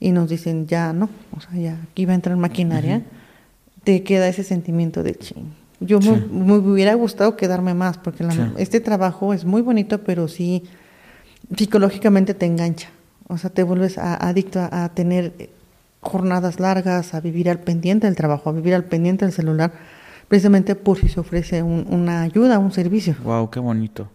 y 0.00 0.12
nos 0.12 0.28
dicen 0.28 0.66
ya 0.66 0.92
no, 0.92 1.08
o 1.36 1.40
sea 1.40 1.58
ya 1.58 1.78
aquí 1.90 2.04
va 2.04 2.12
a 2.12 2.14
entrar 2.16 2.36
maquinaria, 2.36 2.98
uh 2.98 3.00
-huh. 3.00 3.84
te 3.84 4.02
queda 4.02 4.28
ese 4.28 4.44
sentimiento 4.44 5.02
de 5.02 5.14
ching. 5.14 5.46
Yo 5.80 6.00
sí. 6.00 6.10
me, 6.10 6.44
me, 6.44 6.52
hubiera 6.54 6.94
gustado 6.94 7.36
quedarme 7.36 7.74
más 7.74 7.98
porque 7.98 8.22
la, 8.22 8.32
sí. 8.32 8.40
este 8.58 8.80
trabajo 8.80 9.32
es 9.32 9.44
muy 9.44 9.62
bonito, 9.62 10.02
pero 10.04 10.28
sí 10.28 10.64
psicológicamente 11.56 12.34
te 12.34 12.46
engancha. 12.46 12.90
O 13.28 13.38
sea, 13.38 13.50
te 13.50 13.62
vuelves 13.62 13.98
a, 13.98 14.14
adicto 14.14 14.60
a, 14.60 14.84
a 14.84 14.88
tener 14.90 15.32
jornadas 16.02 16.60
largas, 16.60 17.14
a 17.14 17.20
vivir 17.20 17.48
al 17.48 17.60
pendiente 17.60 18.06
del 18.06 18.16
trabajo, 18.16 18.50
a 18.50 18.52
vivir 18.52 18.74
al 18.74 18.84
pendiente 18.84 19.24
del 19.24 19.32
celular, 19.32 19.72
precisamente 20.28 20.74
por 20.74 20.98
si 20.98 21.08
se 21.08 21.20
ofrece 21.20 21.62
un, 21.62 21.86
una 21.88 22.22
ayuda, 22.22 22.58
un 22.58 22.72
servicio. 22.72 23.16
Wow, 23.22 23.50
qué 23.50 23.60
bonito. 23.60 24.10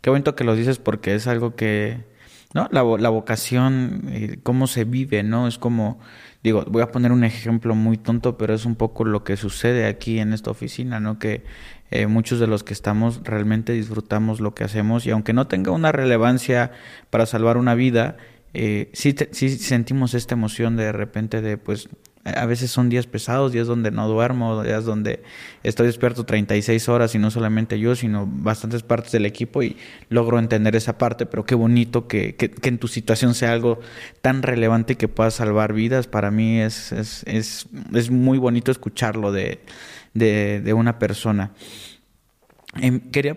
Qué 0.00 0.10
bonito 0.10 0.34
que 0.34 0.44
lo 0.44 0.56
dices 0.56 0.78
porque 0.78 1.14
es 1.14 1.26
algo 1.26 1.54
que, 1.54 2.04
¿no? 2.54 2.68
La, 2.70 2.82
vocación, 2.82 4.02
eh, 4.08 4.38
cómo 4.42 4.66
se 4.66 4.84
vive, 4.84 5.22
¿no? 5.22 5.46
Es 5.46 5.58
como, 5.58 5.98
digo, 6.42 6.64
voy 6.68 6.82
a 6.82 6.90
poner 6.90 7.12
un 7.12 7.22
ejemplo 7.22 7.74
muy 7.74 7.98
tonto, 7.98 8.38
pero 8.38 8.54
es 8.54 8.64
un 8.64 8.76
poco 8.76 9.04
lo 9.04 9.24
que 9.24 9.36
sucede 9.36 9.86
aquí 9.86 10.18
en 10.20 10.32
esta 10.32 10.50
oficina, 10.50 11.00
¿no? 11.00 11.18
Que 11.18 11.44
eh, 11.90 12.06
muchos 12.06 12.40
de 12.40 12.46
los 12.46 12.64
que 12.64 12.72
estamos 12.72 13.20
realmente 13.24 13.72
disfrutamos 13.72 14.40
lo 14.40 14.54
que 14.54 14.64
hacemos 14.64 15.06
y 15.06 15.10
aunque 15.10 15.32
no 15.32 15.48
tenga 15.48 15.70
una 15.70 15.92
relevancia 15.92 16.72
para 17.10 17.26
salvar 17.26 17.56
una 17.58 17.74
vida, 17.74 18.16
eh, 18.58 18.88
sí, 18.94 19.12
te, 19.12 19.28
sí 19.32 19.50
sentimos 19.58 20.14
esta 20.14 20.34
emoción 20.34 20.76
de 20.76 20.90
repente 20.90 21.42
de 21.42 21.58
pues 21.58 21.90
A 22.24 22.46
veces 22.46 22.70
son 22.70 22.88
días 22.88 23.06
pesados, 23.06 23.52
días 23.52 23.66
donde 23.66 23.90
no 23.90 24.08
duermo, 24.08 24.62
días 24.62 24.86
donde 24.86 25.22
estoy 25.62 25.88
despierto 25.88 26.24
36 26.24 26.88
horas 26.88 27.14
y 27.14 27.18
no 27.18 27.30
solamente 27.30 27.78
yo, 27.78 27.94
sino 27.94 28.26
bastantes 28.26 28.82
partes 28.82 29.12
del 29.12 29.26
equipo 29.26 29.62
y 29.62 29.76
logro 30.08 30.38
entender 30.38 30.74
esa 30.74 30.96
parte, 30.96 31.26
pero 31.26 31.44
qué 31.44 31.54
bonito 31.54 32.08
que, 32.08 32.34
que, 32.34 32.50
en 32.66 32.78
tu 32.78 32.88
situación 32.88 33.34
sea 33.34 33.52
algo 33.52 33.78
tan 34.22 34.42
relevante 34.42 34.96
que 34.96 35.06
pueda 35.06 35.30
salvar 35.30 35.74
vidas. 35.74 36.06
Para 36.06 36.30
mí 36.30 36.58
es, 36.58 36.92
es, 36.92 37.24
es, 37.26 37.66
es 37.92 38.10
muy 38.10 38.38
bonito 38.38 38.72
escucharlo 38.72 39.32
de, 39.32 39.60
de, 40.14 40.62
de 40.62 40.72
una 40.72 40.98
persona. 40.98 41.52
Em, 42.80 43.00
quería, 43.00 43.36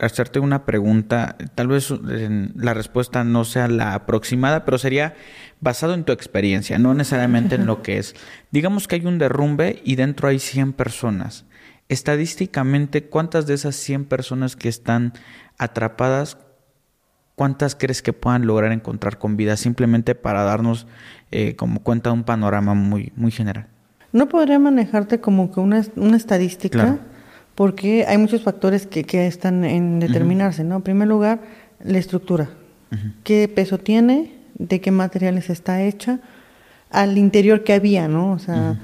hacerte 0.00 0.38
una 0.40 0.64
pregunta, 0.64 1.36
tal 1.54 1.68
vez 1.68 1.90
la 1.90 2.74
respuesta 2.74 3.24
no 3.24 3.44
sea 3.44 3.68
la 3.68 3.94
aproximada, 3.94 4.64
pero 4.64 4.78
sería 4.78 5.14
basado 5.60 5.94
en 5.94 6.04
tu 6.04 6.12
experiencia, 6.12 6.78
no 6.78 6.94
necesariamente 6.94 7.54
en 7.54 7.66
lo 7.66 7.82
que 7.82 7.98
es. 7.98 8.14
Digamos 8.50 8.88
que 8.88 8.96
hay 8.96 9.06
un 9.06 9.18
derrumbe 9.18 9.80
y 9.84 9.96
dentro 9.96 10.28
hay 10.28 10.38
100 10.38 10.72
personas. 10.72 11.46
Estadísticamente, 11.88 13.04
¿cuántas 13.04 13.46
de 13.46 13.54
esas 13.54 13.76
100 13.76 14.06
personas 14.06 14.56
que 14.56 14.68
están 14.68 15.12
atrapadas, 15.58 16.38
cuántas 17.34 17.74
crees 17.74 18.02
que 18.02 18.12
puedan 18.12 18.46
lograr 18.46 18.72
encontrar 18.72 19.18
con 19.18 19.36
vida? 19.36 19.56
Simplemente 19.56 20.14
para 20.14 20.44
darnos 20.44 20.86
eh, 21.30 21.56
como 21.56 21.82
cuenta 21.82 22.12
un 22.12 22.24
panorama 22.24 22.74
muy, 22.74 23.12
muy 23.16 23.30
general. 23.30 23.68
No 24.12 24.28
podría 24.28 24.58
manejarte 24.58 25.20
como 25.20 25.50
que 25.52 25.60
una, 25.60 25.82
una 25.96 26.16
estadística 26.16 27.00
porque 27.54 28.04
hay 28.06 28.18
muchos 28.18 28.42
factores 28.42 28.86
que, 28.86 29.04
que 29.04 29.26
están 29.26 29.64
en 29.64 30.00
determinarse, 30.00 30.64
¿no? 30.64 30.76
En 30.76 30.82
primer 30.82 31.08
lugar, 31.08 31.40
la 31.82 31.98
estructura. 31.98 32.50
¿Qué 33.24 33.48
peso 33.48 33.78
tiene? 33.78 34.32
¿De 34.54 34.80
qué 34.80 34.92
materiales 34.92 35.50
está 35.50 35.82
hecha? 35.82 36.20
Al 36.90 37.18
interior 37.18 37.64
que 37.64 37.72
había, 37.72 38.06
¿no? 38.06 38.30
O 38.30 38.38
sea, 38.38 38.78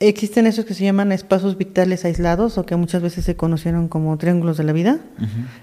existen 0.00 0.46
esos 0.46 0.64
que 0.64 0.74
se 0.74 0.82
llaman 0.82 1.12
espacios 1.12 1.56
vitales 1.56 2.04
aislados 2.04 2.58
o 2.58 2.66
que 2.66 2.74
muchas 2.74 3.00
veces 3.00 3.24
se 3.24 3.36
conocieron 3.36 3.86
como 3.86 4.16
triángulos 4.16 4.56
de 4.56 4.64
la 4.64 4.72
vida, 4.72 4.98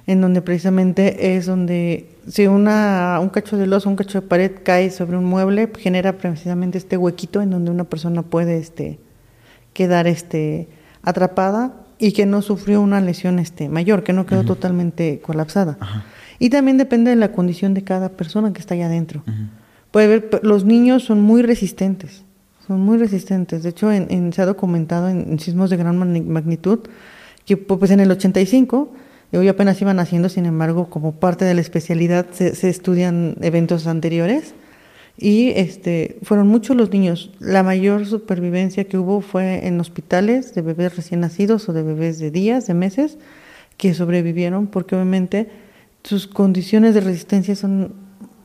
en 0.07 0.21
donde 0.21 0.41
precisamente 0.41 1.35
es 1.35 1.45
donde 1.45 2.09
si 2.29 2.47
una, 2.47 3.19
un 3.21 3.27
cacho 3.27 3.57
de 3.57 3.67
loso, 3.67 3.89
un 3.89 3.97
cacho 3.97 4.21
de 4.21 4.27
pared 4.27 4.51
cae 4.63 4.89
sobre 4.89 5.17
un 5.17 5.25
mueble, 5.25 5.69
genera 5.77 6.17
precisamente 6.17 6.77
este 6.77 6.95
huequito 6.95 7.41
en 7.41 7.49
donde 7.49 7.71
una 7.71 7.83
persona 7.83 8.21
puede 8.21 8.57
este, 8.57 8.99
quedar 9.73 10.07
este, 10.07 10.69
atrapada 11.01 11.84
y 11.97 12.11
que 12.11 12.25
no 12.25 12.41
sufrió 12.41 12.81
una 12.81 13.01
lesión 13.01 13.39
este, 13.39 13.69
mayor, 13.69 14.03
que 14.03 14.13
no 14.13 14.25
quedó 14.25 14.43
totalmente 14.43 15.19
colapsada. 15.21 15.77
Y 16.39 16.49
también 16.49 16.77
depende 16.77 17.11
de 17.11 17.15
la 17.15 17.31
condición 17.31 17.73
de 17.73 17.83
cada 17.83 18.09
persona 18.09 18.51
que 18.53 18.59
está 18.59 18.73
allá 18.73 18.87
adentro. 18.87 19.23
Puede 19.91 20.07
ver, 20.07 20.39
los 20.43 20.65
niños 20.65 21.03
son 21.03 21.21
muy 21.21 21.41
resistentes, 21.41 22.23
son 22.67 22.81
muy 22.81 22.97
resistentes. 22.97 23.63
De 23.63 23.69
hecho, 23.69 23.91
en, 23.91 24.33
se 24.33 24.41
ha 24.41 24.45
documentado 24.45 25.09
en, 25.09 25.39
sismos 25.39 25.69
de 25.69 25.77
gran 25.77 25.97
magnitud 25.97 26.79
que 27.45 27.57
pues 27.57 27.91
en 27.91 27.99
el 27.99 28.11
85, 28.11 28.91
hoy 29.33 29.47
apenas 29.47 29.81
iban 29.81 29.99
haciendo, 29.99 30.29
sin 30.29 30.45
embargo, 30.45 30.89
como 30.89 31.13
parte 31.13 31.45
de 31.45 31.53
la 31.53 31.61
especialidad 31.61 32.25
se, 32.31 32.55
se 32.55 32.69
estudian 32.69 33.35
eventos 33.41 33.87
anteriores 33.87 34.55
y 35.17 35.49
este, 35.55 36.17
fueron 36.23 36.47
muchos 36.47 36.75
los 36.75 36.91
niños. 36.91 37.31
La 37.39 37.63
mayor 37.63 38.05
supervivencia 38.05 38.83
que 38.85 38.97
hubo 38.97 39.21
fue 39.21 39.65
en 39.65 39.79
hospitales 39.79 40.53
de 40.53 40.61
bebés 40.61 40.95
recién 40.95 41.21
nacidos 41.21 41.69
o 41.69 41.73
de 41.73 41.83
bebés 41.83 42.19
de 42.19 42.31
días, 42.31 42.67
de 42.67 42.73
meses, 42.73 43.17
que 43.77 43.93
sobrevivieron 43.93 44.67
porque 44.67 44.95
obviamente 44.95 45.49
sus 46.03 46.27
condiciones 46.27 46.93
de 46.93 47.01
resistencia 47.01 47.55
son 47.55 47.93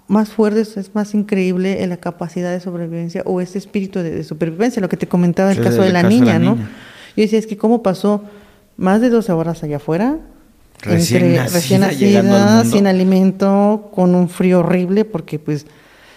más 0.06 0.30
fuertes, 0.30 0.76
es 0.76 0.94
más 0.94 1.14
increíble 1.14 1.86
la 1.86 1.96
capacidad 1.96 2.50
de 2.50 2.58
sobrevivencia 2.60 3.22
o 3.26 3.40
ese 3.40 3.58
espíritu 3.58 4.00
de, 4.00 4.24
supervivencia, 4.24 4.82
lo 4.82 4.88
que 4.88 4.96
te 4.96 5.06
comentaba 5.06 5.52
el 5.52 5.62
caso 5.62 5.82
de 5.82 5.92
la 5.92 6.02
niña, 6.02 6.38
¿no? 6.38 6.56
Yo 6.56 7.22
decía, 7.22 7.38
es 7.38 7.46
que 7.46 7.56
cómo 7.56 7.82
pasó 7.82 8.24
más 8.76 9.00
de 9.00 9.10
12 9.10 9.30
horas 9.32 9.62
allá 9.62 9.76
afuera, 9.76 10.18
recién 10.82 11.34
nacida, 11.80 12.64
sin 12.64 12.86
alimento, 12.86 13.90
con 13.94 14.14
un 14.14 14.28
frío 14.28 14.60
horrible, 14.60 15.04
porque 15.04 15.38
pues 15.38 15.66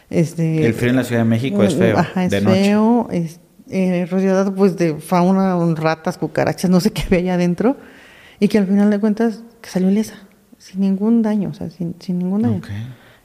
este, 0.09 0.65
el 0.65 0.73
frío 0.73 0.91
en 0.91 0.95
la 0.97 1.03
Ciudad 1.03 1.21
de 1.21 1.29
México 1.29 1.63
es 1.63 1.75
feo. 1.75 1.97
Ajá, 1.97 2.25
es 2.25 2.43
feo. 2.43 3.07
Es, 3.11 3.39
eh, 3.69 4.05
rodeado 4.09 4.53
pues 4.53 4.77
de 4.77 4.95
fauna, 4.95 5.57
ratas, 5.75 6.17
cucarachas, 6.17 6.69
no 6.69 6.79
sé 6.79 6.91
qué 6.91 7.03
había 7.03 7.19
allá 7.19 7.33
adentro. 7.35 7.77
Y 8.39 8.47
que 8.47 8.57
al 8.57 8.67
final 8.67 8.89
de 8.89 8.99
cuentas 8.99 9.41
que 9.61 9.69
salió 9.69 9.89
ilesa, 9.89 10.27
sin 10.57 10.81
ningún 10.81 11.21
daño, 11.21 11.49
o 11.49 11.53
sea, 11.53 11.69
sin, 11.69 11.95
sin 11.99 12.19
ningún 12.19 12.41
daño. 12.41 12.61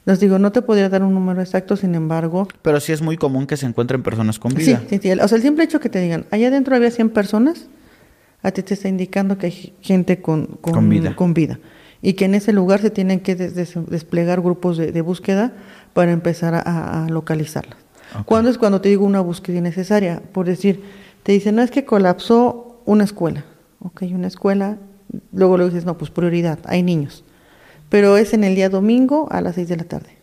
Les 0.04 0.20
digo, 0.20 0.38
no 0.38 0.52
te 0.52 0.62
podría 0.62 0.88
dar 0.88 1.02
un 1.02 1.12
número 1.12 1.40
exacto, 1.42 1.76
sin 1.76 1.94
embargo. 1.94 2.48
Pero 2.62 2.80
sí 2.80 2.92
es 2.92 3.02
muy 3.02 3.18
común 3.18 3.46
que 3.46 3.58
se 3.58 3.66
encuentren 3.66 4.02
personas 4.02 4.38
con 4.38 4.54
vida. 4.54 4.82
Sí, 4.88 4.98
sí, 5.02 5.12
O 5.12 5.28
sea, 5.28 5.36
el 5.36 5.42
simple 5.42 5.64
hecho 5.64 5.80
que 5.80 5.90
te 5.90 6.00
digan, 6.00 6.24
allá 6.30 6.48
adentro 6.48 6.74
había 6.74 6.90
100 6.90 7.10
personas, 7.10 7.68
a 8.42 8.50
ti 8.50 8.62
te 8.62 8.74
está 8.74 8.88
indicando 8.88 9.36
que 9.36 9.46
hay 9.46 9.74
gente 9.82 10.22
con, 10.22 10.46
con, 10.62 10.88
vida. 10.88 11.14
con 11.14 11.34
vida. 11.34 11.58
Y 12.00 12.14
que 12.14 12.24
en 12.24 12.34
ese 12.34 12.52
lugar 12.52 12.80
se 12.80 12.90
tienen 12.90 13.20
que 13.20 13.34
desplegar 13.34 14.40
grupos 14.40 14.78
de, 14.78 14.92
de 14.92 15.00
búsqueda 15.02 15.52
para 15.98 16.12
empezar 16.12 16.54
a, 16.54 17.08
localizarlas. 17.10 17.76
¿Cuándo 18.24 18.50
es 18.50 18.56
cuando 18.56 18.80
te 18.80 18.88
digo 18.88 19.04
una 19.04 19.18
búsqueda 19.18 19.58
innecesaria? 19.58 20.22
Por 20.30 20.46
decir, 20.46 20.80
te 21.24 21.32
dicen, 21.32 21.56
no 21.56 21.62
es 21.62 21.72
que 21.72 21.84
colapsó 21.84 22.80
una 22.84 23.02
escuela. 23.02 23.44
Ok, 23.80 24.02
una 24.02 24.28
escuela, 24.28 24.76
luego 25.32 25.58
le 25.58 25.64
dices, 25.64 25.84
no, 25.84 25.98
pues 25.98 26.12
prioridad, 26.12 26.60
hay 26.66 26.84
niños. 26.84 27.24
Pero 27.88 28.16
es 28.16 28.32
en 28.32 28.44
el 28.44 28.54
día 28.54 28.68
domingo 28.68 29.26
a 29.32 29.40
las 29.40 29.56
6 29.56 29.66
de 29.70 29.76
la 29.76 29.82
tarde. 29.82 30.18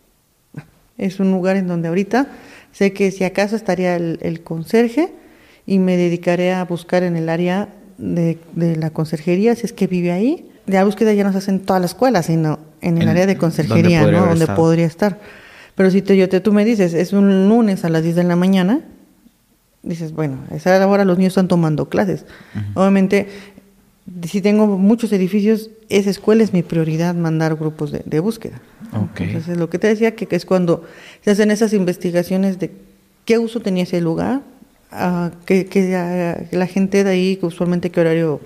Es 0.96 1.20
un 1.20 1.30
lugar 1.30 1.56
en 1.56 1.66
donde 1.66 1.88
ahorita 1.88 2.26
sé 2.72 2.94
que 2.94 3.10
si 3.10 3.24
acaso 3.24 3.54
estaría 3.54 3.96
el, 3.96 4.40
conserje 4.42 5.12
y 5.66 5.78
me 5.78 5.98
dedicaré 5.98 6.54
a 6.54 6.64
buscar 6.64 7.02
en 7.02 7.16
el 7.16 7.28
área 7.28 7.68
de, 7.98 8.38
la 8.54 8.88
conserjería, 8.88 9.54
si 9.56 9.66
es 9.66 9.74
que 9.74 9.88
vive 9.88 10.10
ahí. 10.10 10.50
La 10.64 10.84
búsqueda 10.84 11.12
ya 11.12 11.22
no 11.22 11.32
se 11.32 11.38
hace 11.38 11.50
en 11.50 11.60
toda 11.60 11.80
la 11.80 11.86
escuela, 11.86 12.22
sino 12.22 12.60
en 12.80 12.96
el 12.96 13.10
área 13.10 13.26
de 13.26 13.36
conserjería, 13.36 14.06
¿no? 14.06 14.24
Donde 14.24 14.46
podría 14.46 14.86
estar. 14.86 15.20
Pero 15.76 15.90
si 15.90 16.02
te, 16.02 16.16
yo 16.16 16.28
te, 16.28 16.40
tú 16.40 16.52
me 16.52 16.64
dices, 16.64 16.94
es 16.94 17.12
un 17.12 17.48
lunes 17.48 17.84
a 17.84 17.90
las 17.90 18.02
10 18.02 18.16
de 18.16 18.24
la 18.24 18.34
mañana, 18.34 18.80
dices, 19.82 20.12
bueno, 20.12 20.38
a 20.50 20.56
esa 20.56 20.86
hora 20.88 21.04
los 21.04 21.18
niños 21.18 21.32
están 21.32 21.48
tomando 21.48 21.88
clases. 21.88 22.24
Obviamente, 22.74 23.28
si 24.26 24.40
tengo 24.40 24.66
muchos 24.66 25.12
edificios, 25.12 25.70
esa 25.88 26.10
escuela 26.10 26.42
es 26.42 26.52
mi 26.52 26.62
prioridad, 26.62 27.14
mandar 27.14 27.56
grupos 27.56 27.92
de, 27.92 28.20
búsqueda. 28.20 28.60
Entonces, 29.18 29.56
lo 29.58 29.68
que 29.68 29.78
te 29.78 29.88
decía, 29.88 30.14
que, 30.14 30.26
es 30.30 30.46
cuando 30.46 30.84
se 31.22 31.30
hacen 31.30 31.50
esas 31.50 31.72
investigaciones 31.74 32.58
de 32.58 32.70
qué 33.26 33.38
uso 33.38 33.60
tenía 33.60 33.82
ese 33.82 34.00
lugar, 34.00 34.40
uh, 34.92 35.30
que, 35.44 35.66
que, 35.66 36.48
la 36.52 36.66
gente 36.66 37.04
de 37.04 37.10
ahí, 37.10 37.38
usualmente 37.42 37.90
qué 37.90 38.00
horario 38.00 38.40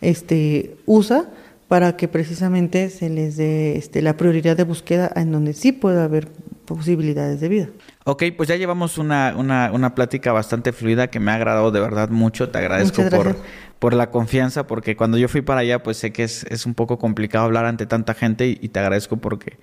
este, 0.00 0.76
usa, 0.86 1.26
para 1.68 1.96
que 1.96 2.08
precisamente 2.08 2.90
se 2.90 3.08
les 3.08 3.36
dé 3.36 3.76
este, 3.76 4.02
la 4.02 4.16
prioridad 4.16 4.56
de 4.56 4.64
búsqueda 4.64 5.10
en 5.16 5.32
donde 5.32 5.54
sí 5.54 5.72
pueda 5.72 6.04
haber 6.04 6.28
posibilidades 6.64 7.40
de 7.40 7.48
vida. 7.48 7.68
Ok, 8.04 8.24
pues 8.36 8.48
ya 8.48 8.56
llevamos 8.56 8.98
una, 8.98 9.34
una, 9.36 9.70
una 9.72 9.94
plática 9.94 10.32
bastante 10.32 10.72
fluida 10.72 11.08
que 11.08 11.20
me 11.20 11.30
ha 11.30 11.34
agradado 11.34 11.70
de 11.70 11.80
verdad 11.80 12.08
mucho. 12.08 12.50
Te 12.50 12.58
agradezco 12.58 13.02
por, 13.10 13.36
por 13.78 13.94
la 13.94 14.10
confianza, 14.10 14.66
porque 14.66 14.96
cuando 14.96 15.18
yo 15.18 15.28
fui 15.28 15.42
para 15.42 15.60
allá, 15.60 15.82
pues 15.82 15.96
sé 15.98 16.12
que 16.12 16.24
es, 16.24 16.44
es 16.44 16.66
un 16.66 16.74
poco 16.74 16.98
complicado 16.98 17.44
hablar 17.44 17.66
ante 17.66 17.86
tanta 17.86 18.14
gente 18.14 18.48
y, 18.48 18.58
y 18.60 18.68
te 18.68 18.80
agradezco 18.80 19.16
porque 19.16 19.58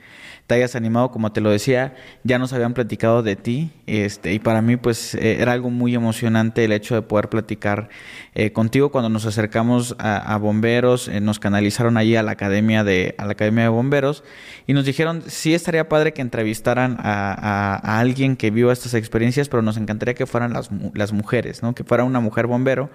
te 0.48 0.56
hayas 0.56 0.76
animado, 0.76 1.12
como 1.12 1.32
te 1.32 1.42
lo 1.42 1.50
decía, 1.50 1.96
ya 2.24 2.40
nos 2.40 2.54
habían 2.54 2.74
platicado 2.74 3.24
de 3.24 3.36
ti, 3.36 3.72
este, 3.88 4.34
y 4.34 4.40
para 4.40 4.62
mí 4.62 4.78
pues 4.78 5.16
eh, 5.16 5.38
era 5.40 5.54
algo 5.54 5.70
muy 5.70 5.96
emocionante 5.96 6.66
el 6.66 6.72
hecho 6.72 6.96
de 6.96 7.02
poder 7.02 7.30
platicar 7.30 7.90
eh, 8.34 8.52
contigo 8.52 8.92
cuando 8.92 9.10
nos 9.10 9.26
acercamos 9.26 9.96
a, 9.98 10.38
bomberos, 10.38 11.08
eh, 11.08 11.22
nos 11.22 11.40
canalizaron 11.40 11.98
allí 11.98 12.16
a 12.16 12.24
la 12.24 12.32
academia 12.32 12.84
de, 12.84 13.16
a 13.18 13.26
la 13.26 13.34
academia 13.34 13.64
de 13.64 13.70
bomberos, 13.70 14.24
y 14.68 14.74
nos 14.74 14.86
dijeron 14.86 15.24
sí 15.28 15.54
estaría 15.54 15.90
padre 15.90 16.14
que 16.14 16.22
entrevistaran 16.22 16.98
a, 17.00 17.80
a, 17.82 18.00
alguien 18.00 18.36
que 18.36 18.52
viva 18.52 18.74
estas 18.74 18.94
experiencias, 18.94 19.50
pero 19.50 19.62
nos 19.62 19.78
encantaría 19.78 20.14
que 20.14 20.26
fueran 20.26 20.54
las, 20.54 20.70
las 20.94 21.14
mujeres, 21.14 21.64
¿no? 21.64 21.76
que 21.76 21.84
fuera 21.84 22.04
una 22.04 22.20
mujer 22.20 22.48
bombero, 22.48 22.90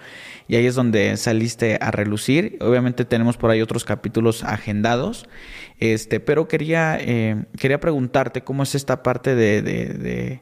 y 0.49 0.57
ahí 0.57 0.67
es 0.67 0.75
donde 0.75 1.17
saliste 1.17 1.79
a 1.81 1.91
relucir. 1.91 2.59
Obviamente 2.61 3.05
tenemos 3.05 3.37
por 3.37 3.51
ahí 3.51 3.63
otros 3.63 3.85
capítulos 3.85 4.45
agendados. 4.45 5.27
Este, 5.79 6.21
pero 6.21 6.49
quería, 6.49 6.99
eh, 7.01 7.45
quería 7.59 7.81
preguntarte 7.81 8.43
cómo 8.43 8.63
es 8.63 8.75
esta 8.75 9.03
parte 9.03 9.35
de, 9.35 9.61
de, 9.61 10.41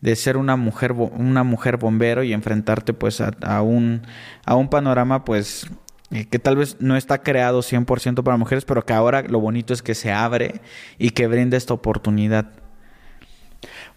de, 0.00 0.16
ser 0.16 0.36
una 0.36 0.56
mujer, 0.56 0.92
una 0.92 1.42
mujer 1.42 1.76
bombero 1.76 2.22
y 2.22 2.32
enfrentarte 2.32 2.92
pues 2.92 3.20
a, 3.20 3.62
un, 3.62 4.02
a 4.44 4.54
un 4.54 4.68
panorama 4.68 5.24
pues 5.24 5.66
eh, 6.12 6.26
que 6.26 6.38
tal 6.38 6.56
vez 6.56 6.76
no 6.78 6.96
está 6.96 7.22
creado 7.22 7.62
100% 7.62 8.22
para 8.22 8.36
mujeres, 8.36 8.64
pero 8.64 8.86
que 8.86 8.92
ahora 8.92 9.22
lo 9.22 9.40
bonito 9.40 9.74
es 9.74 9.82
que 9.82 9.96
se 9.96 10.12
abre 10.12 10.60
y 10.98 11.10
que 11.10 11.26
brinda 11.26 11.56
esta 11.56 11.74
oportunidad. 11.74 12.46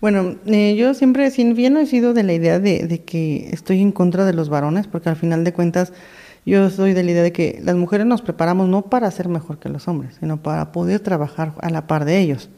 Bueno, 0.02 0.38
eh, 0.48 0.76
yo 0.76 0.96
siempre, 0.96 1.30
sin 1.30 1.54
bien 1.54 1.78
he 1.78 1.86
sido 1.86 2.16
de 2.16 2.24
la 2.24 2.34
idea 2.34 2.58
de, 2.58 2.88
de, 2.88 3.04
que 3.04 3.50
estoy 3.52 3.82
en 3.82 3.92
contra 3.92 4.26
de 4.26 4.34
los 4.34 4.50
varones, 4.50 4.88
porque 4.88 5.10
al 5.10 5.18
final 5.18 5.44
de 5.44 5.54
cuentas 5.54 5.94
yo 6.50 6.70
soy 6.70 6.94
de 6.94 7.04
la 7.04 7.12
idea 7.12 7.24
de 7.24 7.32
que 7.32 7.60
las 7.64 7.76
mujeres 7.76 8.06
nos 8.06 8.22
preparamos 8.22 8.68
no 8.68 8.84
para 8.84 9.10
ser 9.12 9.30
mejor 9.30 9.60
que 9.60 9.70
los 9.70 9.88
hombres, 9.88 10.16
sino 10.20 10.42
para 10.42 10.72
poder 10.72 11.00
trabajar 11.00 11.54
a 11.62 11.70
la 11.70 11.88
par 11.88 12.06
de 12.06 12.20
ellos. 12.20 12.50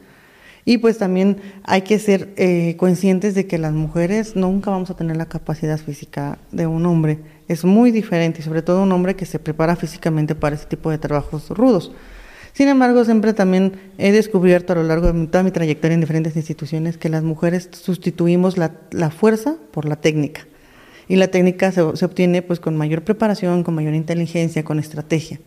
Y 0.64 0.78
pues 0.78 0.98
también 0.98 1.38
hay 1.64 1.82
que 1.82 1.98
ser 1.98 2.32
eh, 2.36 2.76
conscientes 2.76 3.34
de 3.34 3.46
que 3.46 3.58
las 3.58 3.72
mujeres 3.72 4.36
nunca 4.36 4.70
vamos 4.70 4.90
a 4.90 4.96
tener 4.96 5.16
la 5.16 5.26
capacidad 5.26 5.78
física 5.78 6.38
de 6.52 6.66
un 6.66 6.86
hombre. 6.86 7.18
Es 7.48 7.64
muy 7.64 7.90
diferente, 7.90 8.40
y 8.40 8.44
sobre 8.44 8.62
todo 8.62 8.82
un 8.82 8.92
hombre 8.92 9.16
que 9.16 9.26
se 9.26 9.40
prepara 9.40 9.74
físicamente 9.74 10.34
para 10.34 10.54
ese 10.54 10.66
tipo 10.66 10.90
de 10.90 10.98
trabajos 10.98 11.50
rudos. 11.50 11.92
Sin 12.52 12.68
embargo, 12.68 13.04
siempre 13.04 13.32
también 13.32 13.72
he 13.98 14.12
descubierto 14.12 14.72
a 14.72 14.76
lo 14.76 14.84
largo 14.84 15.12
de 15.12 15.26
toda 15.26 15.42
mi 15.42 15.50
trayectoria 15.50 15.94
en 15.94 16.00
diferentes 16.00 16.36
instituciones 16.36 16.98
que 16.98 17.08
las 17.08 17.22
mujeres 17.24 17.68
sustituimos 17.72 18.56
la, 18.56 18.72
la 18.90 19.10
fuerza 19.10 19.56
por 19.72 19.86
la 19.86 19.96
técnica. 19.96 20.46
Y 21.12 21.16
la 21.16 21.28
técnica 21.28 21.70
se, 21.72 21.94
se, 21.94 22.06
obtiene 22.06 22.40
pues 22.40 22.58
con 22.58 22.74
mayor 22.74 23.02
preparación, 23.02 23.64
con 23.64 23.74
mayor 23.74 23.92
inteligencia, 23.92 24.64
con 24.64 24.78
estrategia. 24.78 25.40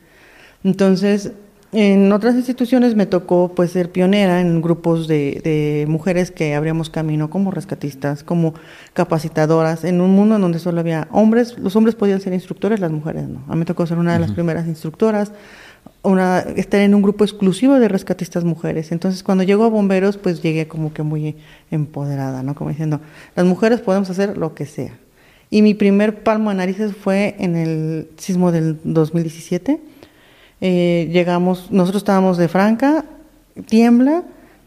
Entonces, 0.63 1.31
en 1.71 2.11
otras 2.11 2.35
instituciones 2.35 2.93
me 2.93 3.07
tocó 3.07 3.51
pues 3.55 3.71
ser 3.71 3.91
pionera 3.91 4.41
en 4.41 4.61
grupos 4.61 5.07
de, 5.07 5.41
de, 5.43 5.87
mujeres 5.87 6.29
que 6.29 6.53
abríamos 6.53 6.91
camino 6.91 7.31
como 7.31 7.49
rescatistas, 7.49 8.23
como 8.23 8.53
capacitadoras, 8.93 9.85
en 9.85 10.01
un 10.01 10.11
mundo 10.11 10.35
en 10.35 10.41
donde 10.41 10.59
solo 10.59 10.81
había 10.81 11.07
hombres, 11.09 11.57
los 11.57 11.75
hombres 11.75 11.95
podían 11.95 12.21
ser 12.21 12.33
instructores, 12.33 12.79
las 12.79 12.91
mujeres 12.91 13.27
no. 13.27 13.43
A 13.47 13.53
mí 13.53 13.57
me 13.57 13.65
tocó 13.65 13.87
ser 13.87 13.97
una 13.97 14.13
de 14.13 14.19
las 14.19 14.33
primeras 14.33 14.67
instructoras, 14.67 15.31
una, 16.03 16.41
estar 16.41 16.81
en 16.81 16.93
un 16.93 17.01
grupo 17.01 17.23
exclusivo 17.23 17.79
de 17.79 17.87
rescatistas 17.87 18.43
mujeres. 18.43 18.91
Entonces 18.91 19.23
cuando 19.23 19.43
llego 19.43 19.63
a 19.63 19.69
bomberos 19.69 20.17
pues 20.17 20.43
llegué 20.43 20.67
como 20.67 20.93
que 20.93 21.01
muy 21.01 21.37
empoderada, 21.71 22.43
¿no? 22.43 22.53
Como 22.53 22.69
diciendo, 22.69 23.01
las 23.35 23.47
mujeres 23.47 23.81
podemos 23.81 24.11
hacer 24.11 24.37
lo 24.37 24.53
que 24.53 24.67
sea. 24.67 24.99
Y 25.55 25.61
mi 25.61 25.73
primer 25.73 26.21
palmo 26.21 26.49
de 26.49 26.57
narices 26.57 26.93
fue 26.93 27.37
en 27.39 27.55
el 27.55 28.09
sismo 28.17 28.51
del 28.51 28.77
2017 28.83 29.79
eh, 30.59 31.07
llegamos, 31.13 31.71
nosotros 31.71 32.01
estábamos 32.01 32.37
de 32.37 32.49
Franca, 32.49 33.05
tiembla 33.65 34.23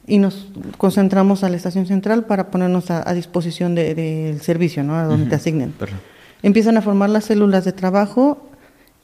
y 0.07 0.17
nos 0.17 0.51
concentramos 0.79 1.45
a 1.45 1.51
la 1.51 1.57
estación 1.57 1.85
central 1.85 2.25
para 2.25 2.51
ponernos 2.51 2.91
a, 2.91 3.07
a 3.07 3.13
disposición 3.13 3.75
del 3.75 3.97
de, 3.97 4.39
servicio, 4.41 4.83
¿no? 4.83 4.95
A 4.97 5.05
donde 5.05 5.25
uh 5.25 5.27
-huh. 5.27 5.29
te 5.29 5.35
asignen. 5.37 5.75
Empiezan 6.43 6.79
a 6.79 6.81
formar 6.81 7.11
las 7.11 7.27
células 7.27 7.67
de 7.67 7.73
trabajo 7.73 8.49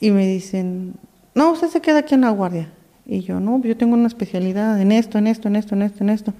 y 0.00 0.10
me 0.10 0.26
dicen, 0.26 0.94
no, 1.34 1.52
usted 1.52 1.68
se 1.68 1.82
queda 1.82 1.98
aquí 1.98 2.14
en 2.14 2.22
la 2.22 2.30
guardia. 2.30 2.70
Y 3.04 3.20
yo, 3.20 3.40
no, 3.40 3.60
yo 3.62 3.76
tengo 3.76 3.92
una 3.92 4.06
especialidad 4.06 4.80
en 4.80 4.90
esto, 4.90 5.18
en 5.18 5.26
esto, 5.26 5.48
en 5.48 5.56
esto, 5.56 5.74
en 5.74 5.82
esto, 5.82 6.02
en 6.02 6.08
esto. 6.08 6.32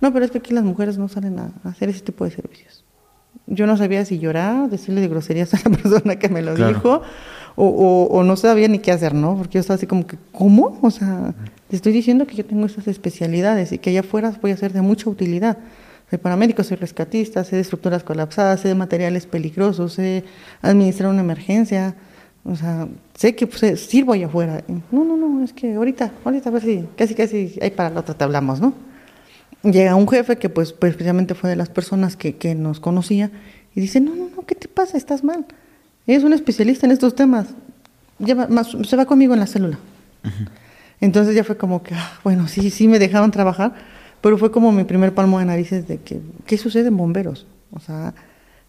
No, 0.00 0.10
pero 0.10 0.24
es 0.24 0.30
que 0.30 0.38
aquí 0.38 0.54
las 0.54 0.64
mujeres 0.64 0.96
no 0.96 1.06
salen 1.08 1.38
a 1.38 1.52
hacer 1.64 1.90
ese 1.90 2.00
tipo 2.00 2.24
de 2.24 2.30
servicios. 2.30 2.75
Yo 3.46 3.66
no 3.66 3.76
sabía 3.76 4.04
si 4.04 4.18
llorar, 4.18 4.68
decirle 4.68 5.00
de 5.00 5.08
groserías 5.08 5.54
a 5.54 5.68
la 5.68 5.76
persona 5.76 6.16
que 6.16 6.28
me 6.28 6.42
lo 6.42 6.54
claro. 6.54 6.74
dijo, 6.74 7.02
o, 7.54 7.66
o, 7.66 8.06
o, 8.06 8.24
no 8.24 8.36
sabía 8.36 8.68
ni 8.68 8.78
qué 8.80 8.92
hacer, 8.92 9.14
¿no? 9.14 9.36
Porque 9.36 9.54
yo 9.54 9.60
estaba 9.60 9.76
así 9.76 9.86
como 9.86 10.06
que, 10.06 10.16
¿cómo? 10.32 10.78
O 10.82 10.90
sea, 10.90 11.34
te 11.68 11.76
estoy 11.76 11.92
diciendo 11.92 12.26
que 12.26 12.36
yo 12.36 12.44
tengo 12.44 12.66
estas 12.66 12.86
especialidades 12.88 13.72
y 13.72 13.78
que 13.78 13.90
allá 13.90 14.00
afuera 14.00 14.32
voy 14.42 14.50
a 14.50 14.56
ser 14.56 14.72
de 14.72 14.82
mucha 14.82 15.08
utilidad. 15.08 15.56
Soy 16.10 16.18
paramédico, 16.18 16.62
soy 16.62 16.76
rescatista, 16.76 17.42
sé 17.44 17.56
de 17.56 17.62
estructuras 17.62 18.04
colapsadas, 18.04 18.60
sé 18.60 18.68
de 18.68 18.74
materiales 18.74 19.26
peligrosos, 19.26 19.94
sé 19.94 20.24
administrar 20.62 21.10
una 21.10 21.20
emergencia, 21.20 21.96
o 22.44 22.54
sea, 22.54 22.86
sé 23.14 23.34
que 23.34 23.46
pues, 23.46 23.80
sirvo 23.80 24.12
allá 24.12 24.26
afuera. 24.26 24.62
No, 24.92 25.04
no, 25.04 25.16
no, 25.16 25.42
es 25.42 25.52
que 25.52 25.74
ahorita, 25.74 26.12
ahorita 26.24 26.48
a 26.48 26.52
ver 26.52 26.62
si, 26.62 26.84
casi, 26.96 27.14
casi, 27.14 27.58
ahí 27.60 27.70
para 27.70 27.90
la 27.90 28.00
otra 28.00 28.14
te 28.14 28.22
hablamos, 28.22 28.60
¿no? 28.60 28.72
Llega 29.62 29.94
un 29.94 30.08
jefe 30.08 30.36
que 30.36 30.48
pues 30.48 30.72
precisamente 30.72 31.34
fue 31.34 31.50
de 31.50 31.56
las 31.56 31.68
personas 31.68 32.16
que, 32.16 32.36
que 32.36 32.54
nos 32.54 32.78
conocía 32.80 33.30
y 33.74 33.80
dice, 33.80 34.00
no, 34.00 34.14
no, 34.14 34.28
no, 34.34 34.46
¿qué 34.46 34.54
te 34.54 34.68
pasa? 34.68 34.96
Estás 34.96 35.24
mal. 35.24 35.44
Es 36.06 36.22
un 36.22 36.32
especialista 36.32 36.86
en 36.86 36.92
estos 36.92 37.14
temas. 37.14 37.48
Lleva, 38.18 38.46
más, 38.46 38.76
se 38.84 38.96
va 38.96 39.06
conmigo 39.06 39.34
en 39.34 39.40
la 39.40 39.46
célula. 39.46 39.78
Uh 40.24 40.28
-huh. 40.28 40.48
Entonces 41.00 41.34
ya 41.34 41.44
fue 41.44 41.56
como 41.56 41.82
que, 41.82 41.94
ah, 41.94 42.20
bueno, 42.24 42.48
sí, 42.48 42.70
sí 42.70 42.88
me 42.88 42.98
dejaron 42.98 43.30
trabajar, 43.30 43.74
pero 44.20 44.38
fue 44.38 44.50
como 44.50 44.72
mi 44.72 44.84
primer 44.84 45.12
palmo 45.12 45.38
de 45.38 45.44
narices 45.44 45.86
de 45.86 45.98
que, 45.98 46.20
¿qué 46.46 46.56
sucede 46.56 46.88
en 46.88 46.96
bomberos? 46.96 47.46
O 47.70 47.80
sea, 47.80 48.14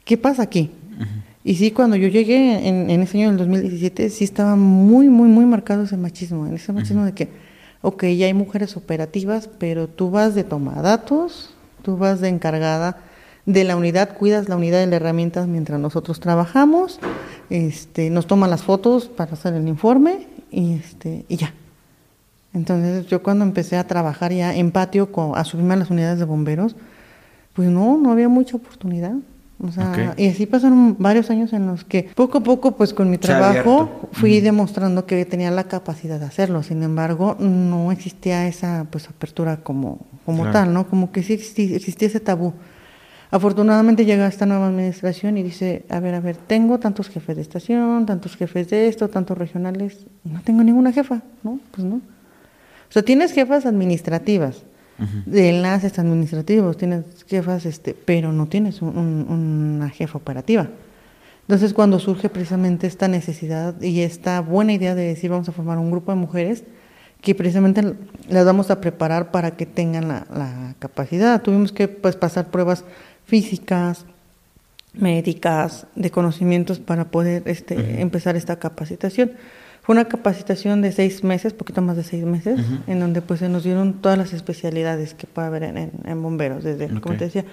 ¿qué 0.04 0.18
pasa 0.18 0.44
aquí? 0.44 0.72
Uh 0.98 1.04
-huh. 1.04 1.08
Y 1.44 1.56
sí, 1.56 1.72
cuando 1.72 1.96
yo 1.96 2.10
llegué 2.10 2.68
en, 2.68 2.90
en, 2.90 3.02
ese 3.02 3.18
año 3.20 3.30
del 3.30 3.38
2017, 3.38 4.10
sí 4.10 4.26
estaba 4.26 4.58
muy, 4.58 5.08
muy, 5.08 5.30
muy 5.30 5.46
marcado 5.46 5.84
ese 5.84 5.96
machismo, 5.96 6.46
en 6.46 6.56
ese 6.56 6.74
machismo 6.74 7.04
uh 7.04 7.06
-huh. 7.06 7.08
de 7.08 7.14
que, 7.14 7.30
ok, 7.88 8.04
ya 8.18 8.26
hay 8.26 8.34
mujeres 8.34 8.76
operativas, 8.76 9.48
pero 9.60 9.88
tú 9.88 10.12
vas 10.12 10.36
de 10.36 10.44
tomadatos, 10.44 11.52
tú 11.84 11.96
vas 11.96 12.20
de 12.20 12.28
encargada 12.28 12.98
de 13.46 13.64
la 13.64 13.78
unidad, 13.78 14.18
cuidas 14.18 14.50
la 14.50 14.58
unidad 14.58 14.80
de 14.80 14.88
las 14.88 14.96
herramientas 14.96 15.48
mientras 15.48 15.80
nosotros 15.80 16.20
trabajamos, 16.20 17.00
este, 17.50 18.10
nos 18.10 18.28
toman 18.28 18.50
las 18.50 18.64
fotos 18.64 19.08
para 19.08 19.32
hacer 19.32 19.54
el 19.54 19.70
informe 19.70 20.28
y, 20.52 20.74
este, 20.74 21.24
y 21.30 21.38
ya. 21.38 21.54
Entonces 22.54 23.08
yo 23.08 23.24
cuando 23.24 23.46
empecé 23.46 23.78
a 23.78 23.88
trabajar 23.88 24.34
ya 24.34 24.54
en 24.54 24.72
patio, 24.72 25.10
a 25.34 25.46
subirme 25.46 25.76
a 25.76 25.78
las 25.78 25.90
unidades 25.90 26.20
de 26.20 26.26
bomberos, 26.26 26.76
pues 27.54 27.70
no, 27.70 27.98
no 27.98 28.12
había 28.12 28.28
mucha 28.28 28.58
oportunidad. 28.58 29.14
O 29.60 29.72
sea, 29.72 29.92
okay. 29.92 30.10
y 30.18 30.30
así 30.30 30.46
pasaron 30.46 30.96
varios 31.00 31.32
años 31.32 31.52
en 31.52 31.66
los 31.66 31.84
que 31.84 32.10
poco 32.14 32.38
a 32.38 32.42
poco, 32.44 32.78
pues 32.78 32.94
con 32.94 33.10
mi 33.10 33.18
trabajo, 33.18 34.08
fui 34.12 34.40
mm. 34.40 34.44
demostrando 34.44 35.06
que 35.08 35.26
tenía 35.26 35.50
la 35.50 35.64
capacidad 35.64 36.20
de 36.20 36.26
hacerlo. 36.26 36.62
Sin 36.62 36.84
embargo, 36.84 37.36
no 37.40 37.92
existía 37.92 38.48
esa 38.48 38.86
pues 38.92 39.10
apertura 39.10 39.58
como, 39.58 40.06
como 40.26 40.44
claro. 40.44 40.54
tal, 40.54 40.74
¿no? 40.74 40.88
Como 40.88 41.12
que 41.12 41.24
sí 41.24 41.34
existía, 41.34 41.78
ese 41.78 42.20
tabú. 42.20 42.54
Afortunadamente 43.32 44.06
llega 44.06 44.28
esta 44.28 44.46
nueva 44.46 44.68
administración 44.68 45.38
y 45.38 45.44
dice, 45.44 45.86
a 45.90 46.00
ver, 46.00 46.14
a 46.14 46.22
ver, 46.22 46.38
tengo 46.38 46.80
tantos 46.80 47.10
jefes 47.10 47.36
de 47.36 47.42
estación, 47.42 48.06
tantos 48.06 48.38
jefes 48.38 48.70
de 48.70 48.88
esto, 48.88 49.10
tantos 49.10 49.38
regionales, 49.38 50.06
y 50.24 50.30
no 50.30 50.42
tengo 50.42 50.64
ninguna 50.64 50.94
jefa, 50.94 51.24
¿no? 51.44 51.60
Pues 51.72 51.86
no. 51.86 51.96
O 51.96 52.92
sea, 52.92 53.02
tienes 53.02 53.34
jefas 53.34 53.66
administrativas, 53.66 54.64
uh 55.00 55.04
-huh. 55.04 55.24
de 55.26 55.50
enlaces 55.50 56.00
administrativos, 56.00 56.78
tienes 56.78 57.04
jefas, 57.28 57.66
este, 57.66 57.94
pero 57.94 58.32
no 58.32 58.48
tienes 58.48 58.82
un, 58.82 58.98
un, 58.98 59.76
una 59.78 59.90
jefa 59.90 60.18
operativa. 60.18 60.68
Entonces, 61.42 61.74
cuando 61.74 61.98
surge 62.00 62.28
precisamente 62.30 62.88
esta 62.88 63.08
necesidad 63.08 63.82
y 63.82 64.02
esta 64.02 64.42
buena 64.42 64.74
idea 64.74 64.96
de 64.96 65.04
decir, 65.04 65.30
vamos 65.30 65.48
a 65.48 65.54
formar 65.54 65.78
un 65.78 65.92
grupo 65.92 66.12
de 66.12 66.18
mujeres, 66.18 66.64
que 67.22 67.34
precisamente 67.36 67.96
las 68.30 68.46
vamos 68.46 68.70
a 68.70 68.82
preparar 68.82 69.32
para 69.32 69.52
que 69.52 69.66
tengan 69.66 70.08
la, 70.08 70.28
la 70.34 70.76
capacidad. 70.80 71.42
Tuvimos 71.42 71.72
que 71.72 71.88
pues, 71.88 72.16
pasar 72.16 72.52
pruebas 72.52 72.84
físicas, 73.26 74.06
médicas, 74.94 75.88
de 75.96 76.12
conocimientos 76.12 76.80
para 76.80 77.06
poder 77.06 77.44
este, 77.46 77.76
uh 77.76 77.80
-huh. 77.80 78.00
empezar 78.02 78.36
esta 78.36 78.58
capacitación. 78.58 79.32
Fue 79.88 79.94
una 79.94 80.04
capacitación 80.10 80.82
de 80.82 80.92
seis 80.92 81.24
meses, 81.24 81.54
poquito 81.54 81.82
más 81.82 81.96
de 81.96 82.04
seis 82.04 82.26
meses, 82.26 82.60
uh 82.60 82.62
-huh. 82.62 82.80
en 82.88 83.00
donde 83.00 83.22
pues 83.22 83.40
se 83.40 83.48
nos 83.48 83.64
dieron 83.64 84.02
todas 84.02 84.18
las 84.18 84.34
especialidades 84.34 85.14
que 85.14 85.28
puede 85.28 85.48
haber 85.48 85.64
en, 85.64 85.78
en, 85.78 85.92
en 86.04 86.22
bomberos, 86.22 86.66
desde, 86.66 86.88
okay. 86.88 87.00
como 87.00 87.16
te 87.16 87.24
decía, 87.24 87.46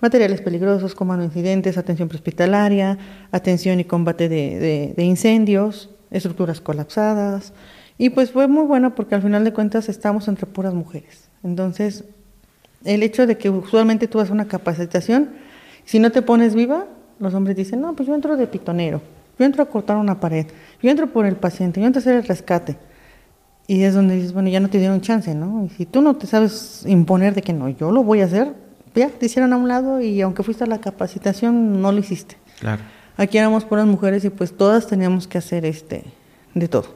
materiales 0.00 0.40
peligrosos, 0.40 0.94
comando 0.94 1.24
incidentes, 1.24 1.76
atención 1.76 2.06
prehospitalaria, 2.08 2.96
atención 3.32 3.80
y 3.80 3.84
combate 3.86 4.28
de, 4.28 4.56
de, 4.60 4.94
de, 4.96 5.02
incendios, 5.02 5.90
estructuras 6.12 6.60
colapsadas. 6.60 7.52
Y 7.98 8.10
pues 8.10 8.30
fue 8.30 8.46
muy 8.46 8.66
bueno 8.66 8.94
porque 8.94 9.16
al 9.16 9.22
final 9.22 9.42
de 9.42 9.52
cuentas 9.52 9.88
estamos 9.88 10.28
entre 10.28 10.46
puras 10.46 10.74
mujeres. 10.74 11.28
Entonces, 11.42 12.04
el 12.84 13.02
hecho 13.02 13.26
de 13.26 13.36
que 13.36 13.50
usualmente 13.50 14.06
tú 14.06 14.18
vas 14.18 14.30
a 14.30 14.32
una 14.32 14.46
capacitación, 14.46 15.30
si 15.84 15.98
no 15.98 16.12
te 16.12 16.22
pones 16.22 16.54
viva, 16.54 16.86
los 17.18 17.34
hombres 17.34 17.56
dicen, 17.56 17.80
no, 17.80 17.96
pues 17.96 18.06
yo 18.06 18.14
entro 18.14 18.36
de 18.36 18.46
pitonero, 18.46 19.02
yo 19.38 19.44
entro 19.44 19.62
a 19.62 19.66
cortar 19.66 19.96
una 19.96 20.20
pared, 20.20 20.46
yo 20.82 20.90
entro 20.90 21.08
por 21.08 21.26
el 21.26 21.36
paciente, 21.36 21.80
yo 21.80 21.86
entro 21.86 22.00
a 22.00 22.02
hacer 22.02 22.16
el 22.16 22.24
rescate. 22.24 22.76
Y 23.66 23.82
es 23.82 23.94
donde 23.94 24.16
dices, 24.16 24.32
bueno, 24.32 24.50
ya 24.50 24.60
no 24.60 24.68
te 24.68 24.78
dieron 24.78 25.00
chance, 25.00 25.34
¿no? 25.34 25.64
Y 25.64 25.70
si 25.70 25.86
tú 25.86 26.02
no 26.02 26.16
te 26.16 26.26
sabes 26.26 26.84
imponer 26.86 27.34
de 27.34 27.42
que 27.42 27.52
no, 27.52 27.68
yo 27.70 27.90
lo 27.90 28.02
voy 28.02 28.20
a 28.20 28.26
hacer, 28.26 28.54
ya 28.94 29.08
te 29.08 29.26
hicieron 29.26 29.52
a 29.52 29.56
un 29.56 29.68
lado 29.68 30.00
y 30.00 30.20
aunque 30.20 30.42
fuiste 30.42 30.64
a 30.64 30.66
la 30.66 30.80
capacitación, 30.80 31.80
no 31.80 31.90
lo 31.90 31.98
hiciste. 31.98 32.36
Claro. 32.60 32.82
Aquí 33.16 33.38
éramos 33.38 33.64
puras 33.64 33.86
mujeres 33.86 34.24
y 34.24 34.30
pues 34.30 34.56
todas 34.56 34.86
teníamos 34.86 35.26
que 35.26 35.38
hacer 35.38 35.64
este 35.64 36.04
de 36.54 36.68
todo. 36.68 36.94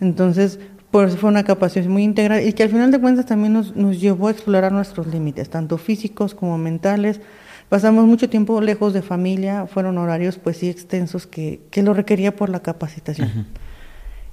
Entonces, 0.00 0.58
por 0.90 1.06
eso 1.06 1.16
fue 1.16 1.30
una 1.30 1.44
capacitación 1.44 1.92
muy 1.92 2.02
integral 2.02 2.46
y 2.46 2.52
que 2.52 2.64
al 2.64 2.70
final 2.70 2.90
de 2.90 2.98
cuentas 3.00 3.26
también 3.26 3.52
nos, 3.52 3.76
nos 3.76 4.00
llevó 4.00 4.28
a 4.28 4.30
explorar 4.32 4.72
nuestros 4.72 5.06
límites, 5.06 5.48
tanto 5.50 5.78
físicos 5.78 6.34
como 6.34 6.58
mentales. 6.58 7.20
Pasamos 7.70 8.04
mucho 8.04 8.28
tiempo 8.28 8.60
lejos 8.60 8.92
de 8.92 9.00
familia, 9.00 9.66
fueron 9.66 9.96
horarios 9.96 10.38
pues 10.38 10.56
sí 10.56 10.68
extensos 10.68 11.28
que, 11.28 11.60
que 11.70 11.84
lo 11.84 11.94
requería 11.94 12.34
por 12.34 12.50
la 12.50 12.60
capacitación. 12.60 13.28
Uh 13.28 13.38
-huh. 13.38 13.44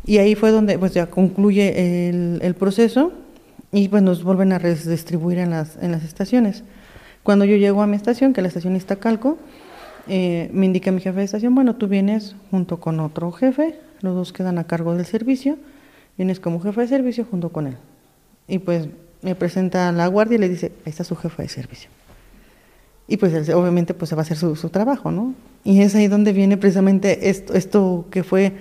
Y 0.07 0.17
ahí 0.17 0.33
fue 0.33 0.49
donde 0.49 0.79
pues 0.79 0.95
ya 0.95 1.05
concluye 1.05 2.09
el, 2.09 2.39
el, 2.41 2.55
proceso 2.55 3.11
y 3.71 3.89
pues 3.89 4.01
nos 4.01 4.23
vuelven 4.23 4.53
a 4.53 4.57
redistribuir 4.57 5.37
en 5.37 5.51
las, 5.51 5.77
en 5.79 5.91
las 5.91 6.03
estaciones. 6.03 6.63
Cuando 7.21 7.45
yo 7.45 7.57
llego 7.57 7.83
a 7.83 7.87
mi 7.87 7.95
estación, 7.95 8.33
que 8.33 8.41
es 8.41 8.43
la 8.43 8.47
estación 8.47 8.75
Iztacalco, 8.75 9.37
eh, 10.07 10.49
me 10.51 10.65
indica 10.65 10.91
mi 10.91 11.01
jefe 11.01 11.19
de 11.19 11.25
estación, 11.25 11.53
bueno, 11.53 11.75
tú 11.75 11.87
vienes 11.87 12.35
junto 12.49 12.79
con 12.79 12.99
otro 12.99 13.31
jefe, 13.31 13.79
los 14.01 14.15
dos 14.15 14.33
quedan 14.33 14.57
a 14.57 14.63
cargo 14.63 14.95
del 14.95 15.05
servicio, 15.05 15.57
vienes 16.17 16.39
como 16.39 16.59
jefe 16.59 16.81
de 16.81 16.87
servicio 16.87 17.23
junto 17.29 17.49
con 17.49 17.67
él. 17.67 17.77
Y 18.47 18.57
pues 18.57 18.87
me 19.21 19.35
presenta 19.35 19.89
a 19.89 19.91
la 19.91 20.07
guardia 20.07 20.37
y 20.37 20.39
le 20.39 20.49
dice, 20.49 20.71
ahí 20.85 20.89
está 20.89 21.03
su 21.03 21.15
jefe 21.15 21.43
de 21.43 21.49
servicio. 21.49 21.89
Y 23.07 23.17
pues 23.17 23.33
él, 23.33 23.53
obviamente 23.53 23.93
pues 23.93 24.09
se 24.09 24.15
va 24.15 24.21
a 24.21 24.25
hacer 24.25 24.37
su, 24.37 24.55
su, 24.55 24.69
trabajo, 24.69 25.11
¿no? 25.11 25.33
Y 25.63 25.81
es 25.81 25.95
ahí 25.95 26.07
donde 26.07 26.33
viene 26.33 26.57
precisamente 26.57 27.29
esto, 27.29 27.53
esto 27.53 28.05
que 28.11 28.23
fue 28.23 28.53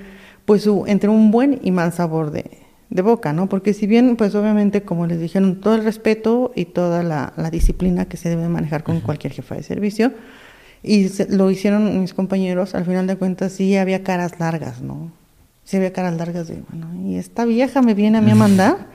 pues 0.44 0.62
su, 0.62 0.84
entre 0.86 1.08
un 1.08 1.30
buen 1.30 1.58
y 1.62 1.72
mal 1.72 1.92
sabor 1.92 2.30
de, 2.30 2.44
de 2.90 3.02
boca, 3.02 3.32
¿no? 3.32 3.48
Porque 3.48 3.74
si 3.74 3.86
bien, 3.86 4.16
pues 4.16 4.34
obviamente, 4.34 4.82
como 4.82 5.06
les 5.06 5.20
dijeron, 5.20 5.60
todo 5.60 5.74
el 5.74 5.84
respeto 5.84 6.52
y 6.54 6.66
toda 6.66 7.02
la, 7.02 7.32
disciplina 7.50 8.06
que 8.06 8.16
se 8.16 8.28
debe 8.28 8.48
manejar 8.48 8.84
con 8.84 9.00
cualquier 9.00 9.32
jefa 9.32 9.54
de 9.56 9.62
servicio, 9.62 10.12
y 10.82 11.10
lo 11.30 11.50
hicieron 11.50 12.00
mis 12.00 12.14
compañeros, 12.14 12.74
al 12.74 12.84
final 12.84 13.06
de 13.06 13.16
cuentas 13.16 13.52
sí 13.52 13.76
había 13.76 14.04
caras 14.04 14.38
largas, 14.38 14.82
¿no? 14.82 15.10
Sí 15.64 15.76
había 15.76 15.92
caras 15.92 16.16
largas 16.16 16.46
de, 16.46 16.62
bueno, 16.70 16.88
y 17.08 17.16
esta 17.16 17.44
vieja 17.44 17.82
me 17.82 17.94
viene 17.94 18.18
a 18.18 18.20
mí 18.20 18.30
a 18.30 18.34
mandar, 18.36 18.86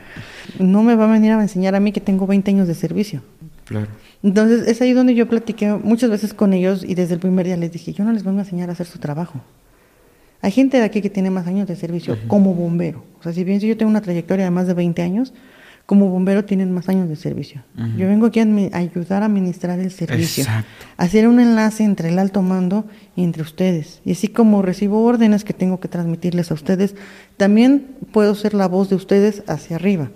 no 0.57 0.83
me 0.83 0.95
va 0.95 1.05
a 1.05 1.11
venir 1.11 1.33
a 1.33 1.41
enseñar 1.41 1.75
a 1.75 1.81
mí 1.81 1.91
que 1.91 1.99
tengo 1.99 2.27
20 2.27 2.49
años 2.51 2.67
de 2.67 2.75
servicio. 2.75 3.21
Claro. 3.65 3.87
Entonces 4.23 4.67
es 4.67 4.81
ahí 4.81 4.93
donde 4.93 5.15
yo 5.15 5.27
platiqué 5.27 5.73
muchas 5.73 6.09
veces 6.09 6.33
con 6.33 6.53
ellos 6.53 6.83
y 6.87 6.95
desde 6.95 7.15
el 7.15 7.19
primer 7.19 7.45
día 7.45 7.57
les 7.57 7.71
dije, 7.71 7.93
yo 7.93 8.03
no 8.03 8.11
les 8.11 8.23
vengo 8.23 8.39
a 8.39 8.43
enseñar 8.43 8.69
a 8.69 8.73
hacer 8.73 8.85
su 8.85 8.99
trabajo. 8.99 9.41
Hay 10.41 10.51
gente 10.51 10.77
de 10.77 10.83
aquí 10.83 11.01
que 11.01 11.09
tiene 11.09 11.29
más 11.29 11.47
años 11.47 11.67
de 11.67 11.75
servicio 11.75 12.17
como 12.27 12.53
bombero. 12.53 13.03
O 13.19 13.23
sea, 13.23 13.31
si 13.31 13.43
bien 13.43 13.59
yo 13.59 13.77
tengo 13.77 13.89
una 13.89 14.01
trayectoria 14.01 14.45
de 14.45 14.51
más 14.51 14.67
de 14.67 14.73
20 14.73 15.01
años, 15.01 15.33
como 15.85 16.07
bombero 16.09 16.45
tienen 16.45 16.71
más 16.71 16.87
años 16.89 17.09
de 17.09 17.15
servicio. 17.15 17.63
Yo 17.97 18.07
vengo 18.07 18.27
aquí 18.27 18.39
a, 18.39 18.47
ayudar 18.77 19.23
a 19.23 19.25
administrar 19.25 19.79
el 19.79 19.91
servicio, 19.91 20.45
hacer 20.95 21.27
un 21.27 21.39
enlace 21.39 21.83
entre 21.83 22.09
el 22.09 22.17
alto 22.17 22.41
mando 22.41 22.85
y 23.15 23.23
entre 23.23 23.41
ustedes. 23.41 23.99
Y 24.05 24.13
así 24.13 24.29
como 24.29 24.61
recibo 24.61 25.03
órdenes 25.03 25.43
que 25.43 25.53
tengo 25.53 25.79
que 25.79 25.89
transmitirles 25.89 26.49
a 26.51 26.53
ustedes, 26.53 26.95
también 27.35 27.87
puedo 28.13 28.35
ser 28.35 28.53
la 28.53 28.67
voz 28.67 28.89
de 28.89 28.95
ustedes 28.95 29.43
hacia 29.47 29.75
arriba. 29.75 30.11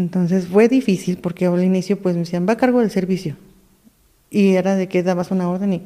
Entonces 0.00 0.46
fue 0.46 0.68
difícil 0.68 1.18
porque 1.18 1.46
al 1.46 1.62
inicio 1.62 2.00
pues 2.00 2.14
me 2.14 2.20
decían, 2.20 2.46
va 2.48 2.54
a 2.54 2.56
cargo 2.56 2.80
del 2.80 2.90
servicio. 2.90 3.36
Y 4.30 4.54
era 4.54 4.76
de 4.76 4.88
que 4.88 5.02
dabas 5.02 5.30
una 5.30 5.48
orden 5.48 5.72
y, 5.74 5.82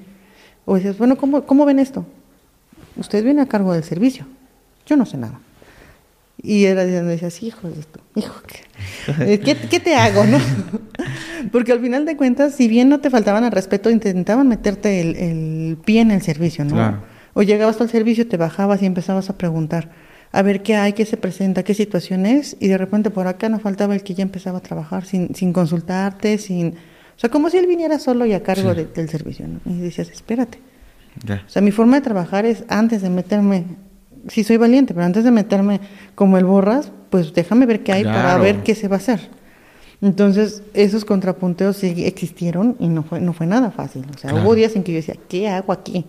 o 0.64 0.76
decías, 0.76 0.98
bueno, 0.98 1.16
¿cómo, 1.16 1.44
cómo 1.44 1.64
ven 1.66 1.78
esto? 1.78 2.06
usted 2.96 3.24
viene 3.24 3.42
a 3.42 3.46
cargo 3.46 3.72
del 3.72 3.84
servicio, 3.84 4.26
yo 4.86 4.96
no 4.96 5.06
sé 5.06 5.16
nada. 5.16 5.40
Y 6.40 6.64
era 6.64 6.84
donde 6.84 7.12
decías, 7.12 7.42
hijo 7.42 7.68
de 7.68 7.80
esto, 7.80 8.00
hijo, 8.14 8.34
¿qué, 8.46 9.56
¿qué, 9.70 9.80
te 9.80 9.94
hago? 9.94 10.24
no 10.24 10.38
Porque 11.52 11.72
al 11.72 11.80
final 11.80 12.04
de 12.04 12.16
cuentas, 12.16 12.54
si 12.54 12.68
bien 12.68 12.88
no 12.88 13.00
te 13.00 13.08
faltaban 13.08 13.44
al 13.44 13.52
respeto, 13.52 13.88
intentaban 13.88 14.46
meterte 14.46 15.00
el, 15.00 15.78
pie 15.84 16.02
en 16.02 16.10
el 16.10 16.22
servicio, 16.22 16.64
¿no? 16.64 17.02
O 17.32 17.42
llegabas 17.42 17.80
al 17.80 17.88
servicio, 17.88 18.28
te 18.28 18.36
bajabas 18.36 18.82
y 18.82 18.86
empezabas 18.86 19.30
a 19.30 19.38
preguntar, 19.38 19.90
a 20.34 20.42
ver 20.42 20.64
qué 20.64 20.74
hay, 20.74 20.94
qué 20.94 21.06
se 21.06 21.16
presenta, 21.16 21.62
qué 21.62 21.74
situación 21.74 22.26
es, 22.26 22.56
y 22.58 22.66
de 22.66 22.76
repente 22.76 23.10
por 23.10 23.28
acá 23.28 23.48
no 23.48 23.60
faltaba 23.60 23.94
el 23.94 24.02
que 24.02 24.14
ya 24.14 24.24
empezaba 24.24 24.58
a 24.58 24.60
trabajar 24.60 25.04
sin, 25.04 25.32
sin 25.36 25.52
consultarte, 25.52 26.38
sin... 26.38 26.70
O 27.16 27.20
sea, 27.20 27.30
como 27.30 27.50
si 27.50 27.58
él 27.58 27.68
viniera 27.68 28.00
solo 28.00 28.26
y 28.26 28.32
a 28.32 28.42
cargo 28.42 28.74
del 28.74 29.08
servicio, 29.08 29.46
¿no? 29.46 29.60
Y 29.64 29.78
decías, 29.78 30.10
espérate. 30.10 30.58
O 31.28 31.48
sea, 31.48 31.62
mi 31.62 31.70
forma 31.70 31.94
de 31.94 32.02
trabajar 32.02 32.46
es 32.46 32.64
antes 32.66 33.00
de 33.02 33.10
meterme, 33.10 33.64
sí 34.26 34.42
soy 34.42 34.56
valiente, 34.56 34.92
pero 34.92 35.06
antes 35.06 35.22
de 35.22 35.30
meterme 35.30 35.80
como 36.16 36.36
el 36.36 36.44
borras, 36.44 36.90
pues 37.10 37.32
déjame 37.32 37.64
ver 37.66 37.84
qué 37.84 37.92
hay 37.92 38.02
para 38.02 38.36
ver 38.36 38.64
qué 38.64 38.74
se 38.74 38.88
va 38.88 38.96
a 38.96 38.98
hacer. 38.98 39.20
Entonces, 40.02 40.64
esos 40.74 41.04
contrapunteos 41.04 41.76
sí 41.76 41.94
existieron 42.04 42.74
y 42.80 42.88
no 42.88 43.04
fue, 43.04 43.20
no 43.20 43.34
fue 43.34 43.46
nada 43.46 43.70
fácil. 43.70 44.04
O 44.12 44.18
sea, 44.18 44.34
hubo 44.34 44.56
días 44.56 44.74
en 44.74 44.82
que 44.82 44.90
yo 44.90 44.96
decía, 44.96 45.14
¿qué 45.28 45.48
hago 45.48 45.72
aquí? 45.72 46.06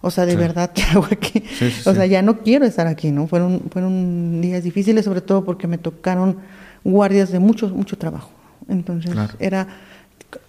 O 0.00 0.10
sea, 0.10 0.26
de 0.26 0.36
verdad, 0.36 0.72
¿qué 0.74 0.82
hago 0.82 1.06
aquí? 1.10 1.42
o 1.84 1.94
sea, 1.94 2.06
ya 2.06 2.22
no 2.22 2.38
quiero 2.38 2.64
estar 2.64 2.86
aquí, 2.86 3.10
¿no? 3.10 3.26
Fueron, 3.26 3.62
fueron 3.70 4.40
días 4.40 4.64
difíciles, 4.64 5.04
sobre 5.04 5.20
todo 5.20 5.44
porque 5.44 5.66
me 5.66 5.78
tocaron 5.78 6.38
guardias 6.84 7.30
de 7.32 7.38
mucho, 7.38 7.68
mucho 7.68 7.98
trabajo. 7.98 8.30
Entonces, 8.68 9.14
era, 9.38 9.68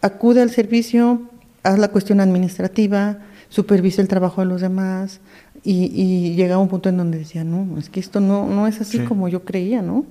acude 0.02 0.42
al 0.42 0.50
servicio, 0.50 1.22
haz 1.64 1.80
la 1.80 1.90
cuestión 1.90 2.20
administrativa, 2.20 3.20
supervisa 3.50 4.02
el 4.02 4.08
trabajo 4.08 4.42
de 4.42 4.48
los 4.48 4.62
demás 4.62 5.22
y, 5.64 5.86
y 5.94 6.36
llegaba 6.36 6.62
un 6.62 6.70
punto 6.70 6.90
en 6.90 6.98
donde 6.98 7.18
decía, 7.18 7.44
no, 7.44 7.78
es 7.78 7.90
que 7.90 8.00
esto 8.00 8.20
no, 8.20 8.48
no 8.48 8.68
es 8.68 8.82
así 8.82 9.00
como 9.00 9.28
yo 9.28 9.44
creía, 9.44 9.82
¿no? 9.82 10.06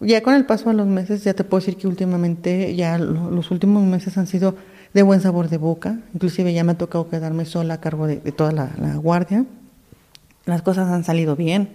Ya 0.00 0.22
con 0.22 0.34
el 0.34 0.46
paso 0.46 0.68
de 0.70 0.74
los 0.74 0.86
meses, 0.86 1.22
ya 1.22 1.34
te 1.34 1.44
puedo 1.44 1.60
decir 1.60 1.76
que 1.76 1.86
últimamente, 1.86 2.74
ya 2.74 2.98
los 2.98 3.50
últimos 3.52 3.84
meses 3.84 4.18
han 4.18 4.26
sido 4.26 4.56
de 4.94 5.02
buen 5.02 5.20
sabor 5.20 5.48
de 5.48 5.56
boca, 5.56 5.98
inclusive 6.14 6.52
ya 6.52 6.64
me 6.64 6.72
ha 6.72 6.78
tocado 6.78 7.08
quedarme 7.08 7.44
sola 7.44 7.74
a 7.74 7.80
cargo 7.80 8.06
de, 8.06 8.16
toda 8.16 8.52
la, 8.52 8.96
guardia, 8.96 9.44
las 10.44 10.62
cosas 10.62 10.88
han 10.88 11.04
salido 11.04 11.36
bien, 11.36 11.70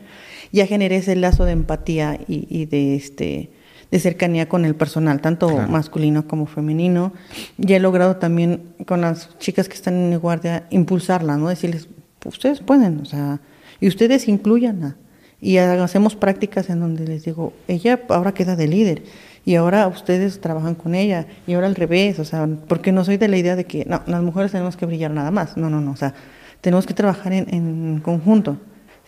ya 0.52 0.68
generé 0.68 0.98
ese 0.98 1.16
lazo 1.16 1.46
de 1.46 1.52
empatía 1.52 2.20
y, 2.28 2.48
y 2.50 2.66
de 2.66 2.96
este 2.96 3.52
de 3.92 4.00
cercanía 4.00 4.50
con 4.50 4.66
el 4.66 4.76
personal, 4.76 5.22
tanto 5.22 5.50
masculino 5.68 6.28
como 6.28 6.46
femenino. 6.46 7.14
Y 7.58 7.74
he 7.74 7.80
logrado 7.80 8.18
también 8.18 8.74
con 8.86 9.02
las 9.02 9.38
chicas 9.40 9.70
que 9.70 9.76
están 9.76 9.94
en 9.96 10.10
mi 10.10 10.16
guardia 10.18 10.68
impulsarla, 10.72 11.38
¿no? 11.38 11.48
Decirles, 11.48 11.88
ustedes 12.26 12.60
pueden, 12.60 13.00
o 13.00 13.06
sea, 13.06 13.40
y 13.80 13.88
ustedes 13.88 14.28
incluyan. 14.28 14.96
Y 15.40 15.58
hacemos 15.58 16.16
prácticas 16.16 16.70
en 16.70 16.80
donde 16.80 17.08
les 17.08 17.24
digo, 17.24 17.54
ella 17.68 18.02
ahora 18.10 18.34
queda 18.34 18.56
de 18.56 18.68
líder 18.68 19.04
y 19.48 19.56
ahora 19.56 19.88
ustedes 19.88 20.42
trabajan 20.42 20.76
con 20.76 20.94
ella 20.94 21.26
y 21.48 21.54
ahora 21.54 21.68
al 21.68 21.76
revés, 21.76 22.20
o 22.20 22.26
sea, 22.26 22.50
porque 22.68 22.92
no 22.92 23.06
soy 23.06 23.16
de 23.16 23.30
la 23.30 23.38
idea 23.38 23.56
de 23.56 23.64
que 23.64 23.86
no, 23.86 24.02
las 24.06 24.22
mujeres 24.22 24.52
tenemos 24.52 24.76
que 24.76 24.86
brillar 24.86 25.12
nada 25.12 25.32
más, 25.32 25.56
no, 25.56 25.70
no, 25.70 25.80
no, 25.80 25.92
o 25.92 25.96
sea, 25.96 26.14
tenemos 26.60 26.86
que 26.86 26.94
trabajar 26.94 27.32
en, 27.32 27.48
en 27.54 28.02
conjunto. 28.02 28.58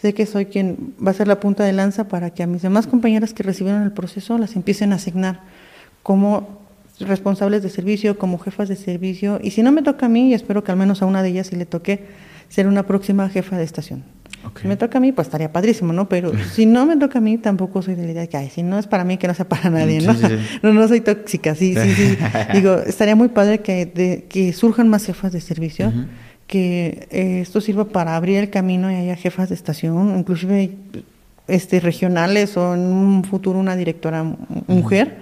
Sé 0.01 0.13
que 0.13 0.25
soy 0.25 0.45
quien 0.45 0.95
va 1.05 1.11
a 1.11 1.13
ser 1.13 1.27
la 1.27 1.41
punta 1.41 1.65
de 1.65 1.73
lanza 1.73 2.07
para 2.07 2.29
que 2.29 2.41
a 2.41 2.47
mis 2.47 2.61
demás 2.61 2.87
compañeras 2.87 3.33
que 3.33 3.43
recibieron 3.43 3.83
el 3.83 3.91
proceso 3.91 4.37
las 4.37 4.55
empiecen 4.55 4.93
a 4.93 4.95
asignar 4.95 5.41
como 6.03 6.61
responsables 7.01 7.61
de 7.61 7.69
servicio, 7.69 8.17
como 8.17 8.39
jefas 8.39 8.69
de 8.69 8.77
servicio. 8.77 9.41
Y 9.43 9.51
si 9.51 9.61
no 9.61 9.73
me 9.73 9.81
toca 9.81 10.05
a 10.05 10.09
mí, 10.09 10.33
espero 10.33 10.63
que 10.63 10.71
al 10.71 10.77
menos 10.77 11.01
a 11.01 11.05
una 11.05 11.21
de 11.21 11.31
ellas 11.31 11.47
sí 11.47 11.57
le 11.57 11.65
toque 11.65 12.05
ser 12.47 12.65
una 12.67 12.83
próxima 12.83 13.27
jefa 13.27 13.57
de 13.57 13.65
estación. 13.65 14.05
Si 14.61 14.67
me 14.67 14.77
toca 14.77 14.97
a 14.97 15.01
mí, 15.01 15.11
pues 15.11 15.27
estaría 15.27 15.51
padrísimo, 15.51 15.93
¿no? 15.93 16.09
Pero 16.09 16.31
si 16.53 16.65
no 16.65 16.85
me 16.85 16.97
toca 16.97 17.19
a 17.19 17.21
mí, 17.21 17.37
tampoco 17.37 17.81
soy 17.81 17.95
de 17.95 18.05
la 18.05 18.11
idea 18.11 18.21
de 18.21 18.29
que, 18.29 18.37
ay, 18.37 18.49
si 18.49 18.63
no 18.63 18.79
es 18.79 18.87
para 18.87 19.03
mí, 19.03 19.17
que 19.17 19.27
no 19.27 19.33
sea 19.33 19.47
para 19.47 19.69
nadie, 19.69 20.01
¿no? 20.01 20.15
no, 20.63 20.73
no 20.73 20.87
soy 20.87 21.01
tóxica, 21.01 21.55
sí, 21.55 21.75
sí, 21.75 21.93
sí. 21.93 22.17
Digo, 22.53 22.75
estaría 22.75 23.15
muy 23.15 23.29
padre 23.29 23.59
que, 23.59 24.25
que 24.29 24.53
surjan 24.53 24.89
más 24.89 25.05
jefas 25.05 25.31
de 25.31 25.41
servicio 25.41 25.91
que 26.49 27.07
eh, 27.11 27.41
esto 27.41 27.61
sirva 27.61 27.85
para 27.85 28.15
abrir 28.15 28.39
el 28.39 28.49
camino 28.49 28.91
y 28.91 28.95
haya 28.95 29.15
jefas 29.15 29.49
de 29.49 29.55
estación, 29.55 30.17
inclusive 30.17 30.71
este, 31.47 31.79
regionales 31.79 32.57
o 32.57 32.73
en 32.73 32.79
un 32.79 33.23
futuro 33.23 33.59
una 33.59 33.75
directora 33.75 34.23
mujer 34.65 35.17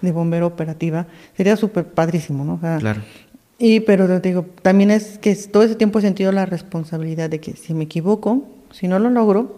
de 0.00 0.10
bombero 0.10 0.46
operativa. 0.46 1.06
Sería 1.36 1.56
súper 1.56 1.84
padrísimo, 1.84 2.44
¿no? 2.44 2.58
claro. 2.80 3.02
Y, 3.58 3.80
pero 3.80 4.06
te 4.22 4.28
digo, 4.30 4.46
también 4.62 4.90
es 4.90 5.18
que 5.18 5.34
todo 5.34 5.62
ese 5.64 5.74
tiempo 5.74 5.98
he 5.98 6.02
sentido 6.02 6.32
la 6.32 6.46
responsabilidad 6.46 7.28
de 7.28 7.40
que 7.40 7.52
si 7.56 7.74
me 7.74 7.84
equivoco, 7.84 8.48
si 8.72 8.88
no 8.88 8.98
lo 8.98 9.10
logro, 9.10 9.56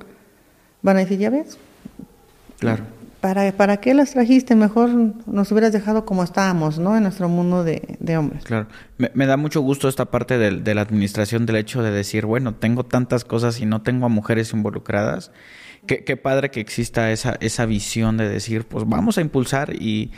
van 0.83 0.97
a 0.97 1.01
decir, 1.01 1.19
ya 1.19 1.31
ves. 1.31 1.59
Claro. 2.59 2.85
¿para, 3.23 3.53
¿para 3.53 3.79
qué 3.79 3.95
las 3.95 4.11
trajiste? 4.11 4.55
Mejor 4.57 4.91
nos 5.27 5.51
hubieras 5.53 5.73
dejado 5.73 6.05
como 6.05 6.25
estábamos, 6.25 6.79
¿no? 6.79 6.97
En 6.97 7.05
nuestro 7.05 7.29
mundo 7.29 7.65
de, 7.65 8.17
hombres. 8.19 8.45
Claro. 8.45 8.67
Me, 8.99 9.27
da 9.27 9.39
mucho 9.39 9.63
gusto 9.63 9.89
esta 9.89 10.07
parte 10.07 10.37
de, 10.37 10.51
de, 10.51 10.75
la 10.75 10.83
administración 10.83 11.47
del 11.47 11.57
hecho 11.57 11.83
de 11.83 11.93
decir, 11.93 12.27
bueno, 12.27 12.57
tengo 12.57 12.85
tantas 12.85 13.25
cosas 13.25 13.61
y 13.61 13.65
no 13.65 13.81
tengo 13.81 14.07
a 14.07 14.09
mujeres 14.09 14.53
involucradas. 14.53 15.31
Qué, 15.87 16.05
qué 16.05 16.17
padre 16.17 16.51
que 16.51 16.61
exista 16.61 17.13
esa, 17.13 17.37
esa 17.41 17.65
visión 17.65 18.17
de 18.17 18.29
decir, 18.29 18.67
pues 18.67 18.85
vamos 18.87 19.19
a 19.19 19.21
impulsar 19.21 19.73
y, 19.73 20.11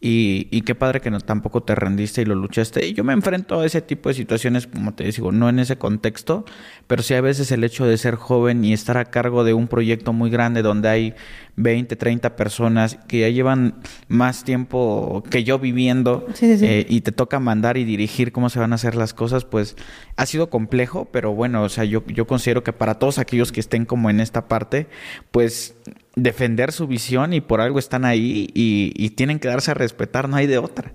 y, 0.00 0.46
y, 0.52 0.60
qué 0.60 0.76
padre 0.76 1.00
que 1.00 1.10
no, 1.10 1.18
tampoco 1.20 1.64
te 1.64 1.74
rendiste 1.74 2.22
y 2.22 2.24
lo 2.24 2.36
luchaste. 2.36 2.86
Y 2.86 2.92
yo 2.94 3.02
me 3.02 3.12
enfrento 3.12 3.58
a 3.58 3.66
ese 3.66 3.82
tipo 3.82 4.08
de 4.08 4.14
situaciones, 4.14 4.68
como 4.68 4.94
te 4.94 5.02
digo, 5.02 5.32
no 5.32 5.48
en 5.48 5.58
ese 5.58 5.76
contexto, 5.76 6.44
pero 6.86 7.02
sí 7.02 7.14
a 7.14 7.20
veces 7.20 7.50
el 7.50 7.64
hecho 7.64 7.84
de 7.84 7.98
ser 7.98 8.14
joven 8.14 8.64
y 8.64 8.72
estar 8.72 8.96
a 8.96 9.06
cargo 9.06 9.42
de 9.42 9.54
un 9.54 9.66
proyecto 9.66 10.12
muy 10.12 10.30
grande 10.30 10.62
donde 10.62 10.88
hay 10.88 11.14
20, 11.56 11.96
30 11.96 12.36
personas 12.36 12.98
que 13.08 13.20
ya 13.20 13.28
llevan 13.28 13.74
más 14.06 14.44
tiempo 14.44 15.24
que 15.28 15.42
yo 15.42 15.58
viviendo 15.58 16.26
eh, 16.40 16.86
y 16.88 17.00
te 17.00 17.10
toca 17.10 17.40
mandar 17.40 17.76
y 17.76 17.84
dirigir 17.84 18.30
cómo 18.30 18.50
se 18.50 18.60
van 18.60 18.70
a 18.72 18.76
hacer 18.76 18.94
las 18.94 19.12
cosas, 19.14 19.44
pues 19.44 19.76
ha 20.16 20.26
sido 20.26 20.48
complejo, 20.48 21.08
pero 21.10 21.34
bueno, 21.34 21.64
o 21.64 21.68
sea, 21.68 21.84
yo, 21.84 22.04
yo 22.06 22.26
considero 22.28 22.62
que 22.62 22.72
para 22.72 23.00
todos 23.00 23.18
aquellos 23.18 23.50
que 23.50 23.58
estén 23.58 23.84
como 23.84 24.10
en 24.10 24.20
esta 24.20 24.46
parte, 24.46 24.86
pues 25.32 25.74
defender 26.16 26.72
su 26.72 26.86
visión 26.86 27.32
y 27.32 27.40
por 27.40 27.60
algo 27.60 27.78
están 27.78 28.04
ahí 28.04 28.50
y, 28.54 28.92
y 28.96 29.10
tienen 29.10 29.38
que 29.38 29.48
darse 29.48 29.70
a 29.70 29.74
respetar, 29.74 30.28
no 30.28 30.36
hay 30.36 30.46
de 30.46 30.58
otra. 30.58 30.92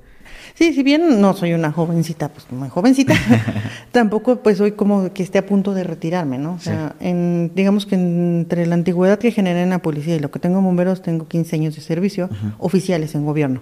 Sí, 0.56 0.74
si 0.74 0.84
bien 0.84 1.20
no 1.20 1.34
soy 1.34 1.54
una 1.54 1.72
jovencita, 1.72 2.30
pues 2.30 2.46
muy 2.52 2.70
jovencita, 2.70 3.16
tampoco 3.92 4.38
pues 4.38 4.58
soy 4.58 4.74
como 4.74 5.12
que 5.12 5.24
esté 5.24 5.40
a 5.40 5.46
punto 5.46 5.74
de 5.74 5.84
retirarme, 5.84 6.38
¿no? 6.38 6.54
O 6.54 6.60
sea, 6.60 6.96
en, 7.00 7.52
digamos 7.56 7.86
que 7.86 7.96
entre 7.96 8.66
la 8.68 8.76
antigüedad 8.76 9.18
que 9.18 9.32
generé 9.32 9.64
en 9.64 9.72
la 9.72 9.80
policía 9.80 10.16
y 10.16 10.20
lo 10.20 10.30
que 10.30 10.40
tengo 10.40 10.60
en 10.60 10.66
bomberos, 10.66 11.02
tengo 11.02 11.28
15 11.28 11.56
años 11.56 11.76
de 11.76 11.82
servicio 11.82 12.30
oficiales 12.60 13.16
en 13.16 13.26
gobierno. 13.26 13.62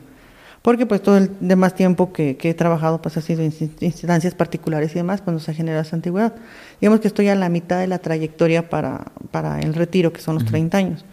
Porque 0.61 0.85
pues 0.85 1.01
todo 1.01 1.17
el 1.17 1.31
demás 1.39 1.73
tiempo 1.73 2.13
que, 2.13 2.37
he 2.39 2.53
trabajado 2.53 3.01
pues 3.01 3.17
ha 3.17 3.21
sido 3.21 3.41
en 3.41 3.51
instancias 3.79 4.35
particulares 4.35 4.91
y 4.91 4.95
demás 4.95 5.21
cuando 5.21 5.39
se 5.39 5.53
genera 5.55 5.81
esa 5.81 5.95
antigüedad. 5.95 6.35
Digamos 6.79 6.99
que 6.99 7.07
estoy 7.07 7.29
a 7.29 7.35
la 7.35 7.49
mitad 7.49 7.79
de 7.79 7.87
la 7.87 7.97
trayectoria 7.97 8.69
para, 8.69 9.05
para 9.31 9.59
el 9.59 9.73
retiro, 9.73 10.13
que 10.13 10.21
son 10.21 10.35
los 10.35 10.45
30 10.45 10.77
años. 10.77 11.05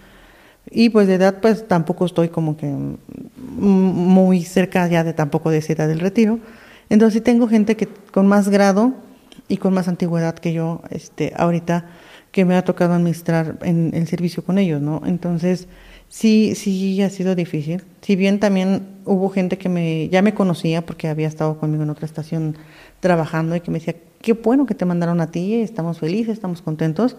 Y 0.70 0.90
pues 0.90 1.06
de 1.06 1.14
edad, 1.14 1.40
pues 1.40 1.66
tampoco 1.66 2.06
estoy 2.06 2.28
como 2.28 2.56
que 2.56 2.72
muy 3.56 4.42
cerca 4.44 4.86
ya 4.88 5.04
de 5.04 5.12
tampoco 5.12 5.50
de 5.50 5.58
esa 5.58 5.72
edad 5.72 5.88
del 5.88 6.00
retiro. 6.00 6.38
Entonces 6.90 7.14
sí 7.14 7.20
tengo 7.20 7.48
gente 7.48 7.76
que 7.76 7.88
con 8.12 8.26
más 8.26 8.48
grado 8.48 8.94
y 9.48 9.56
con 9.56 9.74
más 9.74 9.88
antigüedad 9.88 10.34
que 10.34 10.52
yo, 10.52 10.82
este, 10.90 11.32
ahorita 11.36 11.86
que 12.32 12.44
me 12.44 12.56
ha 12.56 12.64
tocado 12.64 12.94
administrar 12.94 13.58
en 13.62 13.92
el 13.94 14.06
servicio 14.06 14.44
con 14.44 14.58
ellos, 14.58 14.82
¿no? 14.82 15.02
Entonces 15.06 15.68
Sí, 16.08 16.54
sí, 16.54 17.00
ha 17.02 17.10
sido 17.10 17.34
difícil. 17.34 17.82
Si 18.00 18.16
bien 18.16 18.40
también 18.40 18.88
hubo 19.04 19.28
gente 19.28 19.58
que 19.58 19.68
me, 19.68 20.08
ya 20.08 20.22
me 20.22 20.32
conocía 20.34 20.84
porque 20.84 21.08
había 21.08 21.28
estado 21.28 21.58
conmigo 21.58 21.82
en 21.82 21.90
otra 21.90 22.06
estación 22.06 22.56
trabajando 23.00 23.54
y 23.56 23.60
que 23.60 23.70
me 23.70 23.78
decía, 23.78 23.94
qué 24.22 24.32
bueno 24.32 24.64
que 24.64 24.74
te 24.74 24.86
mandaron 24.86 25.20
a 25.20 25.30
ti, 25.30 25.56
estamos 25.56 25.98
felices, 25.98 26.32
estamos 26.32 26.62
contentos. 26.62 27.16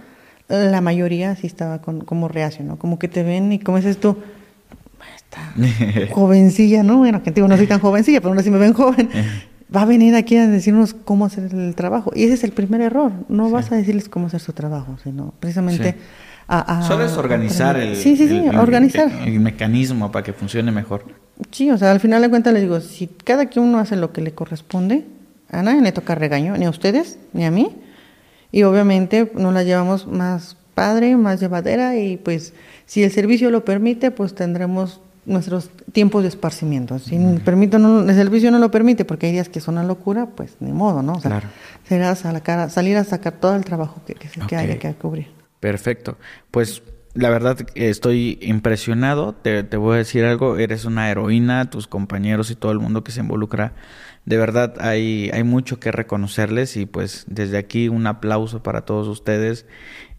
La 0.50 0.82
mayoría 0.82 1.36
sí 1.36 1.48
estaba 1.48 1.80
con, 1.80 2.02
como 2.02 2.28
reacio, 2.28 2.66
¿no? 2.66 2.78
Como 2.78 3.00
que 3.00 3.08
te 3.08 3.24
ven 3.24 3.52
y 3.54 3.60
como 3.60 3.78
dices 3.78 4.00
tú, 4.00 4.18
está 5.16 5.54
jovencilla, 6.14 6.84
¿no? 6.84 6.98
Bueno, 6.98 7.24
que 7.24 7.32
digo, 7.32 7.48
no 7.48 7.56
soy 7.56 7.68
tan 7.68 7.80
jovencilla, 7.82 8.20
pero 8.20 8.30
aún 8.30 8.40
así 8.40 8.50
me 8.50 8.58
ven 8.58 8.74
joven. 8.74 9.10
Va 9.74 9.84
a 9.84 9.86
venir 9.86 10.16
aquí 10.16 10.36
a 10.36 10.48
decirnos 10.48 10.96
cómo 10.96 11.26
hacer 11.26 11.54
el 11.54 11.76
trabajo. 11.76 12.12
Y 12.16 12.24
ese 12.24 12.34
es 12.34 12.44
el 12.44 12.52
primer 12.52 12.82
error. 12.82 13.12
No 13.30 13.52
vas 13.52 13.72
a 13.72 13.76
decirles 13.76 14.10
cómo 14.10 14.28
hacer 14.28 14.40
su 14.40 14.54
trabajo, 14.54 14.98
sino 15.04 15.34
precisamente... 15.40 15.96
Solo 16.88 17.06
es 17.06 17.16
organizar 17.16 17.78
el, 17.78 17.96
sí, 17.96 18.18
sí, 18.18 18.28
sí, 18.28 18.50
organizar. 18.58 19.12
El, 19.24 19.40
mecanismo 19.40 20.12
para 20.12 20.24
que 20.24 20.34
funcione 20.34 20.72
mejor. 20.72 21.06
Sí, 21.52 21.70
o 21.70 21.78
sea, 21.78 21.92
al 21.92 22.00
final 22.00 22.24
de 22.24 22.30
cuentas 22.30 22.52
le 22.54 22.62
digo, 22.62 22.80
si 22.80 23.06
cada 23.06 23.46
quien 23.46 23.66
uno 23.66 23.78
hace 23.78 23.96
lo 23.96 24.12
que 24.12 24.22
le 24.22 24.32
corresponde, 24.32 25.06
a 25.52 25.62
nadie 25.62 25.82
le 25.82 25.92
toca 25.92 26.16
regaño, 26.16 26.58
ni 26.58 26.66
a 26.66 26.72
ustedes, 26.72 27.20
ni 27.34 27.46
a 27.46 27.52
mí. 27.52 27.76
Y 28.52 28.64
obviamente 28.64 29.32
nos 29.36 29.54
la 29.54 29.64
llevamos 29.64 30.08
más 30.08 30.58
padre, 30.74 31.16
más 31.18 31.40
llevadera 31.40 31.98
y 31.98 32.18
pues 32.18 32.54
si 32.86 33.04
el 33.04 33.12
servicio 33.12 33.52
lo 33.52 33.66
permite, 33.66 34.12
pues 34.12 34.34
tendremos 34.34 35.02
nuestros 35.26 35.70
tiempos 35.92 36.24
de 36.24 36.30
esparcimiento. 36.30 36.98
Si 36.98 37.16
el, 37.16 37.42
permito 37.42 37.78
no, 37.78 38.02
el 38.02 38.16
servicio 38.16 38.50
no 38.50 38.60
lo 38.60 38.72
permite, 38.72 39.06
porque 39.06 39.28
hay 39.28 39.34
días 39.34 39.50
que 39.50 39.60
son 39.60 39.76
una 39.76 39.84
locura, 39.84 40.28
pues 40.28 40.56
ni 40.60 40.72
modo, 40.72 41.04
¿no? 41.04 41.14
O 41.14 41.22
sea, 41.22 41.44
serás 41.88 42.26
a 42.26 42.34
la 42.34 42.42
cara, 42.42 42.70
salir 42.70 42.98
a 42.98 43.04
sacar 43.04 43.34
todo 43.34 43.56
el 43.56 43.64
trabajo 43.64 44.02
que, 44.08 44.16
que, 44.16 44.28
que 44.48 44.56
haya 44.56 44.80
que 44.80 44.94
cubrir. 44.94 45.28
Perfecto. 45.60 46.18
Pues 46.50 46.82
la 47.14 47.30
verdad 47.30 47.58
estoy 47.76 48.40
impresionado. 48.42 49.34
Te, 49.34 49.64
te, 49.64 49.78
voy 49.78 49.96
a 49.96 49.98
decir 49.98 50.26
algo. 50.26 50.58
Eres 50.58 50.86
una 50.86 51.12
heroína. 51.12 51.70
Tus 51.70 51.88
compañeros 51.88 52.50
y 52.52 52.56
todo 52.56 52.72
el 52.72 52.80
mundo 52.80 53.04
que 53.04 53.12
se 53.12 53.20
involucra. 53.20 53.74
De 54.30 54.38
verdad 54.38 54.76
hay, 54.80 55.32
hay 55.34 55.42
mucho 55.42 55.80
que 55.80 55.92
reconocerles 55.92 56.78
y 56.78 56.86
pues 56.86 57.26
desde 57.28 57.58
aquí 57.58 57.90
un 57.90 58.06
aplauso 58.06 58.62
para 58.62 58.82
todos 58.82 59.08
ustedes. 59.08 59.66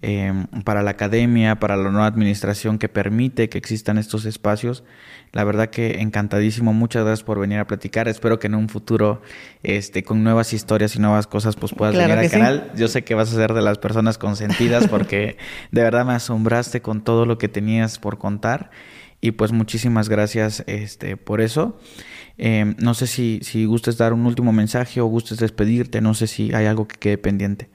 Em, 0.02 0.46
para 0.64 0.82
la 0.82 0.90
academia, 0.90 1.60
para 1.60 1.76
la 1.76 1.90
nueva 1.90 2.06
administración 2.06 2.78
que 2.78 2.88
permite 2.88 3.48
que 3.48 3.56
existan 3.56 3.98
estos 3.98 4.24
espacios. 4.24 4.82
La 5.30 5.44
verdad 5.44 5.70
que 5.70 6.00
encantadísimo, 6.00 6.72
muchas 6.72 7.04
gracias 7.04 7.22
por 7.22 7.38
venir 7.38 7.60
a 7.60 7.68
platicar. 7.68 8.08
Espero 8.08 8.40
que 8.40 8.48
en 8.48 8.56
un 8.56 8.68
futuro, 8.68 9.22
este, 9.62 10.02
con 10.02 10.24
nuevas 10.24 10.52
historias 10.54 10.96
y 10.96 10.98
nuevas 10.98 11.28
cosas, 11.28 11.54
pues 11.54 11.72
puedas 11.72 11.94
venir 11.94 12.18
al 12.18 12.30
canal. 12.30 12.72
Yo 12.74 12.88
sé 12.88 13.04
que 13.04 13.14
vas 13.14 13.32
a 13.32 13.36
ser 13.36 13.54
de 13.54 13.62
las 13.62 13.78
personas 13.78 14.18
consentidas 14.18 14.88
porque 14.90 15.36
de 15.70 15.82
verdad 15.84 16.04
me 16.04 16.14
asombraste 16.14 16.82
con 16.82 17.04
todo 17.04 17.26
lo 17.26 17.38
que 17.38 17.46
tenías 17.46 18.00
por 18.00 18.18
contar. 18.18 18.72
Y 19.20 19.32
pues 19.32 19.52
muchísimas 19.52 20.08
gracias 20.08 20.64
este, 20.66 21.16
por 21.16 21.40
eso. 21.40 21.78
Em, 22.38 22.74
no 22.78 22.94
sé 22.94 23.06
si, 23.06 23.40
si 23.42 23.64
gustes 23.66 23.96
dar 23.96 24.12
un 24.12 24.26
último 24.26 24.52
mensaje 24.52 25.00
o 25.00 25.06
gustes 25.06 25.38
despedirte, 25.38 26.00
no 26.00 26.14
sé 26.14 26.26
si 26.26 26.54
hay 26.54 26.66
algo 26.66 26.86
que 26.88 26.98
quede 26.98 27.18
pendiente. 27.18 27.68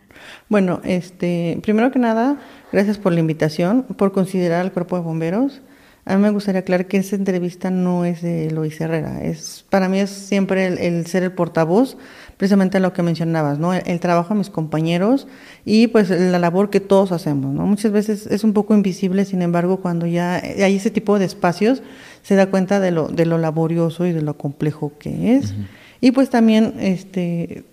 Bueno, 0.50 0.82
este, 0.84 1.60
primero 1.62 1.92
que 1.92 2.00
nada, 2.00 2.38
gracias 2.72 2.98
por 2.98 3.14
la 3.14 3.20
invitación, 3.20 3.84
por 3.84 4.12
considerar 4.12 4.62
al 4.62 4.72
cuerpo 4.72 4.96
de 4.96 5.04
bomberos. 5.04 5.62
A 6.06 6.16
mí 6.16 6.22
me 6.22 6.30
gustaría 6.30 6.60
aclarar 6.60 6.86
que 6.88 6.98
esta 6.98 7.16
entrevista 7.16 7.72
no 7.72 8.06
es 8.06 8.22
de 8.22 8.52
Luis 8.52 8.80
Herrera. 8.80 9.24
Es, 9.24 9.66
para 9.70 9.90
mí 9.90 10.00
es 10.00 10.12
siempre 10.12 10.68
el, 10.68 11.08
ser 11.08 11.24
el 11.24 11.32
portavoz, 11.32 11.98
precisamente 12.38 12.80
lo 12.80 12.94
que 12.94 13.02
mencionabas, 13.02 13.60
¿no? 13.60 13.74
El, 13.74 14.00
trabajo 14.00 14.34
de 14.34 14.40
mis 14.40 14.50
compañeros 14.50 15.28
y 15.64 15.88
pues 15.88 16.10
la 16.10 16.40
labor 16.40 16.70
que 16.70 16.80
todos 16.80 17.12
hacemos, 17.12 17.54
¿no? 17.54 17.66
Muchas 17.66 17.92
veces 17.92 18.28
es 18.28 18.44
un 18.44 18.54
poco 18.54 18.74
invisible, 18.74 19.26
sin 19.26 19.42
embargo, 19.42 19.78
cuando 19.78 20.06
ya 20.06 20.36
hay 20.36 20.76
ese 20.76 20.92
tipo 20.92 21.18
de 21.18 21.26
espacios, 21.26 21.82
se 22.24 22.36
da 22.36 22.48
cuenta 22.48 22.80
de 22.80 22.92
lo, 22.92 23.08
de 23.08 23.26
lo 23.26 23.38
laborioso 23.38 24.06
y 24.06 24.12
de 24.12 24.22
lo 24.22 24.38
complejo 24.38 24.94
que 25.00 25.36
es. 25.36 25.54
Y 26.02 26.12
pues 26.12 26.30
también, 26.30 26.74
este, 26.80 27.64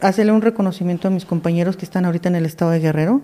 hacerle 0.00 0.32
un 0.32 0.42
reconocimiento 0.42 1.08
a 1.08 1.10
mis 1.10 1.24
compañeros 1.24 1.76
que 1.76 1.84
están 1.84 2.04
ahorita 2.04 2.28
en 2.28 2.36
el 2.36 2.46
estado 2.46 2.72
de 2.72 2.80
Guerrero. 2.80 3.22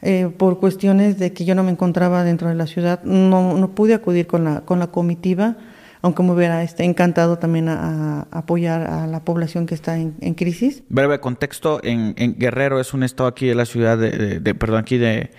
Eh, 0.00 0.30
por 0.36 0.60
cuestiones 0.60 1.18
de 1.18 1.32
que 1.32 1.44
yo 1.44 1.56
no 1.56 1.64
me 1.64 1.72
encontraba 1.72 2.22
dentro 2.22 2.48
de 2.48 2.54
la 2.54 2.68
ciudad, 2.68 3.02
no, 3.02 3.56
no 3.58 3.70
pude 3.70 3.94
acudir 3.94 4.28
con 4.28 4.44
la, 4.44 4.60
con 4.60 4.78
la 4.78 4.86
comitiva, 4.86 5.56
aunque 6.02 6.22
me 6.22 6.32
hubiera 6.32 6.62
este, 6.62 6.84
encantado 6.84 7.38
también 7.38 7.68
a, 7.68 8.26
apoyar 8.30 8.82
a 8.82 9.06
la 9.06 9.24
población 9.24 9.66
que 9.66 9.74
está 9.74 9.96
en, 9.96 10.34
crisis. 10.34 10.82
Breve 10.88 11.20
contexto, 11.20 11.80
en, 11.82 12.14
Guerrero 12.38 12.80
es 12.80 12.94
un 12.94 13.02
estado 13.02 13.28
aquí 13.28 13.46
de 13.46 13.54
la 13.54 13.64
ciudad, 13.64 13.98
de 13.98 14.54
perdón, 14.54 14.80
aquí 14.80 14.98
de, 14.98 15.30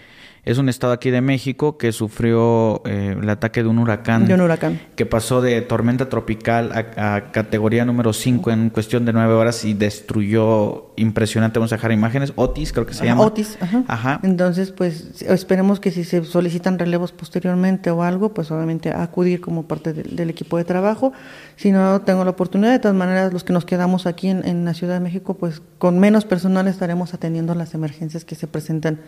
es 0.49 0.57
un 0.57 0.67
estado 0.67 0.93
aquí 0.93 1.11
de 1.11 1.21
México 1.21 1.77
que 1.77 1.91
sufrió 1.91 2.81
eh, 2.85 3.15
el 3.21 3.29
ataque 3.29 3.61
de 3.61 3.69
un 3.69 3.77
huracán. 3.77 4.25
De 4.25 4.33
un 4.33 4.41
huracán. 4.41 4.81
Que 4.95 5.05
pasó 5.05 5.41
de 5.41 5.61
tormenta 5.61 6.09
tropical 6.09 6.71
a, 6.73 7.31
categoría 7.31 7.85
número 7.85 8.13
5 8.13 8.49
en 8.49 8.71
cuestión 8.71 9.05
de 9.05 9.13
nueve 9.13 9.33
horas 9.33 9.63
y 9.63 9.75
destruyó 9.75 10.91
impresionante. 10.95 11.59
Vamos 11.59 11.71
a 11.71 11.75
dejar 11.75 11.91
imágenes. 11.91 12.33
Otis, 12.35 12.73
creo 12.73 12.87
que 12.87 12.95
se 12.95 13.05
llama. 13.05 13.21
Otis, 13.21 13.59
ajá. 13.87 14.19
Entonces, 14.23 14.71
pues 14.71 15.21
esperemos 15.21 15.79
que 15.79 15.91
si 15.91 16.03
se 16.03 16.25
solicitan 16.25 16.79
relevos 16.79 17.11
posteriormente 17.11 17.91
o 17.91 18.01
algo, 18.01 18.33
pues 18.33 18.49
obviamente 18.49 18.89
acudir 18.89 19.41
como 19.41 19.67
parte 19.67 19.93
del 19.93 20.31
equipo 20.31 20.57
de 20.57 20.63
trabajo. 20.63 21.13
Si 21.57 21.71
no 21.71 22.01
tengo 22.01 22.23
la 22.23 22.31
oportunidad, 22.31 22.71
de 22.71 22.79
todas 22.79 22.97
maneras, 22.97 23.33
los 23.33 23.43
que 23.43 23.53
nos 23.53 23.65
quedamos 23.65 24.07
aquí 24.07 24.29
en, 24.29 24.43
en 24.47 24.65
la 24.65 24.73
Ciudad 24.73 24.95
de 24.95 24.99
México, 24.99 25.35
pues 25.35 25.61
con 25.77 25.99
menos 25.99 26.25
personal 26.25 26.67
estaremos 26.67 27.13
atendiendo 27.13 27.53
las 27.53 27.75
emergencias 27.75 28.25
que 28.25 28.33
se 28.33 28.47
presentan 28.47 28.99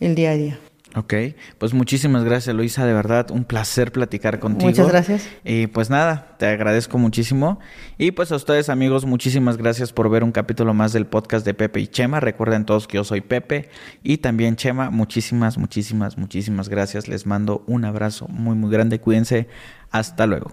el 0.00 0.14
día 0.14 0.32
a 0.32 0.34
día. 0.34 0.58
Ok, 0.94 1.14
pues 1.56 1.72
muchísimas 1.72 2.22
gracias 2.22 2.54
Luisa, 2.54 2.84
de 2.84 2.92
verdad 2.92 3.30
un 3.30 3.44
placer 3.44 3.92
platicar 3.92 4.38
contigo. 4.38 4.68
Muchas 4.68 4.88
gracias. 4.88 5.26
Y 5.42 5.66
pues 5.68 5.88
nada, 5.88 6.36
te 6.38 6.46
agradezco 6.46 6.98
muchísimo. 6.98 7.60
Y 7.96 8.10
pues 8.10 8.30
a 8.30 8.36
ustedes 8.36 8.68
amigos, 8.68 9.06
muchísimas 9.06 9.56
gracias 9.56 9.90
por 9.90 10.10
ver 10.10 10.22
un 10.22 10.32
capítulo 10.32 10.74
más 10.74 10.92
del 10.92 11.06
podcast 11.06 11.46
de 11.46 11.54
Pepe 11.54 11.80
y 11.80 11.86
Chema. 11.86 12.20
Recuerden 12.20 12.66
todos 12.66 12.86
que 12.86 12.96
yo 12.96 13.04
soy 13.04 13.22
Pepe 13.22 13.70
y 14.02 14.18
también 14.18 14.56
Chema. 14.56 14.90
Muchísimas, 14.90 15.56
muchísimas, 15.56 16.18
muchísimas 16.18 16.68
gracias. 16.68 17.08
Les 17.08 17.24
mando 17.24 17.64
un 17.66 17.86
abrazo 17.86 18.28
muy, 18.28 18.54
muy 18.54 18.70
grande. 18.70 19.00
Cuídense. 19.00 19.48
Hasta 19.90 20.26
luego. 20.26 20.52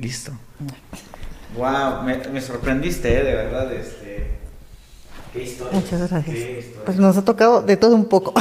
Listo. 0.00 0.32
Wow, 1.56 2.02
me, 2.02 2.40
sorprendiste, 2.40 3.20
¿eh? 3.20 3.22
de 3.22 3.34
verdad. 3.34 3.72
Este... 3.72 4.01
Muchas 5.72 6.10
gracias. 6.10 6.38
Pues 6.84 6.98
nos 6.98 7.16
ha 7.16 7.24
tocado 7.24 7.62
de 7.62 7.76
todo 7.76 7.94
un 7.94 8.06
poco. 8.06 8.34